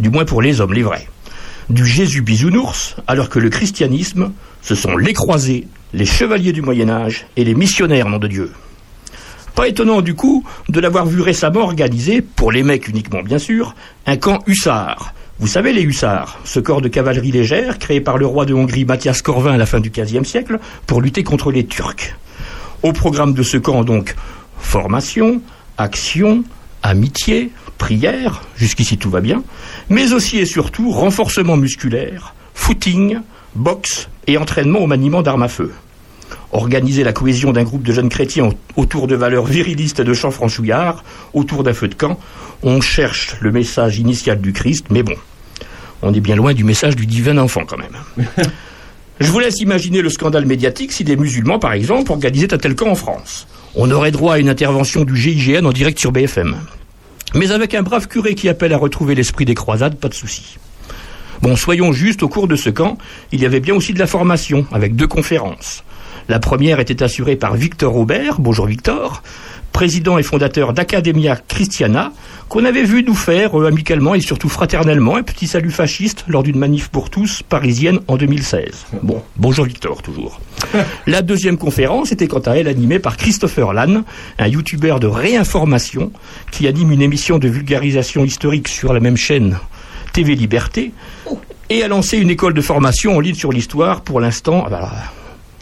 du 0.00 0.10
moins 0.10 0.24
pour 0.24 0.42
les 0.42 0.60
hommes, 0.60 0.72
les 0.72 0.82
vrais. 0.82 1.08
Du 1.68 1.84
Jésus 1.84 2.22
bisounours, 2.22 2.96
alors 3.06 3.28
que 3.28 3.38
le 3.38 3.50
christianisme, 3.50 4.32
ce 4.66 4.74
sont 4.74 4.96
les 4.96 5.12
croisés, 5.12 5.68
les 5.94 6.04
chevaliers 6.04 6.52
du 6.52 6.60
Moyen 6.60 6.90
Âge 6.90 7.28
et 7.36 7.44
les 7.44 7.54
missionnaires, 7.54 8.08
nom 8.08 8.18
de 8.18 8.26
Dieu. 8.26 8.50
Pas 9.54 9.68
étonnant 9.68 10.00
du 10.00 10.14
coup 10.14 10.44
de 10.68 10.80
l'avoir 10.80 11.06
vu 11.06 11.20
récemment 11.20 11.60
organiser, 11.60 12.20
pour 12.20 12.50
les 12.50 12.64
mecs 12.64 12.88
uniquement 12.88 13.22
bien 13.22 13.38
sûr, 13.38 13.76
un 14.06 14.16
camp 14.16 14.40
hussard. 14.48 15.14
Vous 15.38 15.46
savez 15.46 15.72
les 15.72 15.82
hussards, 15.82 16.40
ce 16.42 16.58
corps 16.58 16.80
de 16.80 16.88
cavalerie 16.88 17.30
légère 17.30 17.78
créé 17.78 18.00
par 18.00 18.18
le 18.18 18.26
roi 18.26 18.44
de 18.44 18.54
Hongrie 18.54 18.84
Mathias 18.84 19.22
Corvin 19.22 19.52
à 19.52 19.56
la 19.56 19.66
fin 19.66 19.78
du 19.78 19.90
XVe 19.90 20.24
siècle 20.24 20.58
pour 20.88 21.00
lutter 21.00 21.22
contre 21.22 21.52
les 21.52 21.64
Turcs. 21.64 22.16
Au 22.82 22.92
programme 22.92 23.34
de 23.34 23.44
ce 23.44 23.58
camp 23.58 23.84
donc, 23.84 24.16
formation, 24.58 25.42
action, 25.78 26.42
amitié, 26.82 27.52
prière, 27.78 28.42
jusqu'ici 28.56 28.98
tout 28.98 29.10
va 29.10 29.20
bien, 29.20 29.44
mais 29.90 30.12
aussi 30.12 30.38
et 30.38 30.44
surtout 30.44 30.90
renforcement 30.90 31.56
musculaire, 31.56 32.34
footing, 32.52 33.20
boxe 33.56 34.08
et 34.26 34.38
entraînement 34.38 34.80
au 34.80 34.86
maniement 34.86 35.22
d'armes 35.22 35.42
à 35.42 35.48
feu. 35.48 35.72
Organiser 36.52 37.04
la 37.04 37.12
cohésion 37.12 37.52
d'un 37.52 37.64
groupe 37.64 37.82
de 37.82 37.92
jeunes 37.92 38.08
chrétiens 38.08 38.46
au- 38.46 38.80
autour 38.80 39.06
de 39.06 39.14
valeurs 39.16 39.46
virilistes 39.46 40.00
de 40.00 40.14
chants 40.14 40.30
franchouillards, 40.30 41.04
autour 41.34 41.62
d'un 41.64 41.72
feu 41.74 41.88
de 41.88 41.94
camp, 41.94 42.18
on 42.62 42.80
cherche 42.80 43.36
le 43.40 43.52
message 43.52 43.98
initial 43.98 44.40
du 44.40 44.52
Christ, 44.52 44.86
mais 44.90 45.02
bon, 45.02 45.14
on 46.02 46.12
est 46.14 46.20
bien 46.20 46.36
loin 46.36 46.54
du 46.54 46.64
message 46.64 46.96
du 46.96 47.06
divin 47.06 47.38
enfant 47.38 47.64
quand 47.66 47.76
même. 47.78 48.26
Je 49.20 49.30
vous 49.30 49.38
laisse 49.40 49.60
imaginer 49.60 50.02
le 50.02 50.10
scandale 50.10 50.44
médiatique 50.44 50.92
si 50.92 51.02
des 51.04 51.16
musulmans, 51.16 51.58
par 51.58 51.72
exemple, 51.72 52.12
organisaient 52.12 52.52
un 52.52 52.58
tel 52.58 52.74
camp 52.74 52.88
en 52.90 52.94
France. 52.94 53.46
On 53.74 53.90
aurait 53.90 54.10
droit 54.10 54.34
à 54.34 54.38
une 54.38 54.48
intervention 54.50 55.04
du 55.04 55.16
GIGN 55.16 55.64
en 55.64 55.72
direct 55.72 55.98
sur 55.98 56.12
BFM. 56.12 56.56
Mais 57.34 57.50
avec 57.50 57.74
un 57.74 57.82
brave 57.82 58.08
curé 58.08 58.34
qui 58.34 58.48
appelle 58.48 58.72
à 58.72 58.78
retrouver 58.78 59.14
l'esprit 59.14 59.44
des 59.46 59.54
croisades, 59.54 59.96
pas 59.96 60.08
de 60.08 60.14
souci. 60.14 60.58
Bon, 61.42 61.54
soyons 61.56 61.92
justes, 61.92 62.22
au 62.22 62.28
cours 62.28 62.48
de 62.48 62.56
ce 62.56 62.70
camp, 62.70 62.96
il 63.32 63.40
y 63.40 63.46
avait 63.46 63.60
bien 63.60 63.74
aussi 63.74 63.92
de 63.92 63.98
la 63.98 64.06
formation, 64.06 64.66
avec 64.72 64.96
deux 64.96 65.06
conférences. 65.06 65.84
La 66.28 66.40
première 66.40 66.80
était 66.80 67.02
assurée 67.02 67.36
par 67.36 67.54
Victor 67.54 67.94
Aubert, 67.94 68.40
bonjour 68.40 68.66
Victor, 68.66 69.22
président 69.72 70.16
et 70.16 70.22
fondateur 70.22 70.72
d'Academia 70.72 71.36
Christiana, 71.36 72.12
qu'on 72.48 72.64
avait 72.64 72.82
vu 72.82 73.04
nous 73.04 73.14
faire 73.14 73.60
euh, 73.60 73.66
amicalement 73.66 74.14
et 74.14 74.20
surtout 74.20 74.48
fraternellement 74.48 75.16
un 75.16 75.22
petit 75.22 75.46
salut 75.46 75.70
fasciste 75.70 76.24
lors 76.26 76.42
d'une 76.42 76.58
manif 76.58 76.88
pour 76.88 77.10
tous 77.10 77.42
parisienne 77.42 78.00
en 78.08 78.16
2016. 78.16 78.86
Bon, 79.02 79.22
bonjour 79.36 79.66
Victor 79.66 80.02
toujours. 80.02 80.40
La 81.06 81.22
deuxième 81.22 81.58
conférence 81.58 82.10
était 82.10 82.26
quant 82.26 82.40
à 82.40 82.52
elle 82.52 82.68
animée 82.68 82.98
par 82.98 83.16
Christopher 83.16 83.74
Lann, 83.74 84.04
un 84.38 84.48
youtubeur 84.48 84.98
de 84.98 85.06
réinformation 85.06 86.10
qui 86.50 86.66
anime 86.66 86.92
une 86.92 87.02
émission 87.02 87.38
de 87.38 87.48
vulgarisation 87.48 88.24
historique 88.24 88.68
sur 88.68 88.94
la 88.94 89.00
même 89.00 89.18
chaîne 89.18 89.58
TV 90.16 90.34
Liberté 90.34 90.92
et 91.68 91.82
a 91.82 91.88
lancé 91.88 92.16
une 92.16 92.30
école 92.30 92.54
de 92.54 92.62
formation 92.62 93.18
en 93.18 93.20
ligne 93.20 93.34
sur 93.34 93.52
l'histoire 93.52 94.00
pour 94.00 94.18
l'instant, 94.18 94.64
ah 94.66 94.70
bah, 94.70 94.90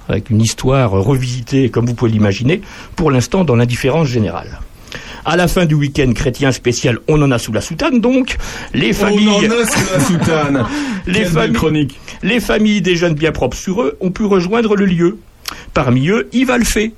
avec 0.09 0.31
une 0.31 0.41
histoire 0.41 0.93
revisitée 0.93 1.71
comme 1.71 1.87
vous 1.87 1.95
pouvez 1.95 2.13
l'imaginer, 2.13 2.61
pour 2.95 3.11
l'instant 3.11 3.43
dans 3.43 3.57
l'indifférence 3.57 4.07
générale. 4.07 4.61
À 5.25 5.35
la 5.37 5.49
fin 5.49 5.67
du 5.67 5.75
week-end 5.75 6.13
chrétien 6.13 6.53
spécial, 6.53 7.01
on 7.09 7.21
en 7.21 7.33
a 7.33 7.39
sous 7.41 7.53
la 7.53 7.61
soutane 7.61 8.01
donc, 8.01 8.37
les 8.73 8.93
familles... 8.93 9.27
On 9.29 9.39
en 9.39 9.61
a 9.61 9.67
sous 9.67 9.93
la 9.93 10.01
soutane. 10.01 10.67
les, 11.09 11.25
familles 11.25 11.53
chronique. 11.53 12.01
les 12.23 12.39
familles 12.39 12.81
des 12.81 12.95
jeunes 12.95 13.15
bien 13.15 13.33
propres 13.33 13.57
sur 13.57 13.83
eux 13.83 13.97
ont 14.01 14.13
pu 14.13 14.25
rejoindre 14.25 14.77
le 14.77 14.87
lieu. 14.87 15.19
Parmi 15.73 16.11
eux, 16.11 16.29
Yves 16.33 16.53
Alphée, 16.53 16.95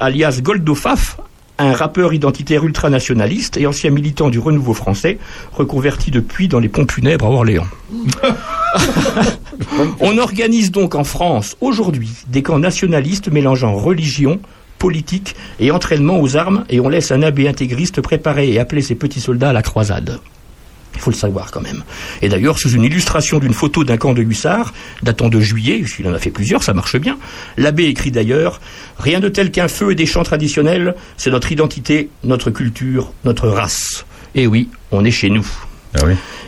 alias 0.00 0.40
Goldofaf, 0.42 1.18
un 1.58 1.72
rappeur 1.72 2.12
identitaire 2.12 2.64
ultranationaliste 2.64 3.56
et 3.56 3.66
ancien 3.66 3.90
militant 3.90 4.28
du 4.28 4.38
renouveau 4.38 4.74
français, 4.74 5.18
reconverti 5.52 6.10
depuis 6.10 6.48
dans 6.48 6.60
les 6.60 6.68
pompes 6.68 6.92
funèbres 6.92 7.26
à 7.26 7.30
Orléans. 7.30 7.66
On 10.00 10.18
organise 10.18 10.70
donc 10.70 10.94
en 10.94 11.04
France 11.04 11.56
aujourd'hui 11.60 12.10
des 12.28 12.42
camps 12.42 12.58
nationalistes 12.58 13.30
mélangeant 13.30 13.74
religion, 13.74 14.38
politique 14.78 15.34
et 15.58 15.70
entraînement 15.70 16.20
aux 16.20 16.36
armes 16.36 16.64
et 16.68 16.80
on 16.80 16.88
laisse 16.88 17.10
un 17.10 17.22
abbé 17.22 17.48
intégriste 17.48 18.02
préparer 18.02 18.52
et 18.52 18.58
appeler 18.58 18.82
ses 18.82 18.94
petits 18.94 19.20
soldats 19.20 19.50
à 19.50 19.54
la 19.54 19.62
croisade. 19.62 20.20
Il 20.96 21.00
faut 21.00 21.10
le 21.10 21.16
savoir 21.16 21.50
quand 21.50 21.60
même. 21.60 21.84
Et 22.22 22.28
d'ailleurs, 22.28 22.58
sous 22.58 22.70
une 22.70 22.82
illustration 22.82 23.38
d'une 23.38 23.52
photo 23.52 23.84
d'un 23.84 23.96
camp 23.96 24.14
de 24.14 24.22
hussards, 24.22 24.72
datant 25.02 25.28
de 25.28 25.38
juillet, 25.40 25.84
il 25.98 26.08
en 26.08 26.14
a 26.14 26.18
fait 26.18 26.30
plusieurs, 26.30 26.62
ça 26.62 26.74
marche 26.74 26.96
bien, 26.96 27.18
l'abbé 27.56 27.84
écrit 27.84 28.10
d'ailleurs 28.10 28.60
Rien 28.98 29.20
de 29.20 29.28
tel 29.28 29.50
qu'un 29.50 29.68
feu 29.68 29.92
et 29.92 29.94
des 29.94 30.06
chants 30.06 30.22
traditionnels, 30.22 30.94
c'est 31.16 31.30
notre 31.30 31.52
identité, 31.52 32.08
notre 32.24 32.50
culture, 32.50 33.12
notre 33.24 33.48
race. 33.48 34.06
Et 34.34 34.46
oui, 34.46 34.70
on 34.90 35.04
est 35.04 35.10
chez 35.10 35.30
nous. 35.30 35.46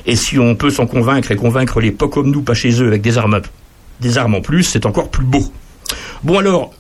Et 0.07 0.17
si 0.17 0.39
on 0.39 0.55
peut 0.55 0.71
s'en 0.71 0.87
convaincre 0.87 1.31
et 1.31 1.37
convaincre 1.37 1.81
les 1.81 1.91
pas 1.91 2.09
comme 2.09 2.31
nous, 2.31 2.43
pas 2.43 2.55
chez 2.55 2.83
eux, 2.83 2.87
avec 2.87 3.03
des 3.03 3.19
armes, 3.19 3.41
des 4.01 4.19
armes 4.19 4.35
en 4.35 4.41
plus, 4.41 4.63
c'est 4.63 4.87
encore 4.87 5.11
plus 5.11 5.25
beau. 5.25 5.45
Bon 6.23 6.39
alors, 6.39 6.73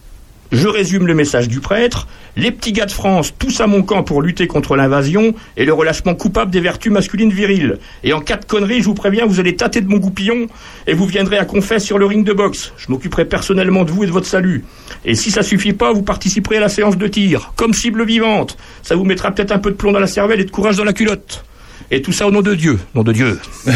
je 0.52 0.66
résume 0.66 1.06
le 1.06 1.14
message 1.14 1.48
du 1.48 1.60
prêtre. 1.60 2.06
Les 2.39 2.52
petits 2.52 2.70
gars 2.70 2.86
de 2.86 2.93
France, 2.93 3.35
tous 3.36 3.60
à 3.60 3.66
mon 3.66 3.82
camp 3.82 4.05
pour 4.05 4.23
lutter 4.23 4.47
contre 4.47 4.77
l'invasion 4.77 5.35
et 5.56 5.65
le 5.65 5.73
relâchement 5.73 6.15
coupable 6.15 6.52
des 6.52 6.60
vertus 6.60 6.93
masculines 6.93 7.32
viriles. 7.32 7.78
Et 8.05 8.12
en 8.12 8.20
cas 8.20 8.36
de 8.36 8.44
connerie, 8.44 8.78
je 8.78 8.85
vous 8.85 8.94
préviens, 8.94 9.27
vous 9.27 9.40
allez 9.40 9.56
tâter 9.56 9.81
de 9.81 9.89
mon 9.89 9.97
goupillon 9.97 10.47
et 10.86 10.94
vous 10.94 11.05
viendrez 11.06 11.36
à 11.36 11.44
confesse 11.44 11.85
sur 11.85 11.98
le 11.98 12.06
ring 12.06 12.24
de 12.24 12.32
boxe. 12.32 12.73
Je 12.77 12.93
m'occuperai 12.93 13.24
personnellement 13.24 13.82
de 13.82 13.90
vous 13.90 14.05
et 14.05 14.06
de 14.06 14.12
votre 14.12 14.28
salut. 14.28 14.62
Et 15.05 15.16
si 15.16 15.32
ça 15.32 15.43
suffit 15.43 15.73
pas, 15.73 15.93
vous 15.93 16.02
participerez 16.02 16.59
à 16.59 16.60
la 16.60 16.69
séance 16.69 16.97
de 16.97 17.09
tir, 17.09 17.55
comme 17.56 17.74
cible 17.74 18.05
vivante. 18.05 18.56
Ça 18.85 18.94
vous 18.94 19.05
mettra 19.05 19.32
peut-être 19.32 19.51
un 19.51 19.59
peu 19.59 19.73
de 19.73 19.77
plomb 19.77 19.90
dans 19.90 19.98
la 19.98 20.06
cervelle 20.06 20.39
et 20.39 20.44
de 20.44 20.52
courage 20.52 20.77
dans 20.77 20.85
la 20.85 20.93
culotte. 20.93 21.44
Et 21.90 22.02
tout 22.02 22.12
ça 22.12 22.28
au 22.28 22.31
nom 22.31 22.43
de 22.43 22.55
Dieu. 22.55 22.78
Nom 22.94 23.02
de 23.02 23.12
Dieu. 23.15 23.40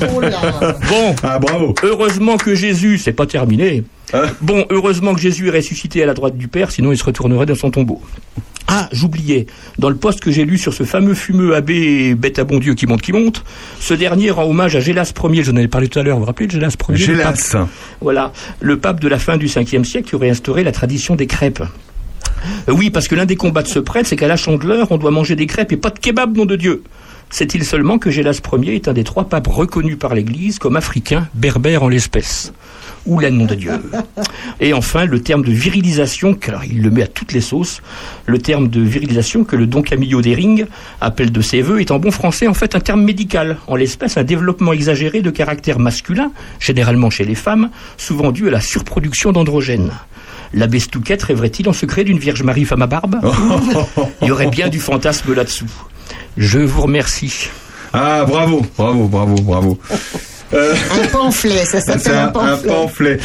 Bon. 0.00 1.14
Ah, 1.22 1.38
bravo. 1.38 1.74
Heureusement 1.82 2.38
que 2.38 2.54
Jésus, 2.54 2.96
c'est 2.96 3.12
pas 3.12 3.26
terminé. 3.26 3.84
Bon, 4.40 4.64
heureusement 4.70 5.14
que 5.14 5.20
Jésus 5.20 5.48
est 5.48 5.50
ressuscité 5.50 6.02
à 6.02 6.06
la 6.06 6.14
droite 6.14 6.36
du 6.36 6.48
Père, 6.48 6.70
sinon 6.70 6.92
il 6.92 6.98
se 6.98 7.04
retournerait 7.04 7.46
dans 7.46 7.54
son 7.54 7.70
tombeau. 7.70 8.00
Ah, 8.66 8.88
j'oubliais, 8.92 9.46
dans 9.78 9.90
le 9.90 9.96
poste 9.96 10.20
que 10.20 10.30
j'ai 10.30 10.44
lu 10.44 10.56
sur 10.56 10.72
ce 10.72 10.84
fameux 10.84 11.14
fumeux 11.14 11.54
abbé 11.54 12.14
bête 12.14 12.38
à 12.38 12.44
bon 12.44 12.58
Dieu 12.58 12.74
qui 12.74 12.86
monte, 12.86 13.02
qui 13.02 13.12
monte, 13.12 13.44
ce 13.78 13.92
dernier 13.92 14.30
rend 14.30 14.44
hommage 14.44 14.74
à 14.74 14.80
Gélas 14.80 15.12
Ier, 15.22 15.44
j'en 15.44 15.56
avais 15.56 15.68
parlé 15.68 15.88
tout 15.88 15.98
à 15.98 16.02
l'heure, 16.02 16.16
vous 16.16 16.22
vous 16.22 16.26
rappelez 16.26 16.46
de 16.46 16.52
Gélas 16.52 16.74
Ier 16.88 16.94
le 16.94 16.96
Gélas. 16.96 17.32
pape 17.52 17.68
Voilà, 18.00 18.32
le 18.60 18.78
pape 18.78 19.00
de 19.00 19.08
la 19.08 19.18
fin 19.18 19.36
du 19.36 19.46
5e 19.46 19.84
siècle 19.84 20.08
qui 20.08 20.14
aurait 20.14 20.30
instauré 20.30 20.64
la 20.64 20.72
tradition 20.72 21.14
des 21.14 21.26
crêpes. 21.26 21.62
Euh, 22.68 22.72
Oui, 22.72 22.90
parce 22.90 23.06
que 23.06 23.14
l'un 23.14 23.26
des 23.26 23.36
combats 23.36 23.62
de 23.62 23.68
ce 23.68 23.78
prêtre, 23.78 24.08
c'est 24.08 24.16
qu'à 24.16 24.28
la 24.28 24.36
chandeleur, 24.36 24.90
on 24.90 24.96
doit 24.96 25.10
manger 25.10 25.36
des 25.36 25.46
crêpes 25.46 25.72
et 25.72 25.76
pas 25.76 25.90
de 25.90 25.98
kebab, 25.98 26.36
nom 26.36 26.46
de 26.46 26.56
Dieu. 26.56 26.82
Sait-il 27.30 27.64
seulement 27.64 27.98
que 27.98 28.10
Gélas 28.10 28.40
Ier 28.60 28.74
est 28.76 28.88
un 28.88 28.92
des 28.92 29.04
trois 29.04 29.28
papes 29.28 29.48
reconnus 29.48 29.98
par 29.98 30.14
l'Église 30.14 30.58
comme 30.58 30.76
africain, 30.76 31.28
berbère 31.34 31.82
en 31.82 31.88
l'espèce? 31.88 32.52
Ou 33.06 33.18
la 33.18 33.30
nom 33.30 33.44
de 33.44 33.54
Dieu. 33.54 33.72
Et 34.60 34.72
enfin, 34.72 35.04
le 35.04 35.20
terme 35.20 35.44
de 35.44 35.52
virilisation, 35.52 36.38
alors 36.48 36.64
il 36.64 36.80
le 36.82 36.90
met 36.90 37.02
à 37.02 37.06
toutes 37.06 37.32
les 37.32 37.40
sauces, 37.40 37.82
le 38.26 38.38
terme 38.38 38.68
de 38.68 38.80
virilisation 38.80 39.44
que 39.44 39.56
le 39.56 39.66
Don 39.66 39.82
Camillo 39.82 40.22
d'Ering 40.22 40.64
appelle 41.00 41.30
de 41.30 41.40
ses 41.40 41.60
voeux 41.60 41.80
est 41.80 41.90
en 41.90 41.98
bon 41.98 42.10
français 42.10 42.46
en 42.46 42.54
fait 42.54 42.74
un 42.74 42.80
terme 42.80 43.02
médical, 43.02 43.58
en 43.66 43.76
l'espèce 43.76 44.16
un 44.16 44.24
développement 44.24 44.72
exagéré 44.72 45.20
de 45.20 45.30
caractère 45.30 45.78
masculin, 45.78 46.32
généralement 46.60 47.10
chez 47.10 47.24
les 47.24 47.34
femmes, 47.34 47.70
souvent 47.98 48.32
dû 48.32 48.48
à 48.48 48.50
la 48.50 48.60
surproduction 48.60 49.32
d'androgènes. 49.32 49.90
L'abbé 50.54 50.78
Stouquette 50.78 51.22
rêverait-il 51.24 51.68
en 51.68 51.72
secret 51.72 52.04
d'une 52.04 52.18
Vierge 52.18 52.42
Marie 52.42 52.64
femme 52.64 52.82
à 52.82 52.86
barbe 52.86 53.16
Il 54.22 54.28
y 54.28 54.30
aurait 54.30 54.46
bien 54.46 54.68
du 54.68 54.78
fantasme 54.78 55.34
là-dessous. 55.34 55.70
Je 56.36 56.60
vous 56.60 56.82
remercie. 56.82 57.48
Ah, 57.92 58.24
bravo, 58.26 58.64
bravo, 58.76 59.08
bravo, 59.08 59.34
bravo. 59.36 59.78
Euh, 60.52 60.74
Un 61.02 61.06
pamphlet, 61.08 61.64
ça 61.64 61.80
C'est 61.80 61.98
s'appelle 61.98 62.14
un 62.18 62.24
un, 62.24 62.28
un 62.28 62.30
pamphlet. 62.32 62.68
pamphlet. 62.68 63.18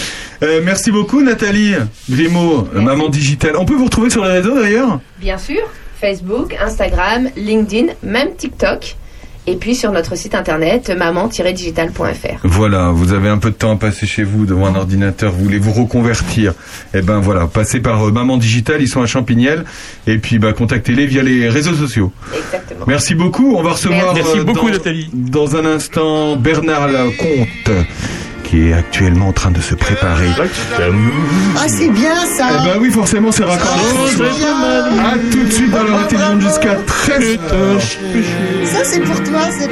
Euh, 0.43 0.61
merci 0.63 0.89
beaucoup 0.91 1.21
Nathalie 1.21 1.73
Grimaud, 2.09 2.67
euh, 2.75 2.81
maman 2.81 3.09
digitale. 3.09 3.55
On 3.57 3.65
peut 3.65 3.75
vous 3.75 3.85
retrouver 3.85 4.09
sur 4.09 4.23
les 4.25 4.31
réseaux 4.31 4.59
d'ailleurs? 4.59 4.99
Bien 5.19 5.37
sûr, 5.37 5.61
Facebook, 5.99 6.55
Instagram, 6.59 7.29
LinkedIn, 7.35 7.93
même 8.03 8.35
TikTok. 8.35 8.95
Et 9.49 9.55
puis 9.55 9.73
sur 9.73 9.91
notre 9.91 10.15
site 10.15 10.35
internet 10.35 10.91
maman-digital.fr. 10.95 12.39
Voilà, 12.43 12.91
vous 12.91 13.13
avez 13.13 13.29
un 13.29 13.39
peu 13.39 13.49
de 13.49 13.55
temps 13.55 13.71
à 13.71 13.77
passer 13.77 14.05
chez 14.05 14.21
vous 14.21 14.45
devant 14.45 14.67
un 14.67 14.75
ordinateur, 14.75 15.31
vous 15.31 15.43
voulez 15.43 15.57
vous 15.57 15.71
reconvertir. 15.71 16.53
Eh 16.93 17.01
ben 17.01 17.19
voilà, 17.19 17.47
passez 17.47 17.79
par 17.79 18.07
euh, 18.07 18.11
Maman 18.11 18.37
Digital, 18.37 18.79
ils 18.79 18.87
sont 18.87 19.01
à 19.01 19.07
Champignelles. 19.07 19.65
Et 20.05 20.19
puis 20.19 20.37
bah, 20.37 20.53
contactez-les 20.53 21.07
via 21.07 21.23
les 21.23 21.49
réseaux 21.49 21.73
sociaux. 21.73 22.11
Exactement. 22.31 22.85
Merci 22.85 23.15
beaucoup. 23.15 23.55
On 23.55 23.63
va 23.63 23.71
recevoir 23.71 24.13
Merci 24.13 24.37
euh, 24.37 24.43
beaucoup, 24.43 24.67
dans, 24.67 24.73
Nathalie. 24.73 25.09
dans 25.13 25.55
un 25.55 25.65
instant 25.65 26.35
Bernard 26.35 26.87
Lacomte 26.87 27.71
qui 28.49 28.69
est 28.69 28.73
actuellement 28.73 29.27
en 29.27 29.31
train 29.33 29.51
de 29.51 29.61
se 29.61 29.75
préparer. 29.75 30.29
Ah, 31.55 31.67
c'est 31.67 31.89
bien 31.89 32.15
ça. 32.35 32.45
Eh 32.51 32.57
ben 32.67 32.77
oui, 32.81 32.89
forcément, 32.89 33.31
c'est 33.31 33.43
raccord. 33.43 33.77
À 34.99 35.13
tout 35.31 35.43
de 35.43 35.51
suite 35.51 35.69
dans 35.69 35.83
l'heure 35.83 35.99
intelligente 35.99 36.41
jusqu'à 36.41 36.75
13 36.87 37.37
Ça, 38.65 38.79
c'est 38.83 39.01
pour 39.01 39.21
toi. 39.23 39.41
c'est- 39.51 39.69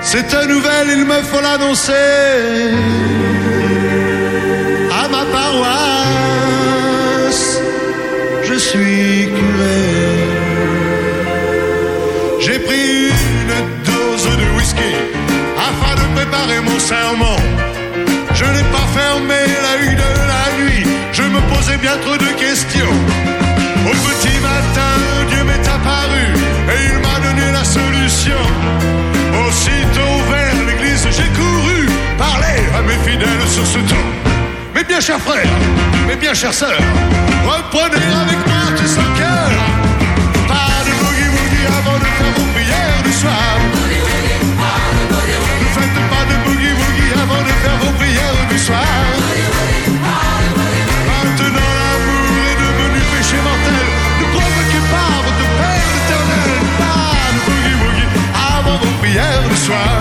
C'est 0.00 0.32
une 0.34 0.48
nouvelle, 0.54 0.88
il 0.96 1.04
me 1.04 1.22
faut 1.30 1.40
l'annoncer 1.42 1.92
à 5.00 5.08
ma 5.08 5.24
paroisse. 5.36 6.80
Je 8.44 8.54
suis 8.54 9.26
curé. 9.26 9.82
J'ai 12.40 12.58
pris 12.58 13.01
serment. 16.82 17.36
Je 18.34 18.44
n'ai 18.44 18.66
pas 18.76 18.86
fermé 18.98 19.40
l'œil 19.64 19.94
de 20.04 20.10
la 20.32 20.44
nuit, 20.58 20.84
je 21.12 21.22
me 21.22 21.40
posais 21.52 21.78
bien 21.78 21.96
trop 22.04 22.16
de 22.16 22.30
questions. 22.44 22.94
Au 23.90 23.94
petit 24.08 24.38
matin, 24.50 24.94
Dieu 25.30 25.42
m'est 25.44 25.68
apparu 25.76 26.26
et 26.72 26.78
il 26.90 26.98
m'a 27.04 27.16
donné 27.26 27.46
la 27.52 27.64
solution. 27.64 28.42
Aussitôt 29.42 30.14
vers 30.32 30.54
l'église, 30.66 31.06
j'ai 31.16 31.30
couru 31.40 31.88
parler 32.18 32.58
à 32.76 32.82
mes 32.82 32.98
fidèles 33.06 33.48
sur 33.48 33.66
ce 33.66 33.78
ton. 33.90 34.04
Mes 34.74 34.84
bien 34.84 35.00
chers 35.00 35.20
frères, 35.20 35.54
mes 36.08 36.16
bien 36.16 36.34
chères 36.34 36.54
sœurs, 36.54 36.86
reprenez 37.44 38.06
avec 38.22 38.40
moi 38.50 38.64
tout 38.76 38.90
ce 38.96 39.04
cœur. 39.18 39.81
Maintenant 48.62 48.78
l'amour 51.80 52.30
est 52.46 52.58
devenu 52.62 53.00
péché 53.12 53.38
mortel. 53.42 53.86
Ne 54.20 54.26
provoquez 54.30 54.82
pas 54.92 55.12
votre 55.26 55.46
Père 55.58 55.90
éternel. 55.98 56.50
Pas 56.78 57.26
de 57.34 57.40
boogie 57.46 57.76
woogie 57.82 58.10
avant 58.56 58.78
vos 58.78 58.94
prières 59.00 59.46
du 59.50 59.56
soir. 59.56 59.98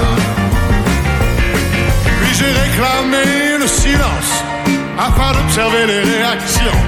Puis 2.21 2.33
j'ai 2.37 2.51
réclamé 2.51 3.25
le 3.59 3.67
silence 3.67 4.31
afin 4.95 5.31
d'observer 5.33 5.87
les 5.87 6.01
réactions. 6.01 6.81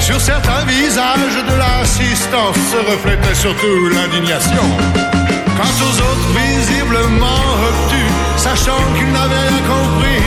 Sur 0.00 0.18
certains 0.18 0.64
visages 0.64 1.44
de 1.50 1.54
l'assistance 1.58 2.56
se 2.72 2.78
reflétait 2.90 3.34
surtout 3.34 3.90
l'indignation. 3.90 5.25
Quant 5.56 5.76
aux 5.86 5.96
autres 6.08 6.28
visiblement 6.36 7.44
obtus, 7.68 8.10
sachant 8.36 8.82
qu'ils 8.94 9.10
n'avaient 9.10 9.48
rien 9.48 9.62
compris, 9.74 10.22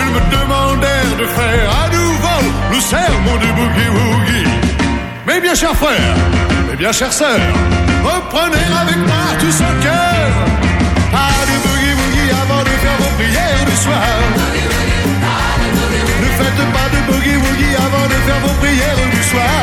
ils 0.00 0.10
me 0.14 0.20
demandèrent 0.36 1.16
de 1.18 1.26
faire 1.38 1.66
à 1.84 1.88
nouveau 1.88 2.40
le 2.72 2.80
sermon 2.80 3.36
du 3.36 3.46
boogie-woogie. 3.58 4.48
Mes 5.26 5.40
bien 5.40 5.54
chers 5.54 5.76
frères, 5.76 6.16
mes 6.68 6.76
bien 6.76 6.90
chères 6.90 7.12
sœurs, 7.12 7.46
reprenez 8.02 8.66
avec 8.82 8.98
moi 9.06 9.24
tout 9.38 9.52
ce 9.52 9.68
cœur. 9.84 10.26
Pas 11.12 11.38
de 11.50 11.56
boogie-woogie 11.64 12.30
avant 12.42 12.62
de 12.68 12.74
faire 12.82 12.98
vos 12.98 13.12
prières 13.18 13.64
du 13.70 13.76
soir. 13.76 14.16
Ne 16.22 16.28
faites 16.38 16.62
pas 16.76 16.88
de 16.94 17.00
boogie-woogie 17.08 17.76
avant 17.86 18.06
de 18.12 18.18
faire 18.26 18.40
vos 18.44 18.54
prières 18.60 19.08
du 19.12 19.22
soir. 19.22 19.62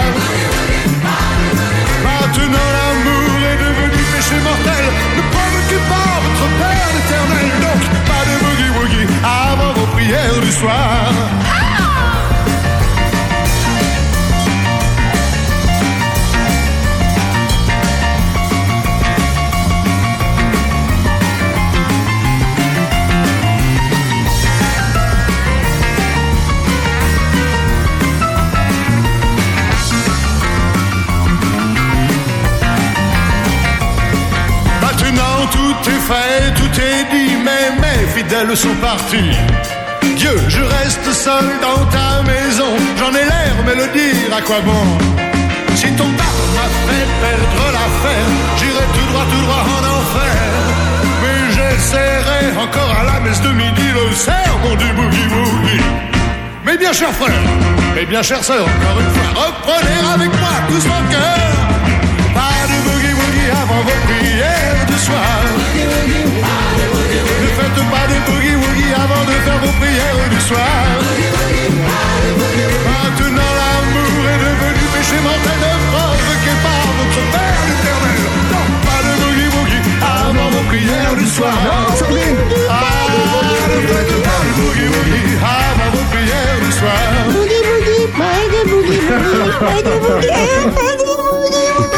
Maintenant 2.06 2.72
devenu 2.78 3.01
péché 4.32 4.44
mortel. 4.44 4.86
Ne 5.18 5.22
provoquez 5.32 5.82
pas 5.90 6.20
votre 6.24 6.48
Père 6.60 6.92
éternel. 7.02 7.48
Donc 7.62 7.82
pas 8.06 8.24
de 8.30 8.36
boogie-woogie 8.44 9.08
avant 9.24 9.74
vos 9.74 9.88
prières 9.88 10.40
du 10.42 10.52
soir. 10.52 11.41
Tout 35.84 35.90
est 35.90 36.00
fait, 36.00 36.54
tout 36.56 36.82
est 36.82 37.04
dit, 37.12 37.36
mais 37.44 37.72
mes 37.82 38.08
fidèles 38.16 38.56
sont 38.56 38.76
partis. 38.76 39.32
Dieu, 40.16 40.36
je 40.48 40.62
reste 40.62 41.12
seul 41.12 41.46
dans 41.62 41.86
ta 41.86 42.22
maison, 42.24 42.72
j'en 42.98 43.12
ai 43.12 43.26
l'air, 43.26 43.54
mais 43.66 43.76
le 43.76 43.88
dire 43.88 44.36
à 44.38 44.42
quoi 44.42 44.60
bon? 44.62 44.84
Si 45.76 45.88
ton 45.94 46.10
pape 46.20 46.42
m'a 46.56 46.68
fait 46.88 47.08
perdre 47.24 47.66
l'affaire, 47.78 48.30
j'irai 48.58 48.86
tout 48.94 49.08
droit, 49.12 49.26
tout 49.32 49.42
droit 49.46 49.64
en 49.78 49.84
enfer. 49.98 50.42
Mais 51.22 51.40
j'essaierai 51.56 52.42
encore 52.62 52.96
à 53.00 53.04
la 53.14 53.20
messe 53.22 53.42
de 53.42 53.50
midi 53.50 53.88
le 53.94 54.16
sermon 54.16 54.76
du 54.76 54.90
boogie-woogie. 54.98 55.84
Mes 56.66 56.78
bien 56.78 56.94
chers 56.94 57.14
frères, 57.14 57.48
mes 57.96 58.06
bien 58.06 58.22
chères 58.22 58.44
sœurs, 58.44 58.68
encore 58.68 59.00
une 59.00 59.12
fois, 59.16 59.44
reprenez 59.46 60.00
avec 60.14 60.32
moi 60.40 60.56
tout 60.68 60.88
mon 60.88 61.04
cœur. 61.10 61.52
Pas 62.36 62.68
de 62.72 62.78
boogie-woogie 62.86 63.52
avant 63.64 63.82
vos 63.82 64.00
prières 64.08 64.76
du 64.80 64.81
soir. 65.02 65.42
Ne 67.42 67.48
faites 67.58 67.82
pas 67.94 68.06
de 68.12 68.18
boogie-woogie 68.28 68.94
avant 69.04 69.24
de 69.30 69.36
faire 69.46 69.60
vos 69.64 69.74
prières 69.80 70.30
du 70.30 70.40
soir. 70.40 70.78
Maintenant 72.88 73.52
l'amour 73.60 74.22
est 74.32 74.40
devenu 74.46 74.84
péché 74.94 75.18
mortel, 75.26 75.60
ne 75.64 75.72
provoquez 75.92 76.58
pas 76.66 76.82
votre 76.98 77.22
Père 77.34 77.64
éternel. 77.74 78.22
Non, 78.52 78.66
pas 78.86 79.00
de 79.08 79.12
boogie-woogie 79.22 79.84
avant 80.02 80.50
vos 80.56 80.64
prières 80.70 81.16
du 81.18 81.28
soir. 81.28 81.58
Non, 81.66 81.86
Ah, 82.70 82.74
ne 83.70 83.80
faites 83.92 84.16
pas 84.28 84.40
de 84.46 84.52
boogie-woogie 84.60 85.36
avant 85.42 85.90
vos 85.96 86.06
prières 86.14 86.60
du 86.66 86.72
soir. 86.80 87.02
Boogie 87.34 87.62
boogie, 87.68 88.06
pas 88.20 88.42
de 88.54 88.60
boogie 88.70 89.02
boogie, 89.10 89.58
pas 89.66 89.80
de 89.82 89.94
boogie, 90.04 90.30
pas 90.78 90.94
de 90.98 91.11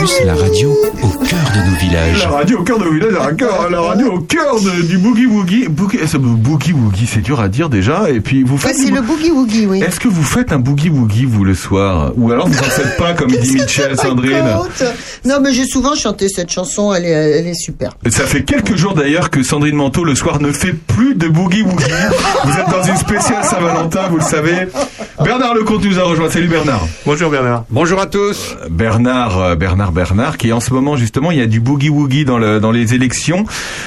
Opus, 0.04 0.22
la 0.26 0.36
radio 0.36 0.70
au 1.02 1.08
cœur 1.24 1.40
de 1.56 1.70
nos 1.70 1.78
villages. 1.78 2.24
La 2.24 2.30
radio 2.30 2.60
au 2.60 2.64
cœur 2.64 2.78
de 2.78 2.90
village, 2.90 3.14
la 3.14 3.20
radio, 3.22 3.48
la 3.72 3.82
radio 3.82 4.12
au 4.12 4.20
cœur 4.20 4.56
de- 4.60 4.82
du 4.86 4.98
boogie 4.98 5.26
woogie. 5.28 5.68
Boogie, 5.70 5.98
eh, 6.04 6.08
ce 6.08 6.18
boogie 6.18 6.74
woogie, 6.74 7.08
c'est 7.08 7.22
dur 7.22 7.40
à 7.40 7.48
dire 7.48 7.70
déjà. 7.70 8.10
Et 8.10 8.20
puis 8.20 8.44
vous 8.44 8.56
Ouais, 8.56 8.60
faites. 8.60 8.76
c'est 8.76 8.86
du 8.88 8.92
le 8.92 9.00
bo- 9.02 9.14
boogie 9.14 9.32
woogie, 9.32 9.66
oui. 9.66 9.82
Est-ce 9.82 10.02
que 10.02 10.10
vous 10.10 10.24
faites 10.24 10.52
un 10.52 10.60
boogie 10.60 10.90
woogie 10.90 11.24
vous 11.24 11.46
le 11.46 11.54
soir, 11.56 12.12
ou 12.18 12.30
alors 12.34 12.50
vous 12.50 12.60
en 12.60 12.64
faites 12.64 12.98
pas 12.98 13.14
comme 13.14 13.32
dit 13.32 13.54
Michel, 13.54 13.96
Sandrine. 13.98 14.44
Non, 15.24 15.36
mais 15.42 15.54
j'ai 15.54 15.66
souvent 15.66 15.96
chanté 15.96 16.28
cette 16.28 16.52
chanson, 16.52 16.94
elle 16.94 17.06
est, 17.06 17.10
elle 17.40 17.48
est 17.48 17.54
super. 17.54 17.96
Ça 18.10 18.26
fait 18.26 18.44
quelques 18.44 18.76
jours 18.76 18.96
d'ailleurs 18.96 19.30
que 19.30 19.42
Sandrine 19.42 19.76
Manteau 19.78 20.04
le 20.04 20.16
soir 20.16 20.42
ne 20.42 20.52
fait 20.52 20.74
plus 20.74 21.16
de 21.16 21.30
boogie 21.30 21.62
woogie. 21.62 21.86
vous 22.44 22.52
êtes 22.52 22.70
dans 22.70 22.84
une 22.84 22.98
spéciale 22.98 23.44
Saint-Valentin, 23.46 24.10
vous 24.10 24.18
le 24.18 24.24
savez. 24.24 24.68
Bernard 25.22 25.54
Lecomte 25.54 25.86
nous 25.86 26.00
a 26.00 26.04
rejoint. 26.04 26.30
Salut 26.30 26.48
Bernard. 26.48 26.88
Bonjour 27.06 27.30
Bernard. 27.30 27.66
Bonjour 27.70 28.00
à 28.00 28.08
tous. 28.08 28.56
Bernard, 28.70 29.38
euh, 29.40 29.56
Bernard, 29.56 29.92
Bernard, 29.92 30.38
qui 30.38 30.52
en 30.52 30.60
ce 30.60 30.74
moment 30.74 30.96
justement, 30.96 31.30
il 31.32 31.38
y 31.38 31.42
a 31.42 31.46
du 31.46 31.60
boogie 31.60 31.90
woogie 31.90 32.26
dans, 32.26 32.40
le, 32.40 32.60
dans 32.60 32.72
les 32.72 32.94
élections, 32.96 33.46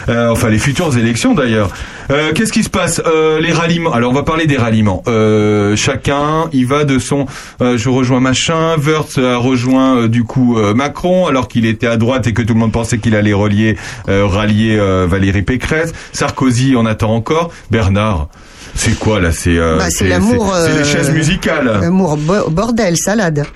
euh, 0.08 0.30
enfin 0.30 0.48
les 0.48 0.58
futures 0.58 0.96
élections 0.96 1.34
d'ailleurs. 1.34 1.70
Euh, 2.10 2.32
Qu'est-ce 2.32 2.52
qui 2.52 2.62
se 2.62 2.70
passe? 2.70 3.02
Euh, 3.06 3.40
Les 3.40 3.52
ralliements. 3.52 3.92
Alors 3.92 4.12
on 4.12 4.14
va 4.14 4.22
parler 4.22 4.46
des 4.46 4.56
ralliements. 4.56 5.02
Euh, 5.08 5.74
chacun, 5.74 6.48
il 6.52 6.66
va 6.66 6.84
de 6.84 6.98
son. 7.00 7.26
euh, 7.60 7.76
je 7.76 7.88
rejoins 7.88 8.20
machin. 8.20 8.76
Wörth 8.78 9.18
a 9.18 9.36
rejoint 9.36 9.96
euh, 9.96 10.08
du 10.08 10.22
coup 10.22 10.56
euh, 10.56 10.74
Macron 10.74 11.26
alors 11.26 11.48
qu'il 11.48 11.66
était 11.66 11.88
à 11.88 11.96
droite 11.96 12.28
et 12.28 12.32
que 12.32 12.42
tout 12.42 12.54
le 12.54 12.60
monde 12.60 12.72
pensait 12.72 12.98
qu'il 12.98 13.16
allait 13.16 13.32
relier, 13.32 13.76
euh, 14.08 14.26
rallier 14.26 14.76
euh, 14.78 15.06
Valérie 15.10 15.42
Pécresse. 15.42 15.92
Sarkozy, 16.12 16.74
on 16.76 16.86
attend 16.86 17.12
encore. 17.14 17.50
Bernard. 17.70 18.28
C'est 18.74 18.98
quoi 18.98 19.20
là 19.20 19.32
C'est 19.32 19.56
euh, 19.58 19.76
Bah, 19.78 19.86
c'est 19.90 20.08
l'amour. 20.08 20.54
C'est 20.54 20.72
les 20.72 20.78
euh, 20.80 20.84
chaises 20.84 21.10
musicales. 21.10 21.78
L'amour 21.80 22.16
bo- 22.16 22.50
bordel, 22.50 22.96
salade. 22.96 23.46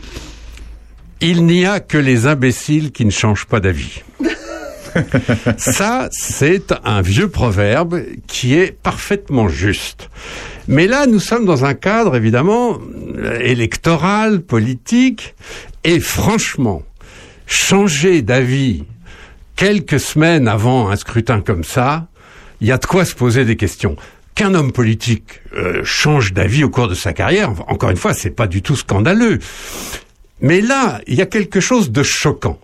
Il 1.20 1.44
n'y 1.44 1.66
a 1.66 1.80
que 1.80 1.98
les 1.98 2.26
imbéciles 2.26 2.92
qui 2.92 3.04
ne 3.04 3.10
changent 3.10 3.46
pas 3.46 3.60
d'avis. 3.60 4.02
Ça, 5.56 6.08
c'est 6.10 6.72
un 6.84 7.00
vieux 7.02 7.28
proverbe 7.28 8.00
qui 8.26 8.54
est 8.54 8.72
parfaitement 8.72 9.48
juste. 9.48 10.08
Mais 10.66 10.86
là, 10.86 11.06
nous 11.06 11.20
sommes 11.20 11.44
dans 11.46 11.64
un 11.64 11.74
cadre, 11.74 12.16
évidemment, 12.16 12.78
électoral, 13.40 14.40
politique, 14.40 15.34
et 15.84 16.00
franchement, 16.00 16.82
changer 17.46 18.22
d'avis 18.22 18.84
quelques 19.56 20.00
semaines 20.00 20.48
avant 20.48 20.90
un 20.90 20.96
scrutin 20.96 21.40
comme 21.40 21.64
ça, 21.64 22.06
il 22.60 22.66
y 22.68 22.72
a 22.72 22.78
de 22.78 22.86
quoi 22.86 23.04
se 23.04 23.14
poser 23.14 23.44
des 23.44 23.56
questions. 23.56 23.96
Qu'un 24.34 24.54
homme 24.54 24.72
politique 24.72 25.40
euh, 25.54 25.82
change 25.84 26.32
d'avis 26.32 26.64
au 26.64 26.70
cours 26.70 26.88
de 26.88 26.94
sa 26.94 27.12
carrière, 27.12 27.52
encore 27.68 27.90
une 27.90 27.96
fois, 27.96 28.14
c'est 28.14 28.30
pas 28.30 28.46
du 28.46 28.62
tout 28.62 28.76
scandaleux. 28.76 29.38
Mais 30.40 30.60
là, 30.60 31.00
il 31.06 31.14
y 31.14 31.22
a 31.22 31.26
quelque 31.26 31.60
chose 31.60 31.90
de 31.90 32.02
choquant. 32.02 32.58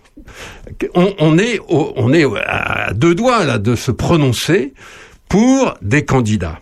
On, 0.93 1.37
est, 1.37 1.59
on 1.69 2.13
est 2.13 2.25
à 2.45 2.93
deux 2.93 3.15
doigts 3.15 3.45
là 3.45 3.57
de 3.57 3.75
se 3.75 3.91
prononcer 3.91 4.73
pour 5.29 5.75
des 5.81 6.03
candidats. 6.05 6.59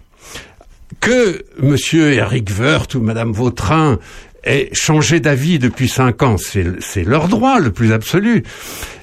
Que 1.00 1.44
Monsieur 1.60 2.14
Eric 2.14 2.50
Woerth 2.58 2.96
ou 2.96 3.02
Madame 3.02 3.32
Vautrin 3.32 4.00
aient 4.46 4.70
changé 4.74 5.20
d'avis 5.20 5.60
depuis 5.60 5.88
cinq 5.90 6.22
ans, 6.24 6.36
c'est 6.38 7.04
leur 7.04 7.28
droit 7.28 7.60
le 7.60 7.72
plus 7.72 7.92
absolu. 7.94 8.44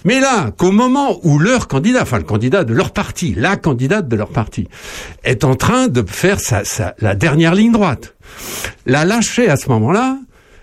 Mais 0.05 0.19
là, 0.21 0.51
qu'au 0.57 0.73
moment 0.73 1.19
où 1.23 1.39
leur 1.39 1.69
candidat, 1.69 2.03
enfin 2.03 2.19
le 2.19 2.25
candidat 2.25 2.65
de 2.65 2.75
leur 2.75 2.93
parti, 2.93 3.35
la 3.37 3.57
candidate 3.57 4.09
de 4.09 4.17
leur 4.17 4.29
parti, 4.31 4.69
est 5.25 5.45
en 5.45 5.55
train 5.55 5.89
de 5.89 6.05
faire 6.09 6.41
sa, 6.41 6.65
sa- 6.65 6.95
la 7.01 7.15
dernière 7.15 7.55
ligne 7.55 7.73
droite, 7.73 8.15
la 8.87 9.05
lâcher 9.05 9.49
à 9.49 9.57
ce 9.57 9.69
moment-là, 9.69 10.19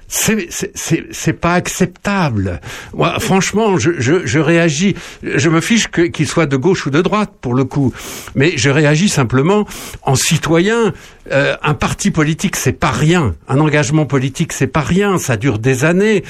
c'est 0.10 1.34
pas 1.34 1.54
acceptable. 1.54 2.60
Moi, 2.94 3.20
franchement, 3.20 3.78
je, 3.78 3.92
je, 4.00 4.26
je 4.26 4.40
réagis. 4.40 4.96
Je 5.24 5.50
me 5.50 5.62
fiche 5.62 5.88
qu'il 5.88 6.28
soit 6.28 6.48
de 6.48 6.58
gauche 6.58 6.88
ou 6.88 6.90
de 6.90 7.02
droite 7.02 7.32
pour 7.40 7.54
le 7.54 7.64
coup, 7.64 7.94
mais 8.36 8.54
je 8.56 8.70
réagis 8.70 9.10
simplement 9.10 9.68
en 10.02 10.16
citoyen. 10.16 10.94
Euh, 11.32 11.56
un 11.62 11.76
parti 11.76 12.10
politique, 12.10 12.56
c'est 12.56 12.74
pas 12.74 12.90
rien. 12.90 13.36
Un 13.48 13.60
engagement 13.60 14.08
politique, 14.08 14.52
c'est 14.52 14.68
pas 14.68 14.82
rien. 14.82 15.20
Ça 15.20 15.38
dure 15.38 15.60
des 15.60 15.86
années. 15.86 16.24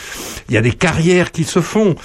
Il 0.49 0.56
y 0.56 0.57
a 0.57 0.61
des 0.61 0.73
carrières 0.73 1.31
qui 1.31 1.45
se 1.45 1.61
font 1.61 1.95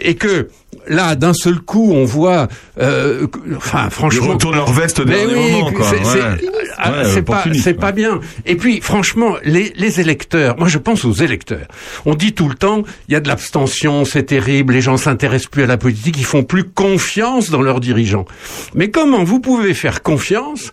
et 0.00 0.14
que 0.14 0.48
là, 0.86 1.14
d'un 1.16 1.32
seul 1.34 1.60
coup, 1.60 1.92
on 1.92 2.04
voit. 2.04 2.48
Euh, 2.78 3.26
enfin, 3.56 3.90
franchement, 3.90 4.26
Ils 4.26 4.30
retournent 4.32 4.54
leur 4.56 4.72
veste 4.72 5.00
au 5.00 5.04
dernier 5.04 5.34
oui, 5.34 5.52
moment, 5.52 5.72
quoi. 5.72 5.90
c'est- 5.90 5.98
Ouais. 5.98 7.22
Ouais, 7.64 7.74
pas 7.74 7.92
bien. 7.92 8.20
Et 8.46 8.56
puis, 8.56 8.80
franchement, 8.80 9.34
les, 9.44 9.72
les 9.76 10.00
électeurs, 10.00 10.56
moi 10.58 10.68
je 10.68 10.78
pense 10.78 11.04
aux 11.04 11.12
électeurs. 11.12 11.66
On 12.06 12.14
dit 12.14 12.32
tout 12.34 12.48
le 12.48 12.54
temps, 12.54 12.82
il 13.08 13.12
y 13.12 13.16
a 13.16 13.20
de 13.20 13.28
l'abstention, 13.28 14.04
c'est 14.04 14.22
terrible, 14.24 14.74
les 14.74 14.80
gens 14.80 14.96
s'intéressent 14.96 15.50
plus 15.50 15.64
à 15.64 15.66
la 15.66 15.76
politique, 15.76 16.16
ils 16.18 16.24
font 16.24 16.44
plus 16.44 16.64
confiance 16.64 17.50
dans 17.50 17.62
leurs 17.62 17.80
dirigeants. 17.80 18.26
Mais 18.74 18.90
comment 18.90 19.24
vous 19.24 19.40
pouvez 19.40 19.74
faire 19.74 20.02
confiance 20.02 20.70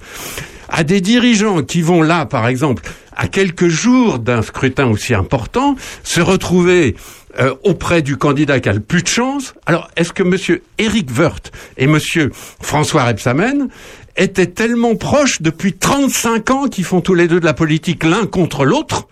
à 0.70 0.84
des 0.84 1.02
dirigeants 1.02 1.64
qui 1.64 1.82
vont 1.82 2.02
là, 2.02 2.26
par 2.26 2.48
exemple, 2.48 2.84
à 3.16 3.28
quelques 3.28 3.68
jours 3.68 4.20
d'un 4.20 4.42
scrutin 4.42 4.88
aussi 4.88 5.14
important, 5.14 5.76
se 6.04 6.22
retrouver 6.22 6.96
euh, 7.40 7.54
auprès 7.64 8.02
du 8.02 8.18
candidat 8.18 8.60
qui 8.60 8.70
a 8.70 8.74
le 8.74 8.80
plus 8.80 9.04
de 9.04 9.08
chance. 9.08 9.54
Alors, 9.66 9.90
est-ce 9.96 10.14
que 10.14 10.24
Monsieur 10.24 10.62
Éric 10.78 11.10
Woerth 11.18 11.52
et 11.78 11.88
Monsieur 11.88 12.32
François 12.34 13.04
Rebsamen 13.06 13.68
étaient 14.18 14.48
tellement 14.48 14.96
proches 14.96 15.42
depuis 15.42 15.74
35 15.74 16.50
ans 16.52 16.68
qu'ils 16.68 16.86
font 16.86 17.02
tous 17.02 17.14
les 17.16 17.28
deux 17.28 17.40
de 17.40 17.46
la 17.46 17.54
politique 17.54 18.04
l'un 18.04 18.26
contre 18.26 18.66
l'autre? 18.66 19.08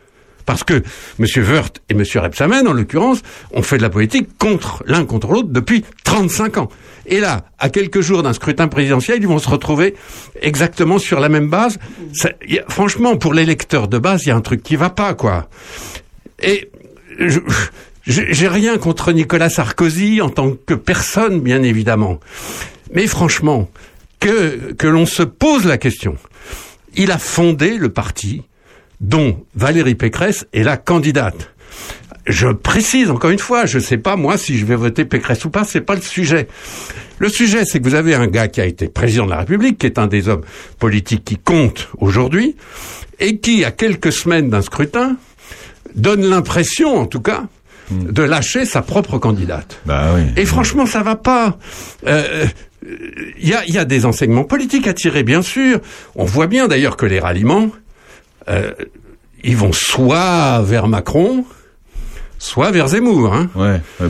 Parce 0.45 0.66
que 0.66 0.84
M. 1.20 1.26
Woerth 1.50 1.82
et 1.90 1.94
M. 1.94 2.04
Rebsamen, 2.16 2.68
en 2.68 2.74
l'occurrence, 2.74 3.22
ont 3.54 3.62
fait 3.62 3.78
de 3.78 3.82
la 3.82 3.90
politique 3.90 4.28
contre 4.38 4.84
l'un 4.86 5.06
contre 5.06 5.32
l'autre 5.32 5.48
depuis 5.52 5.86
35 6.04 6.58
ans. 6.58 6.70
Et 7.06 7.22
là, 7.22 7.45
à 7.60 7.70
quelques 7.70 8.02
jours 8.02 8.24
d'un 8.24 8.34
scrutin 8.34 8.68
présidentiel, 8.68 9.20
ils 9.22 9.28
vont 9.28 9.40
se 9.40 9.48
retrouver 9.50 9.95
exactement 10.41 11.00
sur 11.00 11.22
la 11.22 11.30
même 11.30 11.48
base. 11.50 11.80
Franchement, 12.68 13.16
pour 13.16 13.34
l'électeur 13.34 13.88
de 13.88 13.98
base, 13.98 14.24
il 14.26 14.30
y 14.30 14.32
a 14.32 14.36
un 14.36 14.41
truc 14.41 14.64
qui 14.64 14.76
va 14.76 14.90
pas, 14.90 15.14
quoi. 15.14 15.48
Et 16.41 16.70
je- 17.20 17.40
j'ai 18.06 18.48
rien 18.48 18.78
contre 18.78 19.12
Nicolas 19.14 19.50
Sarkozy 19.50 20.22
en 20.22 20.30
tant 20.30 20.52
que 20.54 20.74
personne, 20.74 21.40
bien 21.40 21.64
évidemment. 21.64 22.20
Mais 22.94 23.08
franchement, 23.08 23.70
que, 24.20 24.74
que 24.74 24.88
l'on 24.88 25.06
se 25.06 25.24
pose 25.24 25.66
la 25.66 25.78
question. 25.78 26.18
Il 26.96 27.12
a 27.12 27.18
fondé 27.18 27.78
le 27.78 27.90
parti 27.90 28.44
dont 29.02 29.44
Valérie 29.56 29.96
Pécresse 29.96 30.46
est 30.54 30.64
la 30.64 30.78
candidate. 30.78 31.54
Je 32.26 32.48
précise 32.48 33.10
encore 33.10 33.32
une 33.32 33.40
fois, 33.40 33.66
je 33.66 33.80
sais 33.80 33.98
pas 33.98 34.16
moi 34.16 34.38
si 34.38 34.58
je 34.58 34.66
vais 34.66 34.76
voter 34.76 35.04
Pécresse 35.04 35.44
ou 35.44 35.50
pas, 35.50 35.66
c'est 35.66 35.82
pas 35.82 35.96
le 35.96 36.02
sujet. 36.02 36.48
Le 37.20 37.28
sujet, 37.30 37.66
c'est 37.66 37.80
que 37.80 37.84
vous 37.84 37.96
avez 37.96 38.16
un 38.16 38.28
gars 38.28 38.48
qui 38.48 38.62
a 38.62 38.66
été 38.66 38.88
président 38.88 39.26
de 39.26 39.32
la 39.32 39.40
République, 39.40 39.78
qui 39.78 39.86
est 39.86 40.00
un 40.00 40.08
des 40.08 40.30
hommes 40.30 40.44
politiques 40.80 41.26
qui 41.26 41.38
compte 41.38 41.90
aujourd'hui, 41.98 42.56
et 43.20 43.40
qui, 43.40 43.66
à 43.66 43.72
quelques 43.72 44.12
semaines 44.12 44.50
d'un 44.50 44.62
scrutin, 44.62 45.18
donne 45.96 46.26
l'impression, 46.26 46.98
en 46.98 47.06
tout 47.06 47.22
cas, 47.22 47.44
de 47.92 48.24
lâcher 48.24 48.66
sa 48.66 48.82
propre 48.82 49.18
candidate. 49.18 49.82
Et 50.38 50.46
franchement, 50.46 50.86
ça 50.86 51.04
va 51.04 51.16
pas. 51.16 51.58
Euh, 52.08 52.46
Il 53.40 53.48
y, 53.48 53.54
a, 53.54 53.64
il 53.66 53.74
y 53.74 53.78
a 53.78 53.86
des 53.86 54.06
enseignements 54.06 54.44
politiques 54.44 54.88
à 54.88 54.94
tirer, 54.94 55.24
bien 55.24 55.42
sûr. 55.42 55.80
On 56.16 56.26
voit 56.26 56.48
bien 56.48 56.68
d'ailleurs 56.68 56.98
que 56.98 57.06
les 57.06 57.20
ralliements, 57.20 57.70
euh, 58.50 58.74
ils 59.44 59.56
vont 59.56 59.72
soit 59.72 60.62
vers 60.64 60.88
Macron, 60.88 61.46
soit 62.40 62.72
vers 62.72 62.90
Zemmour. 62.90 63.34
Hein. 63.34 63.50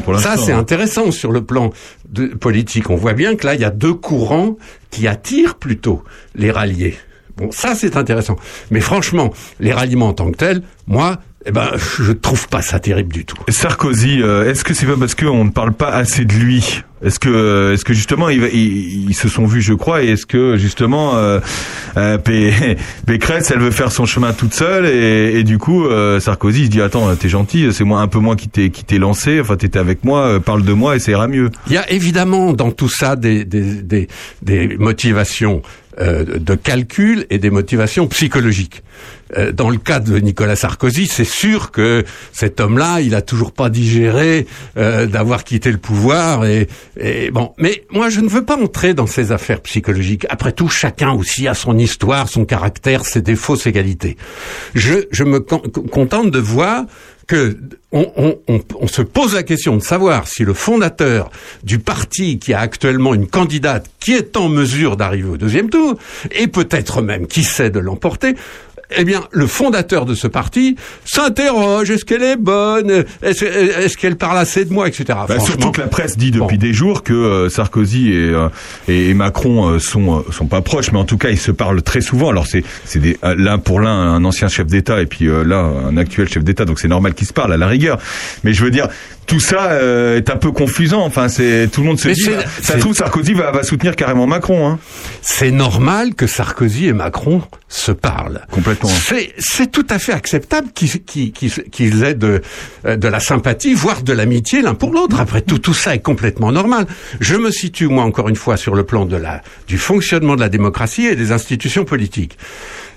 pour 0.03 0.19
Ça, 0.19 0.37
c'est 0.37 0.51
hein. 0.51 0.59
intéressant 0.59 1.11
sur 1.11 1.31
le 1.31 1.43
plan 1.43 1.71
de, 2.09 2.27
politique. 2.27 2.89
On 2.89 2.95
voit 2.95 3.13
bien 3.13 3.35
que 3.35 3.45
là, 3.45 3.53
il 3.53 3.61
y 3.61 3.65
a 3.65 3.69
deux 3.69 3.93
courants 3.93 4.57
qui 4.89 5.07
attirent 5.07 5.55
plutôt 5.55 6.03
les 6.35 6.51
ralliés. 6.51 6.97
Bon, 7.37 7.51
ça, 7.51 7.75
c'est 7.75 7.97
intéressant. 7.97 8.35
Mais 8.69 8.79
franchement, 8.79 9.31
les 9.59 9.73
ralliements 9.73 10.09
en 10.09 10.13
tant 10.13 10.31
que 10.31 10.37
tels, 10.37 10.61
moi, 10.87 11.19
eh 11.45 11.51
ben, 11.51 11.69
je 11.99 12.11
trouve 12.13 12.47
pas 12.47 12.61
ça 12.61 12.79
terrible 12.79 13.13
du 13.13 13.25
tout. 13.25 13.37
Sarkozy, 13.49 14.21
euh, 14.21 14.49
est-ce 14.49 14.63
que 14.63 14.73
c'est 14.73 14.85
pas 14.85 14.95
parce 14.97 15.15
qu'on 15.15 15.45
ne 15.45 15.49
parle 15.51 15.73
pas 15.73 15.89
assez 15.89 16.25
de 16.25 16.33
lui? 16.33 16.81
Est-ce 17.03 17.19
que, 17.19 17.73
est-ce 17.73 17.83
que 17.83 17.93
justement 17.93 18.29
ils, 18.29 18.41
ils- 18.53 19.09
ils 19.09 19.13
se 19.13 19.27
sont 19.27 19.45
vus, 19.45 19.61
je 19.61 19.73
crois, 19.73 20.03
et 20.03 20.07
est-ce 20.11 20.25
que 20.25 20.55
justement 20.55 21.17
euh, 21.17 21.41
euh, 21.97 22.17
Pécresse, 23.05 23.51
elle 23.51 23.59
veut 23.59 23.71
faire 23.71 23.91
son 23.91 24.05
chemin 24.05 24.31
toute 24.31 24.53
seule, 24.53 24.85
et, 24.85 25.37
et 25.39 25.43
du 25.43 25.57
coup 25.57 25.85
euh, 25.85 26.21
Sarkozy 26.21 26.61
il 26.61 26.65
se 26.67 26.69
dit 26.71 26.81
attends, 26.81 27.13
t'es 27.17 27.27
gentil, 27.27 27.67
c'est 27.73 27.83
moi 27.83 27.99
un 27.99 28.07
peu 28.07 28.19
moi 28.19 28.37
qui 28.37 28.47
t'ai 28.47 28.69
qui 28.69 28.85
t'ai 28.85 28.99
lancé, 28.99 29.41
enfin 29.41 29.57
t'étais 29.57 29.79
avec 29.79 30.05
moi, 30.05 30.21
euh, 30.27 30.39
parle 30.39 30.63
de 30.63 30.71
moi 30.71 30.95
et 30.95 30.99
ça 30.99 31.11
ira 31.11 31.27
mieux. 31.27 31.49
Il 31.67 31.73
y 31.73 31.77
a 31.77 31.91
évidemment 31.91 32.53
dans 32.53 32.71
tout 32.71 32.87
ça 32.89 33.17
des, 33.17 33.43
des, 33.43 33.81
des, 33.81 34.07
des 34.41 34.77
motivations 34.77 35.61
euh, 35.99 36.23
de 36.39 36.55
calcul 36.55 37.25
et 37.29 37.37
des 37.37 37.49
motivations 37.49 38.07
psychologiques. 38.07 38.83
Euh, 39.37 39.51
dans 39.51 39.69
le 39.69 39.77
cas 39.77 39.99
de 39.99 40.17
Nicolas 40.19 40.55
Sarkozy, 40.55 41.07
c'est 41.07 41.23
sûr 41.23 41.71
que 41.71 42.03
cet 42.31 42.59
homme-là, 42.59 43.01
il 43.01 43.15
a 43.15 43.21
toujours 43.21 43.51
pas 43.51 43.69
digéré 43.69 44.45
euh, 44.77 45.07
d'avoir 45.07 45.43
quitté 45.43 45.71
le 45.71 45.79
pouvoir. 45.79 46.45
Et, 46.45 46.67
et 46.99 47.31
bon, 47.31 47.53
mais 47.57 47.83
moi, 47.91 48.09
je 48.09 48.21
ne 48.21 48.29
veux 48.29 48.45
pas 48.45 48.57
entrer 48.57 48.93
dans 48.93 49.07
ces 49.07 49.31
affaires 49.31 49.61
psychologiques. 49.61 50.25
Après 50.29 50.51
tout, 50.51 50.69
chacun 50.69 51.11
aussi 51.11 51.47
a 51.47 51.53
son 51.55 51.77
histoire, 51.77 52.29
son 52.29 52.45
caractère, 52.45 53.05
ses 53.05 53.21
défauts, 53.21 53.55
ses 53.55 53.71
qualités. 53.71 54.17
Je, 54.75 55.05
je 55.11 55.23
me 55.23 55.39
con- 55.39 55.63
contente 55.91 56.29
de 56.29 56.39
voir 56.39 56.85
que 57.27 57.57
on, 57.91 58.87
se 58.87 59.01
pose 59.01 59.35
la 59.35 59.43
question 59.43 59.77
de 59.77 59.83
savoir 59.83 60.27
si 60.27 60.43
le 60.43 60.53
fondateur 60.53 61.29
du 61.63 61.79
parti 61.79 62.39
qui 62.39 62.53
a 62.53 62.59
actuellement 62.59 63.13
une 63.13 63.27
candidate 63.27 63.89
qui 63.99 64.13
est 64.13 64.35
en 64.35 64.49
mesure 64.49 64.97
d'arriver 64.97 65.29
au 65.29 65.37
deuxième 65.37 65.69
tour, 65.69 65.95
et 66.31 66.47
peut-être 66.47 67.01
même 67.01 67.27
qui 67.27 67.43
sait 67.43 67.69
de 67.69 67.79
l'emporter, 67.79 68.35
eh 68.97 69.03
bien, 69.03 69.23
le 69.31 69.47
fondateur 69.47 70.05
de 70.05 70.15
ce 70.15 70.27
parti 70.27 70.75
s'interroge, 71.05 71.89
est-ce 71.89 72.05
qu'elle 72.05 72.23
est 72.23 72.35
bonne, 72.35 73.05
est-ce 73.21 73.97
qu'elle 73.97 74.15
parle 74.15 74.37
assez 74.37 74.65
de 74.65 74.73
moi, 74.73 74.87
etc. 74.87 75.19
Bah, 75.27 75.39
surtout 75.39 75.71
que 75.71 75.81
la 75.81 75.87
presse 75.87 76.17
dit 76.17 76.31
depuis 76.31 76.57
des 76.57 76.73
jours 76.73 77.03
que 77.03 77.13
euh, 77.13 77.49
Sarkozy 77.49 78.11
et, 78.11 78.15
euh, 78.15 78.49
et, 78.87 79.13
Macron 79.13 79.67
euh, 79.67 79.79
sont 79.79 80.23
sont 80.31 80.47
pas 80.47 80.61
proches, 80.61 80.91
mais 80.91 80.99
en 80.99 81.05
tout 81.05 81.17
cas 81.17 81.29
ils 81.29 81.39
se 81.39 81.51
parlent 81.51 81.81
très 81.81 82.01
souvent. 82.01 82.29
Alors 82.29 82.47
c'est 82.47 82.63
c'est 82.85 83.01
l'un 83.23 83.57
pour 83.57 83.79
l'un 83.79 83.91
un 83.91 84.23
ancien 84.25 84.47
chef 84.47 84.67
d'État 84.67 85.01
et 85.01 85.05
puis 85.05 85.27
là 85.27 85.57
un 85.59 85.97
actuel 85.97 86.27
chef 86.29 86.43
d'État, 86.43 86.65
donc 86.65 86.79
c'est 86.79 86.87
normal 86.87 87.13
qu'ils 87.13 87.27
se 87.27 87.33
parlent 87.33 87.53
à 87.53 87.57
la 87.57 87.67
rigueur. 87.67 87.99
Mais 88.43 88.53
je 88.53 88.63
veux 88.63 88.71
dire 88.71 88.87
tout 89.25 89.39
ça 89.39 89.71
euh, 89.71 90.17
est 90.17 90.29
un 90.29 90.37
peu 90.37 90.51
confusant. 90.51 91.01
Enfin 91.03 91.29
c'est 91.29 91.67
tout 91.71 91.81
le 91.81 91.87
monde 91.87 91.99
se 91.99 92.07
Mais 92.07 92.13
dit 92.13 92.21
c'est- 92.21 92.35
bah, 92.35 92.43
ça 92.61 92.77
trouve 92.77 92.95
Sarkozy 92.95 93.33
va, 93.33 93.51
va 93.51 93.63
soutenir 93.63 93.95
carrément 93.95 94.27
Macron. 94.27 94.67
Hein. 94.67 94.79
c'est 95.21 95.51
normal 95.51 96.13
que 96.15 96.27
Sarkozy 96.27 96.87
et 96.87 96.93
Macron 96.93 97.41
se 97.67 97.91
parlent. 97.91 98.45
Complètement. 98.51 98.89
C'est, 99.39 99.71
tout 99.71 99.85
à 99.89 99.97
fait 99.97 100.11
acceptable 100.13 100.67
qu'ils, 100.73 101.01
qu'ils 101.03 102.03
aient 102.03 102.13
de, 102.13 102.41
euh, 102.85 102.95
de 102.97 103.07
la 103.07 103.19
sympathie, 103.19 103.73
voire 103.73 104.03
de 104.03 104.13
l'amitié 104.13 104.61
l'un 104.61 104.75
pour 104.75 104.91
l'autre. 104.91 105.19
Après 105.19 105.41
tout, 105.41 105.57
tout 105.57 105.73
ça 105.73 105.95
est 105.95 105.99
complètement 105.99 106.51
normal. 106.51 106.85
Je 107.19 107.35
me 107.35 107.49
situe, 107.49 107.87
moi, 107.87 108.03
encore 108.03 108.29
une 108.29 108.35
fois, 108.35 108.57
sur 108.57 108.75
le 108.75 108.83
plan 108.83 109.05
de 109.05 109.15
la, 109.17 109.41
du 109.67 109.79
fonctionnement 109.79 110.35
de 110.35 110.41
la 110.41 110.49
démocratie 110.49 111.07
et 111.07 111.15
des 111.15 111.31
institutions 111.31 111.83
politiques. 111.83 112.37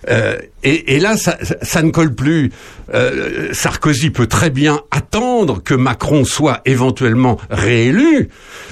Euh, 0.08 0.36
et, 0.62 0.94
et 0.96 1.00
là, 1.00 1.16
ça, 1.16 1.36
ça- 1.62 1.82
ne 1.82 1.90
colle 1.90 2.14
plus. 2.14 2.52
Euh, 2.94 3.48
Sarkozy 3.52 4.10
peut 4.10 4.26
très 4.26 4.50
bien 4.50 4.80
attendre 4.90 5.62
que 5.62 5.74
Macron 5.74 6.24
soit 6.24 6.60
éventuellement 6.64 7.38
réélu 7.50 8.28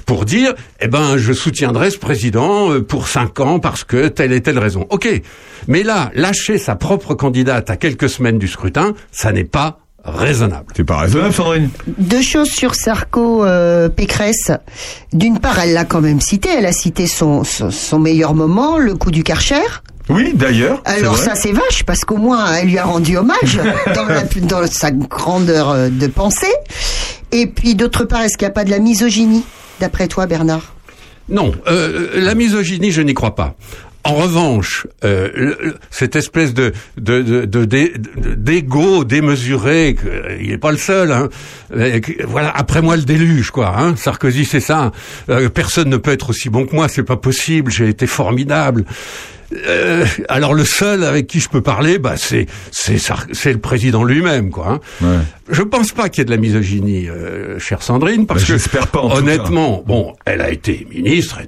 pour 0.07 0.25
dire, 0.25 0.55
eh 0.81 0.89
ben, 0.89 1.17
je 1.17 1.33
soutiendrai 1.33 1.91
ce 1.91 1.99
président 1.99 2.71
euh, 2.71 2.83
pour 2.83 3.09
cinq 3.09 3.41
ans 3.41 3.59
parce 3.59 3.85
que 3.85 4.09
telle 4.09 4.33
et 4.33 4.41
telle 4.43 4.59
raison. 4.59 4.87
Ok, 4.91 5.09
mais 5.67 5.83
là, 5.83 6.11
lâcher 6.15 6.59
sa 6.59 6.77
propre 6.77 7.15
candidate 7.15 7.69
à 7.71 7.77
quelques 7.77 8.09
semaines 8.09 8.39
du 8.39 8.47
scrutin, 8.49 8.95
ça 9.11 9.33
n'est 9.33 9.45
pas 9.45 9.79
raisonnable. 10.05 10.67
C'est 10.77 10.85
pas 10.85 10.99
raisonnable, 10.99 11.33
Sandrine 11.33 11.71
Deux 11.99 12.21
choses 12.23 12.51
sur 12.51 12.75
Sarko 12.75 13.45
euh, 13.45 13.89
Pécresse. 13.89 14.51
D'une 15.13 15.39
part, 15.41 15.59
elle 15.59 15.73
l'a 15.73 15.85
quand 15.85 16.03
même 16.03 16.21
cité. 16.21 16.51
Elle 16.59 16.67
a 16.67 16.73
cité 16.73 17.07
son, 17.07 17.43
son, 17.43 17.71
son 17.71 17.99
meilleur 17.99 18.35
moment, 18.35 18.77
le 18.79 18.95
coup 18.95 19.11
du 19.11 19.23
Karcher. 19.25 19.63
Oui, 20.11 20.33
d'ailleurs. 20.35 20.83
Alors 20.85 21.15
vrai. 21.15 21.25
ça 21.25 21.35
c'est 21.35 21.53
vache 21.53 21.83
parce 21.85 22.01
qu'au 22.05 22.17
moins 22.19 22.53
elle 22.55 22.69
lui 22.69 22.79
a 22.79 22.85
rendu 22.85 23.17
hommage 23.17 23.59
dans, 23.95 24.05
la- 24.05 24.23
dans 24.43 24.67
sa 24.67 24.91
grandeur 24.91 25.71
euh, 25.71 25.89
de 25.89 26.07
pensée. 26.07 26.53
Et 27.33 27.47
puis 27.47 27.75
d'autre 27.75 28.05
part, 28.05 28.21
est-ce 28.23 28.37
qu'il 28.37 28.47
n'y 28.47 28.51
a 28.51 28.55
pas 28.55 28.65
de 28.65 28.71
la 28.71 28.79
misogynie 28.79 29.45
d'après 29.81 30.07
toi, 30.09 30.27
Bernard? 30.27 30.75
Non, 31.29 31.53
euh, 31.69 32.11
la 32.15 32.35
misogynie, 32.35 32.93
je 32.93 33.01
n'y 33.01 33.15
crois 33.15 33.35
pas. 33.35 33.55
En 34.07 34.13
revanche, 34.17 34.87
euh, 35.05 35.31
le- 35.35 35.75
cette 35.91 36.15
espèce 36.17 36.53
de 36.53 36.75
de 36.99 37.23
de- 37.23 37.45
de- 37.47 37.65
d'é- 37.65 37.95
d'égo 38.37 39.05
démesuré, 39.05 39.97
euh, 40.05 40.37
il 40.39 40.51
n'est 40.51 40.59
pas 40.59 40.71
le 40.73 40.77
seul. 40.77 41.11
Hein, 41.11 41.31
euh, 41.75 41.99
voilà, 42.29 42.53
après 42.55 42.83
moi 42.83 42.97
le 42.97 43.03
déluge, 43.05 43.51
quoi. 43.51 43.75
Hein, 43.79 43.97
Sarkozy, 43.97 44.45
c'est 44.45 44.61
ça. 44.61 44.93
Euh, 45.31 45.49
personne 45.49 45.89
ne 45.89 45.97
peut 45.97 46.13
être 46.13 46.29
aussi 46.29 46.51
bon 46.51 46.67
que 46.67 46.77
moi, 46.77 46.89
c'est 46.89 47.03
pas 47.03 47.17
possible. 47.17 47.73
J'ai 47.73 47.89
été 47.89 48.07
formidable. 48.07 48.85
Euh, 49.67 50.05
alors 50.29 50.55
le 50.55 50.65
seul 50.65 51.05
avec 51.05 51.27
qui 51.27 51.41
je 51.41 51.49
peux 51.49 51.61
parler, 51.61 51.99
bah 51.99 52.15
c'est 52.17 52.47
c'est 52.71 52.99
c'est 53.33 53.53
le 53.53 53.59
président 53.59 54.05
lui-même, 54.05 54.51
quoi. 54.51 54.81
Hein. 55.03 55.23
Je 55.51 55.63
pense 55.63 55.93
pas 55.93 56.09
qu'il 56.09 56.21
y 56.21 56.23
ait 56.23 56.25
de 56.25 56.31
la 56.31 56.39
misogynie, 56.39 57.09
euh, 57.09 57.59
chère 57.59 57.83
Sandrine, 57.83 58.27
parce 58.27 58.49
Bah, 58.49 58.57
que 58.57 58.87
pas, 58.87 59.03
honnêtement, 59.03 59.83
bon, 59.87 60.15
elle 60.25 60.41
a 60.41 60.51
été 60.51 60.87
ministre, 60.91 61.39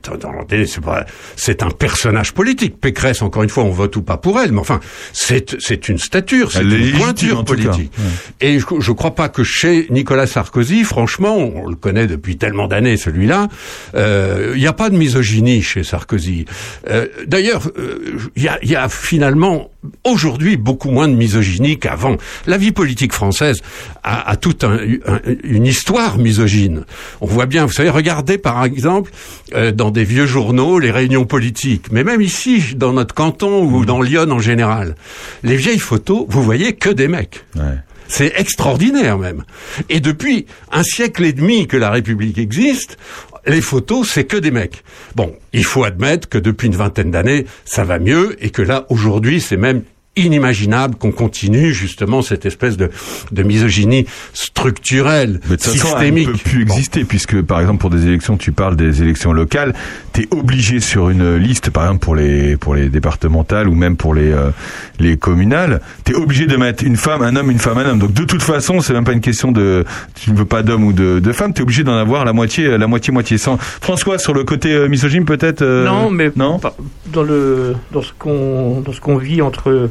c'est 0.67 0.81
pas, 0.83 1.07
c'est 1.35 1.63
un 1.63 1.71
personnage 1.71 2.33
politique. 2.35 2.79
Pécresse, 2.79 3.23
encore 3.23 3.43
une 3.43 3.49
fois, 3.49 3.65
on 3.65 3.71
vote 3.71 3.97
ou 3.97 4.03
pas 4.03 4.19
pour 4.19 4.39
elle, 4.39 4.53
mais 4.53 4.61
enfin, 4.61 4.81
c'est 5.13 5.57
c'est 5.61 5.89
une 5.89 5.99
stature, 5.99 6.53
c'est 6.53 6.61
une 6.63 6.69
légitime, 6.69 6.99
pointure 6.99 7.45
politique. 7.45 7.93
Et 8.41 8.59
je, 8.59 8.67
je 8.79 8.93
crois 8.93 9.15
pas 9.15 9.29
que 9.29 9.43
chez 9.45 9.87
Nicolas 9.91 10.27
Sarkozy, 10.27 10.85
franchement, 10.85 11.37
on 11.37 11.67
le 11.69 11.77
connaît 11.77 12.07
depuis 12.07 12.37
tellement 12.37 12.69
d'années, 12.69 12.97
celui-là, 12.99 13.49
euh, 13.95 14.53
il 14.55 14.61
n'y 14.61 14.67
a 14.67 14.73
pas 14.75 14.91
de 14.91 14.97
misogynie 14.97 15.63
chez 15.63 15.83
Sarkozy. 15.85 16.45
Euh, 16.91 17.07
D'ailleurs, 17.27 17.63
euh, 17.79 17.96
il 18.37 18.43
y, 18.43 18.49
a, 18.49 18.59
y 18.65 18.75
a 18.75 18.89
finalement 18.89 19.71
aujourd'hui 20.05 20.57
beaucoup 20.57 20.91
moins 20.91 21.09
de 21.09 21.15
misogynie 21.15 21.79
qu'avant. 21.79 22.17
La 22.47 22.59
vie 22.59 22.73
politique 22.73 23.13
française 23.13 23.61
a, 24.03 24.29
a 24.31 24.37
toute 24.37 24.65
un- 24.65 24.79
un- 25.07 25.21
une 25.45 25.67
histoire 25.67 26.19
misogyne. 26.19 26.85
On 27.21 27.27
voit 27.27 27.47
bien, 27.47 27.67
vous 27.67 27.73
savez, 27.73 27.91
regardez 27.91 28.39
par 28.39 28.65
exemple 28.65 29.11
euh, 29.55 29.73
dans 29.73 29.91
des 29.91 30.05
vieux 30.05 30.27
journaux 30.27 30.79
les 30.79 30.91
réunions 30.91 31.25
politiques, 31.25 31.93
mais 31.93 32.05
même 32.05 32.21
ici, 32.21 32.75
dans 32.77 32.93
notre 32.93 33.15
canton 33.15 33.65
ou 33.65 33.85
dans 33.85 34.03
Lyon 34.03 34.31
en 34.31 34.39
général, 34.41 34.95
les 35.43 35.57
vieilles 35.57 35.79
photos, 35.79 36.27
vous 36.29 36.43
voyez 36.43 36.75
que 36.75 36.91
des 36.91 37.09
mecs. 37.09 37.45
C'est 38.09 38.33
extraordinaire 38.37 39.19
même. 39.19 39.43
Et 39.89 39.99
depuis 39.99 40.47
un 40.71 40.85
siècle 40.85 41.25
et 41.25 41.33
demi 41.33 41.67
que 41.67 41.77
la 41.77 41.91
République 41.91 42.39
existe, 42.39 42.99
les 43.47 43.61
photos, 43.61 44.09
c'est 44.09 44.25
que 44.25 44.37
des 44.37 44.51
mecs. 44.51 44.83
Bon, 45.15 45.35
il 45.53 45.65
faut 45.65 45.85
admettre 45.85 46.29
que 46.29 46.39
depuis 46.39 46.67
une 46.67 46.77
vingtaine 46.77 47.11
d'années, 47.11 47.47
ça 47.65 47.85
va 47.85 47.99
mieux 47.99 48.37
et 48.45 48.51
que 48.51 48.63
là, 48.63 48.87
aujourd'hui, 48.89 49.41
c'est 49.41 49.57
même 49.57 49.83
inimaginable 50.17 50.97
qu'on 50.97 51.13
continue 51.13 51.73
justement 51.73 52.23
cette 52.23 52.47
espèce 52.47 52.77
de, 52.77 52.91
de 53.33 53.43
misogynie 53.43 54.07
structurelle, 54.33 55.41
Mais 55.49 55.57
de 55.57 55.63
systémique. 55.63 56.29
ne 56.29 56.33
peut 56.33 56.39
plus 56.39 56.63
exister 56.63 57.05
puisque, 57.05 57.41
par 57.43 57.61
exemple, 57.61 57.81
pour 57.81 57.91
des 57.91 58.07
élections, 58.07 58.37
tu 58.37 58.53
parles 58.53 58.77
des 58.77 59.03
élections 59.03 59.33
locales, 59.33 59.75
tu 60.13 60.23
es 60.23 60.29
obligé 60.31 60.81
sur 60.81 61.11
une 61.11 61.37
liste, 61.37 61.71
par 61.71 61.85
exemple 61.85 62.05
pour 62.05 62.17
les 62.17 62.57
pour 62.57 62.75
les 62.75 62.89
départementales 62.89 63.69
ou 63.69 63.75
même 63.75 63.97
pour 63.97 64.15
les 64.15 64.33
euh, 64.33 64.51
les 64.99 65.17
communales, 65.17 65.81
tu 66.05 66.13
es 66.13 66.15
obligé 66.15 66.47
de 66.47 66.57
mettre 66.57 66.85
une 66.85 66.97
femme, 66.97 67.23
un 67.23 67.37
homme, 67.37 67.51
une 67.51 67.59
femme, 67.59 67.79
un 67.79 67.85
homme. 67.91 67.99
Donc 67.99 68.13
de 68.13 68.25
toute 68.25 68.43
façon, 68.43 68.81
c'est 68.81 68.93
même 68.93 69.05
pas 69.05 69.13
une 69.13 69.21
question 69.21 69.53
de 69.53 69.85
tu 70.15 70.31
ne 70.33 70.37
veux 70.37 70.45
pas 70.45 70.63
d'homme 70.63 70.85
ou 70.85 70.93
de, 70.93 71.21
de 71.21 71.33
femme, 71.33 71.53
tu 71.53 71.61
es 71.61 71.63
obligé 71.63 71.85
d'en 71.85 71.97
avoir 71.97 72.25
la 72.25 72.33
moitié 72.33 72.79
la 72.79 72.87
moitié 72.87 73.13
moitié. 73.13 73.39
Sans 73.39 73.59
François 73.59 74.19
sur 74.19 74.33
le 74.35 74.45
côté 74.45 74.73
euh, 74.73 74.89
misogyne 74.89 75.25
peut-être 75.25 75.63
euh, 75.63 75.85
Non, 75.85 76.11
mais 76.11 76.31
non 76.37 76.61
dans 77.13 77.23
le 77.23 77.75
dans 77.93 78.03
ce 78.03 78.13
qu'on 78.19 78.81
dans 78.81 78.93
ce 78.93 79.01
qu'on 79.01 79.17
vit 79.17 79.43
entre 79.43 79.91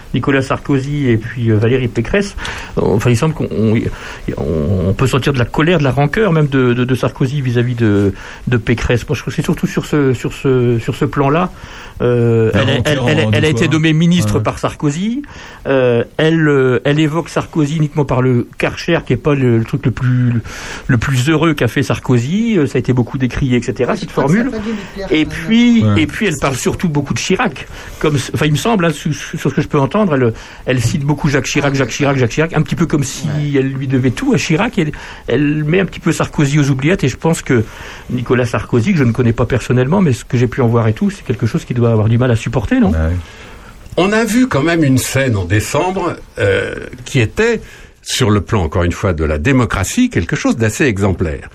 Nicolas 0.13 0.41
Sarkozy 0.41 1.07
et 1.09 1.17
puis 1.17 1.51
euh, 1.51 1.57
Valérie 1.57 1.87
Pécresse, 1.87 2.35
euh, 2.77 2.81
enfin 2.83 3.09
il 3.09 3.17
semble 3.17 3.33
qu'on 3.33 3.47
on, 4.37 4.93
peut 4.93 5.07
sentir 5.07 5.33
de 5.33 5.39
la 5.39 5.45
colère, 5.45 5.79
de 5.79 5.83
la 5.83 5.91
rancœur 5.91 6.31
même 6.33 6.47
de, 6.47 6.73
de, 6.73 6.83
de 6.83 6.95
Sarkozy 6.95 7.41
vis-à-vis 7.41 7.75
de, 7.75 8.13
de 8.47 8.57
Pécresse. 8.57 9.07
Moi 9.07 9.15
je 9.15 9.21
trouve 9.21 9.33
que 9.33 9.35
c'est 9.35 9.45
surtout 9.45 9.67
sur 9.67 9.85
ce 9.85 10.13
sur 10.13 10.33
ce 10.33 10.79
sur 10.79 10.95
ce 10.95 11.05
plan-là. 11.05 11.51
Euh, 12.01 12.49
La 12.53 12.61
elle, 12.61 12.69
a- 12.69 12.81
elle, 12.85 12.99
elle 13.09 13.29
elle 13.33 13.45
été 13.45 13.67
nommée 13.67 13.93
ministre 13.93 14.35
Ouais. 14.37 14.43
par 14.43 14.57
Sarkozy. 14.59 15.21
Euh, 15.67 16.03
elle, 16.17 16.79
elle 16.83 16.99
évoque 16.99 17.29
Sarkozy 17.29 17.77
uniquement 17.77 18.05
par 18.05 18.21
le 18.21 18.47
Karcher, 18.57 18.99
qui 19.05 19.13
est 19.13 19.17
pas 19.17 19.35
le, 19.35 19.59
le 19.59 19.63
truc 19.65 19.85
le 19.85 19.91
plus 19.91 20.41
le 20.87 20.97
plus 20.97 21.29
heureux 21.29 21.53
qu'a 21.53 21.67
fait 21.67 21.83
Sarkozy. 21.83 22.57
Ça 22.67 22.77
a 22.77 22.79
été 22.79 22.93
beaucoup 22.93 23.17
décrié, 23.19 23.57
etc. 23.57 23.91
Cette 23.95 24.09
formule. 24.11 24.49
Et 25.11 25.25
puis, 25.25 25.83
Ouais. 25.83 26.03
et 26.03 26.07
puis, 26.07 26.25
elle 26.25 26.37
parle 26.39 26.55
surtout 26.55 26.89
beaucoup 26.89 27.13
de 27.13 27.19
Chirac. 27.19 27.67
Comme, 27.99 28.15
enfin, 28.33 28.45
il 28.45 28.51
me 28.51 28.57
semble, 28.57 28.85
hein, 28.85 28.89
sur, 28.91 29.13
sur 29.13 29.37
ce 29.49 29.55
que 29.55 29.61
je 29.61 29.67
peux 29.67 29.79
entendre, 29.79 30.00
elle, 30.13 30.33
elle 30.65 30.81
cite 30.81 31.03
beaucoup 31.03 31.29
Jacques 31.29 31.45
Chirac, 31.45 31.73
Jacques 31.75 31.89
Chirac, 31.89 32.17
Jacques 32.17 32.31
Chirac, 32.31 32.53
un 32.53 32.61
petit 32.61 32.75
peu 32.75 32.85
comme 32.85 33.03
si 33.03 33.27
elle 33.55 33.71
lui 33.71 33.87
devait 33.87 34.11
tout 34.11 34.33
à 34.33 34.37
Chirac. 34.37 34.79
Elle 35.27 35.63
met 35.63 35.79
un 35.79 35.85
petit 35.85 35.99
peu 35.99 36.11
Sarkozy 36.11 36.59
aux 36.59 36.69
oubliettes. 36.69 37.03
Et 37.03 37.09
je 37.09 37.17
pense 37.17 37.41
que 37.41 37.63
Nicolas 38.09 38.45
Sarkozy, 38.45 38.93
que 38.93 38.99
je 38.99 39.03
ne 39.03 39.11
connais 39.11 39.33
pas 39.33 39.45
personnellement, 39.45 40.01
mais 40.01 40.13
ce 40.13 40.25
que 40.25 40.37
j'ai 40.37 40.47
pu 40.47 40.61
en 40.61 40.67
voir 40.67 40.87
et 40.87 40.93
tout, 40.93 41.09
c'est 41.09 41.25
quelque 41.25 41.45
chose 41.45 41.65
qui 41.65 41.73
doit 41.73 41.91
avoir 41.91 42.09
du 42.09 42.17
mal 42.17 42.31
à 42.31 42.35
supporter, 42.35 42.79
non? 42.79 42.93
On 43.97 44.11
a 44.13 44.23
vu 44.23 44.47
quand 44.47 44.63
même 44.63 44.83
une 44.83 44.97
scène 44.97 45.35
en 45.35 45.43
décembre 45.43 46.15
euh, 46.39 46.75
qui 47.03 47.19
était, 47.19 47.59
sur 48.01 48.29
le 48.29 48.41
plan 48.41 48.63
encore 48.63 48.83
une 48.83 48.93
fois 48.93 49.13
de 49.13 49.23
la 49.23 49.37
démocratie, 49.37 50.09
quelque 50.09 50.35
chose 50.35 50.55
d'assez 50.55 50.85
exemplaire. 50.85 51.49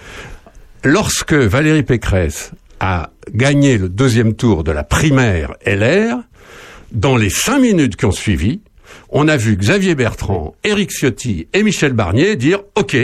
Lorsque 0.84 1.32
Valérie 1.32 1.82
Pécresse 1.82 2.52
a 2.78 3.10
gagné 3.32 3.78
le 3.78 3.88
deuxième 3.88 4.34
tour 4.34 4.64
de 4.64 4.70
la 4.70 4.84
primaire 4.84 5.54
LR, 5.64 6.18
dans 6.92 7.16
les 7.16 7.30
cinq 7.30 7.60
minutes 7.60 7.96
qui 7.96 8.04
ont 8.04 8.12
suivi, 8.12 8.60
on 9.10 9.28
a 9.28 9.36
vu 9.36 9.56
Xavier 9.56 9.94
Bertrand, 9.94 10.54
Éric 10.64 10.90
Ciotti 10.90 11.48
et 11.52 11.62
Michel 11.62 11.92
Barnier 11.92 12.36
dire 12.36 12.60
OK, 12.76 12.96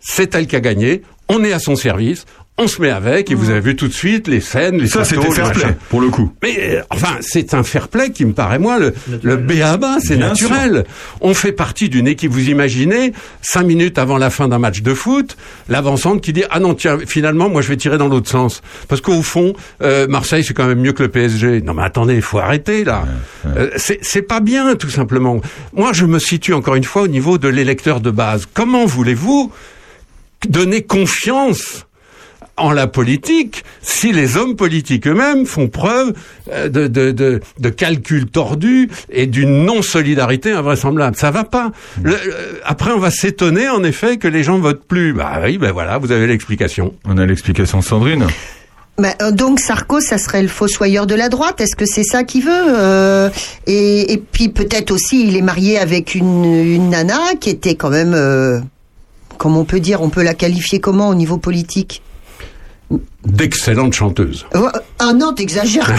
c'est 0.00 0.34
elle 0.34 0.46
qui 0.46 0.56
a 0.56 0.60
gagné, 0.60 1.02
on 1.28 1.42
est 1.44 1.52
à 1.52 1.58
son 1.58 1.76
service, 1.76 2.26
on 2.56 2.68
se 2.68 2.80
met 2.80 2.90
avec, 2.90 3.32
et 3.32 3.34
vous 3.34 3.50
avez 3.50 3.58
vu 3.58 3.74
tout 3.74 3.88
de 3.88 3.92
suite 3.92 4.28
les 4.28 4.40
scènes, 4.40 4.78
les 4.78 4.86
Ça, 4.86 5.04
c'était 5.04 5.26
les 5.26 5.34
fair 5.34 5.50
play, 5.50 5.76
pour 5.90 6.00
le 6.00 6.08
coup. 6.08 6.32
Mais 6.40 6.54
euh, 6.76 6.82
enfin, 6.90 7.16
c'est 7.20 7.52
un 7.52 7.64
fair 7.64 7.88
play 7.88 8.10
qui 8.10 8.24
me 8.24 8.32
paraît 8.32 8.60
moi 8.60 8.78
le, 8.78 8.94
le 9.24 9.36
béaba, 9.36 9.96
c'est 10.00 10.16
naturel. 10.16 10.84
On 11.20 11.34
fait 11.34 11.50
partie 11.50 11.88
d'une 11.88 12.06
équipe. 12.06 12.30
Vous 12.30 12.48
imaginez 12.50 13.12
cinq 13.42 13.64
minutes 13.64 13.98
avant 13.98 14.18
la 14.18 14.30
fin 14.30 14.46
d'un 14.46 14.60
match 14.60 14.82
de 14.82 14.94
foot, 14.94 15.36
l'avancante 15.68 16.20
qui 16.20 16.32
dit 16.32 16.44
ah 16.48 16.60
non 16.60 16.74
tiens 16.74 16.98
finalement 17.04 17.48
moi 17.48 17.60
je 17.60 17.68
vais 17.68 17.76
tirer 17.76 17.98
dans 17.98 18.06
l'autre 18.06 18.30
sens 18.30 18.62
parce 18.88 19.00
qu'au 19.00 19.22
fond 19.22 19.54
euh, 19.82 20.06
Marseille 20.06 20.44
c'est 20.44 20.54
quand 20.54 20.66
même 20.66 20.80
mieux 20.80 20.92
que 20.92 21.02
le 21.02 21.08
PSG. 21.08 21.60
Non 21.62 21.74
mais 21.74 21.82
attendez, 21.82 22.14
il 22.14 22.22
faut 22.22 22.38
arrêter 22.38 22.84
là. 22.84 23.04
Euh, 23.46 23.70
c'est 23.76 23.98
c'est 24.02 24.22
pas 24.22 24.38
bien 24.38 24.76
tout 24.76 24.90
simplement. 24.90 25.40
Moi 25.72 25.92
je 25.92 26.06
me 26.06 26.20
situe 26.20 26.54
encore 26.54 26.76
une 26.76 26.84
fois 26.84 27.02
au 27.02 27.08
niveau 27.08 27.36
de 27.36 27.48
l'électeur 27.48 28.00
de 28.00 28.12
base. 28.12 28.46
Comment 28.54 28.86
voulez-vous 28.86 29.50
donner 30.48 30.82
confiance 30.82 31.86
en 32.56 32.70
la 32.70 32.86
politique 32.86 33.64
si 33.82 34.12
les 34.12 34.36
hommes 34.36 34.54
politiques 34.54 35.06
eux-mêmes 35.08 35.44
font 35.44 35.68
preuve 35.68 36.12
euh, 36.52 36.68
de, 36.68 36.86
de, 36.86 37.10
de, 37.10 37.40
de 37.58 37.68
calcul 37.68 38.26
tordu 38.26 38.88
et 39.10 39.26
d'une 39.26 39.64
non-solidarité 39.64 40.52
invraisemblable. 40.52 41.16
Ça 41.16 41.30
va 41.30 41.44
pas. 41.44 41.72
Le- 42.02 42.10
le- 42.12 42.60
après, 42.64 42.92
on 42.92 42.98
va 43.00 43.10
s'étonner 43.10 43.68
en 43.68 43.82
effet 43.82 44.18
que 44.18 44.28
les 44.28 44.42
gens 44.44 44.58
votent 44.58 44.84
plus. 44.84 45.12
Bah 45.12 45.40
oui, 45.42 45.58
ben 45.58 45.72
voilà, 45.72 45.98
vous 45.98 46.12
avez 46.12 46.26
l'explication. 46.26 46.94
On 47.04 47.18
a 47.18 47.26
l'explication 47.26 47.78
de 47.80 47.84
Sandrine. 47.84 48.26
Bah, 48.96 49.08
euh, 49.22 49.32
donc 49.32 49.58
Sarko, 49.58 49.98
ça 50.00 50.18
serait 50.18 50.42
le 50.42 50.46
fossoyeur 50.48 51.08
de 51.08 51.16
la 51.16 51.28
droite. 51.28 51.60
Est-ce 51.60 51.74
que 51.74 51.86
c'est 51.86 52.04
ça 52.04 52.22
qu'il 52.22 52.44
veut 52.44 52.50
euh, 52.52 53.28
et, 53.66 54.12
et 54.12 54.18
puis 54.18 54.48
peut-être 54.50 54.92
aussi, 54.92 55.26
il 55.26 55.36
est 55.36 55.42
marié 55.42 55.76
avec 55.80 56.14
une, 56.14 56.44
une 56.44 56.90
nana 56.90 57.18
qui 57.40 57.50
était 57.50 57.74
quand 57.74 57.90
même, 57.90 58.14
euh, 58.14 58.60
comme 59.38 59.56
on 59.56 59.64
peut 59.64 59.80
dire, 59.80 60.00
on 60.02 60.10
peut 60.10 60.22
la 60.22 60.34
qualifier 60.34 60.78
comment 60.78 61.08
au 61.08 61.16
niveau 61.16 61.38
politique? 61.38 62.02
D'excellentes 63.24 63.94
chanteuses. 63.94 64.44
Euh, 64.54 64.68
Ah 64.98 65.12
non, 65.14 65.32
t'exagères. 65.32 65.90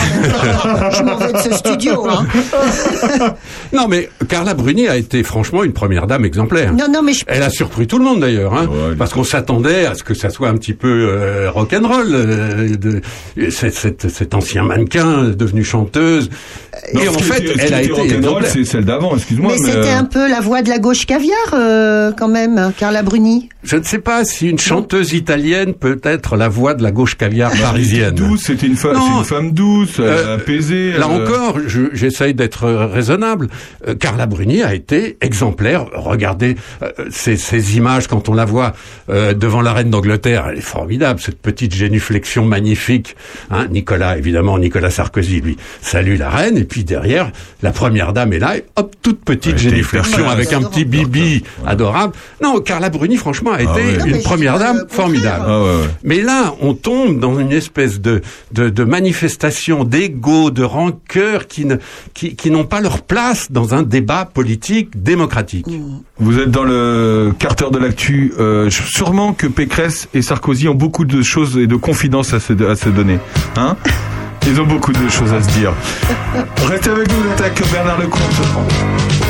Je 0.91 1.01
m'en 1.03 1.15
vais 1.17 1.33
de 1.33 1.37
ce 1.39 1.53
studio. 1.55 2.07
Hein. 2.07 2.25
Non, 3.73 3.87
mais 3.87 4.09
Carla 4.29 4.53
Bruni 4.53 4.87
a 4.87 4.95
été 4.95 5.23
franchement 5.23 5.63
une 5.63 5.73
première 5.73 6.05
dame 6.07 6.23
exemplaire. 6.23 6.71
Non, 6.73 6.85
non, 6.89 7.01
mais 7.01 7.13
je... 7.13 7.23
Elle 7.27 7.41
a 7.43 7.49
surpris 7.49 7.87
tout 7.87 7.97
le 7.97 8.05
monde 8.05 8.19
d'ailleurs, 8.21 8.53
hein, 8.53 8.69
parce 8.97 9.11
qu'on 9.13 9.23
s'attendait 9.23 9.85
à 9.85 9.95
ce 9.95 10.03
que 10.03 10.13
ça 10.13 10.29
soit 10.29 10.49
un 10.49 10.55
petit 10.55 10.73
peu 10.73 10.87
euh, 11.09 11.49
rock'n'roll, 11.51 12.07
euh, 12.13 12.75
de- 12.77 13.01
cet, 13.49 13.73
cet- 13.73 14.07
cet 14.09 14.33
ancien 14.35 14.63
mannequin 14.63 15.23
devenu 15.29 15.63
chanteuse. 15.63 16.29
Non, 16.93 17.01
et 17.01 17.07
en 17.07 17.13
fait, 17.13 17.43
elle 17.59 17.73
a 17.73 17.81
était 17.81 18.05
été 18.05 18.19
c'est 18.47 18.65
celle 18.65 18.85
d'avant, 18.85 19.15
excuse-moi. 19.15 19.53
Mais 19.53 19.57
c'était 19.57 19.89
euh, 19.89 19.97
un 19.99 20.03
peu 20.05 20.29
la 20.29 20.39
voix 20.41 20.61
de 20.61 20.69
la 20.69 20.79
gauche 20.79 21.05
caviar, 21.05 21.35
euh, 21.53 22.11
quand 22.17 22.27
même, 22.27 22.71
Carla 22.77 23.01
Bruni. 23.03 23.49
Je 23.63 23.77
ne 23.77 23.83
sais 23.83 23.97
pas 23.99 24.23
si 24.25 24.47
une 24.49 24.59
chanteuse 24.59 25.13
italienne 25.13 25.73
peut 25.73 25.99
être 26.03 26.35
la 26.37 26.47
voix 26.49 26.75
de 26.75 26.83
la 26.83 26.91
gauche 26.91 27.15
caviar 27.17 27.51
parisienne. 27.59 28.13
douce, 28.13 28.43
c'était 28.45 28.67
une, 28.67 28.75
fa- 28.75 28.93
femme 29.23 29.51
douce, 29.51 29.97
Euh, 29.99 30.35
apaisée. 30.35 30.91
Là 30.93 31.07
euh, 31.09 31.23
encore, 31.25 31.57
je- 31.65 31.89
j'essaye 31.93 32.33
d'être 32.35 32.67
raisonnable. 32.69 33.47
Euh, 33.87 33.95
Carla 33.95 34.27
Bruni 34.27 34.61
a 34.61 34.75
été 34.75 35.17
exemplaire. 35.21 35.85
Regardez 35.95 36.55
euh, 36.83 36.91
ces, 37.09 37.37
ces 37.37 37.77
images 37.77 38.07
quand 38.07 38.29
on 38.29 38.33
la 38.35 38.45
voit 38.45 38.73
euh, 39.09 39.33
devant 39.33 39.61
la 39.61 39.73
reine 39.73 39.89
d'Angleterre. 39.89 40.45
Elle 40.51 40.59
est 40.59 40.61
formidable, 40.61 41.19
cette 41.19 41.41
petite 41.41 41.73
génuflexion 41.73 42.45
magnifique. 42.45 43.15
Hein, 43.49 43.65
Nicolas, 43.71 44.17
évidemment, 44.17 44.59
Nicolas 44.59 44.91
Sarkozy, 44.91 45.41
lui, 45.41 45.57
salue 45.81 46.17
la 46.19 46.29
reine. 46.29 46.57
Et 46.57 46.65
puis 46.65 46.74
derrière, 46.83 47.31
la 47.61 47.71
première 47.71 48.13
dame 48.13 48.33
est 48.33 48.39
là. 48.39 48.57
Et 48.57 48.65
hop, 48.75 48.93
toute 49.01 49.19
petite 49.23 49.53
Ouais, 49.53 49.57
j'étais 49.57 49.75
génuflexion 49.75 50.19
hyper 50.19 50.29
avec 50.31 50.53
un 50.53 50.61
petit 50.63 50.85
bibi 50.85 51.43
adorable. 51.65 52.13
Non, 52.41 52.59
Carla 52.59 52.89
Bruni, 52.89 53.17
franchement, 53.17 53.51
a 53.51 53.61
été 53.61 53.71
ouais. 53.71 53.97
Non, 53.97 54.05
mais 54.05 54.11
une 54.11 54.23
première 54.23 54.59
dame 54.59 54.85
formidable. 54.89 55.45
Ah 55.47 55.59
ouais, 55.61 55.65
ouais. 55.65 55.89
Mais 56.03 56.21
là, 56.21 56.53
on 56.61 56.73
tombe 56.73 57.19
dans 57.19 57.39
une 57.39 57.51
espèce 57.51 58.01
de, 58.01 58.21
de, 58.51 58.69
de 58.69 58.83
manifestation 58.83 59.83
d'ego, 59.83 60.51
de 60.51 60.63
rancœur 60.63 61.47
qui 61.47 61.65
ne, 61.65 61.75
qui, 62.13 62.35
qui 62.35 62.51
n'ont 62.51 62.65
pas 62.65 62.81
leur 62.81 63.01
place 63.01 63.51
dans 63.51 63.73
un 63.73 63.83
débat 63.83 64.25
politique 64.25 65.01
démocratique. 65.01 65.65
Vous 66.17 66.39
êtes 66.39 66.51
dans 66.51 66.63
le 66.63 67.33
Carter 67.37 67.65
de 67.71 67.77
l'actu. 67.77 68.33
Euh, 68.39 68.69
sûrement 68.69 69.33
que 69.33 69.47
Pécresse 69.47 70.07
et 70.13 70.21
Sarkozy 70.21 70.67
ont 70.67 70.75
beaucoup 70.75 71.05
de 71.05 71.21
choses 71.21 71.57
et 71.57 71.67
de 71.67 71.75
confidences 71.75 72.33
à 72.33 72.39
se, 72.39 72.53
à 72.63 72.75
se 72.75 72.89
donner. 72.89 73.19
Hein? 73.55 73.75
Ils 74.47 74.61
ont 74.61 74.65
beaucoup 74.65 74.91
de 74.91 75.09
choses 75.09 75.33
à 75.33 75.41
se 75.41 75.49
dire. 75.49 75.73
Restez 76.67 76.91
avec 76.91 77.07
nous, 77.09 77.31
êtes 77.31 77.41
avec 77.41 77.71
Bernard 77.71 77.99
Lecomte. 77.99 79.24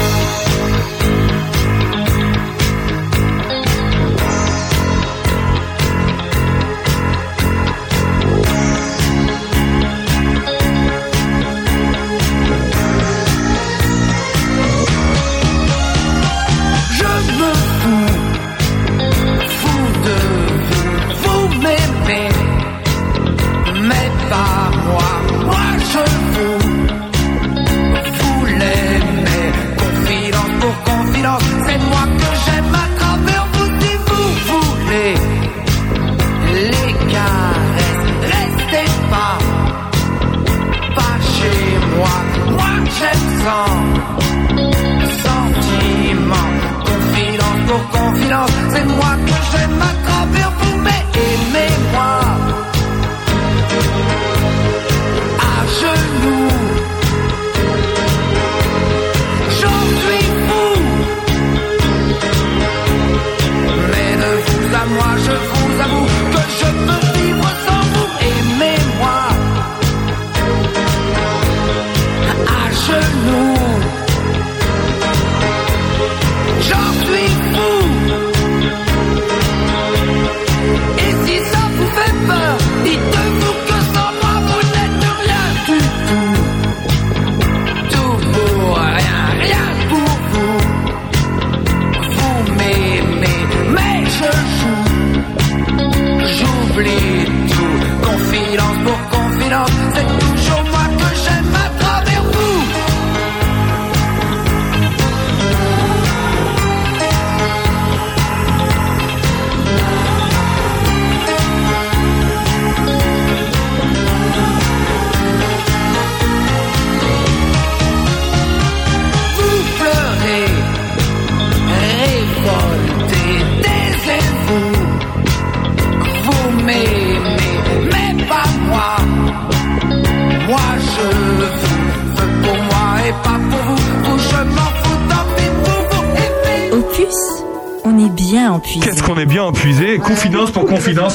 Sentiment. 45.24 46.50
Confidence 46.86 47.62
pour 47.68 47.84
confidence, 47.90 48.52
c'est 48.72 48.86
moi 48.86 49.16
que 49.26 49.36
j'aime 49.52 50.05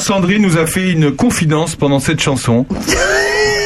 Sandrine 0.01 0.41
nous 0.41 0.57
a 0.57 0.65
fait 0.65 0.91
une 0.91 1.11
confidence 1.11 1.75
pendant 1.75 1.99
cette 1.99 2.19
chanson. 2.19 2.65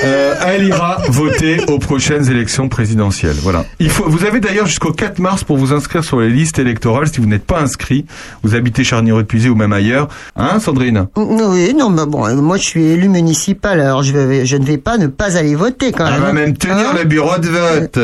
Euh, 0.03 0.36
elle 0.45 0.66
ira 0.68 0.98
voter 1.07 1.62
aux 1.68 1.80
prochaines 1.80 2.30
élections 2.30 2.68
présidentielles. 2.68 3.38
Voilà. 3.41 3.66
Il 3.80 3.90
faut, 3.90 4.03
vous 4.07 4.26
avez 4.26 4.40
d'ailleurs 4.41 4.66
jusqu'au 4.68 4.91
4 4.91 5.20
mars 5.20 5.44
pour 5.45 5.57
vous 5.57 5.72
inscrire 5.74 6.03
sur 6.03 6.20
les 6.20 6.30
listes 6.30 6.60
électorales. 6.60 7.07
Si 7.07 7.22
vous 7.22 7.26
n'êtes 7.28 7.45
pas 7.45 7.62
inscrit, 7.62 8.06
vous 8.44 8.53
habitez 8.53 8.84
Charny-Repuisé 8.84 9.49
ou 9.49 9.56
même 9.56 9.72
ailleurs. 9.74 10.10
Hein, 10.36 10.60
Sandrine? 10.60 11.07
Oui, 11.16 11.74
non, 11.74 11.90
mais 11.90 12.06
bon, 12.06 12.28
euh, 12.28 12.36
moi 12.36 12.57
je 12.57 12.64
suis 12.64 12.84
élu 12.84 13.07
municipal, 13.07 13.80
alors 13.80 14.03
je, 14.03 14.12
vais, 14.12 14.45
je 14.45 14.57
ne 14.57 14.66
vais 14.66 14.78
pas 14.78 14.98
ne 14.98 15.07
pas 15.07 15.38
aller 15.38 15.56
voter 15.56 15.94
quand 15.94 16.06
Elle 16.06 16.14
même. 16.14 16.22
va 16.22 16.34
même 16.34 16.57
tenir 16.57 16.76
Hein 16.90 16.95
le 16.98 17.06
bureau 17.06 17.38
de 17.40 17.48
vote. 17.48 17.99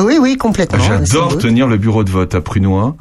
Oui, 0.00 0.16
oui, 0.20 0.36
complètement. 0.38 0.82
J'adore 0.82 1.36
tenir 1.36 1.66
le 1.68 1.76
bureau 1.76 2.02
de 2.04 2.10
vote 2.10 2.34
à 2.34 2.40
Prunois. 2.40 2.96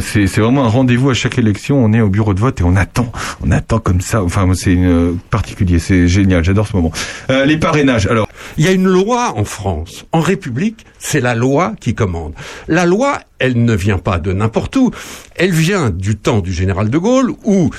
C'est 0.00 0.26
vraiment 0.26 0.64
un 0.64 0.68
rendez-vous 0.68 1.10
à 1.10 1.14
chaque 1.14 1.38
élection. 1.38 1.82
On 1.82 1.92
est 1.92 2.00
au 2.00 2.08
bureau 2.08 2.34
de 2.34 2.40
vote 2.40 2.60
et 2.60 2.64
on 2.64 2.76
attend, 2.76 3.10
on 3.44 3.50
attend 3.50 3.78
comme 3.78 4.00
ça. 4.00 4.22
Enfin, 4.22 4.46
c'est 4.54 4.76
euh, 4.76 5.14
particulier, 5.30 5.78
c'est 5.78 6.08
génial. 6.08 6.44
J'adore 6.44 6.66
ce 6.66 6.76
moment. 6.76 6.92
Euh, 7.30 7.44
les 7.44 7.56
parrainages. 7.56 8.06
Alors, 8.06 8.28
Il 8.58 8.64
y 8.64 8.68
a 8.68 8.72
une 8.72 8.86
loi 8.86 9.32
en 9.36 9.44
France. 9.44 10.04
En 10.12 10.20
République, 10.20 10.84
c'est 10.98 11.20
la 11.20 11.34
loi 11.34 11.72
qui 11.80 11.94
commande. 11.94 12.34
La 12.68 12.84
loi, 12.84 13.18
elle 13.38 13.64
ne 13.64 13.74
vient 13.74 13.98
pas 13.98 14.18
de 14.18 14.32
n'importe 14.32 14.76
où. 14.76 14.90
Elle 15.36 15.52
vient 15.52 15.90
du 15.90 16.16
temps 16.16 16.40
du 16.40 16.52
général 16.52 16.90
de 16.90 16.98
Gaulle 16.98 17.32
où 17.44 17.70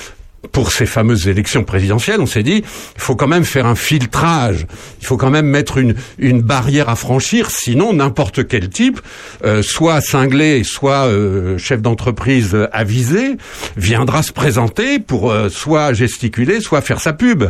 pour 0.52 0.72
ces 0.72 0.86
fameuses 0.86 1.28
élections 1.28 1.64
présidentielles, 1.64 2.22
on 2.22 2.26
s'est 2.26 2.44
dit, 2.44 2.64
il 2.96 3.02
faut 3.02 3.16
quand 3.16 3.28
même 3.28 3.46
faire 3.46 3.66
un 3.66 3.76
filtrage, 3.76 4.66
il 5.02 5.06
faut 5.06 5.18
quand 5.18 5.30
même 5.30 5.48
mettre 5.48 5.78
une, 5.78 5.96
une 6.18 6.42
barrière 6.42 6.90
à 6.90 6.96
franchir, 6.96 7.50
sinon 7.52 7.94
n'importe 7.94 8.48
quel 8.48 8.70
type, 8.70 9.00
euh, 9.46 9.62
soit 9.62 10.02
cinglé, 10.02 10.64
soit 10.64 11.08
euh, 11.08 11.58
chef 11.58 11.82
d'entreprise 11.82 12.54
euh, 12.54 12.68
avisé, 12.72 13.38
viendra 13.78 14.24
se 14.24 14.32
présenter 14.32 15.00
pour 15.00 15.32
euh, 15.32 15.50
soit 15.50 15.94
gesticuler, 15.94 16.62
soit 16.62 16.82
faire 16.82 17.00
sa 17.00 17.14
pub. 17.14 17.46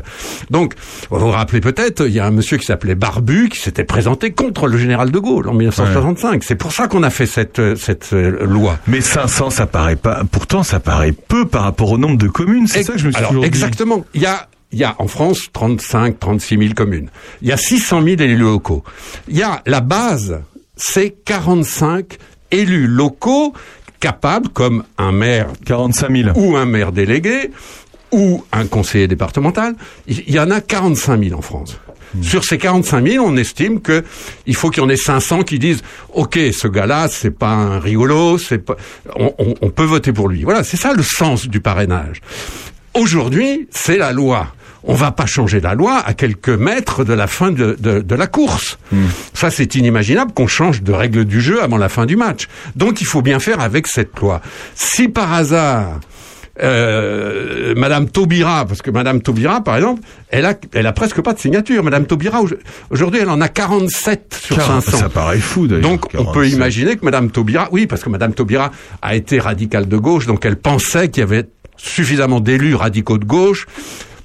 Donc, 0.50 0.74
vous 1.10 1.20
vous 1.20 1.32
rappelez 1.32 1.62
peut-être, 1.62 2.06
il 2.08 2.14
y 2.14 2.20
a 2.20 2.26
un 2.26 2.32
monsieur 2.32 2.58
qui 2.58 2.66
s'appelait 2.66 2.96
Barbu 2.96 3.50
qui 3.50 3.60
s'était 3.60 3.84
présenté 3.84 4.32
contre 4.32 4.68
le 4.68 4.78
général 4.78 5.12
de 5.12 5.20
Gaulle 5.20 5.48
en 5.50 5.54
1965. 5.54 6.44
C'est 6.44 6.56
pour 6.56 6.72
ça 6.72 6.88
qu'on 6.88 7.04
a 7.04 7.10
fait 7.10 7.26
cette, 7.26 7.60
euh, 7.60 7.76
cette 7.76 8.14
euh, 8.14 8.46
loi. 8.46 8.78
mais 8.88 9.02
500, 9.02 9.50
ça 9.50 9.66
paraît 9.66 9.96
pas. 9.96 10.24
Pourtant, 10.32 10.64
ça 10.64 10.80
paraît 10.80 11.12
peu 11.12 11.46
par 11.46 11.64
rapport 11.64 11.92
au 11.92 11.98
nombre 11.98 12.18
de 12.18 12.28
communes. 12.28 12.68
C'est 12.80 12.88
ça 12.88 12.94
que 12.94 13.00
je 13.00 13.08
me 13.08 13.12
suis 13.12 13.18
Alors, 13.18 13.30
toujours 13.32 13.44
dit. 13.44 13.48
exactement. 13.48 14.06
Il 14.14 14.22
y 14.22 14.26
a, 14.26 14.48
il 14.72 14.80
y 14.80 14.84
a 14.84 14.96
en 15.00 15.08
France 15.08 15.50
35, 15.54 16.20
36 16.20 16.58
000 16.58 16.74
communes. 16.74 17.10
Il 17.42 17.48
y 17.48 17.52
a 17.52 17.58
600 17.58 18.02
000 18.04 18.22
élus 18.22 18.38
locaux. 18.38 18.84
Il 19.28 19.38
y 19.38 19.44
a 19.44 19.62
la 19.66 19.82
base, 19.82 20.42
c'est 20.76 21.12
45 21.26 22.18
élus 22.52 22.88
locaux 22.88 23.54
capables, 24.00 24.50
comme 24.50 24.84
un 24.98 25.12
maire 25.12 25.48
45 25.66 26.12
000 26.12 26.30
ou 26.40 26.56
un 26.56 26.66
maire 26.66 26.92
délégué 26.92 27.52
ou 28.12 28.44
un 28.52 28.66
conseiller 28.66 29.08
départemental. 29.08 29.76
Il 30.08 30.30
y 30.32 30.40
en 30.40 30.50
a 30.52 30.62
45 30.62 31.24
000 31.24 31.38
en 31.38 31.42
France. 31.42 31.78
Sur 32.22 32.44
ces 32.44 32.58
45 32.58 33.08
000, 33.08 33.26
on 33.26 33.38
estime 33.38 33.82
que 33.82 34.04
il 34.48 34.56
faut 34.56 34.70
qu'il 34.70 34.82
y 34.82 34.86
en 34.86 34.90
ait 34.90 34.96
500 34.96 35.44
qui 35.44 35.60
disent 35.60 35.82
OK, 36.14 36.40
ce 36.52 36.68
gars-là, 36.68 37.08
c'est 37.10 37.30
pas 37.32 37.52
un 37.52 37.80
rigolo, 37.80 38.38
c'est 38.38 38.58
pas, 38.60 38.76
on, 39.16 39.34
on- 39.38 39.56
on 39.62 39.70
peut 39.70 39.84
voter 39.84 40.12
pour 40.14 40.28
lui. 40.30 40.44
Voilà, 40.44 40.64
c'est 40.64 40.78
ça 40.78 40.94
le 40.94 41.04
sens 41.04 41.48
du 41.48 41.60
parrainage. 41.62 42.22
Aujourd'hui, 42.94 43.68
c'est 43.72 43.98
la 43.98 44.12
loi. 44.12 44.48
On 44.84 44.94
va 44.94 45.12
pas 45.12 45.26
changer 45.26 45.60
la 45.60 45.76
loi 45.76 45.98
à 46.06 46.14
quelques 46.14 46.50
mètres 46.50 47.04
de 47.04 47.14
la 47.14 47.28
fin 47.28 47.52
de, 47.52 47.76
de- 47.80 48.00
de 48.00 48.16
la 48.16 48.28
course. 48.28 48.80
Ça, 49.34 49.52
c'est 49.52 49.76
inimaginable 49.76 50.32
qu'on 50.34 50.48
change 50.48 50.82
de 50.82 50.94
règle 50.94 51.26
du 51.26 51.42
jeu 51.42 51.62
avant 51.62 51.78
la 51.78 51.90
fin 51.90 52.06
du 52.06 52.16
match. 52.16 52.48
Donc, 52.78 53.02
il 53.02 53.06
faut 53.06 53.22
bien 53.22 53.40
faire 53.40 53.60
avec 53.60 53.88
cette 53.88 54.18
loi. 54.20 54.42
Si 54.76 55.10
par 55.10 55.34
hasard, 55.34 56.00
euh, 56.62 57.74
Madame 57.76 58.10
Taubira, 58.10 58.66
parce 58.66 58.82
que 58.82 58.92
Madame 58.92 59.22
Taubira, 59.22 59.62
par 59.64 59.78
exemple, 59.78 60.02
elle 60.30 60.46
a, 60.46 60.54
elle 60.74 60.88
a 60.88 60.92
presque 60.94 61.22
pas 61.22 61.34
de 61.34 61.40
signature. 61.40 61.84
Madame 61.84 62.06
Taubira, 62.06 62.42
au- 62.42 62.50
aujourd'hui, 62.90 63.22
elle 63.22 63.30
en 63.30 63.42
a 63.42 63.48
47 63.48 64.40
sur 64.42 64.56
40, 64.58 64.84
500. 64.84 64.98
ça 64.98 65.10
paraît 65.10 65.38
fou, 65.40 65.68
d'ailleurs, 65.68 65.84
Donc, 65.90 66.06
on 66.16 66.26
peut 66.26 66.42
47. 66.42 66.54
imaginer 66.54 66.96
que 66.98 67.06
Madame 67.06 67.32
Taubira, 67.32 67.68
oui, 67.72 67.88
parce 67.88 68.04
que 68.04 68.10
Madame 68.10 68.34
Taubira 68.34 68.72
a 69.02 69.16
été 69.16 69.40
radicale 69.40 69.88
de 69.88 69.98
gauche, 69.98 70.26
donc 70.28 70.46
elle 70.46 70.58
pensait 70.58 71.10
qu'il 71.10 71.22
y 71.22 71.24
avait 71.24 71.46
suffisamment 71.78 72.40
d'élus 72.42 72.76
radicaux 72.76 73.18
de 73.18 73.26
gauche 73.26 73.66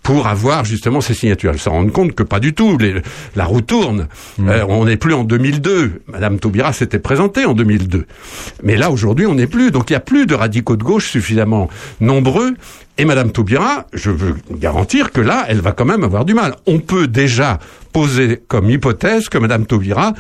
pour 0.05 0.29
avoir 0.29 0.65
justement 0.65 1.01
ces 1.01 1.15
signatures. 1.15 1.51
Elle 1.53 1.59
se 1.59 1.69
rend 1.69 1.85
compte 1.89 2.13
que 2.15 2.23
pas 2.23 2.39
du 2.39 2.53
tout. 2.55 2.79
Les- 2.79 3.03
la 3.35 3.45
roue 3.47 3.63
tourne. 3.63 4.07
Euh, 4.39 4.65
on 4.69 4.85
n'est 4.85 4.99
plus 4.99 5.15
en 5.15 5.25
2002. 5.25 6.03
Madame 6.13 6.39
Taubira 6.39 6.73
s'était 6.73 6.99
présentée 7.01 7.45
en 7.47 7.55
2002. 7.55 8.07
Mais 8.63 8.77
là, 8.77 8.91
aujourd'hui, 8.91 9.27
on 9.27 9.35
n'est 9.35 9.47
plus. 9.49 9.71
Donc, 9.73 9.89
il 9.91 9.95
n'y 9.95 9.97
a 9.97 10.01
plus 10.01 10.27
de 10.27 10.35
radicaux 10.35 10.77
de 10.77 10.85
gauche 10.85 11.09
suffisamment 11.11 11.69
nombreux. 12.01 12.55
Et 12.99 13.07
Madame 13.07 13.33
Taubira, 13.33 13.87
je 13.93 14.11
veux 14.11 14.37
garantir 14.53 15.11
que 15.11 15.21
là, 15.23 15.47
elle 15.49 15.61
va 15.61 15.73
quand 15.73 15.87
même 15.87 16.05
avoir 16.05 16.25
du 16.25 16.35
mal. 16.35 16.55
On 16.67 16.79
peut 16.79 17.09
déjà 17.09 17.59
poser 17.93 18.41
comme 18.47 18.69
hypothèse 18.71 19.29
que 19.31 19.39
Madame 19.39 19.65
Taubira, 19.67 20.13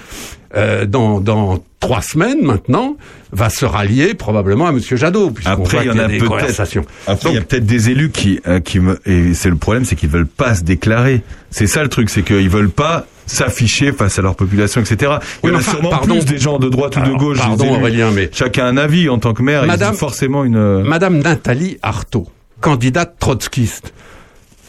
euh, 0.57 0.87
dans, 0.87 1.21
dans 1.21 1.63
trois 1.87 2.03
semaines 2.03 2.43
maintenant, 2.43 2.97
va 3.33 3.51
se 3.51 3.65
rallier 3.65 4.15
probablement 4.15 4.67
à 4.67 4.73
Monsieur 4.73 4.97
Jadot. 4.97 5.31
puisqu'on 5.31 5.53
Après, 5.65 5.77
voit 5.79 5.85
il 5.85 5.89
y 5.89 5.91
en 6.01 6.05
a 6.05 6.09
des 6.09 6.19
peut-être. 6.19 6.29
conversations. 6.31 6.85
Après, 7.07 7.31
il 7.31 7.35
y 7.35 7.39
a 7.39 7.41
peut-être 7.43 7.67
des 7.67 7.91
élus 7.91 8.11
qui, 8.11 8.41
euh, 8.47 8.61
qui 8.61 8.81
me, 8.81 8.99
et 9.07 9.35
c'est 9.35 9.51
le 9.51 9.57
problème, 9.57 9.85
c'est 9.85 9.97
qu'ils 9.97 10.09
veulent 10.09 10.27
pas 10.27 10.55
se 10.55 10.63
déclarer. 10.63 11.23
C'est 11.51 11.67
ça 11.67 11.83
le 11.83 11.89
truc, 11.89 12.11
c'est 12.11 12.23
qu'ils 12.23 12.49
veulent 12.51 12.71
pas 12.71 13.07
s'afficher 13.27 13.93
face 13.93 14.19
à 14.19 14.23
leur 14.23 14.35
population, 14.37 14.81
etc. 14.81 15.13
Il 15.43 15.49
y 15.49 15.53
en 15.53 15.57
a 15.57 15.59
enfin, 15.59 15.71
sûrement 15.73 15.91
pardon. 15.91 16.15
plus 16.17 16.25
des 16.27 16.39
gens 16.39 16.59
de 16.59 16.69
droite 16.69 16.97
ou 16.97 17.01
de 17.01 17.13
gauche. 17.17 17.39
pardon, 17.39 17.65
élus. 17.65 17.75
Aurélien, 17.77 18.11
mais- 18.11 18.29
chacun 18.33 18.67
a 18.67 18.69
un 18.69 18.77
avis 18.77 19.09
en 19.09 19.19
tant 19.19 19.33
que 19.35 19.43
maire. 19.43 19.65
Madame- 19.67 19.95
forcément 19.95 20.45
une. 20.45 20.57
euh, 20.57 20.83
Madame 20.85 21.19
Nathalie 21.19 21.79
Artaud, 21.83 22.27
candidate 22.61 23.15
trotskiste. 23.19 23.93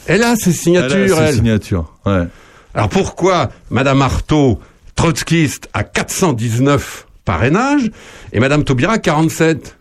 Elle 0.07 0.23
a 0.23 0.35
ses 0.35 0.53
signatures, 0.53 0.95
Elle 0.97 1.11
a 1.11 1.15
ses 1.17 1.23
elle. 1.23 1.35
signatures, 1.35 1.91
ouais. 2.05 2.23
Alors 2.73 2.89
pourquoi 2.89 3.49
Madame 3.71 4.01
Artaud, 4.01 4.59
trotskiste, 4.95 5.69
a 5.73 5.83
419 5.83 7.07
parrainages 7.25 7.91
et 8.33 8.39
Madame 8.39 8.63
Taubira 8.63 8.97
47 8.97 9.77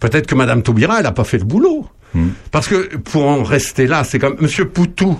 Peut-être 0.00 0.26
que 0.26 0.34
Madame 0.34 0.62
Taubira, 0.62 0.98
elle 0.98 1.04
n'a 1.04 1.12
pas 1.12 1.24
fait 1.24 1.38
le 1.38 1.44
boulot. 1.44 1.86
Hmm. 2.14 2.28
Parce 2.50 2.68
que 2.68 2.96
pour 2.96 3.26
en 3.26 3.42
rester 3.42 3.86
là, 3.86 4.04
c'est 4.04 4.18
comme 4.18 4.36
Monsieur 4.40 4.68
Poutou, 4.68 5.18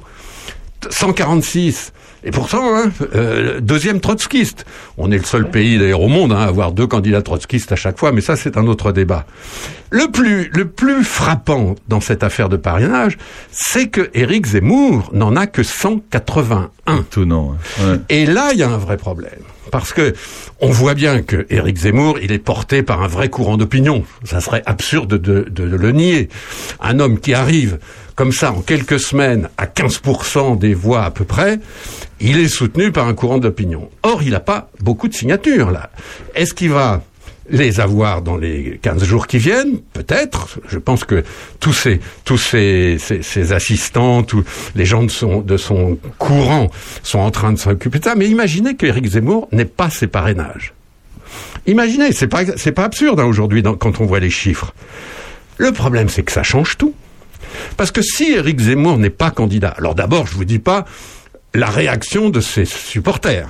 146. 0.88 1.92
Et 2.28 2.30
pourtant, 2.30 2.76
hein, 2.76 2.92
euh, 3.14 3.58
deuxième 3.58 4.00
trotskiste. 4.00 4.66
On 4.98 5.10
est 5.10 5.16
le 5.16 5.24
seul 5.24 5.48
pays 5.48 5.78
d'ailleurs 5.78 6.02
au 6.02 6.08
monde 6.08 6.30
hein, 6.30 6.40
à 6.40 6.44
avoir 6.44 6.72
deux 6.72 6.86
candidats 6.86 7.22
trotskistes 7.22 7.72
à 7.72 7.76
chaque 7.76 7.98
fois, 7.98 8.12
mais 8.12 8.20
ça 8.20 8.36
c'est 8.36 8.58
un 8.58 8.66
autre 8.66 8.92
débat. 8.92 9.24
Le 9.88 10.10
plus, 10.10 10.50
le 10.52 10.66
plus 10.68 11.04
frappant 11.04 11.74
dans 11.88 12.02
cette 12.02 12.22
affaire 12.22 12.50
de 12.50 12.58
parrainage, 12.58 13.16
c'est 13.50 13.86
que 13.86 14.10
Éric 14.12 14.44
Zemmour 14.44 15.08
n'en 15.14 15.36
a 15.36 15.46
que 15.46 15.62
181. 15.62 16.98
Étonnant. 16.98 17.56
ouais. 17.80 17.96
Et 18.10 18.26
là, 18.26 18.50
il 18.52 18.58
y 18.58 18.62
a 18.62 18.68
un 18.68 18.76
vrai 18.76 18.98
problème. 18.98 19.40
Parce 19.70 19.94
que 19.94 20.12
on 20.60 20.68
voit 20.68 20.94
bien 20.94 21.22
que 21.22 21.46
Éric 21.48 21.78
Zemmour, 21.78 22.18
il 22.20 22.30
est 22.30 22.38
porté 22.38 22.82
par 22.82 23.02
un 23.02 23.08
vrai 23.08 23.30
courant 23.30 23.56
d'opinion. 23.56 24.04
Ça 24.24 24.42
serait 24.42 24.62
absurde 24.66 25.14
de, 25.14 25.46
de 25.48 25.64
le 25.64 25.92
nier. 25.92 26.28
Un 26.82 27.00
homme 27.00 27.20
qui 27.20 27.32
arrive 27.32 27.78
comme 28.18 28.32
ça 28.32 28.50
en 28.50 28.62
quelques 28.62 28.98
semaines 28.98 29.48
à 29.58 29.66
15% 29.66 30.58
des 30.58 30.74
voix 30.74 31.04
à 31.04 31.12
peu 31.12 31.24
près, 31.24 31.60
il 32.18 32.36
est 32.40 32.48
soutenu 32.48 32.90
par 32.90 33.06
un 33.06 33.14
courant 33.14 33.38
d'opinion. 33.38 33.90
Or, 34.02 34.24
il 34.24 34.30
n'a 34.30 34.40
pas 34.40 34.70
beaucoup 34.80 35.06
de 35.06 35.14
signatures 35.14 35.70
là. 35.70 35.90
Est-ce 36.34 36.52
qu'il 36.52 36.70
va 36.70 37.00
les 37.48 37.78
avoir 37.78 38.22
dans 38.22 38.36
les 38.36 38.80
15 38.82 39.04
jours 39.04 39.28
qui 39.28 39.38
viennent, 39.38 39.78
peut-être. 39.92 40.58
Je 40.68 40.78
pense 40.78 41.04
que 41.04 41.22
tous 41.60 41.72
ces 41.72 42.00
tous 42.24 42.56
assistants, 43.52 44.24
tous 44.24 44.42
les 44.74 44.84
gens 44.84 45.04
de 45.04 45.10
son 45.10 45.40
de 45.40 45.56
son 45.56 45.96
courant 46.18 46.72
sont 47.04 47.20
en 47.20 47.30
train 47.30 47.52
de 47.52 47.58
s'occuper 47.58 48.00
de 48.00 48.04
ça. 48.04 48.16
Mais 48.16 48.26
imaginez 48.26 48.74
qu'Éric 48.74 49.06
Zemmour 49.06 49.46
n'ait 49.52 49.64
pas 49.64 49.90
ses 49.90 50.08
parrainages. 50.08 50.74
Imaginez, 51.66 52.10
c'est 52.10 52.26
pas 52.26 52.42
c'est 52.56 52.72
pas 52.72 52.84
absurde 52.84 53.20
hein, 53.20 53.26
aujourd'hui 53.26 53.62
quand 53.62 54.00
on 54.00 54.06
voit 54.06 54.18
les 54.18 54.28
chiffres. 54.28 54.74
Le 55.56 55.70
problème, 55.70 56.08
c'est 56.08 56.24
que 56.24 56.32
ça 56.32 56.42
change 56.42 56.76
tout. 56.76 56.94
Parce 57.76 57.90
que 57.90 58.02
si 58.02 58.32
Éric 58.32 58.60
Zemmour 58.60 58.98
n'est 58.98 59.10
pas 59.10 59.30
candidat, 59.30 59.74
alors 59.76 59.94
d'abord, 59.94 60.26
je 60.26 60.34
vous 60.34 60.44
dis 60.44 60.58
pas 60.58 60.84
la 61.54 61.70
réaction 61.70 62.30
de 62.30 62.40
ses 62.40 62.64
supporters. 62.64 63.48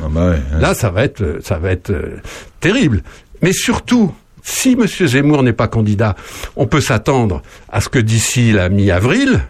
Là, 0.59 0.75
ça 0.75 0.91
va 0.91 1.05
être, 1.05 1.21
euh, 1.23 1.41
ça 1.43 1.59
va 1.59 1.71
être 1.71 1.91
euh, 1.91 2.21
terrible. 2.61 3.03
Mais 3.43 3.53
surtout, 3.53 4.15
si 4.43 4.73
M. 4.73 4.87
Zemmour 4.87 5.43
n'est 5.43 5.53
pas 5.53 5.69
candidat, 5.69 6.15
on 6.57 6.67
peut 6.67 6.81
s'attendre 6.81 7.43
à 7.71 7.81
ce 7.81 7.89
que 7.89 7.99
d'ici 7.99 8.53
la 8.53 8.69
mi-avril, 8.69 9.41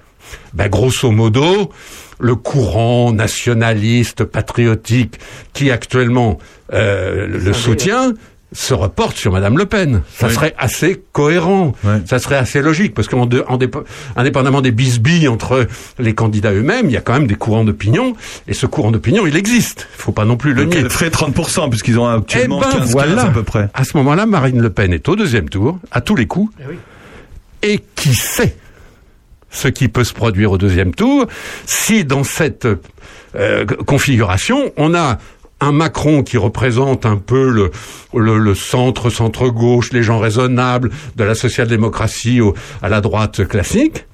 ben, 0.55 0.69
grosso 0.69 1.11
modo, 1.11 1.71
le 2.19 2.35
courant 2.35 3.13
nationaliste, 3.13 4.25
patriotique, 4.25 5.19
qui 5.53 5.71
actuellement 5.71 6.39
euh, 6.73 7.27
le 7.27 7.53
soutient, 7.53 8.13
se 8.53 8.73
reporte 8.73 9.17
sur 9.17 9.33
Madame 9.33 9.59
Le 9.59 9.67
Pen. 9.67 10.01
Ça 10.15 10.29
Oui. 10.29 10.33
serait 10.35 10.55
assez 10.59 11.03
cohérent, 11.13 11.75
ça 12.07 12.19
serait 12.19 12.37
assez 12.37 12.63
logique, 12.63 12.95
parce 12.95 13.07
qu'en 13.07 13.27
de- 13.27 13.45
en 13.47 13.59
dépo- 13.59 13.85
indépendamment 14.17 14.63
des 14.63 14.71
bisbilles 14.71 15.29
entre 15.29 15.67
les 15.99 16.15
candidats 16.15 16.53
eux-mêmes, 16.53 16.87
il 16.87 16.93
y 16.93 16.97
a 16.97 17.03
quand 17.03 17.13
même 17.13 17.27
des 17.27 17.35
courants 17.35 17.65
d'opinion, 17.65 18.15
et 18.47 18.55
ce 18.55 18.65
courant 18.65 18.91
d'opinion, 18.91 19.27
il 19.27 19.37
existe. 19.37 19.87
Il 19.99 20.03
faut 20.03 20.13
pas 20.13 20.25
non 20.25 20.37
plus 20.37 20.55
le 20.55 20.65
nier. 20.65 20.79
elle 20.79 20.91
ferait 20.91 21.11
30%, 21.11 21.69
puisqu'ils 21.69 21.99
ont 21.99 22.09
actuellement 22.09 22.61
Eh 22.63 22.73
ben, 22.73 22.79
15, 22.81 22.91
voilà. 22.93 23.23
à 23.25 23.27
peu 23.31 23.43
près. 23.43 23.69
À 23.75 23.85
ce 23.85 23.97
moment-là, 23.99 24.25
Marine 24.25 24.63
Le 24.63 24.71
Pen 24.71 24.93
est 24.95 25.07
au 25.09 25.17
deuxième 25.17 25.51
tour, 25.51 25.79
à 25.91 26.01
tous 26.01 26.17
les 26.17 26.27
coups. 26.27 26.53
Et 27.63 27.81
qui 27.97 28.15
sait 28.15 28.57
ce 29.51 29.69
qui 29.69 29.89
peut 29.89 30.05
se 30.05 30.13
produire 30.15 30.53
au 30.53 30.59
deuxième 30.59 30.95
tour 30.95 31.27
si 31.67 32.05
dans 32.05 32.23
cette 32.25 32.67
euh, 33.35 33.67
configuration, 33.87 34.73
on 34.77 34.95
a 34.95 35.19
un 35.61 35.73
Macron 35.73 36.23
qui 36.23 36.37
représente 36.37 37.05
un 37.07 37.17
peu 37.17 37.51
le, 37.51 37.71
le, 38.15 38.39
le 38.39 38.55
centre, 38.55 39.11
centre-gauche, 39.11 39.93
les 39.93 40.03
gens 40.03 40.19
raisonnables 40.19 40.91
de 41.17 41.25
la 41.25 41.35
social-démocratie 41.35 42.41
au- 42.41 42.55
à 42.83 42.89
la 42.89 43.01
droite 43.01 43.47
classique, 43.47 44.05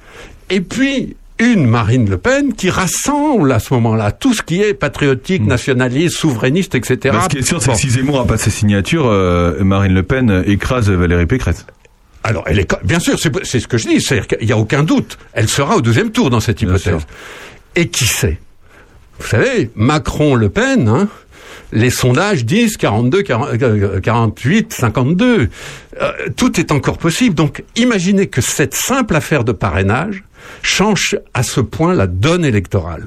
et 0.50 0.60
puis 0.60 1.16
une 1.38 1.66
Marine 1.66 2.08
Le 2.08 2.16
Pen 2.16 2.54
qui 2.54 2.70
rassemble 2.70 3.50
à 3.52 3.58
ce 3.58 3.74
moment-là 3.74 4.12
tout 4.12 4.32
ce 4.34 4.42
qui 4.42 4.62
est 4.62 4.72
patriotique, 4.72 5.44
nationaliste, 5.44 6.16
souverainiste, 6.16 6.76
etc. 6.76 7.18
Ce 7.24 7.28
qui 7.28 7.38
est 7.38 7.42
sûr, 7.42 7.60
c'est 7.60 7.72
que 7.72 7.76
si 7.76 7.90
Zemmour 7.90 8.20
n'a 8.20 8.24
pas 8.24 8.36
ses 8.38 8.50
signatures, 8.50 9.06
euh, 9.08 9.62
Marine 9.64 9.92
Le 9.94 10.04
Pen 10.04 10.44
écrase 10.46 10.88
Valérie 10.90 11.26
Pécresse. 11.26 11.66
Alors, 12.22 12.44
elle 12.46 12.60
est, 12.60 12.72
bien 12.84 13.00
sûr, 13.00 13.18
c'est 13.18 13.30
c'est 13.44 13.58
ce 13.60 13.66
que 13.68 13.76
je 13.78 13.86
dis, 13.88 14.00
c'est 14.00 14.26
qu'il 14.26 14.46
n'y 14.46 14.52
a 14.52 14.56
aucun 14.56 14.82
doute. 14.84 15.18
Elle 15.34 15.48
sera 15.48 15.76
au 15.76 15.80
deuxième 15.82 16.10
tour 16.10 16.30
dans 16.30 16.40
cette 16.40 16.62
hypothèse. 16.62 17.02
Et 17.76 17.88
qui 17.88 18.06
sait? 18.06 18.38
Vous 19.18 19.26
savez, 19.26 19.70
Macron-Le 19.74 20.48
Pen, 20.48 20.88
hein, 20.88 21.08
les 21.72 21.90
sondages 21.90 22.44
disent 22.44 22.76
42, 22.76 23.22
40, 23.22 23.62
euh, 23.62 24.00
48, 24.00 24.72
52. 24.72 25.48
Euh, 26.00 26.12
tout 26.36 26.58
est 26.58 26.72
encore 26.72 26.98
possible. 26.98 27.34
Donc, 27.34 27.64
imaginez 27.76 28.26
que 28.26 28.40
cette 28.40 28.74
simple 28.74 29.16
affaire 29.16 29.44
de 29.44 29.52
parrainage 29.52 30.24
change 30.62 31.16
à 31.32 31.42
ce 31.42 31.60
point 31.60 31.94
la 31.94 32.06
donne 32.06 32.44
électorale. 32.44 33.04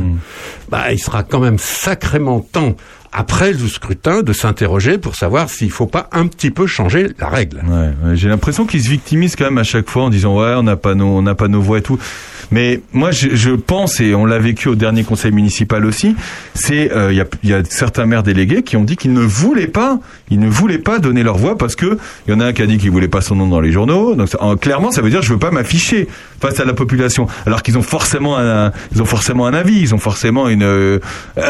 Bah, 0.70 0.92
il 0.92 1.00
sera 1.00 1.24
quand 1.24 1.40
même 1.40 1.60
sacrément 1.60 2.40
temps 2.40 2.76
après 3.12 3.52
le 3.52 3.68
scrutin 3.68 4.22
de 4.22 4.34
s'interroger 4.34 4.98
pour 4.98 5.16
savoir 5.16 5.50
s'il 5.50 5.72
faut 5.72 5.88
pas 5.88 6.10
un 6.12 6.28
petit 6.28 6.52
peu 6.52 6.68
changer 6.68 7.10
la 7.20 7.30
règle. 7.30 7.64
Ouais, 7.68 8.10
ouais, 8.10 8.16
j'ai 8.16 8.28
l'impression 8.28 8.66
qu'ils 8.66 8.84
se 8.84 8.90
victimisent 8.90 9.36
quand 9.36 9.46
même 9.46 9.58
à 9.58 9.64
chaque 9.64 9.90
fois 9.90 10.04
en 10.04 10.10
disant 10.10 10.38
ouais 10.38 10.54
on 10.56 10.64
n'a 10.64 10.76
pas 10.76 10.94
nos 10.94 11.08
on 11.08 11.22
n'a 11.22 11.36
pas 11.36 11.48
nos 11.48 11.62
voix 11.62 11.80
et 11.80 11.82
tout. 11.82 11.98
Mais 12.52 12.82
moi 12.94 13.12
je, 13.12 13.30
je 13.36 13.52
pense 13.52 14.00
et 14.00 14.16
on 14.16 14.26
l'a 14.26 14.40
vécu 14.40 14.70
au 14.70 14.76
dernier 14.76 15.04
conseil 15.04 15.32
municipal 15.32 15.86
aussi, 15.86 16.16
c'est 16.54 16.92
euh, 16.94 17.12
il 17.12 17.18
y, 17.18 17.22
a, 17.22 17.26
y 17.44 17.54
a 17.54 17.64
certains 17.66 18.06
maires 18.06 18.24
délégués 18.24 18.64
qui 18.64 18.78
ont 18.78 18.84
dit 18.86 18.96
qu'ils 18.96 19.14
ne 19.14 19.22
voulaient 19.22 19.68
pas 19.68 20.00
ils 20.30 20.40
ne 20.40 20.48
voulaient 20.50 20.78
pas 20.78 21.00
donner 21.00 21.24
leur 21.24 21.38
voix 21.38 21.58
parce 21.58 21.76
que 21.76 21.98
il 22.28 22.32
y 22.32 22.34
en 22.34 22.40
a 22.40 22.46
un 22.46 22.54
qui 22.54 22.62
a 22.62 22.66
dit 22.66 22.78
qu'il 22.78 22.92
voulait 22.92 23.08
pas 23.10 23.22
son 23.22 23.36
nom 23.36 23.48
dans 23.48 23.60
les 23.60 23.72
journaux. 23.72 24.16
Donc 24.16 24.30
ça- 24.30 24.42
en- 24.42 24.56
clairement 24.56 24.92
ça 24.92 25.02
veut 25.02 25.10
dire 25.10 25.22
je 25.22 25.34
veux 25.34 25.40
pas 25.40 25.52
m'afficher 25.52 26.08
face 26.40 26.60
à 26.60 26.66
la 26.66 26.74
population 26.74 27.28
alors 27.46 27.64
qu'ils 27.64 27.78
ont 27.78 27.82
forcément 27.82 28.38
un 28.38 28.72
ils 28.94 29.02
ont 29.02 29.06
forcément 29.06 29.46
un 29.46 29.54
avis, 29.54 29.80
ils 29.80 29.94
ont 29.94 29.98
forcément 30.00 30.48
une 30.48 30.64
euh, 30.64 31.00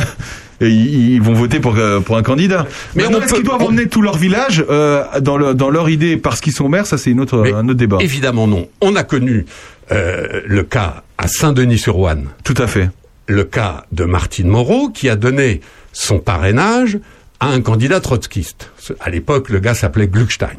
et 0.61 0.69
ils 0.69 1.21
vont 1.21 1.33
voter 1.33 1.59
pour, 1.59 1.75
euh, 1.77 1.99
pour 1.99 2.17
un 2.17 2.23
candidat. 2.23 2.65
Mais 2.95 3.05
on 3.05 3.21
est-ce 3.21 3.35
qu'ils 3.35 3.43
doivent 3.43 3.61
emmener 3.61 3.85
tout 3.87 4.01
leur 4.01 4.17
village 4.17 4.65
euh, 4.71 5.03
dans, 5.21 5.37
le- 5.37 5.53
dans 5.53 5.69
leur 5.69 5.87
idée 5.89 6.17
parce 6.17 6.41
qu'ils 6.41 6.53
sont 6.53 6.67
maires 6.67 6.87
Ça, 6.87 6.97
c'est 6.97 7.11
une 7.11 7.19
autre, 7.19 7.43
un 7.55 7.65
autre 7.65 7.77
débat. 7.77 7.97
Évidemment 8.01 8.47
non. 8.47 8.67
On 8.81 8.95
a 8.95 9.03
connu 9.03 9.45
euh, 9.91 10.41
le 10.45 10.63
cas 10.63 11.03
à 11.17 11.27
Saint-Denis-sur-Ouane. 11.27 12.27
Tout 12.43 12.55
à 12.57 12.67
fait. 12.67 12.89
le 13.29 13.43
cas 13.43 13.85
de 13.91 14.05
Martine 14.05 14.47
Moreau 14.47 14.87
qui 14.89 15.09
a 15.09 15.17
donné 15.17 15.59
son 15.91 16.19
parrainage 16.19 16.97
à 17.41 17.47
un 17.47 17.59
candidat 17.59 17.99
trotskiste. 17.99 18.71
À 19.01 19.09
l'époque, 19.09 19.49
le 19.49 19.59
gars 19.59 19.73
s'appelait 19.73 20.07
Gluckstein. 20.07 20.55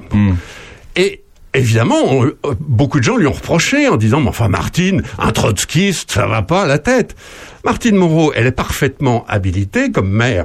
Et 0.95 1.23
évidemment, 1.55 1.97
on- 2.05 2.27
euh, 2.27 2.33
beaucoup 2.61 2.99
de 2.99 3.05
gens 3.05 3.17
lui 3.17 3.27
ont 3.27 3.33
reproché 3.33 3.89
en 3.89 3.97
disant, 3.97 4.21
mais 4.21 4.29
enfin 4.29 4.49
Martine, 4.49 5.03
un 5.19 5.33
trotskiste, 5.33 6.11
ça 6.13 6.27
va 6.27 6.43
pas 6.43 6.65
à 6.65 6.67
la 6.67 6.79
tête. 6.79 7.17
Martine 7.65 7.97
Moreau, 7.97 8.33
elle 8.37 8.47
est 8.47 8.53
parfaitement 8.53 9.25
habilitée 9.29 9.91
comme 9.91 10.11
maire 10.11 10.45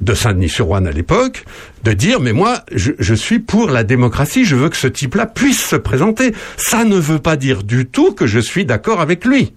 de 0.00 0.14
Saint-Denis-sur-Ouane 0.14 0.86
à 0.86 0.92
l'époque, 0.92 1.44
de 1.84 1.92
dire, 1.92 2.20
mais 2.20 2.32
moi, 2.32 2.64
je, 2.72 2.92
je 2.98 3.14
suis 3.14 3.38
pour 3.38 3.68
la 3.68 3.84
démocratie, 3.84 4.44
je 4.44 4.56
veux 4.56 4.68
que 4.68 4.76
ce 4.76 4.86
type-là 4.86 5.26
puisse 5.26 5.64
se 5.64 5.76
présenter. 5.76 6.34
Ça 6.56 6.84
ne 6.84 6.96
veut 6.96 7.18
pas 7.18 7.36
dire 7.36 7.62
du 7.62 7.86
tout 7.86 8.12
que 8.12 8.26
je 8.26 8.38
suis 8.38 8.64
d'accord 8.64 9.00
avec 9.00 9.24
lui. 9.24 9.52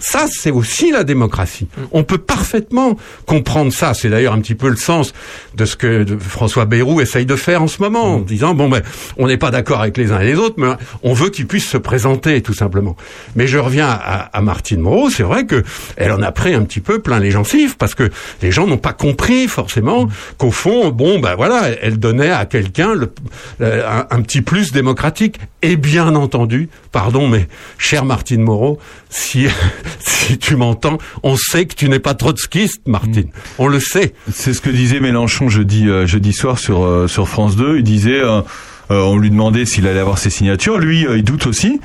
Ça, 0.00 0.26
c'est 0.30 0.50
aussi 0.50 0.90
la 0.90 1.04
démocratie. 1.04 1.68
On 1.92 2.04
peut 2.04 2.18
parfaitement 2.18 2.96
comprendre 3.26 3.72
ça. 3.72 3.94
C'est 3.94 4.08
d'ailleurs 4.10 4.34
un 4.34 4.40
petit 4.40 4.54
peu 4.54 4.68
le 4.68 4.76
sens 4.76 5.12
de 5.54 5.64
ce 5.64 5.76
que 5.76 6.04
François 6.20 6.64
Bayrou 6.64 7.00
essaye 7.00 7.26
de 7.26 7.36
faire 7.36 7.62
en 7.62 7.68
ce 7.68 7.80
moment, 7.82 8.16
en 8.16 8.18
disant 8.20 8.54
bon 8.54 8.68
ben, 8.68 8.82
on 9.16 9.26
n'est 9.26 9.36
pas 9.36 9.50
d'accord 9.50 9.80
avec 9.80 9.96
les 9.96 10.12
uns 10.12 10.20
et 10.20 10.26
les 10.26 10.34
autres, 10.36 10.56
mais 10.58 10.68
on 11.02 11.12
veut 11.12 11.30
qu'ils 11.30 11.46
puissent 11.46 11.68
se 11.68 11.76
présenter 11.76 12.40
tout 12.42 12.54
simplement. 12.54 12.96
Mais 13.36 13.46
je 13.46 13.58
reviens 13.58 13.88
à, 13.88 14.30
à 14.36 14.40
Martine 14.40 14.80
Moreau. 14.80 15.10
C'est 15.10 15.22
vrai 15.22 15.46
que 15.46 15.62
elle 15.96 16.12
en 16.12 16.22
a 16.22 16.32
pris 16.32 16.54
un 16.54 16.62
petit 16.62 16.80
peu 16.80 17.00
plein 17.00 17.18
les 17.20 17.30
gencives 17.30 17.76
parce 17.76 17.94
que 17.94 18.10
les 18.42 18.52
gens 18.52 18.66
n'ont 18.66 18.78
pas 18.78 18.92
compris 18.92 19.48
forcément 19.48 20.08
qu'au 20.38 20.50
fond, 20.50 20.90
bon 20.90 21.18
ben 21.20 21.34
voilà, 21.34 21.68
elle 21.82 21.98
donnait 21.98 22.30
à 22.30 22.46
quelqu'un 22.46 22.94
le- 22.94 23.12
un, 23.60 24.06
un 24.10 24.22
petit 24.22 24.42
plus 24.42 24.72
démocratique. 24.72 25.38
Et 25.62 25.76
bien 25.76 26.14
entendu, 26.14 26.70
pardon, 26.90 27.28
mais 27.28 27.46
chère 27.76 28.06
Martine 28.06 28.40
Moreau, 28.40 28.78
si 29.10 29.46
si 30.00 30.38
tu 30.38 30.56
m'entends, 30.56 30.98
on 31.22 31.36
sait 31.36 31.66
que 31.66 31.74
tu 31.74 31.88
n'es 31.88 31.98
pas 31.98 32.14
trotskiste, 32.14 32.82
Martine. 32.86 33.28
On 33.58 33.68
le 33.68 33.80
sait. 33.80 34.14
C'est 34.32 34.54
ce 34.54 34.60
que 34.60 34.70
disait 34.70 35.00
Mélenchon 35.00 35.48
jeudi, 35.48 35.88
euh, 35.88 36.06
jeudi 36.06 36.32
soir 36.32 36.58
sur, 36.58 36.84
euh, 36.84 37.08
sur 37.08 37.28
France 37.28 37.56
2. 37.56 37.78
Il 37.78 37.84
disait, 37.84 38.20
euh, 38.20 38.42
on 38.96 39.16
lui 39.16 39.30
demandait 39.30 39.64
s'il 39.64 39.86
allait 39.86 40.00
avoir 40.00 40.18
ses 40.18 40.30
signatures. 40.30 40.78
Lui, 40.78 41.06
euh, 41.06 41.18
il 41.18 41.24
doute 41.24 41.46
aussi. 41.46 41.80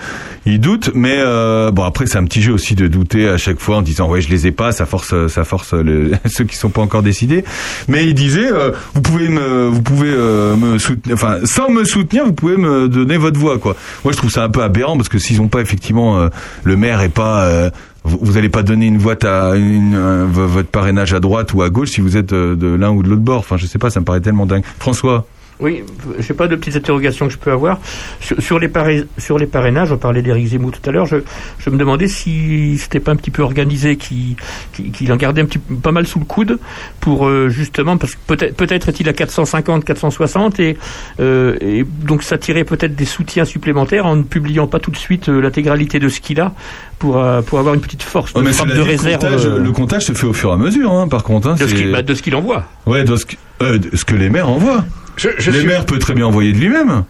Il 0.48 0.60
doute, 0.60 0.92
mais 0.94 1.18
euh, 1.18 1.72
bon 1.72 1.84
après 1.84 2.06
c'est 2.06 2.18
un 2.20 2.24
petit 2.24 2.42
jeu 2.42 2.54
aussi 2.54 2.76
de 2.76 2.88
douter 2.88 3.28
à 3.28 3.38
chaque 3.38 3.60
fois 3.60 3.78
en 3.78 3.82
disant 3.82 4.08
ouais 4.08 4.22
je 4.22 4.30
les 4.30 4.46
ai 4.46 4.52
pas, 4.52 4.72
ça 4.72 4.86
force, 4.86 5.28
ça 5.28 5.44
force 5.44 5.74
le, 5.74 6.12
ceux 6.26 6.44
qui 6.44 6.56
sont 6.56 6.70
pas 6.70 6.82
encore 6.82 7.02
décidés. 7.02 7.44
Mais 7.88 8.06
il 8.06 8.14
disait, 8.14 8.52
euh, 8.52 8.72
vous 8.94 9.02
pouvez 9.02 9.28
me, 9.28 9.68
vous 9.68 9.82
pouvez 9.82 10.12
euh, 10.12 10.56
me 10.56 10.78
soutenir, 10.78 11.16
enfin 11.16 11.40
sans 11.46 11.70
me 11.70 11.84
soutenir, 11.84 12.26
vous 12.26 12.34
pouvez 12.34 12.58
me 12.58 12.88
donner 12.88 13.18
votre 13.18 13.40
voix 13.40 13.58
quoi. 13.58 13.76
Moi 14.04 14.14
je 14.14 14.18
trouve 14.18 14.30
ça 14.30 14.44
un 14.44 14.50
peu 14.50 14.62
aberrant 14.62 14.98
parce 14.98 15.10
que 15.10 15.18
s'ils 15.18 15.42
ont 15.42 15.48
pas 15.48 15.62
effectivement 15.62 16.20
euh, 16.20 16.30
le 16.64 16.78
maire 16.78 17.02
est 17.02 17.10
pas 17.10 17.46
euh, 17.46 17.72
vous, 18.06 18.20
vous 18.22 18.38
allez 18.38 18.50
pas 18.50 18.64
donner 18.64 18.86
une 18.86 19.00
voix 19.00 19.16
à 19.26 19.56
une, 19.56 20.26
votre 20.32 20.70
parrainage 20.70 21.14
à 21.14 21.20
droite 21.20 21.54
ou 21.54 21.64
à 21.64 21.70
gauche 21.70 21.90
si 21.90 22.02
vous 22.02 22.18
êtes 22.18 22.34
euh, 22.34 22.56
de 22.56 22.68
l'un 22.68 22.92
ou 22.92 23.04
de 23.04 23.10
l'autre 23.10 23.22
bord. 23.22 23.40
Enfin, 23.40 23.58
je 23.58 23.66
sais 23.66 23.80
pas, 23.80 23.90
ça 23.90 24.00
me 24.00 24.06
paraît 24.06 24.22
tellement 24.22 24.46
dingue. 24.46 24.64
François. 24.80 25.26
Oui, 25.62 25.84
j'ai 26.20 26.34
pas 26.34 26.48
de 26.48 26.56
petites 26.58 26.76
interrogations 26.76 27.28
que 27.28 27.34
je 27.34 27.38
peux 27.38 27.52
avoir. 27.52 27.80
Sur, 28.20 28.42
sur 28.42 28.60
les, 28.60 28.70
sur 29.18 29.38
les 29.38 29.46
parrainages, 29.46 29.92
on 29.92 29.98
parlait 29.98 30.22
d'Éric 30.22 30.48
Zemmour 30.48 30.72
tout 30.74 30.90
à 30.90 30.92
l'heure, 30.92 31.06
je, 31.06 31.18
je 31.60 31.70
me 31.70 31.78
demandais 31.78 32.08
si 32.10 32.78
c'était 32.78 33.00
pas 33.00 33.12
un 33.12 33.16
petit 33.16 33.32
peu 33.32 33.42
organisé, 33.42 33.96
qu'il 33.96 34.36
qui, 34.74 34.92
qu'il 34.92 35.12
en 35.14 35.16
gardait 35.16 35.42
un 35.42 35.46
petit 35.46 35.60
pas 35.60 35.92
mal 35.94 36.06
sous 36.08 36.20
le 36.20 36.26
coude 36.26 36.60
pour 37.00 37.28
euh, 37.28 37.48
justement, 37.50 37.96
parce 37.98 38.16
que 38.16 38.20
peut-être 38.28 38.56
peut-être 38.58 38.90
est-il 38.90 39.08
à 39.08 39.14
450, 39.14 39.86
460 39.86 40.60
et, 40.60 40.78
euh, 41.22 41.56
et 41.62 41.86
donc 42.04 42.24
s'attirer 42.24 42.64
peut-être 42.66 42.96
des 42.96 43.06
soutiens 43.06 43.46
supplémentaires 43.46 44.06
en 44.06 44.18
ne 44.18 44.24
publiant 44.24 44.68
pas 44.68 44.80
tout 44.80 44.92
de 44.92 44.98
suite 44.98 45.30
euh, 45.30 45.40
l'intégralité 45.40 46.00
de 46.00 46.10
ce 46.10 46.20
qu'il 46.20 46.42
a 46.42 46.52
pour, 47.00 47.14
pour 47.46 47.60
avoir 47.60 47.74
une 47.76 47.82
petite 47.82 48.04
force 48.04 48.32
Oh, 48.36 48.40
de 48.42 48.46
mais 48.46 48.52
cela 48.54 48.66
de 48.66 48.72
dit, 48.72 48.78
le 48.78 48.84
réserve. 48.84 49.22
comptage, 49.22 49.48
le 49.48 49.72
comptage 49.72 50.06
se 50.06 50.14
fait 50.14 50.28
au 50.28 50.34
fur 50.34 50.50
et 50.50 50.54
à 50.54 50.58
mesure, 50.58 50.92
hein, 50.92 51.08
par 51.08 51.24
contre. 51.24 51.48
Hein, 51.50 51.54
de 51.56 51.60
ce 51.60 51.68
c'est- 51.68 51.76
qu'il 51.76 51.92
bah, 51.92 52.02
de 52.02 52.14
ce 52.14 52.22
qu'il 52.22 52.36
envoie. 52.36 52.66
Ouais, 52.86 53.04
de 53.06 53.16
ce 53.16 53.26
que, 53.26 53.78
de 53.78 53.96
ce 53.96 54.04
que 54.06 54.16
les 54.16 54.30
maires 54.30 54.50
envoient. 54.50 54.84
Je 55.18 55.52
les 55.52 55.60
suis- 55.60 55.68
maires 55.68 55.86
peut 55.86 56.00
très 56.00 56.14
bien 56.14 56.26
envoyer 56.26 56.54
de 56.54 56.58
lui-même. 56.58 57.04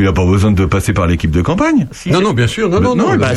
Il 0.00 0.04
n'a 0.04 0.12
pas 0.12 0.24
besoin 0.24 0.52
de 0.52 0.64
passer 0.64 0.92
par 0.92 1.08
l'équipe 1.08 1.32
de 1.32 1.42
campagne. 1.42 1.88
Non, 2.06 2.20
non, 2.20 2.32
bien 2.32 2.46
sûr, 2.46 2.68
non, 2.68 2.78
non, 2.80 2.94
non. 2.94 3.14
il 3.14 3.18
Bah, 3.18 3.30
peut 3.30 3.34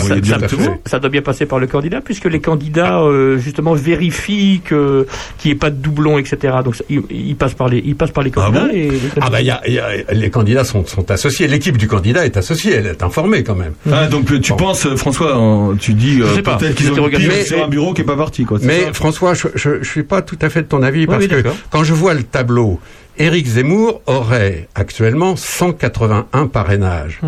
ça, 0.85 0.99
doit 0.99 1.09
bien 1.09 1.23
passer 1.23 1.47
par 1.47 1.57
le 1.57 1.65
candidat, 1.65 2.01
puisque 2.01 2.25
les 2.25 2.39
candidats 2.39 3.01
euh, 3.01 3.39
justement 3.39 3.73
vérifient 3.73 4.61
que 4.63 5.07
qu'il 5.39 5.49
n'y 5.49 5.55
ait 5.55 5.59
pas 5.59 5.71
de 5.71 5.77
doublons, 5.77 6.19
etc. 6.19 6.53
Donc 6.63 6.75
ça- 6.75 6.83
ils, 6.87 7.01
ils 7.09 7.35
passent 7.35 7.55
par 7.55 7.67
les 7.67 7.79
ils 7.83 7.95
passent 7.95 8.11
par 8.11 8.23
les 8.23 8.29
candidats. 8.29 8.67
et 8.71 8.91
les 8.91 8.99
Ah 9.21 9.31
bah, 9.31 9.41
il 9.41 9.47
y 9.47 9.49
a, 9.49 9.59
il 9.65 9.73
y 9.73 9.79
a- 9.79 10.13
les 10.13 10.29
candidats 10.29 10.63
sont, 10.63 10.85
sont 10.85 11.09
associés. 11.09 11.47
L'équipe 11.47 11.77
du 11.77 11.87
candidat 11.87 12.27
est 12.27 12.37
associée. 12.37 12.73
Elle 12.73 12.85
est 12.85 13.01
informée 13.01 13.43
quand 13.43 13.55
même. 13.55 13.73
Ah, 13.91 14.05
donc 14.05 14.25
tu 14.41 14.53
penses, 14.53 14.85
euh, 14.85 14.95
François, 14.95 15.35
en- 15.37 15.75
tu 15.75 15.95
dis 15.95 16.21
euh, 16.21 16.43
peut-être 16.43 16.75
qu'ils 16.75 16.91
ont 16.91 17.09
Mais- 17.11 17.43
sur 17.43 17.63
un 17.65 17.69
bureau 17.69 17.93
qui 17.95 18.01
est 18.01 18.05
pas 18.05 18.15
parti, 18.15 18.45
quoi. 18.45 18.59
Mais 18.61 18.83
ça 18.83 18.93
François, 18.93 19.33
je, 19.33 19.47
je, 19.55 19.81
je 19.81 19.89
suis 19.89 20.03
pas 20.03 20.21
tout 20.21 20.37
à 20.43 20.49
fait 20.49 20.61
de 20.61 20.67
ton 20.67 20.83
avis 20.83 21.07
parce 21.07 21.23
oui, 21.23 21.27
que 21.27 21.43
quand 21.71 21.83
je 21.83 21.93
vois 21.95 22.13
le 22.13 22.21
tableau, 22.21 22.79
Éric 23.21 23.45
Zemmour 23.45 24.01
aurait 24.07 24.67
actuellement 24.73 25.35
181 25.35 26.47
parrainages. 26.47 27.19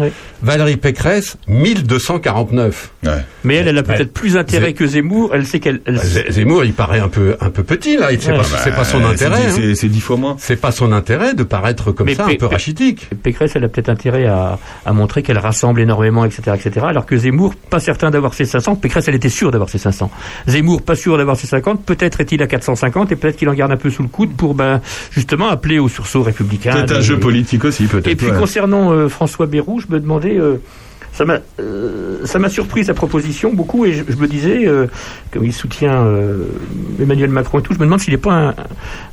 Valérie 0.42 0.78
Pécresse 0.78 1.38
1249. 1.48 2.92
Mais 3.44 3.56
elle, 3.56 3.68
elle 3.68 3.78
a 3.78 3.84
peut-être 3.84 4.00
Ouais. 4.00 4.06
plus 4.06 4.38
intérêt 4.38 4.68
Zé- 4.70 4.74
que 4.74 4.88
Zemmour. 4.88 5.32
Elle 5.36 5.46
sait 5.46 5.60
qu'elle. 5.60 5.82
elle- 5.86 6.00
Zemmour, 6.32 6.64
il 6.66 6.74
paraît 6.74 7.00
un 7.00 7.10
peu 7.10 7.36
un 7.40 7.50
peu 7.50 7.64
petit 7.64 7.98
là. 7.98 8.08
C'est 8.20 8.32
Ouais. 8.32 8.38
pas, 8.38 8.44
Bah, 8.78 8.84
son 8.86 9.00
c'est 9.00 9.06
intérêt. 9.26 9.48
dix- 9.48 9.60
hein. 9.60 9.74
C'est 9.76 9.88
dix 9.90 10.02
fois 10.02 10.18
moins. 10.18 10.36
C'est 10.40 10.56
pas 10.56 10.72
son 10.72 10.92
intérêt 10.92 11.34
de 11.36 11.44
paraître 11.44 11.92
comme 11.92 12.08
Mais 12.08 12.16
ça, 12.16 12.26
un 12.26 12.36
peu 12.36 12.46
rachitique. 12.48 13.10
Pécresse, 13.22 13.52
elle 13.56 13.64
a 13.64 13.68
peut-être 13.70 13.90
intérêt 13.90 14.26
à, 14.26 14.58
à 14.86 14.94
montrer 14.94 15.22
qu'elle 15.22 15.38
rassemble 15.38 15.80
énormément, 15.82 16.26
etc., 16.26 16.42
etc. 16.56 16.86
Alors 16.90 17.06
que 17.06 17.16
Zemmour, 17.18 17.54
pas 17.70 17.80
certain 17.80 18.10
d'avoir 18.10 18.34
ses 18.34 18.46
500. 18.46 18.76
Pécresse, 18.76 19.08
elle 19.08 19.16
était 19.16 19.30
sûre 19.30 19.52
d'avoir 19.52 19.70
ses 19.70 19.78
500. 19.78 20.10
Zemmour, 20.48 20.82
pas 20.82 20.96
sûr 20.96 21.18
d'avoir 21.18 21.38
ses 21.38 21.48
50. 21.48 21.86
Peut-être 21.86 22.20
est-il 22.22 22.42
à 22.42 22.48
450 22.48 23.12
et 23.12 23.16
peut-être 23.16 23.36
qu'il 23.38 23.50
en 23.50 23.54
garde 23.54 23.72
un 23.72 23.78
peu 23.78 23.90
sous 23.90 24.02
le 24.04 24.10
coude 24.10 24.36
pour, 24.36 24.56
ben, 24.56 24.82
justement, 25.12 25.50
appeler 25.50 25.80
au 25.84 25.90
sursaut 25.90 26.24
républicain. 26.24 26.74
Peut-être 26.74 26.98
un 26.98 27.02
jeu 27.02 27.20
politique 27.20 27.64
aussi, 27.66 27.86
peut-être. 27.86 28.08
Et 28.08 28.16
puis 28.16 28.28
ouais. 28.32 28.38
concernant 28.40 28.92
euh, 28.92 29.10
François 29.10 29.46
Bayrou, 29.46 29.80
je 29.80 29.88
me 29.94 30.00
demandais, 30.00 30.38
euh, 30.38 30.58
ça 31.12 31.26
m'a, 31.26 31.38
euh, 31.60 32.26
ça 32.26 32.40
m'a 32.40 32.50
surpris 32.50 32.86
sa 32.86 32.96
proposition 32.96 33.54
beaucoup, 33.54 33.86
et 33.86 33.94
je, 33.94 34.04
je 34.10 34.16
me 34.18 34.28
disais, 34.28 34.66
euh, 34.66 34.88
comme 35.32 35.46
il 35.46 35.54
soutient 35.54 36.04
euh, 36.06 36.46
Emmanuel 37.00 37.30
Macron 37.30 37.60
et 37.60 37.62
tout, 37.62 37.74
je 37.74 37.80
me 37.80 37.86
demande 37.86 38.00
s'il 38.00 38.14
n'est 38.14 38.20
pas 38.20 38.34
un- 38.34 38.56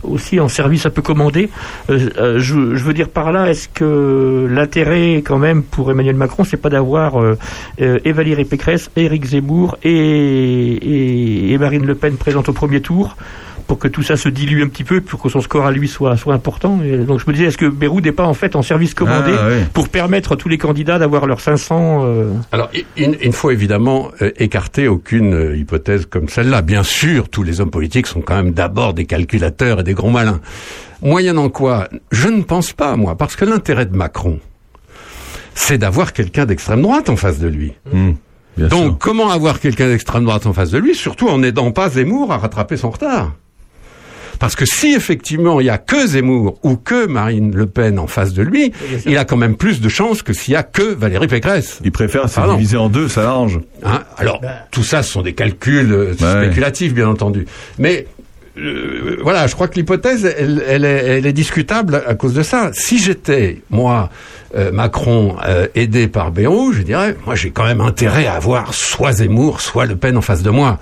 aussi 0.02 0.40
en 0.40 0.48
service 0.48 0.86
un 0.86 0.90
peu 0.90 1.02
commandé. 1.02 1.50
Je, 1.90 1.98
je 2.38 2.84
veux 2.84 2.94
dire 2.94 3.10
par 3.10 3.32
là, 3.32 3.50
est-ce 3.50 3.68
que 3.68 4.48
l'intérêt 4.50 5.16
quand 5.16 5.38
même 5.38 5.62
pour 5.62 5.90
Emmanuel 5.90 6.16
Macron, 6.16 6.44
c'est 6.44 6.56
pas 6.56 6.70
d'avoir 6.70 7.22
et 7.78 8.12
Valérie 8.12 8.46
Pécresse, 8.46 8.90
et 8.96 9.04
Éric 9.04 9.26
Zemmour 9.26 9.76
et, 9.84 9.90
et, 9.90 11.52
et 11.52 11.58
Marine 11.58 11.84
Le 11.84 11.94
Pen 11.94 12.16
présentes 12.16 12.48
au 12.48 12.54
premier 12.54 12.80
tour 12.80 13.16
pour 13.70 13.78
que 13.78 13.86
tout 13.86 14.02
ça 14.02 14.16
se 14.16 14.28
dilue 14.28 14.64
un 14.64 14.66
petit 14.66 14.82
peu, 14.82 15.00
pour 15.00 15.22
que 15.22 15.28
son 15.28 15.40
score 15.40 15.64
à 15.64 15.70
lui 15.70 15.86
soit, 15.86 16.16
soit 16.16 16.34
important. 16.34 16.80
Et 16.84 16.96
donc 16.96 17.20
je 17.20 17.24
me 17.28 17.32
disais, 17.32 17.44
est-ce 17.44 17.56
que 17.56 17.66
Beyrouth 17.66 18.04
n'est 18.04 18.10
pas 18.10 18.26
en 18.26 18.34
fait 18.34 18.56
en 18.56 18.62
service 18.62 18.94
commandé 18.94 19.32
Ah, 19.32 19.64
pour 19.72 19.88
permettre 19.88 20.32
à 20.32 20.36
tous 20.36 20.48
les 20.48 20.58
candidats 20.58 20.98
d'avoir 20.98 21.24
leurs 21.24 21.40
500 21.40 22.02
euh, 22.04 22.32
Alors, 22.50 22.68
il, 22.96 23.10
ne 23.10 23.30
faut 23.30 23.52
évidemment 23.52 24.10
euh, 24.22 24.32
écarter 24.38 24.88
aucune 24.88 25.34
euh, 25.34 25.56
hypothèse 25.56 26.06
comme 26.06 26.28
celle-là. 26.28 26.62
Bien 26.62 26.82
sûr, 26.82 27.28
tous 27.28 27.44
les 27.44 27.60
hommes 27.60 27.70
politiques 27.70 28.08
sont 28.08 28.22
quand 28.22 28.34
même 28.34 28.50
d'abord 28.50 28.92
des 28.92 29.04
calculateurs 29.04 29.78
et 29.78 29.82
des 29.84 29.94
gros 29.94 30.10
malins. 30.10 30.40
Moyennant 31.00 31.48
quoi, 31.48 31.86
je 32.10 32.26
ne 32.26 32.42
pense 32.42 32.72
pas, 32.72 32.96
moi, 32.96 33.16
parce 33.16 33.36
que 33.36 33.44
l'intérêt 33.44 33.86
de 33.86 33.96
Macron, 33.96 34.40
c'est 35.54 35.78
d'avoir 35.78 36.12
quelqu'un 36.12 36.44
d'extrême 36.44 36.82
droite 36.82 37.08
en 37.08 37.14
face 37.14 37.38
de 37.38 37.46
lui. 37.46 37.74
Donc, 38.56 38.98
comment 38.98 39.30
avoir 39.30 39.60
quelqu'un 39.60 39.86
d'extrême 39.86 40.24
droite 40.24 40.46
en 40.46 40.52
face 40.52 40.72
de 40.72 40.78
lui, 40.78 40.96
surtout 40.96 41.28
en 41.28 41.38
n'aidant 41.38 41.70
pas 41.70 41.88
Zemmour 41.88 42.32
à 42.32 42.38
rattraper 42.38 42.76
son 42.76 42.90
retard? 42.90 43.30
Parce 44.40 44.56
que 44.56 44.64
si 44.66 44.94
effectivement 44.94 45.60
il 45.60 45.66
y 45.66 45.70
a 45.70 45.78
que 45.78 46.06
Zemmour 46.08 46.58
ou 46.64 46.74
que 46.74 47.06
Marine 47.06 47.54
Le 47.54 47.66
Pen 47.66 48.00
en 48.00 48.08
face 48.08 48.32
de 48.32 48.42
lui, 48.42 48.72
il 49.06 49.16
a 49.16 49.24
quand 49.24 49.36
même 49.36 49.56
plus 49.56 49.80
de 49.80 49.88
chances 49.88 50.22
que 50.22 50.32
s'il 50.32 50.54
y 50.54 50.56
a 50.56 50.64
que 50.64 50.82
Valérie 50.94 51.28
Pécresse. 51.28 51.78
Il 51.84 51.92
préfère 51.92 52.28
se 52.28 52.40
diviser 52.56 52.76
en 52.76 52.88
deux, 52.88 53.08
ça 53.08 53.22
l'arrange. 53.22 53.60
Hein, 53.84 54.02
alors, 54.16 54.40
tout 54.72 54.82
ça, 54.82 55.04
ce 55.04 55.12
sont 55.12 55.22
des 55.22 55.34
calculs 55.34 55.92
euh, 55.92 56.14
spéculatifs, 56.14 56.94
bien 56.94 57.08
entendu. 57.08 57.46
Mais 57.78 58.06
euh, 58.58 59.18
voilà, 59.22 59.46
je 59.46 59.54
crois 59.54 59.68
que 59.68 59.76
l'hypothèse, 59.76 60.24
elle, 60.24 60.62
elle 60.66 60.84
est, 60.84 61.18
elle 61.18 61.26
est 61.26 61.32
discutable 61.32 62.02
à 62.06 62.14
cause 62.14 62.34
de 62.34 62.42
ça. 62.42 62.70
Si 62.72 62.98
j'étais, 62.98 63.62
moi, 63.70 64.10
euh, 64.56 64.72
Macron, 64.72 65.36
euh, 65.46 65.68
aidé 65.74 66.08
par 66.08 66.32
Bayrou, 66.32 66.72
je 66.72 66.82
dirais, 66.82 67.16
moi, 67.26 67.34
j'ai 67.36 67.50
quand 67.50 67.64
même 67.64 67.80
intérêt 67.80 68.26
à 68.26 68.34
avoir 68.34 68.74
soit 68.74 69.12
Zemmour, 69.12 69.60
soit 69.60 69.86
Le 69.86 69.96
Pen 69.96 70.16
en 70.16 70.22
face 70.22 70.42
de 70.42 70.50
moi. 70.50 70.78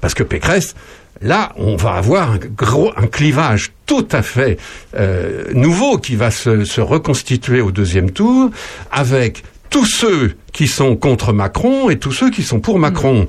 Parce 0.00 0.14
que 0.14 0.22
Pécresse, 0.22 0.74
là, 1.22 1.52
on 1.56 1.76
va 1.76 1.92
avoir 1.92 2.32
un 2.32 2.38
gros, 2.38 2.92
un 2.96 3.06
clivage 3.06 3.72
tout 3.86 4.06
à 4.12 4.22
fait 4.22 4.58
euh, 4.96 5.44
nouveau 5.54 5.98
qui 5.98 6.16
va 6.16 6.30
se, 6.30 6.64
se 6.64 6.80
reconstituer 6.80 7.60
au 7.60 7.70
deuxième 7.70 8.10
tour 8.10 8.50
avec 8.90 9.42
tous 9.70 9.86
ceux 9.86 10.34
qui 10.52 10.68
sont 10.68 10.96
contre 10.96 11.32
Macron 11.32 11.88
et 11.90 11.98
tous 11.98 12.12
ceux 12.12 12.30
qui 12.30 12.42
sont 12.42 12.60
pour 12.60 12.78
Macron. 12.78 13.26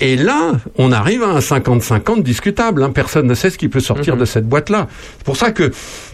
Et 0.00 0.16
là, 0.16 0.52
on 0.76 0.90
arrive 0.92 1.22
à 1.22 1.28
un 1.28 1.38
50-50 1.38 2.22
discutable. 2.22 2.82
hein. 2.82 2.90
Personne 2.90 3.26
ne 3.26 3.34
sait 3.34 3.50
ce 3.50 3.58
qui 3.58 3.68
peut 3.68 3.80
sortir 3.80 4.16
de 4.16 4.24
cette 4.24 4.46
boîte-là. 4.48 4.88
C'est 5.18 5.24
pour 5.24 5.36
ça 5.36 5.52
que 5.52 5.70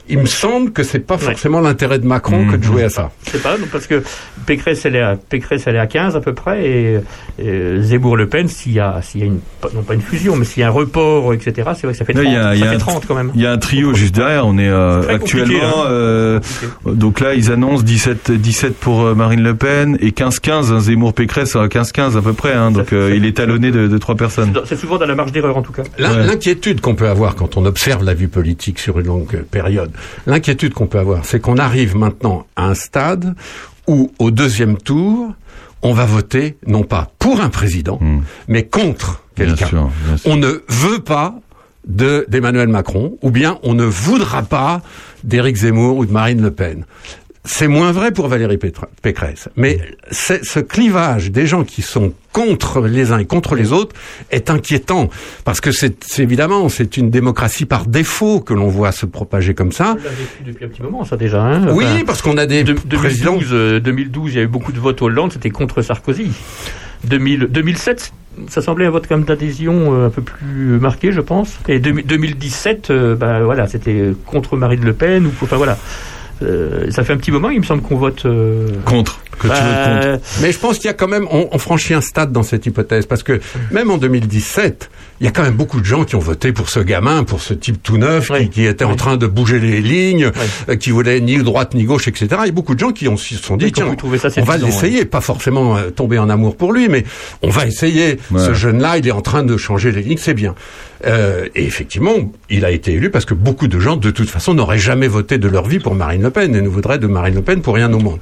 il 0.08 0.18
me 0.18 0.26
semble 0.26 0.72
que 0.72 0.82
c'est 0.82 0.98
pas 1.00 1.18
forcément 1.18 1.60
l'intérêt 1.60 1.98
de 1.98 2.06
Macron 2.06 2.46
que 2.50 2.56
de 2.56 2.62
jouer 2.64 2.84
à 2.84 2.88
ça. 2.88 3.10
Je 3.26 3.30
sais 3.30 3.38
pas, 3.38 3.56
donc, 3.56 3.68
parce 3.68 3.86
que 3.86 4.02
Pécresse 4.46 4.84
elle, 4.84 4.96
est 4.96 5.00
à, 5.02 5.16
Pécresse, 5.16 5.64
elle 5.66 5.76
est 5.76 5.80
à 5.80 5.86
15 5.86 6.16
à 6.16 6.20
peu 6.20 6.32
près, 6.34 6.64
et, 6.68 6.98
et 7.38 7.80
Zemmour-Le 7.80 8.26
Pen, 8.26 8.48
s'il 8.48 8.72
y 8.72 8.80
a, 8.80 9.00
s'il 9.02 9.20
y 9.20 9.24
a 9.24 9.26
une, 9.26 9.40
non 9.74 9.82
pas 9.82 9.94
une 9.94 10.00
fusion, 10.00 10.34
mais 10.36 10.44
s'il 10.44 10.60
y 10.60 10.64
a 10.64 10.68
un 10.68 10.70
report, 10.70 11.32
etc., 11.34 11.70
c'est 11.76 11.82
vrai 11.86 11.92
que 11.92 11.98
ça 11.98 12.04
fait 12.04 12.12
30, 12.12 12.24
Là, 12.24 12.30
il 12.30 12.34
y 12.34 12.36
a, 12.36 12.54
il 12.54 12.58
y 12.58 12.60
ça 12.62 12.68
fait 12.70 12.74
un, 12.76 12.78
30 12.78 13.06
quand 13.06 13.14
même. 13.14 13.30
il 13.34 13.40
y 13.40 13.46
a 13.46 13.52
un 13.52 13.58
trio 13.58 13.94
juste 13.94 14.14
derrière. 14.14 14.46
On 14.46 14.58
est 14.58 14.68
euh, 14.68 15.02
actuellement. 15.08 15.84
hein. 15.84 15.86
euh, 15.90 16.40
donc 16.86 17.20
là, 17.20 17.34
ils 17.34 17.50
annoncent 17.52 17.82
17, 17.82 18.32
17 18.32 18.74
pour 18.76 19.02
euh, 19.02 19.14
Marine 19.14 19.42
Le 19.42 19.54
Pen 19.54 19.96
et 20.00 20.10
15-15. 20.10 20.72
Hein, 20.72 20.80
Zemmour 20.80 21.12
Pécresse 21.14 21.56
à 21.56 21.66
15-15 21.66 22.16
à 22.18 22.22
peu 22.22 22.32
près. 22.32 22.52
Hein, 22.54 22.70
donc 22.70 22.92
euh, 22.92 23.12
il 23.14 23.24
est 23.26 23.36
talonné 23.36 23.70
de, 23.70 23.86
de 23.86 23.98
trois 23.98 24.14
personnes. 24.16 24.52
C'est 24.64 24.76
souvent 24.76 24.98
dans 24.98 25.06
la 25.06 25.14
marge 25.14 25.32
d'erreur 25.32 25.56
en 25.56 25.62
tout 25.62 25.72
cas. 25.72 25.82
L'in- 25.98 26.18
L'inquiétude 26.26 26.80
qu'on 26.80 26.94
peut 26.94 27.08
avoir 27.08 27.34
quand 27.36 27.56
on 27.56 27.64
observe 27.66 28.04
la 28.04 28.14
vie 28.14 28.26
politique 28.26 28.78
sur 28.78 28.98
une 29.00 29.06
longue 29.06 29.34
euh, 29.34 29.42
l'inquiétude 30.26 30.74
qu'on 30.74 30.86
peut 30.86 30.98
avoir, 30.98 31.24
c'est 31.24 31.40
qu'on 31.40 31.56
arrive 31.56 31.96
maintenant 31.96 32.46
à 32.56 32.66
un 32.66 32.74
stade 32.74 33.34
où, 33.86 34.12
au 34.18 34.30
deuxième 34.30 34.76
tour, 34.76 35.32
on 35.82 35.92
va 35.92 36.04
voter 36.04 36.56
non 36.66 36.84
pas 36.84 37.10
pour 37.18 37.40
un 37.40 37.48
président, 37.48 38.00
mais 38.48 38.64
contre 38.64 39.22
quelqu'un. 39.34 39.90
On 40.24 40.36
ne 40.36 40.62
veut 40.68 41.00
pas 41.00 41.34
de 41.86 42.26
d'Emmanuel 42.28 42.68
Macron, 42.68 43.16
ou 43.22 43.30
bien 43.30 43.58
on 43.62 43.74
ne 43.74 43.84
voudra 43.84 44.42
pas 44.42 44.82
d'Éric 45.24 45.56
Zemmour 45.56 45.96
ou 45.96 46.06
de 46.06 46.12
Marine 46.12 46.42
Le 46.42 46.50
Pen. 46.50 46.84
C'est 47.44 47.68
moins 47.68 47.90
vrai 47.90 48.12
pour 48.12 48.28
Valérie 48.28 48.58
Pécresse. 49.02 49.48
Mais 49.56 49.78
ce 50.10 50.60
clivage 50.60 51.30
des 51.30 51.46
gens 51.46 51.64
qui 51.64 51.80
sont 51.80 52.12
contre 52.32 52.82
les 52.86 53.12
uns 53.12 53.18
et 53.18 53.24
contre 53.24 53.54
les 53.54 53.72
autres 53.72 53.96
est 54.30 54.50
inquiétant. 54.50 55.08
Parce 55.44 55.60
que 55.62 55.72
c'est 55.72 55.96
évidemment, 56.18 56.68
c'est 56.68 56.98
une 56.98 57.08
démocratie 57.10 57.64
par 57.64 57.86
défaut 57.86 58.40
que 58.40 58.52
l'on 58.52 58.68
voit 58.68 58.92
se 58.92 59.06
propager 59.06 59.54
comme 59.54 59.72
ça. 59.72 59.96
On 59.98 60.04
l'a 60.04 60.10
vécu 60.10 60.42
depuis 60.44 60.64
un 60.66 60.68
petit 60.68 60.82
moment, 60.82 61.04
ça 61.04 61.16
déjà. 61.16 61.40
Hein 61.42 61.68
Oui, 61.72 61.86
parce 62.06 62.20
qu'on 62.20 62.36
a 62.36 62.44
des 62.44 62.62
de- 62.62 62.74
présidents- 62.74 63.32
2012, 63.38 63.48
euh, 63.52 63.80
2012, 63.80 64.32
il 64.32 64.36
y 64.36 64.40
a 64.40 64.42
eu 64.42 64.46
beaucoup 64.46 64.72
de 64.72 64.78
votes 64.78 65.00
Hollande, 65.00 65.32
c'était 65.32 65.50
contre 65.50 65.80
Sarkozy. 65.80 66.30
2000, 67.04 67.46
2007, 67.50 68.12
ça 68.48 68.60
semblait 68.60 68.84
un 68.84 68.90
vote 68.90 69.06
comme 69.06 69.24
d'adhésion 69.24 69.94
euh, 69.94 70.06
un 70.08 70.10
peu 70.10 70.20
plus 70.20 70.78
marqué, 70.78 71.10
je 71.10 71.22
pense. 71.22 71.58
Et 71.68 71.78
2000 71.78 72.04
2017, 72.06 72.90
euh, 72.90 73.16
bah, 73.16 73.40
voilà, 73.42 73.66
c'était 73.66 74.12
contre 74.26 74.58
Marine 74.58 74.84
Le 74.84 74.92
Pen 74.92 75.24
ou 75.24 75.30
enfin 75.42 75.56
voilà. 75.56 75.78
Euh, 76.42 76.90
ça 76.90 77.04
fait 77.04 77.12
un 77.12 77.16
petit 77.16 77.30
moment, 77.30 77.50
il 77.50 77.60
me 77.60 77.64
semble 77.64 77.82
qu'on 77.82 77.96
vote 77.96 78.24
euh, 78.26 78.68
contre. 78.84 79.20
Que 79.38 79.48
tu 79.48 79.52
votes 79.52 80.12
contre. 80.12 80.40
Mais 80.42 80.52
je 80.52 80.58
pense 80.58 80.76
qu'il 80.78 80.86
y 80.86 80.90
a 80.90 80.94
quand 80.94 81.08
même, 81.08 81.26
on, 81.30 81.48
on 81.52 81.58
franchit 81.58 81.94
un 81.94 82.00
stade 82.00 82.32
dans 82.32 82.42
cette 82.42 82.66
hypothèse, 82.66 83.06
parce 83.06 83.22
que 83.22 83.40
même 83.70 83.90
en 83.90 83.98
2017, 83.98 84.90
il 85.20 85.24
y 85.24 85.28
a 85.28 85.32
quand 85.32 85.42
même 85.42 85.54
beaucoup 85.54 85.80
de 85.80 85.84
gens 85.84 86.04
qui 86.04 86.16
ont 86.16 86.20
voté 86.20 86.52
pour 86.52 86.70
ce 86.70 86.80
gamin, 86.80 87.24
pour 87.24 87.42
ce 87.42 87.52
type 87.52 87.82
tout 87.82 87.98
neuf, 87.98 88.30
qui, 88.30 88.48
qui 88.48 88.64
était 88.64 88.84
en 88.84 88.96
train 88.96 89.18
de 89.18 89.26
bouger 89.26 89.60
les 89.60 89.82
lignes, 89.82 90.30
euh, 90.68 90.76
qui 90.76 90.90
voulait 90.90 91.20
ni 91.20 91.36
droite 91.38 91.74
ni 91.74 91.84
gauche, 91.84 92.08
etc. 92.08 92.28
Il 92.40 92.46
y 92.46 92.48
a 92.48 92.52
beaucoup 92.52 92.74
de 92.74 92.80
gens 92.80 92.92
qui 92.92 93.06
ont, 93.06 93.18
se 93.18 93.34
sont 93.36 93.58
dit, 93.58 93.66
Oui, 93.66 93.72
tiens, 93.72 93.94
ça 94.18 94.28
on 94.38 94.44
va 94.44 94.56
l'essayer, 94.56 95.04
pas 95.04 95.20
forcément 95.20 95.76
euh, 95.76 95.90
tomber 95.90 96.18
en 96.18 96.30
amour 96.30 96.56
pour 96.56 96.72
lui, 96.72 96.88
mais 96.88 97.04
on 97.42 97.50
va 97.50 97.66
essayer. 97.66 98.18
Ouais. 98.30 98.40
Ce 98.40 98.54
jeune-là, 98.54 98.96
il 98.96 99.06
est 99.06 99.12
en 99.12 99.20
train 99.20 99.42
de 99.42 99.56
changer 99.58 99.92
les 99.92 100.02
lignes, 100.02 100.18
c'est 100.18 100.34
bien. 100.34 100.54
Euh, 101.06 101.46
et 101.54 101.64
effectivement, 101.64 102.14
il 102.50 102.64
a 102.64 102.70
été 102.70 102.92
élu 102.92 103.10
parce 103.10 103.24
que 103.24 103.34
beaucoup 103.34 103.68
de 103.68 103.78
gens, 103.78 103.96
de 103.96 104.10
toute 104.10 104.28
façon, 104.28 104.54
n'auraient 104.54 104.78
jamais 104.78 105.08
voté 105.08 105.38
de 105.38 105.48
leur 105.48 105.66
vie 105.66 105.78
pour 105.78 105.94
Marine 105.94 106.22
Le 106.22 106.30
Pen 106.30 106.54
et 106.54 106.60
ne 106.60 106.68
voudraient 106.68 106.98
de 106.98 107.06
Marine 107.06 107.36
Le 107.36 107.42
Pen 107.42 107.62
pour 107.62 107.74
rien 107.74 107.92
au 107.92 107.98
monde. 107.98 108.18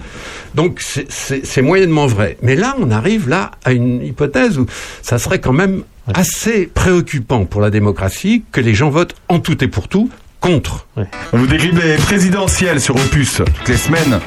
Donc 0.55 0.81
c'est- 1.09 1.63
moyennement 1.63 2.07
vrai. 2.07 2.37
Mais 2.43 2.57
là, 2.57 2.75
on 2.79 2.91
arrive 2.91 3.29
là 3.29 3.51
à 3.65 3.73
une 3.73 4.03
hypothèse 4.05 4.59
où 4.59 4.67
ça 5.03 5.19
serait 5.19 5.41
quand 5.41 5.53
même 5.53 5.83
assez 6.15 6.67
préoccupant 6.73 7.45
pour 7.45 7.61
la 7.61 7.71
démocratie 7.71 8.45
que 8.53 8.61
les 8.61 8.75
gens 8.75 8.89
votent 8.91 9.15
en 9.29 9.41
tout 9.41 9.63
et 9.63 9.69
pour 9.69 9.89
tout 9.89 10.09
contre. 10.41 10.87
On 11.33 11.39
vous 11.39 11.47
décrypte 11.47 11.83
les 11.83 11.97
présidentielles 11.97 12.81
sur 12.81 12.95
Opus 12.97 13.43
toutes 13.59 13.69
les 13.69 13.77
semaines 13.77 14.21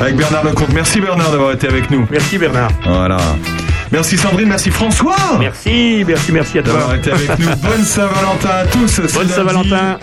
avec 0.00 0.14
Bernard 0.16 0.44
Lecomte. 0.44 0.72
Merci 0.74 1.00
Bernard 1.00 1.30
d'avoir 1.32 1.52
été 1.52 1.66
avec 1.66 1.90
nous. 1.90 2.06
Merci 2.10 2.38
Bernard. 2.38 2.70
Voilà. 2.84 3.16
Merci 3.90 4.16
Sandrine, 4.18 4.48
merci 4.48 4.70
François. 4.70 5.16
Merci, 5.38 6.04
merci, 6.06 6.32
merci 6.32 6.58
à 6.58 6.62
toi. 6.62 6.72
D'avoir 6.74 6.94
été 6.96 7.10
avec 7.12 7.38
nous. 7.38 7.46
Bonne 7.62 7.84
Saint-Valentin 7.84 8.48
à 8.50 8.66
tous. 8.66 9.00
Bonne. 9.14 9.28
Saint-Valentin. 9.28 9.98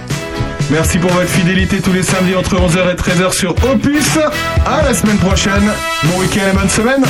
Merci 0.69 0.99
pour 0.99 1.11
votre 1.11 1.29
fidélité 1.29 1.81
tous 1.81 1.93
les 1.93 2.03
samedis 2.03 2.35
entre 2.35 2.55
11h 2.55 2.91
et 2.91 2.95
13h 2.95 3.33
sur 3.33 3.51
Opus. 3.65 4.17
À 4.65 4.83
la 4.83 4.93
semaine 4.93 5.17
prochaine. 5.17 5.71
Bon 6.05 6.19
week-end 6.19 6.49
et 6.51 6.55
bonne 6.55 6.69
semaine. 6.69 7.03